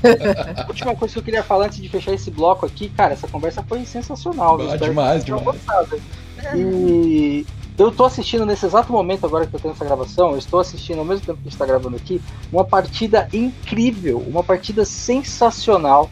a 0.64 0.68
última 0.68 0.96
coisa 0.96 1.14
que 1.14 1.20
eu 1.20 1.24
queria 1.24 1.44
falar 1.44 1.66
antes 1.66 1.82
de 1.82 1.90
fechar 1.90 2.14
esse 2.14 2.30
bloco 2.30 2.66
aqui, 2.66 2.90
cara, 2.90 3.14
essa 3.14 3.28
conversa 3.28 3.64
foi 3.64 3.86
sensacional. 3.86 4.60
Ah, 4.72 4.78
demais, 4.78 5.24
demais. 5.24 5.58
E 6.56 7.46
eu 7.78 7.92
tô 7.92 8.06
assistindo 8.06 8.46
nesse 8.46 8.66
exato 8.66 8.92
momento 8.92 9.26
agora 9.26 9.48
que 9.48 9.56
eu 9.56 9.60
tenho 9.60 9.74
essa 9.74 9.86
gravação, 9.86 10.32
eu 10.32 10.38
estou 10.38 10.60
assistindo 10.60 11.00
ao 11.00 11.06
mesmo 11.06 11.26
tempo 11.26 11.40
que 11.42 11.48
a 11.48 11.50
gente 11.50 11.58
tá 11.58 11.66
gravando 11.66 11.96
aqui, 11.96 12.22
uma 12.52 12.64
partida 12.64 13.28
incrível, 13.34 14.20
uma 14.20 14.44
partida 14.44 14.86
sensacional 14.86 16.10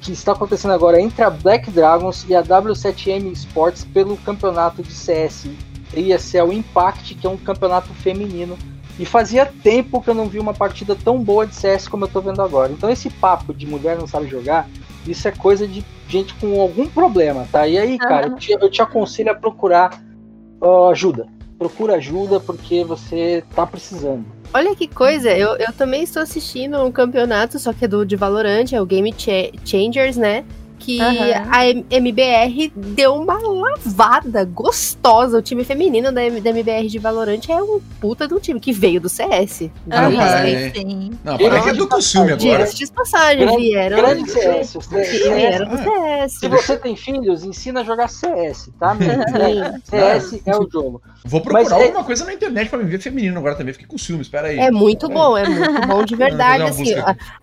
que 0.00 0.12
está 0.12 0.32
acontecendo 0.32 0.72
agora 0.72 1.00
entre 1.00 1.22
a 1.22 1.30
Black 1.30 1.70
Dragons 1.70 2.24
e 2.28 2.34
a 2.34 2.42
W7M 2.42 3.32
Sports 3.32 3.84
pelo 3.84 4.16
campeonato 4.18 4.82
de 4.82 4.92
CS 4.92 5.48
ESL 5.94 6.52
Impact, 6.52 7.14
que 7.16 7.26
é 7.26 7.30
um 7.30 7.36
campeonato 7.36 7.92
feminino. 7.94 8.56
E 8.98 9.04
fazia 9.04 9.46
tempo 9.46 10.00
que 10.00 10.08
eu 10.08 10.14
não 10.14 10.28
vi 10.28 10.38
uma 10.38 10.52
partida 10.52 10.94
tão 10.94 11.22
boa 11.22 11.46
de 11.46 11.54
CS 11.54 11.88
como 11.88 12.04
eu 12.04 12.08
tô 12.08 12.20
vendo 12.20 12.42
agora. 12.42 12.70
Então 12.70 12.90
esse 12.90 13.08
papo 13.08 13.54
de 13.54 13.66
mulher 13.66 13.98
não 13.98 14.06
sabe 14.06 14.28
jogar, 14.28 14.68
isso 15.06 15.26
é 15.26 15.30
coisa 15.30 15.66
de 15.66 15.84
gente 16.06 16.34
com 16.34 16.60
algum 16.60 16.86
problema, 16.86 17.48
tá? 17.50 17.66
E 17.66 17.78
aí, 17.78 17.96
cara, 17.96 18.26
eu 18.26 18.36
te, 18.36 18.52
eu 18.52 18.70
te 18.70 18.82
aconselho 18.82 19.30
a 19.30 19.34
procurar 19.34 20.02
ajuda. 20.90 21.26
Procura 21.58 21.94
ajuda 21.96 22.40
porque 22.40 22.84
você 22.84 23.44
tá 23.54 23.66
precisando. 23.66 24.24
Olha 24.52 24.74
que 24.74 24.88
coisa, 24.88 25.30
eu, 25.30 25.56
eu 25.56 25.72
também 25.72 26.02
estou 26.02 26.22
assistindo 26.22 26.82
um 26.82 26.90
campeonato, 26.90 27.58
só 27.58 27.72
que 27.72 27.84
é 27.84 27.88
do 27.88 28.04
de 28.04 28.16
Valorant, 28.16 28.72
é 28.72 28.80
o 28.80 28.86
Game 28.86 29.14
Cha- 29.16 29.50
Changers, 29.64 30.16
né? 30.16 30.44
Que 30.80 30.98
Aham. 31.00 31.48
a 31.52 31.66
MBR 31.94 32.72
deu 32.74 33.14
uma 33.14 33.38
lavada 33.38 34.44
gostosa. 34.46 35.36
O 35.38 35.42
time 35.42 35.62
feminino 35.62 36.10
da, 36.10 36.24
M- 36.24 36.40
da 36.40 36.50
MBR 36.50 36.88
de 36.88 36.98
Valorant 36.98 37.40
é 37.48 37.62
um 37.62 37.80
puta 38.00 38.26
de 38.26 38.32
um 38.34 38.38
time 38.40 38.58
que 38.58 38.72
veio 38.72 38.98
do 39.00 39.08
CS. 39.08 39.70
Não, 39.86 40.14
para, 40.16 40.40
assim, 40.40 40.54
é. 40.54 40.70
sim. 40.74 41.10
Não, 41.22 41.36
parece 41.36 41.62
que 41.64 41.68
é 41.70 41.72
do 41.74 41.86
Consume 41.86 42.32
agora. 42.32 42.36
Diga-se 42.38 42.76
de 42.76 42.92
passagem, 42.92 43.38
Grande- 43.46 43.56
vieram. 43.62 43.96
Grande 43.98 44.30
CS. 44.30 44.74
os 44.76 44.86
CS. 44.86 45.10
Vieram 45.22 45.68
do 45.68 45.76
CS. 45.76 46.32
Se 46.40 46.48
você 46.48 46.76
tem 46.76 46.96
filhos, 46.96 47.44
ensina 47.44 47.80
a 47.80 47.84
jogar 47.84 48.08
CS, 48.08 48.70
tá? 48.78 48.96
CS 49.84 50.40
é 50.46 50.56
o 50.56 50.68
jogo. 50.70 51.02
Vou 51.24 51.40
procurar 51.40 51.64
Mas 51.64 51.72
é- 51.72 51.84
alguma 51.86 52.04
coisa 52.04 52.24
na 52.24 52.32
internet 52.32 52.68
pra 52.70 52.78
me 52.78 52.84
ver 52.84 53.00
feminino 53.00 53.38
agora 53.38 53.54
também. 53.54 53.72
Fiquei 53.74 53.88
com 53.88 53.98
ciúmes, 53.98 54.26
espera 54.26 54.48
aí. 54.48 54.58
É 54.58 54.70
muito 54.70 55.08
bom, 55.08 55.36
é 55.36 55.46
muito 55.48 55.86
bom 55.86 56.04
de 56.04 56.16
verdade. 56.16 56.62
Assim, 56.62 56.94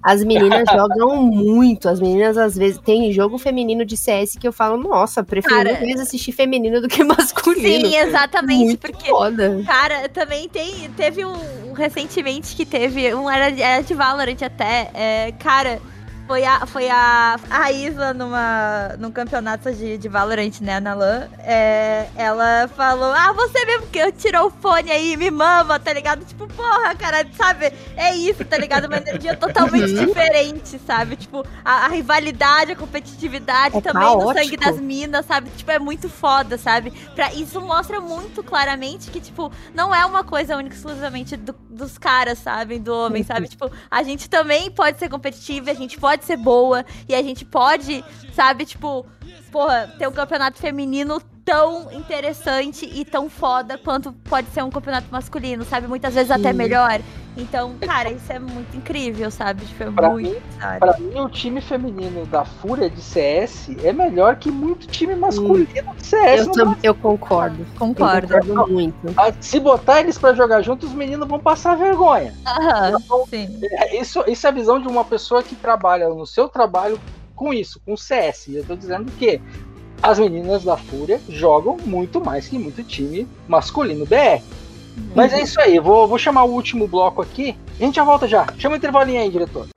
as 0.02 0.24
meninas 0.24 0.64
jogam 0.72 1.18
muito. 1.22 1.88
As 1.90 2.00
meninas, 2.00 2.38
às 2.38 2.56
vezes, 2.56 2.80
tem 2.80 3.12
jogo 3.12 3.27
feminino 3.36 3.84
de 3.84 3.98
CS 3.98 4.34
que 4.40 4.48
eu 4.48 4.54
falo, 4.54 4.78
nossa, 4.78 5.24
prefiro 5.24 5.56
Cara. 5.56 5.80
mais 5.82 6.00
assistir 6.00 6.32
feminino 6.32 6.80
do 6.80 6.88
que 6.88 7.02
masculino. 7.04 7.88
Sim, 7.88 7.96
exatamente, 7.98 8.64
muito 8.66 8.78
porque 8.80 9.10
foda. 9.10 9.64
Cara, 9.66 10.08
também 10.10 10.48
tem. 10.48 10.92
Teve 10.96 11.26
um, 11.26 11.34
um 11.70 11.74
recentemente 11.74 12.56
que 12.56 12.64
teve. 12.68 13.12
Um 13.16 13.28
era, 13.28 13.50
de- 13.50 13.64
era 13.64 13.82
de 13.82 13.94
Valorant 13.96 14.38
até. 14.44 14.92
é, 14.94 15.32
cara, 15.40 15.82
foi 16.28 16.44
a, 16.44 16.66
foi 16.66 16.90
a, 16.90 17.40
a 17.50 17.72
Isa 17.72 18.14
numa, 18.14 18.90
num 19.00 19.10
campeonato 19.12 19.72
de, 19.74 19.98
de 19.98 20.10
Valorant, 20.10 20.60
né, 20.62 20.78
na 20.80 20.94
LAN. 20.94 21.30
é, 21.40 22.10
ela 22.16 22.68
falou: 22.76 23.14
Ah, 23.14 23.32
você 23.32 23.66
mesmo 23.66 23.88
que 23.88 24.12
tirou 24.12 24.48
o 24.48 24.52
fone 24.52 24.92
aí, 24.92 25.16
me 25.16 25.32
mama, 25.32 25.80
tá 25.80 25.94
ligado? 25.94 26.26
Tipo, 26.26 26.46
porra, 26.48 26.94
cara, 26.96 27.26
sabe? 27.36 27.72
É 27.96 28.14
isso, 28.14 28.44
tá 28.44 28.58
ligado? 28.58 28.86
Uma 28.88 28.98
energia 28.98 29.36
totalmente 29.40 29.94
Uhum. 29.94 30.06
diferente, 30.06 30.78
sabe? 30.86 31.16
Tipo, 31.16 31.46
a, 31.64 31.86
a 31.86 31.88
rivalidade, 31.88 32.74
a 32.74 32.76
competitividade 32.76 33.78
É 33.78 33.82
também 33.82 34.16
no 34.18 34.28
sangue 34.28 34.58
caótico. 34.58 34.58
das 34.58 34.80
minas, 34.80 35.26
sabe? 35.26 35.50
Tipo, 35.52 35.72
é 35.72 35.80
muito 35.80 36.10
foda, 36.10 36.58
sabe? 36.58 36.92
Pra, 37.16 37.34
isso 37.34 37.62
mostra 37.62 38.02
muito 38.02 38.44
claramente 38.44 39.10
que, 39.12 39.22
tipo, 39.22 39.52
não 39.74 39.94
é 39.96 40.06
uma 40.06 40.24
coisa 40.26 40.58
única 40.58 40.76
exclusivamente 40.76 41.38
do- 41.38 41.56
dos 41.70 41.98
caras, 41.98 42.40
sabe? 42.40 42.80
Do 42.80 42.94
homem, 42.94 43.24
sabe? 43.24 43.48
Tipo, 43.48 43.72
a 43.90 44.04
gente 44.04 44.30
também 44.30 44.70
pode 44.72 45.00
ser 45.00 45.10
competitiva, 45.10 45.72
a 45.72 45.74
gente 45.74 45.98
pode 45.98 46.17
ser 46.26 46.38
boa, 46.38 46.86
e 47.08 47.16
a 47.16 47.22
gente 47.22 47.46
pode, 47.46 48.04
sabe, 48.34 48.66
tipo, 48.66 49.06
porra, 49.52 49.94
ter 49.98 50.08
um 50.08 50.12
campeonato 50.12 50.60
feminino 50.60 51.22
tão 51.44 51.92
interessante 51.94 52.86
e 52.86 53.06
tão 53.06 53.30
foda 53.30 53.78
quanto 53.78 54.12
pode 54.12 54.50
ser 54.50 54.64
um 54.64 54.70
campeonato 54.70 55.08
masculino, 55.10 55.64
sabe? 55.64 55.88
Muitas 55.88 56.14
vezes 56.14 56.30
até 56.30 56.52
Sim. 56.52 56.58
melhor. 56.58 57.02
Então, 57.38 57.76
cara, 57.80 58.12
isso 58.12 58.32
é 58.32 58.40
muito 58.40 58.76
incrível, 58.76 59.30
sabe? 59.30 59.66
Tipo, 59.66 59.84
é 59.84 59.92
Pra 59.92 60.10
muito, 60.10 60.42
sabe? 60.60 60.80
Pra 60.80 60.98
mim, 60.98 61.20
o 61.20 61.30
time 61.30 61.62
feminino 61.62 62.26
da 62.26 62.44
Fúria 62.44 62.90
de 62.90 63.02
CS 63.02 63.78
é 63.84 63.94
melhor 63.94 64.36
que 64.38 64.50
muito 64.52 64.88
time 64.88 65.16
masculino 65.16 65.66
de 65.96 66.06
CS. 66.06 66.48
Eu, 66.48 66.52
tam- 66.52 66.78
eu 66.84 66.96
concordo. 66.96 67.66
Concordo. 67.78 68.34
Eu 68.34 68.40
concordo 68.46 68.72
muito. 68.74 69.14
Ah, 69.16 69.32
Se 69.40 69.60
botar 69.60 70.00
eles 70.02 70.18
pra 70.18 70.34
jogar 70.34 70.62
juntos, 70.62 70.90
os 70.90 70.96
meninos 70.96 71.28
vão 71.28 71.40
passar 71.40 71.76
vergonha. 71.76 72.34
Aham, 72.46 72.98
sim. 73.30 73.48
É, 73.72 74.00
Isso, 74.00 74.24
isso 74.28 74.46
é 74.48 74.50
a 74.50 74.54
visão 74.54 74.82
de 74.82 74.88
uma 74.88 75.06
pessoa 75.06 75.44
que 75.44 75.56
trabalha 75.56 76.10
no 76.10 76.26
seu 76.26 76.50
trabalho 76.50 77.00
com 77.36 77.54
isso, 77.54 77.80
com 77.86 77.96
CS. 77.96 78.48
E 78.52 78.56
eu 78.56 78.66
tô 78.66 78.76
dizendo 78.76 79.12
que 79.12 79.40
as 80.02 80.20
meninas 80.20 80.64
da 80.64 80.78
Fúria 80.78 81.20
jogam 81.30 81.78
muito 81.86 82.20
mais 82.24 82.48
que 82.48 82.58
muito 82.58 82.84
time 82.84 83.28
masculino 83.48 84.06
BR. 84.06 84.42
Mas 85.16 85.34
é 85.34 85.42
isso 85.42 85.60
aí, 85.60 85.80
vou, 85.80 86.08
vou 86.08 86.18
chamar 86.18 86.44
o 86.44 86.52
último 86.52 86.88
bloco 86.88 87.22
aqui. 87.22 87.56
A 87.80 87.84
gente 87.84 87.96
já 87.96 88.04
volta 88.04 88.28
já. 88.28 88.46
Chama 88.58 88.76
o 88.76 88.78
intervalinho 88.78 89.22
aí, 89.22 89.30
diretor. 89.30 89.68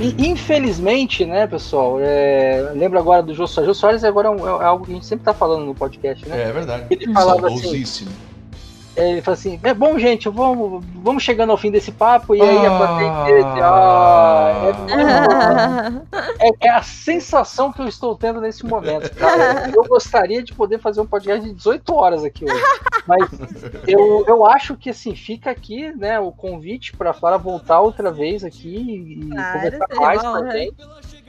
E 0.00 0.28
infelizmente, 0.28 1.24
né, 1.24 1.46
pessoal, 1.46 1.98
é, 2.00 2.72
lembra 2.74 2.98
agora 2.98 3.22
do 3.22 3.32
Jô 3.34 3.46
Soares. 3.46 3.68
Jô 3.68 3.74
Soares 3.74 4.02
agora 4.02 4.26
é, 4.28 4.30
um- 4.32 4.60
é 4.60 4.64
algo 4.64 4.84
que 4.84 4.90
a 4.90 4.94
gente 4.94 5.06
sempre 5.06 5.24
tá 5.24 5.32
falando 5.32 5.64
no 5.64 5.74
podcast, 5.76 6.28
né? 6.28 6.48
É 6.48 6.52
verdade. 6.52 6.86
Ele 6.90 7.12
falava 7.12 7.46
assim, 7.46 7.58
Saudosíssimo. 7.58 8.10
é, 8.10 8.31
ele 8.96 9.22
fala 9.22 9.34
assim, 9.34 9.58
é 9.62 9.72
bom, 9.74 9.98
gente, 9.98 10.28
vamos, 10.28 10.84
vamos 10.96 11.22
chegando 11.22 11.50
ao 11.50 11.56
fim 11.56 11.70
desse 11.70 11.90
papo, 11.92 12.34
e 12.34 12.40
aí 12.42 12.66
a 12.66 12.68
Ah. 12.72 12.76
plateia 12.76 13.24
dele, 13.24 13.60
ah, 13.62 14.52
é, 14.64 14.72
muito 14.72 16.06
bom. 16.08 16.16
É, 16.38 16.66
é 16.66 16.70
a 16.70 16.82
sensação 16.82 17.72
que 17.72 17.80
eu 17.82 17.88
estou 17.88 18.14
tendo 18.16 18.40
nesse 18.40 18.64
momento. 18.66 19.10
cara. 19.14 19.70
Eu 19.74 19.84
gostaria 19.84 20.42
de 20.42 20.52
poder 20.52 20.78
fazer 20.78 21.00
um 21.00 21.06
podcast 21.06 21.46
de 21.46 21.54
18 21.54 21.94
horas 21.94 22.24
aqui 22.24 22.44
hoje. 22.44 22.62
Mas 23.06 23.28
eu, 23.86 24.24
eu 24.28 24.46
acho 24.46 24.76
que 24.76 24.90
assim, 24.90 25.14
fica 25.14 25.50
aqui 25.50 25.90
né, 25.96 26.20
o 26.20 26.30
convite 26.30 26.94
para 26.96 27.10
a 27.10 27.12
Flora 27.14 27.36
voltar 27.38 27.80
outra 27.80 28.10
vez 28.12 28.44
aqui 28.44 29.18
e 29.22 29.28
Claro, 29.30 29.52
conversar 29.52 29.86
seria 29.88 30.00
mais 30.06 30.22
uma 30.22 30.42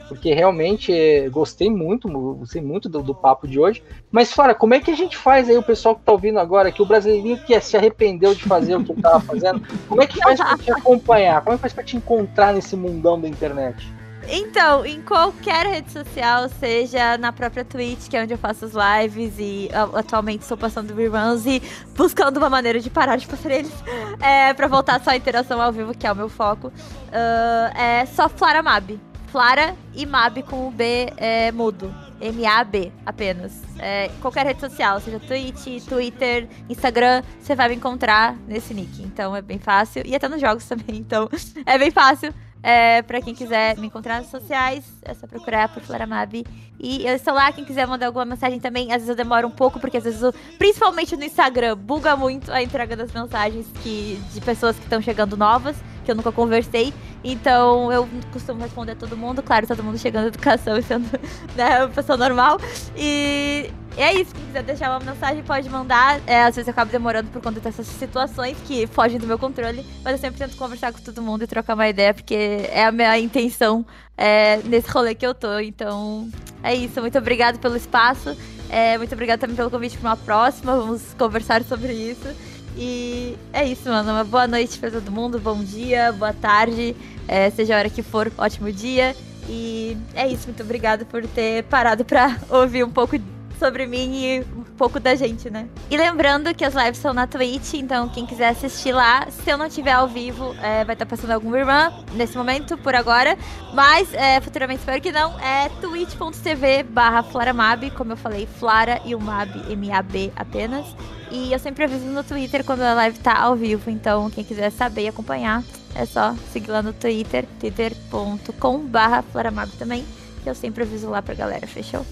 Porque 0.08 0.34
realmente 0.34 0.92
é, 0.92 1.28
gostei 1.28 1.70
muito, 1.70 2.08
gostei 2.08 2.60
muito 2.60 2.88
do, 2.88 3.02
do 3.02 3.14
papo 3.14 3.48
de 3.48 3.58
hoje. 3.58 3.82
Mas, 4.10 4.32
Flora, 4.32 4.54
como 4.54 4.74
é 4.74 4.80
que 4.80 4.90
a 4.90 4.96
gente 4.96 5.16
faz 5.16 5.48
aí, 5.48 5.56
o 5.56 5.62
pessoal 5.62 5.96
que 5.96 6.02
tá 6.02 6.12
ouvindo 6.12 6.38
agora, 6.38 6.70
que 6.70 6.82
o 6.82 6.86
brasileirinho 6.86 7.38
que 7.38 7.58
se 7.60 7.76
arrependeu 7.76 8.34
de 8.34 8.44
fazer 8.44 8.76
o 8.76 8.84
que 8.84 8.92
ele 8.92 9.02
tava 9.02 9.20
fazendo, 9.20 9.62
como 9.88 10.02
é 10.02 10.06
que 10.06 10.18
faz 10.18 10.38
pra 10.38 10.58
te 10.58 10.70
acompanhar? 10.70 11.42
Como 11.42 11.54
é 11.54 11.56
que 11.56 11.62
faz 11.62 11.72
pra 11.72 11.84
te 11.84 11.96
encontrar 11.96 12.52
nesse 12.52 12.76
mundão 12.76 13.20
da 13.20 13.28
internet? 13.28 13.86
Então, 14.28 14.86
em 14.86 15.02
qualquer 15.02 15.66
rede 15.66 15.92
social, 15.92 16.48
seja 16.48 17.18
na 17.18 17.32
própria 17.32 17.64
Twitch, 17.64 18.08
que 18.08 18.16
é 18.16 18.22
onde 18.22 18.32
eu 18.32 18.38
faço 18.38 18.64
as 18.64 18.72
lives, 18.72 19.34
e 19.38 19.68
atualmente 19.94 20.42
estou 20.42 20.56
passando 20.56 20.94
reruns 20.94 21.44
e 21.46 21.62
buscando 21.94 22.38
uma 22.38 22.48
maneira 22.48 22.80
de 22.80 22.88
parar 22.88 23.16
de 23.16 23.26
fazer 23.26 23.52
eles, 23.52 23.72
é, 24.20 24.54
pra 24.54 24.66
voltar 24.66 25.02
só 25.02 25.10
a 25.10 25.16
interação 25.16 25.60
ao 25.60 25.72
vivo, 25.72 25.94
que 25.94 26.06
é 26.06 26.12
o 26.12 26.16
meu 26.16 26.28
foco. 26.28 26.72
Ah, 27.12 27.72
é 27.74 28.06
só 28.06 28.28
Flara 28.28 28.62
Mab. 28.62 28.98
Flara 29.34 29.74
e 29.92 30.06
Mab 30.06 30.40
com 30.44 30.68
o 30.68 30.70
B 30.70 31.12
é, 31.16 31.50
mudo. 31.50 31.92
M-A-B 32.20 32.92
apenas. 33.04 33.62
É, 33.80 34.08
qualquer 34.22 34.46
rede 34.46 34.60
social, 34.60 35.00
seja 35.00 35.18
Twitch, 35.18 35.84
Twitter, 35.88 36.48
Instagram, 36.70 37.20
você 37.40 37.56
vai 37.56 37.68
me 37.68 37.74
encontrar 37.74 38.36
nesse 38.46 38.72
nick. 38.72 39.02
Então 39.02 39.34
é 39.34 39.42
bem 39.42 39.58
fácil. 39.58 40.04
E 40.06 40.14
até 40.14 40.28
nos 40.28 40.40
jogos 40.40 40.64
também, 40.68 40.98
então 40.98 41.28
é 41.66 41.76
bem 41.76 41.90
fácil. 41.90 42.32
É, 42.66 43.02
pra 43.02 43.20
quem 43.20 43.34
quiser 43.34 43.76
me 43.76 43.88
encontrar 43.88 44.22
nas 44.22 44.30
sociais, 44.30 44.86
é 45.02 45.12
só 45.12 45.26
procurar 45.26 45.68
por 45.68 45.82
Floramab. 45.82 46.46
E 46.80 47.06
eu 47.06 47.14
estou 47.14 47.34
lá, 47.34 47.52
quem 47.52 47.62
quiser 47.62 47.86
mandar 47.86 48.06
alguma 48.06 48.24
mensagem 48.24 48.58
também. 48.58 48.86
Às 48.86 49.02
vezes 49.02 49.10
eu 49.10 49.14
demoro 49.14 49.46
um 49.46 49.50
pouco, 49.50 49.78
porque 49.78 49.98
às 49.98 50.04
vezes, 50.04 50.22
eu, 50.22 50.32
principalmente 50.58 51.14
no 51.14 51.24
Instagram, 51.24 51.76
buga 51.76 52.16
muito 52.16 52.50
a 52.50 52.62
entrega 52.62 52.96
das 52.96 53.12
mensagens 53.12 53.66
que, 53.82 54.18
de 54.32 54.40
pessoas 54.40 54.76
que 54.76 54.84
estão 54.84 55.02
chegando 55.02 55.36
novas, 55.36 55.76
que 56.06 56.10
eu 56.10 56.14
nunca 56.14 56.32
conversei. 56.32 56.94
Então 57.22 57.92
eu 57.92 58.08
costumo 58.32 58.62
responder 58.62 58.92
a 58.92 58.96
todo 58.96 59.14
mundo, 59.14 59.42
claro, 59.42 59.66
todo 59.66 59.82
mundo 59.82 59.98
chegando 59.98 60.22
na 60.22 60.28
educação 60.32 60.78
e 60.78 60.82
sendo 60.82 61.06
né, 61.54 61.84
uma 61.84 61.88
pessoa 61.88 62.16
normal. 62.16 62.58
E 62.96 63.70
é 64.02 64.12
isso, 64.14 64.34
quem 64.34 64.44
quiser 64.46 64.62
deixar 64.62 64.90
uma 64.90 65.12
mensagem 65.12 65.42
pode 65.42 65.68
mandar. 65.70 66.20
É, 66.26 66.42
às 66.42 66.56
vezes 66.56 66.66
eu 66.66 66.72
acabo 66.72 66.90
demorando 66.90 67.30
por 67.30 67.40
conta 67.40 67.60
dessas 67.60 67.86
situações 67.86 68.56
que 68.66 68.86
fogem 68.86 69.18
do 69.18 69.26
meu 69.26 69.38
controle, 69.38 69.86
mas 70.02 70.14
eu 70.14 70.18
sempre 70.18 70.38
tento 70.38 70.56
conversar 70.56 70.92
com 70.92 70.98
todo 70.98 71.22
mundo 71.22 71.44
e 71.44 71.46
trocar 71.46 71.74
uma 71.74 71.88
ideia, 71.88 72.12
porque 72.12 72.68
é 72.70 72.84
a 72.84 72.92
minha 72.92 73.18
intenção 73.18 73.86
é, 74.16 74.58
nesse 74.64 74.90
rolê 74.90 75.14
que 75.14 75.26
eu 75.26 75.34
tô. 75.34 75.58
Então 75.58 76.28
é 76.62 76.74
isso, 76.74 77.00
muito 77.00 77.16
obrigada 77.18 77.58
pelo 77.58 77.76
espaço. 77.76 78.36
É, 78.68 78.98
muito 78.98 79.12
obrigada 79.12 79.38
também 79.38 79.54
pelo 79.54 79.70
convite 79.70 79.96
para 79.98 80.10
uma 80.10 80.16
próxima. 80.16 80.76
Vamos 80.76 81.14
conversar 81.16 81.62
sobre 81.62 81.92
isso. 81.92 82.28
E 82.76 83.36
é 83.52 83.64
isso, 83.64 83.88
mano. 83.88 84.10
Uma 84.10 84.24
boa 84.24 84.48
noite 84.48 84.78
para 84.78 84.90
todo 84.90 85.10
mundo. 85.10 85.38
Bom 85.38 85.62
dia, 85.62 86.12
boa 86.12 86.32
tarde. 86.32 86.96
É, 87.28 87.50
seja 87.50 87.76
a 87.76 87.78
hora 87.78 87.90
que 87.90 88.02
for, 88.02 88.32
ótimo 88.36 88.72
dia. 88.72 89.14
E 89.48 89.96
é 90.14 90.26
isso. 90.26 90.46
Muito 90.46 90.62
obrigada 90.62 91.04
por 91.04 91.24
ter 91.28 91.64
parado 91.64 92.04
para 92.04 92.36
ouvir 92.50 92.84
um 92.84 92.90
pouco 92.90 93.16
sobre 93.58 93.86
mim 93.86 94.14
e 94.14 94.40
um 94.40 94.64
pouco 94.76 94.98
da 94.98 95.14
gente, 95.14 95.50
né? 95.50 95.68
E 95.90 95.96
lembrando 95.96 96.54
que 96.54 96.64
as 96.64 96.74
lives 96.74 96.98
são 96.98 97.12
na 97.12 97.26
Twitch, 97.26 97.74
então 97.74 98.08
quem 98.08 98.26
quiser 98.26 98.48
assistir 98.48 98.92
lá, 98.92 99.26
se 99.30 99.50
eu 99.50 99.56
não 99.56 99.68
tiver 99.68 99.92
ao 99.92 100.08
vivo, 100.08 100.54
é, 100.62 100.84
vai 100.84 100.94
estar 100.94 101.04
tá 101.04 101.06
passando 101.06 101.30
alguma 101.30 101.58
irmã 101.58 101.92
nesse 102.14 102.36
momento, 102.36 102.76
por 102.78 102.94
agora. 102.94 103.36
Mas 103.72 104.12
é, 104.14 104.40
futuramente 104.40 104.80
espero 104.80 105.00
que 105.00 105.12
não. 105.12 105.38
É 105.40 105.68
twitch.tv 105.80 106.82
barra 106.84 107.22
Flaramab, 107.22 107.90
como 107.90 108.12
eu 108.12 108.16
falei, 108.16 108.46
Flara 108.46 109.00
e 109.04 109.14
o 109.14 109.20
Mab, 109.20 109.50
M-A-B 109.70 110.32
apenas. 110.36 110.86
E 111.30 111.52
eu 111.52 111.58
sempre 111.58 111.84
aviso 111.84 112.04
no 112.06 112.22
Twitter 112.22 112.64
quando 112.64 112.82
a 112.82 112.94
live 112.94 113.18
tá 113.18 113.36
ao 113.36 113.56
vivo, 113.56 113.90
então 113.90 114.30
quem 114.30 114.44
quiser 114.44 114.70
saber 114.70 115.02
e 115.02 115.08
acompanhar, 115.08 115.64
é 115.94 116.06
só 116.06 116.34
seguir 116.52 116.70
lá 116.70 116.82
no 116.82 116.92
Twitter, 116.92 117.44
twitter.com 117.58 118.78
barra 118.86 119.22
Flaramab 119.22 119.70
também, 119.72 120.04
que 120.42 120.48
eu 120.48 120.54
sempre 120.54 120.84
aviso 120.84 121.10
lá 121.10 121.20
pra 121.22 121.34
galera, 121.34 121.66
fechou? 121.66 122.04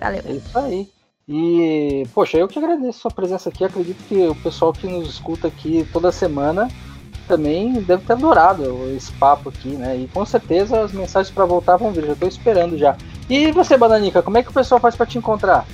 Valeu. 0.00 0.22
É 0.24 0.32
isso 0.32 0.58
aí. 0.58 0.88
E, 1.28 2.04
poxa, 2.14 2.38
eu 2.38 2.48
que 2.48 2.58
agradeço 2.58 2.98
a 2.98 3.02
sua 3.02 3.10
presença 3.10 3.48
aqui. 3.48 3.64
Acredito 3.64 4.02
que 4.08 4.26
o 4.26 4.34
pessoal 4.36 4.72
que 4.72 4.86
nos 4.86 5.08
escuta 5.10 5.48
aqui 5.48 5.86
toda 5.92 6.10
semana 6.10 6.68
também 7.26 7.74
deve 7.82 8.04
ter 8.04 8.14
adorado 8.14 8.64
esse 8.96 9.12
papo 9.12 9.50
aqui, 9.50 9.68
né? 9.68 9.96
E 9.96 10.08
com 10.08 10.24
certeza 10.24 10.80
as 10.80 10.92
mensagens 10.92 11.32
para 11.32 11.44
voltar 11.44 11.76
vão 11.76 11.92
vir. 11.92 12.06
Já 12.06 12.12
estou 12.14 12.28
esperando 12.28 12.78
já. 12.78 12.96
E 13.28 13.52
você, 13.52 13.76
Bananica, 13.76 14.22
como 14.22 14.38
é 14.38 14.42
que 14.42 14.48
o 14.48 14.54
pessoal 14.54 14.80
faz 14.80 14.96
para 14.96 15.04
te 15.04 15.18
encontrar? 15.18 15.66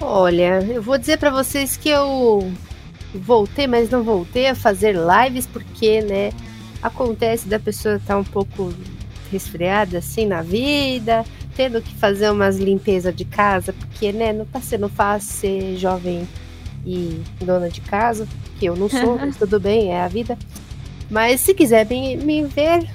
Olha, 0.00 0.60
eu 0.60 0.80
vou 0.80 0.96
dizer 0.96 1.18
para 1.18 1.30
vocês 1.30 1.76
que 1.76 1.88
eu 1.88 2.52
voltei, 3.12 3.66
mas 3.66 3.90
não 3.90 4.04
voltei 4.04 4.48
a 4.48 4.54
fazer 4.54 4.94
lives 4.94 5.46
porque, 5.46 6.00
né, 6.02 6.30
acontece 6.82 7.48
da 7.48 7.58
pessoa 7.58 7.96
estar 7.96 8.14
tá 8.14 8.20
um 8.20 8.24
pouco 8.24 8.72
resfriada 9.30 9.98
assim 9.98 10.26
na 10.26 10.42
vida, 10.42 11.24
tendo 11.56 11.80
que 11.80 11.94
fazer 11.94 12.30
umas 12.30 12.58
limpezas 12.58 13.14
de 13.14 13.24
casa, 13.24 13.72
porque, 13.72 14.12
né, 14.12 14.32
não 14.32 14.44
tá 14.44 14.60
sendo 14.60 14.88
fácil 14.88 15.30
ser 15.30 15.76
jovem 15.76 16.28
e 16.86 17.20
dona 17.40 17.68
de 17.68 17.80
casa, 17.80 18.26
que 18.58 18.66
eu 18.66 18.76
não 18.76 18.88
sou, 18.88 19.16
mas 19.20 19.36
tudo 19.36 19.58
bem, 19.58 19.92
é 19.92 20.02
a 20.02 20.08
vida. 20.08 20.36
Mas 21.10 21.40
se 21.40 21.54
quiser 21.54 21.86
me, 21.86 22.16
me 22.16 22.44
ver, 22.44 22.88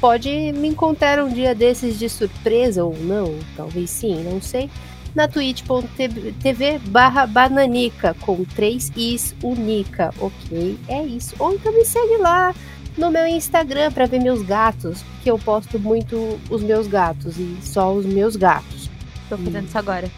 pode 0.00 0.28
me 0.52 0.68
encontrar 0.68 1.22
um 1.22 1.28
dia 1.28 1.54
desses 1.54 1.98
de 1.98 2.08
surpresa 2.08 2.84
ou 2.84 2.96
não, 2.98 3.38
talvez 3.56 3.90
sim, 3.90 4.22
não 4.24 4.40
sei, 4.40 4.70
na 5.14 5.28
twitch.tv 5.28 6.78
barra 6.88 7.26
bananica, 7.26 8.14
com 8.20 8.44
três 8.44 8.90
is 8.96 9.34
unica, 9.42 10.12
ok? 10.18 10.76
É 10.88 11.02
isso. 11.04 11.34
Ou 11.38 11.54
então 11.54 11.72
me 11.72 11.84
segue 11.84 12.16
lá 12.16 12.52
no 12.96 13.10
meu 13.10 13.26
Instagram 13.26 13.90
para 13.92 14.06
ver 14.06 14.20
meus 14.20 14.42
gatos, 14.42 15.02
porque 15.02 15.30
eu 15.30 15.38
posto 15.38 15.78
muito 15.78 16.38
os 16.48 16.62
meus 16.62 16.86
gatos 16.86 17.36
e 17.38 17.56
só 17.62 17.92
os 17.92 18.06
meus 18.06 18.36
gatos. 18.36 18.88
Tô 19.28 19.36
fazendo 19.36 19.66
isso 19.66 19.78
agora. 19.78 20.10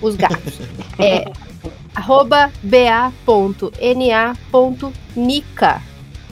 Os 0.00 0.14
gatos. 0.14 0.60
é 0.98 1.24
arroba 1.94 2.52
ba.na.nica 2.62 3.12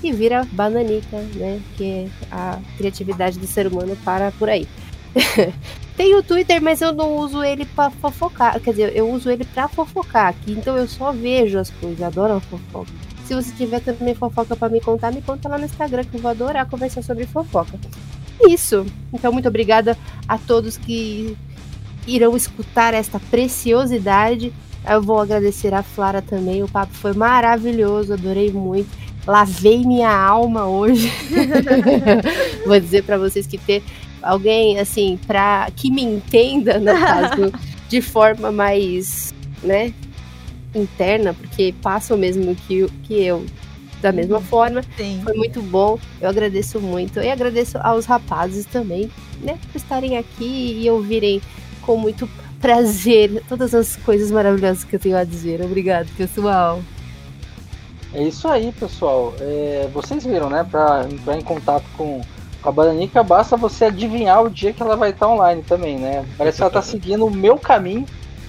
e 0.02 0.12
vira 0.12 0.46
bananica, 0.52 1.18
né? 1.34 1.60
Que 1.76 2.10
a 2.30 2.58
criatividade 2.76 3.38
do 3.38 3.46
ser 3.46 3.66
humano 3.66 3.96
para 4.04 4.30
por 4.32 4.48
aí. 4.48 4.68
Tem 5.96 6.14
o 6.14 6.22
Twitter, 6.22 6.62
mas 6.62 6.82
eu 6.82 6.92
não 6.92 7.16
uso 7.16 7.42
ele 7.42 7.64
para 7.64 7.90
fofocar. 7.90 8.60
Quer 8.60 8.70
dizer, 8.70 8.94
eu 8.94 9.10
uso 9.10 9.30
ele 9.30 9.44
para 9.44 9.66
fofocar 9.66 10.28
aqui. 10.28 10.52
Então 10.52 10.76
eu 10.76 10.86
só 10.86 11.10
vejo 11.10 11.58
as 11.58 11.70
coisas. 11.70 12.02
Adoro 12.02 12.34
a 12.34 12.40
fofoca. 12.40 12.92
Se 13.26 13.34
você 13.34 13.52
tiver 13.56 13.80
também 13.80 14.14
fofoca 14.14 14.54
para 14.54 14.68
me 14.68 14.80
contar, 14.80 15.12
me 15.12 15.20
conta 15.20 15.48
lá 15.48 15.58
no 15.58 15.64
Instagram 15.64 16.04
que 16.04 16.16
eu 16.16 16.20
vou 16.20 16.30
adorar 16.30 16.68
conversar 16.68 17.02
sobre 17.02 17.26
fofoca. 17.26 17.76
Isso. 18.48 18.86
Então, 19.12 19.32
muito 19.32 19.48
obrigada 19.48 19.98
a 20.28 20.38
todos 20.38 20.76
que 20.76 21.36
irão 22.06 22.36
escutar 22.36 22.94
esta 22.94 23.18
preciosidade. 23.18 24.52
Eu 24.88 25.02
vou 25.02 25.18
agradecer 25.18 25.74
a 25.74 25.82
Flara 25.82 26.22
também. 26.22 26.62
O 26.62 26.68
papo 26.68 26.94
foi 26.94 27.14
maravilhoso, 27.14 28.12
adorei 28.12 28.52
muito. 28.52 28.88
Lavei 29.26 29.84
minha 29.84 30.16
alma 30.16 30.66
hoje. 30.66 31.10
vou 32.64 32.78
dizer 32.78 33.02
para 33.02 33.18
vocês 33.18 33.44
que 33.44 33.58
ter 33.58 33.82
alguém 34.22 34.78
assim 34.78 35.18
para 35.26 35.68
que 35.74 35.90
me 35.90 36.02
entenda, 36.02 36.78
no 36.78 36.92
caso, 36.96 37.52
de 37.88 38.00
forma 38.00 38.52
mais, 38.52 39.34
né, 39.64 39.92
interna, 40.76 41.34
porque 41.34 41.74
passa 41.82 42.14
o 42.14 42.18
mesmo 42.18 42.54
que, 42.54 42.86
que 43.04 43.24
eu. 43.24 43.44
Da 44.00 44.12
mesma 44.12 44.40
forma, 44.40 44.82
Sim. 44.96 45.20
foi 45.24 45.32
muito 45.34 45.62
bom. 45.62 45.98
Eu 46.20 46.28
agradeço 46.28 46.78
muito. 46.80 47.18
E 47.18 47.30
agradeço 47.30 47.78
aos 47.78 48.04
rapazes 48.04 48.66
também, 48.66 49.10
né, 49.40 49.58
por 49.72 49.76
estarem 49.76 50.18
aqui 50.18 50.82
e 50.82 50.90
ouvirem 50.90 51.40
com 51.80 51.96
muito 51.96 52.28
prazer 52.60 53.42
todas 53.48 53.74
as 53.74 53.96
coisas 53.96 54.30
maravilhosas 54.30 54.84
que 54.84 54.96
eu 54.96 55.00
tenho 55.00 55.16
a 55.16 55.24
dizer. 55.24 55.62
Obrigado, 55.62 56.08
pessoal. 56.16 56.82
É 58.12 58.22
isso 58.22 58.48
aí, 58.48 58.72
pessoal. 58.72 59.34
É, 59.40 59.88
vocês 59.92 60.24
viram, 60.24 60.48
né? 60.48 60.66
Para 60.68 61.06
entrar 61.10 61.36
em 61.36 61.42
contato 61.42 61.84
com, 61.96 62.20
com 62.62 62.68
a 62.68 62.72
Bananica, 62.72 63.22
basta 63.22 63.56
você 63.56 63.86
adivinhar 63.86 64.42
o 64.42 64.50
dia 64.50 64.72
que 64.72 64.82
ela 64.82 64.96
vai 64.96 65.10
estar 65.10 65.28
online 65.28 65.62
também, 65.62 65.98
né? 65.98 66.24
Parece 66.36 66.56
que 66.56 66.62
ela 66.62 66.70
está 66.70 66.82
seguindo 66.82 67.26
o 67.26 67.30
meu 67.30 67.58
caminho 67.58 68.06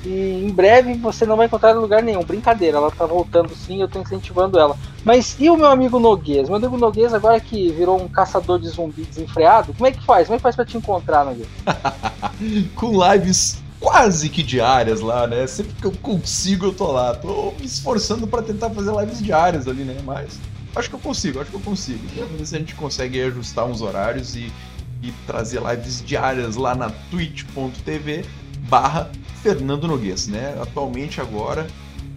e 0.07 0.45
em 0.45 0.49
breve 0.49 0.93
você 0.93 1.25
não 1.25 1.35
vai 1.35 1.47
encontrar 1.47 1.71
em 1.71 1.79
lugar 1.79 2.01
nenhum. 2.01 2.23
Brincadeira, 2.23 2.77
ela 2.77 2.89
tá 2.89 3.05
voltando 3.05 3.53
sim, 3.53 3.81
eu 3.81 3.89
tô 3.89 3.99
incentivando 3.99 4.57
ela. 4.57 4.77
Mas 5.03 5.35
e 5.37 5.49
o 5.49 5.57
meu 5.57 5.67
amigo 5.67 5.99
Noguês? 5.99 6.47
Meu 6.47 6.55
amigo 6.55 6.77
Noguês, 6.77 7.13
agora 7.13 7.37
que 7.41 7.69
virou 7.73 8.01
um 8.01 8.07
caçador 8.07 8.57
de 8.57 8.69
zumbi 8.69 9.03
desenfreado, 9.03 9.73
como 9.73 9.85
é 9.85 9.91
que 9.91 10.03
faz? 10.05 10.27
Como 10.27 10.35
é 10.35 10.37
que 10.37 10.43
faz 10.43 10.55
pra 10.55 10.63
te 10.63 10.77
encontrar, 10.77 11.25
Noguês? 11.25 11.49
Com 12.73 12.93
lives 13.11 13.61
quase 13.81 14.29
que 14.29 14.41
diárias 14.41 15.01
lá, 15.01 15.27
né? 15.27 15.45
Sempre 15.45 15.73
que 15.73 15.85
eu 15.85 15.91
consigo, 16.01 16.67
eu 16.67 16.73
tô 16.73 16.89
lá. 16.89 17.13
Tô 17.13 17.53
me 17.59 17.65
esforçando 17.65 18.25
para 18.25 18.41
tentar 18.41 18.69
fazer 18.69 18.95
lives 19.01 19.21
diárias 19.21 19.67
ali, 19.67 19.83
né? 19.83 19.97
Mas 20.05 20.39
acho 20.73 20.89
que 20.89 20.95
eu 20.95 20.99
consigo, 20.99 21.41
acho 21.41 21.51
que 21.51 21.57
eu 21.57 21.61
consigo. 21.61 21.99
Vamos 22.15 22.39
ver 22.39 22.45
se 22.45 22.55
a 22.55 22.59
gente 22.59 22.75
consegue 22.75 23.21
ajustar 23.23 23.65
uns 23.65 23.81
horários 23.81 24.37
e, 24.37 24.53
e 25.03 25.11
trazer 25.25 25.61
lives 25.61 26.01
diárias 26.01 26.55
lá 26.55 26.73
na 26.73 26.91
twitch.tv 27.11 28.23
barra 28.69 29.09
Fernando 29.41 29.87
Noguês, 29.87 30.27
né? 30.27 30.57
Atualmente 30.61 31.21
agora 31.21 31.67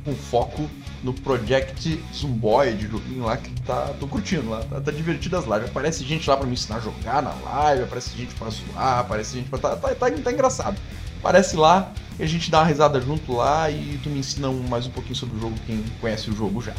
com 0.05 0.15
foco 0.15 0.69
no 1.03 1.13
Project 1.13 2.03
Zumboid, 2.15 2.87
joguinho 2.87 3.25
lá 3.25 3.37
que 3.37 3.51
tá. 3.63 3.95
tô 3.99 4.07
curtindo 4.07 4.51
lá, 4.51 4.61
tá, 4.65 4.81
tá 4.81 4.91
divertido 4.91 5.37
as 5.37 5.45
lives. 5.45 5.71
Aparece 5.71 6.05
gente 6.05 6.29
lá 6.29 6.37
pra 6.37 6.47
me 6.47 6.53
ensinar 6.53 6.77
a 6.77 6.81
jogar 6.81 7.23
na 7.23 7.33
live, 7.33 7.85
aparece 7.85 8.17
gente 8.17 8.35
pra 8.35 8.51
zoar, 8.51 8.99
aparece 8.99 9.37
gente 9.37 9.49
pra. 9.49 9.59
Tá, 9.59 9.77
tá, 9.77 9.95
tá, 9.95 10.11
tá 10.11 10.33
engraçado. 10.33 10.79
Aparece 11.19 11.57
lá 11.57 11.93
e 12.19 12.23
a 12.23 12.27
gente 12.27 12.51
dá 12.51 12.61
uma 12.61 12.67
risada 12.67 13.01
junto 13.01 13.35
lá 13.35 13.71
e 13.71 13.99
tu 14.03 14.09
me 14.09 14.19
ensina 14.19 14.51
mais 14.51 14.87
um 14.87 14.91
pouquinho 14.91 15.17
sobre 15.17 15.37
o 15.37 15.41
jogo, 15.41 15.55
quem 15.67 15.85
conhece 16.01 16.31
o 16.31 16.37
jogo 16.37 16.61
já. 16.61 16.75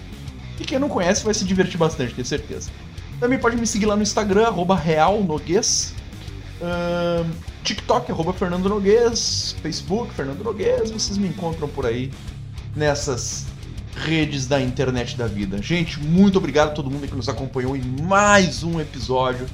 E 0.60 0.64
quem 0.64 0.77
não 0.77 0.89
conhece 0.89 1.23
vai 1.23 1.34
se 1.34 1.43
divertir 1.43 1.77
bastante, 1.77 2.14
tenho 2.14 2.26
certeza. 2.26 2.69
Também 3.19 3.39
pode 3.39 3.56
me 3.56 3.68
seguir 3.68 3.85
lá 3.85 3.95
no 3.95 4.02
Instagram, 4.02 4.48
arroba 4.48 4.76
realnoguês. 4.76 5.93
TikTok, 7.63 8.11
arroba 8.11 8.33
Fernando 8.33 8.69
Noguês, 8.69 9.55
Facebook, 9.61 10.13
Fernando 10.13 10.43
Noguês, 10.43 10.91
vocês 10.91 11.17
me 11.17 11.27
encontram 11.27 11.67
por 11.67 11.85
aí 11.85 12.11
nessas 12.75 13.45
redes 13.95 14.47
da 14.47 14.61
internet 14.61 15.17
da 15.17 15.27
vida. 15.27 15.61
Gente, 15.61 15.99
muito 15.99 16.38
obrigado 16.38 16.69
a 16.69 16.71
todo 16.71 16.89
mundo 16.89 17.07
que 17.07 17.15
nos 17.15 17.29
acompanhou 17.29 17.75
em 17.75 17.81
mais 17.81 18.63
um 18.63 18.79
episódio 18.79 19.45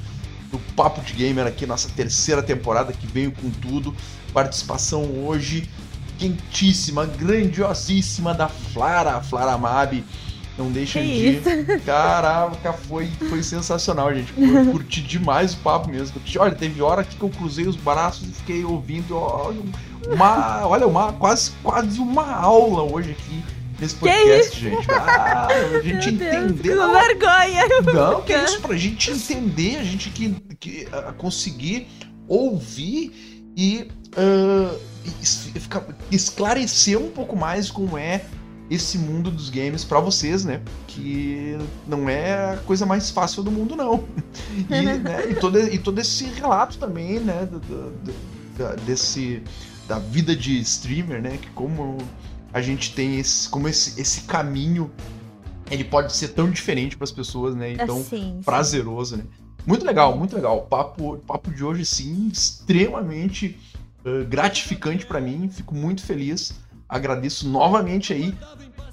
do 0.52 0.60
Papo 0.76 1.02
de 1.02 1.14
Gamer 1.14 1.46
aqui, 1.46 1.66
nossa 1.66 1.90
terceira 1.90 2.42
temporada 2.42 2.94
que 2.94 3.08
veio 3.08 3.32
com 3.32 3.50
tudo. 3.50 3.96
Participação 4.34 5.04
hoje 5.26 5.70
quentíssima, 6.18 7.06
grandiosíssima 7.06 8.34
da 8.34 8.48
Flara, 8.48 9.22
Flara 9.22 9.58
Mab 9.58 10.04
não 10.58 10.72
deixa 10.72 11.00
que 11.00 11.06
de. 11.06 11.38
Isso? 11.38 11.50
Caraca, 11.86 12.74
foi, 12.74 13.08
foi 13.30 13.44
sensacional, 13.44 14.14
gente. 14.14 14.34
Eu 14.38 14.72
curti 14.72 15.02
demais 15.02 15.54
o 15.54 15.58
papo 15.58 15.90
mesmo. 15.90 16.20
Olha, 16.40 16.56
teve 16.56 16.82
hora 16.82 17.04
que 17.04 17.22
eu 17.22 17.30
cruzei 17.30 17.68
os 17.68 17.76
braços 17.76 18.28
e 18.28 18.32
fiquei 18.32 18.66
ouvindo. 18.66 19.16
uma, 20.08 20.68
olha, 20.68 20.88
uma, 20.88 21.14
quase, 21.14 21.52
quase 21.64 22.00
uma 22.00 22.34
aula 22.34 22.84
hoje 22.92 23.12
aqui 23.12 23.44
nesse 23.80 23.96
podcast, 23.96 24.60
gente. 24.60 24.88
Ah, 24.92 25.48
a 25.48 25.82
gente 25.82 26.10
entender. 26.10 26.76
Vergonha. 26.76 27.64
Não, 27.94 28.22
que 28.22 28.34
é 28.34 28.44
isso, 28.44 28.60
pra 28.62 28.76
gente 28.76 29.12
entender, 29.12 29.78
a 29.78 29.84
gente 29.84 30.10
que, 30.10 30.30
que 30.60 30.88
uh, 30.88 31.14
conseguir 31.14 31.88
ouvir 32.28 33.46
e 33.56 33.88
uh, 34.18 34.80
esclarecer 36.12 36.98
um 36.98 37.10
pouco 37.10 37.36
mais 37.36 37.70
como 37.70 37.98
é 37.98 38.26
esse 38.70 38.98
mundo 38.98 39.32
dos 39.32 39.50
games 39.50 39.84
para 39.84 40.00
vocês, 40.00 40.44
né? 40.44 40.62
Que 40.88 41.58
não 41.88 42.10
é 42.10 42.54
a 42.54 42.58
coisa 42.58 42.86
mais 42.86 43.10
fácil 43.10 43.44
do 43.44 43.52
mundo, 43.52 43.76
não. 43.76 44.04
E, 44.70 44.82
né, 44.82 45.30
e, 45.30 45.36
todo, 45.36 45.60
e 45.60 45.78
todo 45.78 46.00
esse 46.00 46.26
relato 46.26 46.78
também, 46.78 47.20
né? 47.20 47.48
Do, 47.50 47.60
do, 47.60 47.92
do, 47.92 48.86
desse 48.86 49.42
da 49.88 50.00
vida 50.00 50.36
de 50.36 50.60
streamer, 50.60 51.22
né? 51.22 51.38
Que 51.38 51.50
como 51.52 51.98
a 52.52 52.62
gente 52.62 52.94
tem 52.94 53.20
esse, 53.20 53.48
como 53.50 53.68
esse, 53.68 54.00
esse 54.00 54.22
caminho, 54.22 54.92
ele 55.72 55.84
pode 55.84 56.14
ser 56.14 56.30
tão 56.30 56.50
diferente 56.50 56.98
para 56.98 57.06
as 57.06 57.12
pessoas, 57.12 57.56
né? 57.56 57.74
Então, 57.74 57.98
Assim, 58.00 58.42
prazeroso, 58.44 59.18
né? 59.18 59.24
Muito 59.66 59.86
legal, 59.86 60.18
muito 60.18 60.36
legal. 60.36 60.60
O 60.60 60.62
papo, 60.62 61.18
papo 61.28 61.52
de 61.52 61.64
hoje, 61.64 61.86
sim, 61.86 62.30
extremamente 62.32 63.60
uh, 64.06 64.26
gratificante 64.26 65.06
para 65.06 65.20
mim. 65.20 65.50
Fico 65.50 65.76
muito 65.76 66.02
feliz. 66.04 66.54
Agradeço 66.90 67.48
novamente 67.50 68.14
aí 68.14 68.34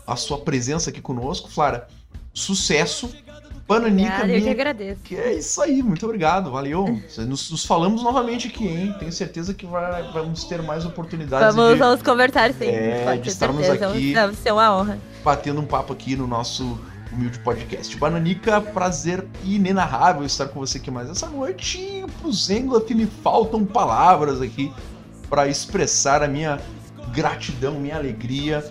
a 0.06 0.16
sua 0.16 0.38
presença 0.38 0.90
aqui 0.90 1.00
conosco, 1.00 1.50
Flara. 1.50 1.88
Sucesso. 2.32 3.10
Bananica 3.66 4.16
Obrigada, 4.16 4.26
eu 4.32 4.34
que 4.34 4.40
minha 4.42 4.52
agradeço. 4.52 5.00
que 5.02 5.16
é 5.16 5.32
isso 5.38 5.62
aí, 5.62 5.82
muito 5.82 6.04
obrigado, 6.04 6.50
valeu. 6.50 7.00
Nos, 7.26 7.50
nos 7.50 7.64
falamos 7.64 8.02
novamente 8.02 8.48
aqui, 8.48 8.66
hein? 8.68 8.94
Tenho 8.98 9.10
certeza 9.10 9.54
que 9.54 9.64
vai- 9.64 10.02
vamos 10.12 10.44
ter 10.44 10.60
mais 10.60 10.84
oportunidades 10.84 11.54
Vamos, 11.54 11.72
de 11.72 11.78
vamos 11.78 12.02
conversar 12.02 12.52
sim. 12.52 12.66
É, 12.66 13.04
pode 13.06 13.22
de 13.22 13.28
estarmos 13.30 13.64
certeza. 13.64 13.88
aqui. 13.90 14.12
Deve 14.12 14.34
ser 14.36 14.52
uma 14.52 14.76
honra. 14.76 14.98
batendo 15.24 15.62
um 15.62 15.64
papo 15.64 15.94
aqui 15.94 16.14
no 16.14 16.26
nosso 16.26 16.78
humilde 17.10 17.38
podcast. 17.38 17.96
Bananica, 17.96 18.60
prazer 18.60 19.26
inenarrável 19.42 20.26
estar 20.26 20.46
com 20.48 20.60
você 20.60 20.76
aqui 20.76 20.90
mais 20.90 21.08
essa 21.08 21.26
noite. 21.30 21.78
E 21.78 22.04
pro 22.20 22.30
Zengloff 22.30 22.92
me 22.94 23.06
faltam 23.06 23.64
palavras 23.64 24.42
aqui 24.42 24.70
para 25.30 25.48
expressar 25.48 26.22
a 26.22 26.28
minha 26.28 26.60
gratidão, 27.14 27.78
minha 27.78 27.96
alegria 27.96 28.64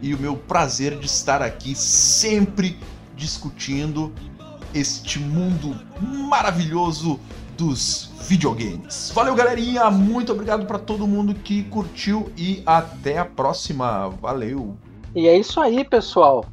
e 0.00 0.14
o 0.14 0.18
meu 0.18 0.36
prazer 0.36 0.96
de 0.98 1.06
estar 1.06 1.42
aqui 1.42 1.74
sempre 1.74 2.78
discutindo 3.16 4.12
este 4.72 5.18
mundo 5.18 5.76
maravilhoso 6.00 7.18
dos 7.56 8.10
videogames. 8.28 9.10
Valeu, 9.14 9.34
galerinha. 9.34 9.90
Muito 9.90 10.32
obrigado 10.32 10.64
para 10.66 10.78
todo 10.78 11.06
mundo 11.06 11.34
que 11.34 11.64
curtiu 11.64 12.30
e 12.36 12.62
até 12.64 13.18
a 13.18 13.24
próxima. 13.24 14.08
Valeu. 14.08 14.76
E 15.14 15.26
é 15.26 15.36
isso 15.36 15.60
aí, 15.60 15.84
pessoal. 15.84 16.44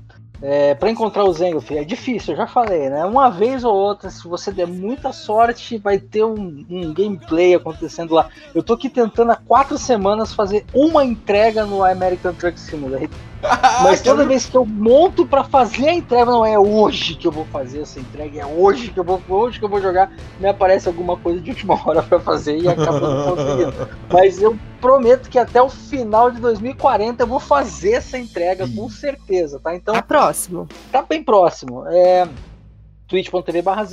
É, 0.47 0.75
para 0.75 0.91
encontrar 0.91 1.23
o 1.23 1.33
Zengoff 1.33 1.75
é 1.75 1.83
difícil, 1.83 2.33
eu 2.33 2.37
já 2.37 2.45
falei, 2.45 2.87
né? 2.87 3.03
Uma 3.03 3.31
vez 3.31 3.63
ou 3.63 3.73
outra, 3.73 4.11
se 4.11 4.27
você 4.27 4.51
der 4.51 4.67
muita 4.67 5.11
sorte, 5.11 5.79
vai 5.79 5.97
ter 5.97 6.23
um, 6.23 6.63
um 6.69 6.93
gameplay 6.93 7.55
acontecendo 7.55 8.13
lá. 8.13 8.29
Eu 8.53 8.61
tô 8.61 8.73
aqui 8.73 8.87
tentando 8.87 9.31
há 9.31 9.35
quatro 9.35 9.75
semanas 9.75 10.35
fazer 10.35 10.63
uma 10.71 11.03
entrega 11.03 11.65
no 11.65 11.83
American 11.83 12.31
Truck 12.35 12.59
Simulator. 12.59 13.09
Mas 13.81 14.03
toda 14.03 14.23
vez 14.23 14.45
que 14.45 14.55
eu 14.55 14.67
monto 14.67 15.25
pra 15.25 15.43
fazer 15.43 15.89
a 15.89 15.93
entrega, 15.95 16.25
não 16.25 16.45
é 16.45 16.59
hoje 16.59 17.15
que 17.15 17.27
eu 17.27 17.31
vou 17.31 17.45
fazer 17.45 17.81
essa 17.81 17.99
entrega, 17.99 18.41
é 18.41 18.45
hoje 18.45 18.89
que 18.89 18.99
eu 18.99 19.03
vou, 19.03 19.19
hoje 19.27 19.57
que 19.57 19.65
eu 19.65 19.69
vou 19.69 19.81
jogar, 19.81 20.11
me 20.39 20.47
aparece 20.47 20.87
alguma 20.87 21.17
coisa 21.17 21.41
de 21.41 21.49
última 21.49 21.73
hora 21.73 22.03
pra 22.03 22.19
fazer 22.19 22.55
e 22.55 22.67
acaba 22.67 22.99
não 22.99 23.35
conseguindo. 23.35 23.89
Mas 24.13 24.39
eu 24.39 24.55
prometo 24.85 25.29
que 25.29 25.39
até 25.39 25.59
o 25.61 25.67
final 25.67 26.29
de 26.29 26.39
2040 26.39 27.23
eu 27.23 27.27
vou 27.27 27.39
fazer 27.39 27.93
essa 27.93 28.19
entrega, 28.19 28.67
com 28.67 28.87
certeza, 28.87 29.59
tá? 29.59 29.75
Então 29.75 29.95
Tá 29.95 30.01
próximo. 30.03 30.67
tá 30.91 31.01
bem 31.01 31.23
próximo. 31.23 31.85
É 31.87 32.27
twitch.tv 33.07 33.61
barra. 33.63 33.85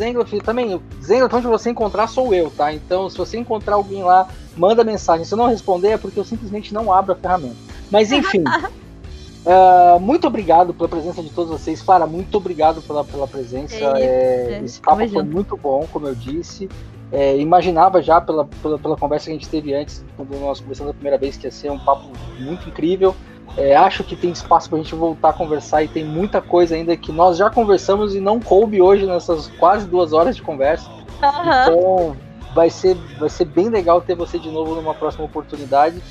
Também, 0.45 0.81
Zengloff, 1.03 1.35
onde 1.35 1.47
você 1.47 1.71
encontrar 1.71 2.07
sou 2.09 2.35
eu, 2.35 2.51
tá? 2.51 2.73
Então, 2.73 3.09
se 3.09 3.17
você 3.17 3.39
encontrar 3.39 3.77
alguém 3.77 4.03
lá, 4.03 4.29
manda 4.57 4.85
mensagem. 4.85 5.25
Se 5.25 5.33
eu 5.33 5.39
não 5.39 5.47
responder, 5.47 5.89
é 5.89 5.99
porque 5.99 6.19
eu 6.21 6.25
simplesmente 6.25 6.75
não 6.75 6.93
abro 6.93 7.13
a 7.13 7.17
ferramenta. 7.17 7.57
Mas 7.91 8.13
enfim. 8.13 8.45
ah, 9.47 9.99
muito 9.99 10.27
obrigado 10.27 10.75
pela 10.75 10.89
presença 10.89 11.23
de 11.23 11.31
todos 11.31 11.51
vocês. 11.51 11.81
Clara, 11.81 12.07
muito 12.07 12.37
obrigado 12.37 12.83
pela, 12.83 13.03
pela 13.03 13.27
presença. 13.27 13.75
É 13.75 14.59
É, 14.59 14.63
esse 14.63 14.81
papo 14.81 14.99
foi 14.99 15.09
junto. 15.09 15.25
muito 15.33 15.57
bom, 15.57 15.87
como 15.91 16.07
eu 16.07 16.15
disse. 16.15 16.69
É, 17.13 17.37
imaginava 17.37 18.01
já 18.01 18.21
pela, 18.21 18.47
pela, 18.63 18.79
pela 18.79 18.97
conversa 18.97 19.27
que 19.27 19.33
a 19.33 19.35
gente 19.35 19.49
teve 19.49 19.75
antes, 19.75 20.03
quando 20.17 20.35
nós 20.41 20.61
conversamos 20.61 20.93
a 20.93 20.95
primeira 20.95 21.19
vez, 21.19 21.37
que 21.37 21.47
ia 21.47 21.51
ser 21.51 21.71
um 21.71 21.79
papo 21.79 22.09
muito 22.41 22.67
incrível. 22.69 23.15
É, 23.57 23.77
acho 23.77 24.03
que 24.03 24.17
tem 24.17 24.31
espaço 24.31 24.71
pra 24.71 24.79
gente 24.79 24.95
voltar 24.95 25.29
a 25.29 25.33
conversar 25.35 25.83
e 25.83 25.89
tem 25.89 26.05
muita 26.05 26.41
coisa 26.41 26.75
ainda 26.75 26.97
que 26.97 27.13
nós 27.13 27.37
já 27.37 27.51
conversamos 27.51 28.15
e 28.15 28.21
não 28.21 28.41
coube 28.41 28.81
hoje 28.81 29.05
nessas 29.05 29.49
quase 29.59 29.87
duas 29.87 30.15
horas 30.15 30.37
de 30.37 30.43
conversa. 30.43 30.89
Aham. 31.23 31.65
Então 31.65 32.17
vai 32.55 32.71
ser, 32.71 32.97
vai 33.19 33.29
ser 33.29 33.45
bem 33.45 33.69
legal 33.69 34.01
ter 34.01 34.15
você 34.15 34.39
de 34.39 34.51
novo 34.51 34.75
numa 34.75 34.95
próxima 34.95 35.27
oportunidade. 35.27 36.03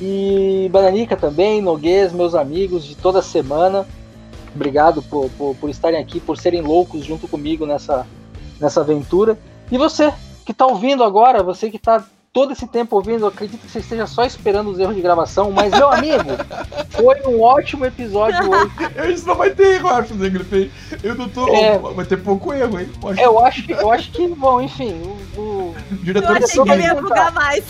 E 0.00 0.68
Bananica 0.72 1.16
também, 1.16 1.60
Noguês, 1.60 2.12
meus 2.12 2.34
amigos 2.34 2.84
de 2.84 2.94
toda 2.94 3.20
semana. 3.20 3.84
Obrigado 4.54 5.02
por, 5.02 5.28
por, 5.30 5.56
por 5.56 5.68
estarem 5.68 6.00
aqui, 6.00 6.20
por 6.20 6.36
serem 6.36 6.60
loucos 6.60 7.04
junto 7.04 7.26
comigo 7.26 7.66
nessa, 7.66 8.06
nessa 8.60 8.82
aventura. 8.82 9.36
E 9.70 9.76
você 9.76 10.12
que 10.44 10.52
está 10.52 10.66
ouvindo 10.66 11.02
agora, 11.04 11.42
você 11.42 11.70
que 11.70 11.76
está 11.76 12.04
todo 12.32 12.52
esse 12.52 12.66
tempo 12.66 12.96
ouvindo, 12.96 13.20
eu 13.24 13.28
acredito 13.28 13.60
que 13.60 13.70
você 13.70 13.78
esteja 13.78 14.08
só 14.08 14.24
esperando 14.24 14.68
os 14.68 14.78
erros 14.80 14.96
de 14.96 15.00
gravação, 15.00 15.52
mas 15.52 15.70
meu 15.72 15.88
amigo, 15.88 16.30
foi 16.90 17.22
um 17.28 17.40
ótimo 17.40 17.84
episódio 17.86 18.50
hoje. 18.50 18.72
Isso 19.14 19.26
não 19.26 19.36
vai 19.36 19.50
ter 19.50 19.76
erro, 19.76 19.88
eu 19.88 19.94
acho, 19.94 20.14
Zengloff. 20.18 20.70
Eu 21.02 21.14
não 21.14 21.28
tô. 21.28 21.46
É. 21.54 21.78
Vai 21.78 22.04
ter 22.04 22.16
pouco 22.16 22.52
erro, 22.52 22.80
hein? 22.80 22.90
Eu 23.02 23.08
acho 23.10 23.20
Eu 23.20 23.38
acho 23.46 23.62
que, 23.62 23.72
eu 23.72 23.92
acho 23.92 24.10
que 24.10 24.26
bom, 24.28 24.60
enfim, 24.60 25.00
o- 25.36 25.40
o, 25.40 25.42
o 25.70 25.74
Eu 25.92 25.96
diretor 26.02 26.36
achei 26.36 26.62
que 26.62 26.70
ele 26.70 26.82
ia 26.82 26.94
vai 26.94 27.02
bugar 27.02 27.32
mais. 27.32 27.64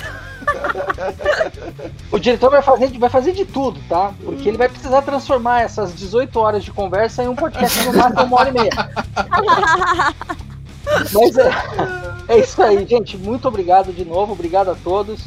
O 2.10 2.18
diretor 2.18 2.50
vai 2.50 2.62
fazer, 2.62 2.98
vai 2.98 3.10
fazer 3.10 3.32
de 3.32 3.44
tudo, 3.44 3.80
tá? 3.88 4.12
Porque 4.24 4.48
ele 4.48 4.58
vai 4.58 4.68
precisar 4.68 5.02
transformar 5.02 5.62
essas 5.62 5.94
18 5.94 6.38
horas 6.38 6.64
de 6.64 6.70
conversa 6.70 7.22
em 7.22 7.28
um 7.28 7.34
podcast 7.34 7.82
no 7.86 7.92
máximo 7.94 8.22
uma 8.24 8.40
hora 8.40 8.48
e 8.48 8.52
meia. 8.52 8.70
Mas 11.12 11.36
é, 11.36 11.50
é 12.28 12.38
isso 12.38 12.62
aí, 12.62 12.86
gente. 12.86 13.16
Muito 13.16 13.48
obrigado 13.48 13.92
de 13.92 14.04
novo, 14.04 14.32
obrigado 14.32 14.70
a 14.70 14.74
todos. 14.74 15.20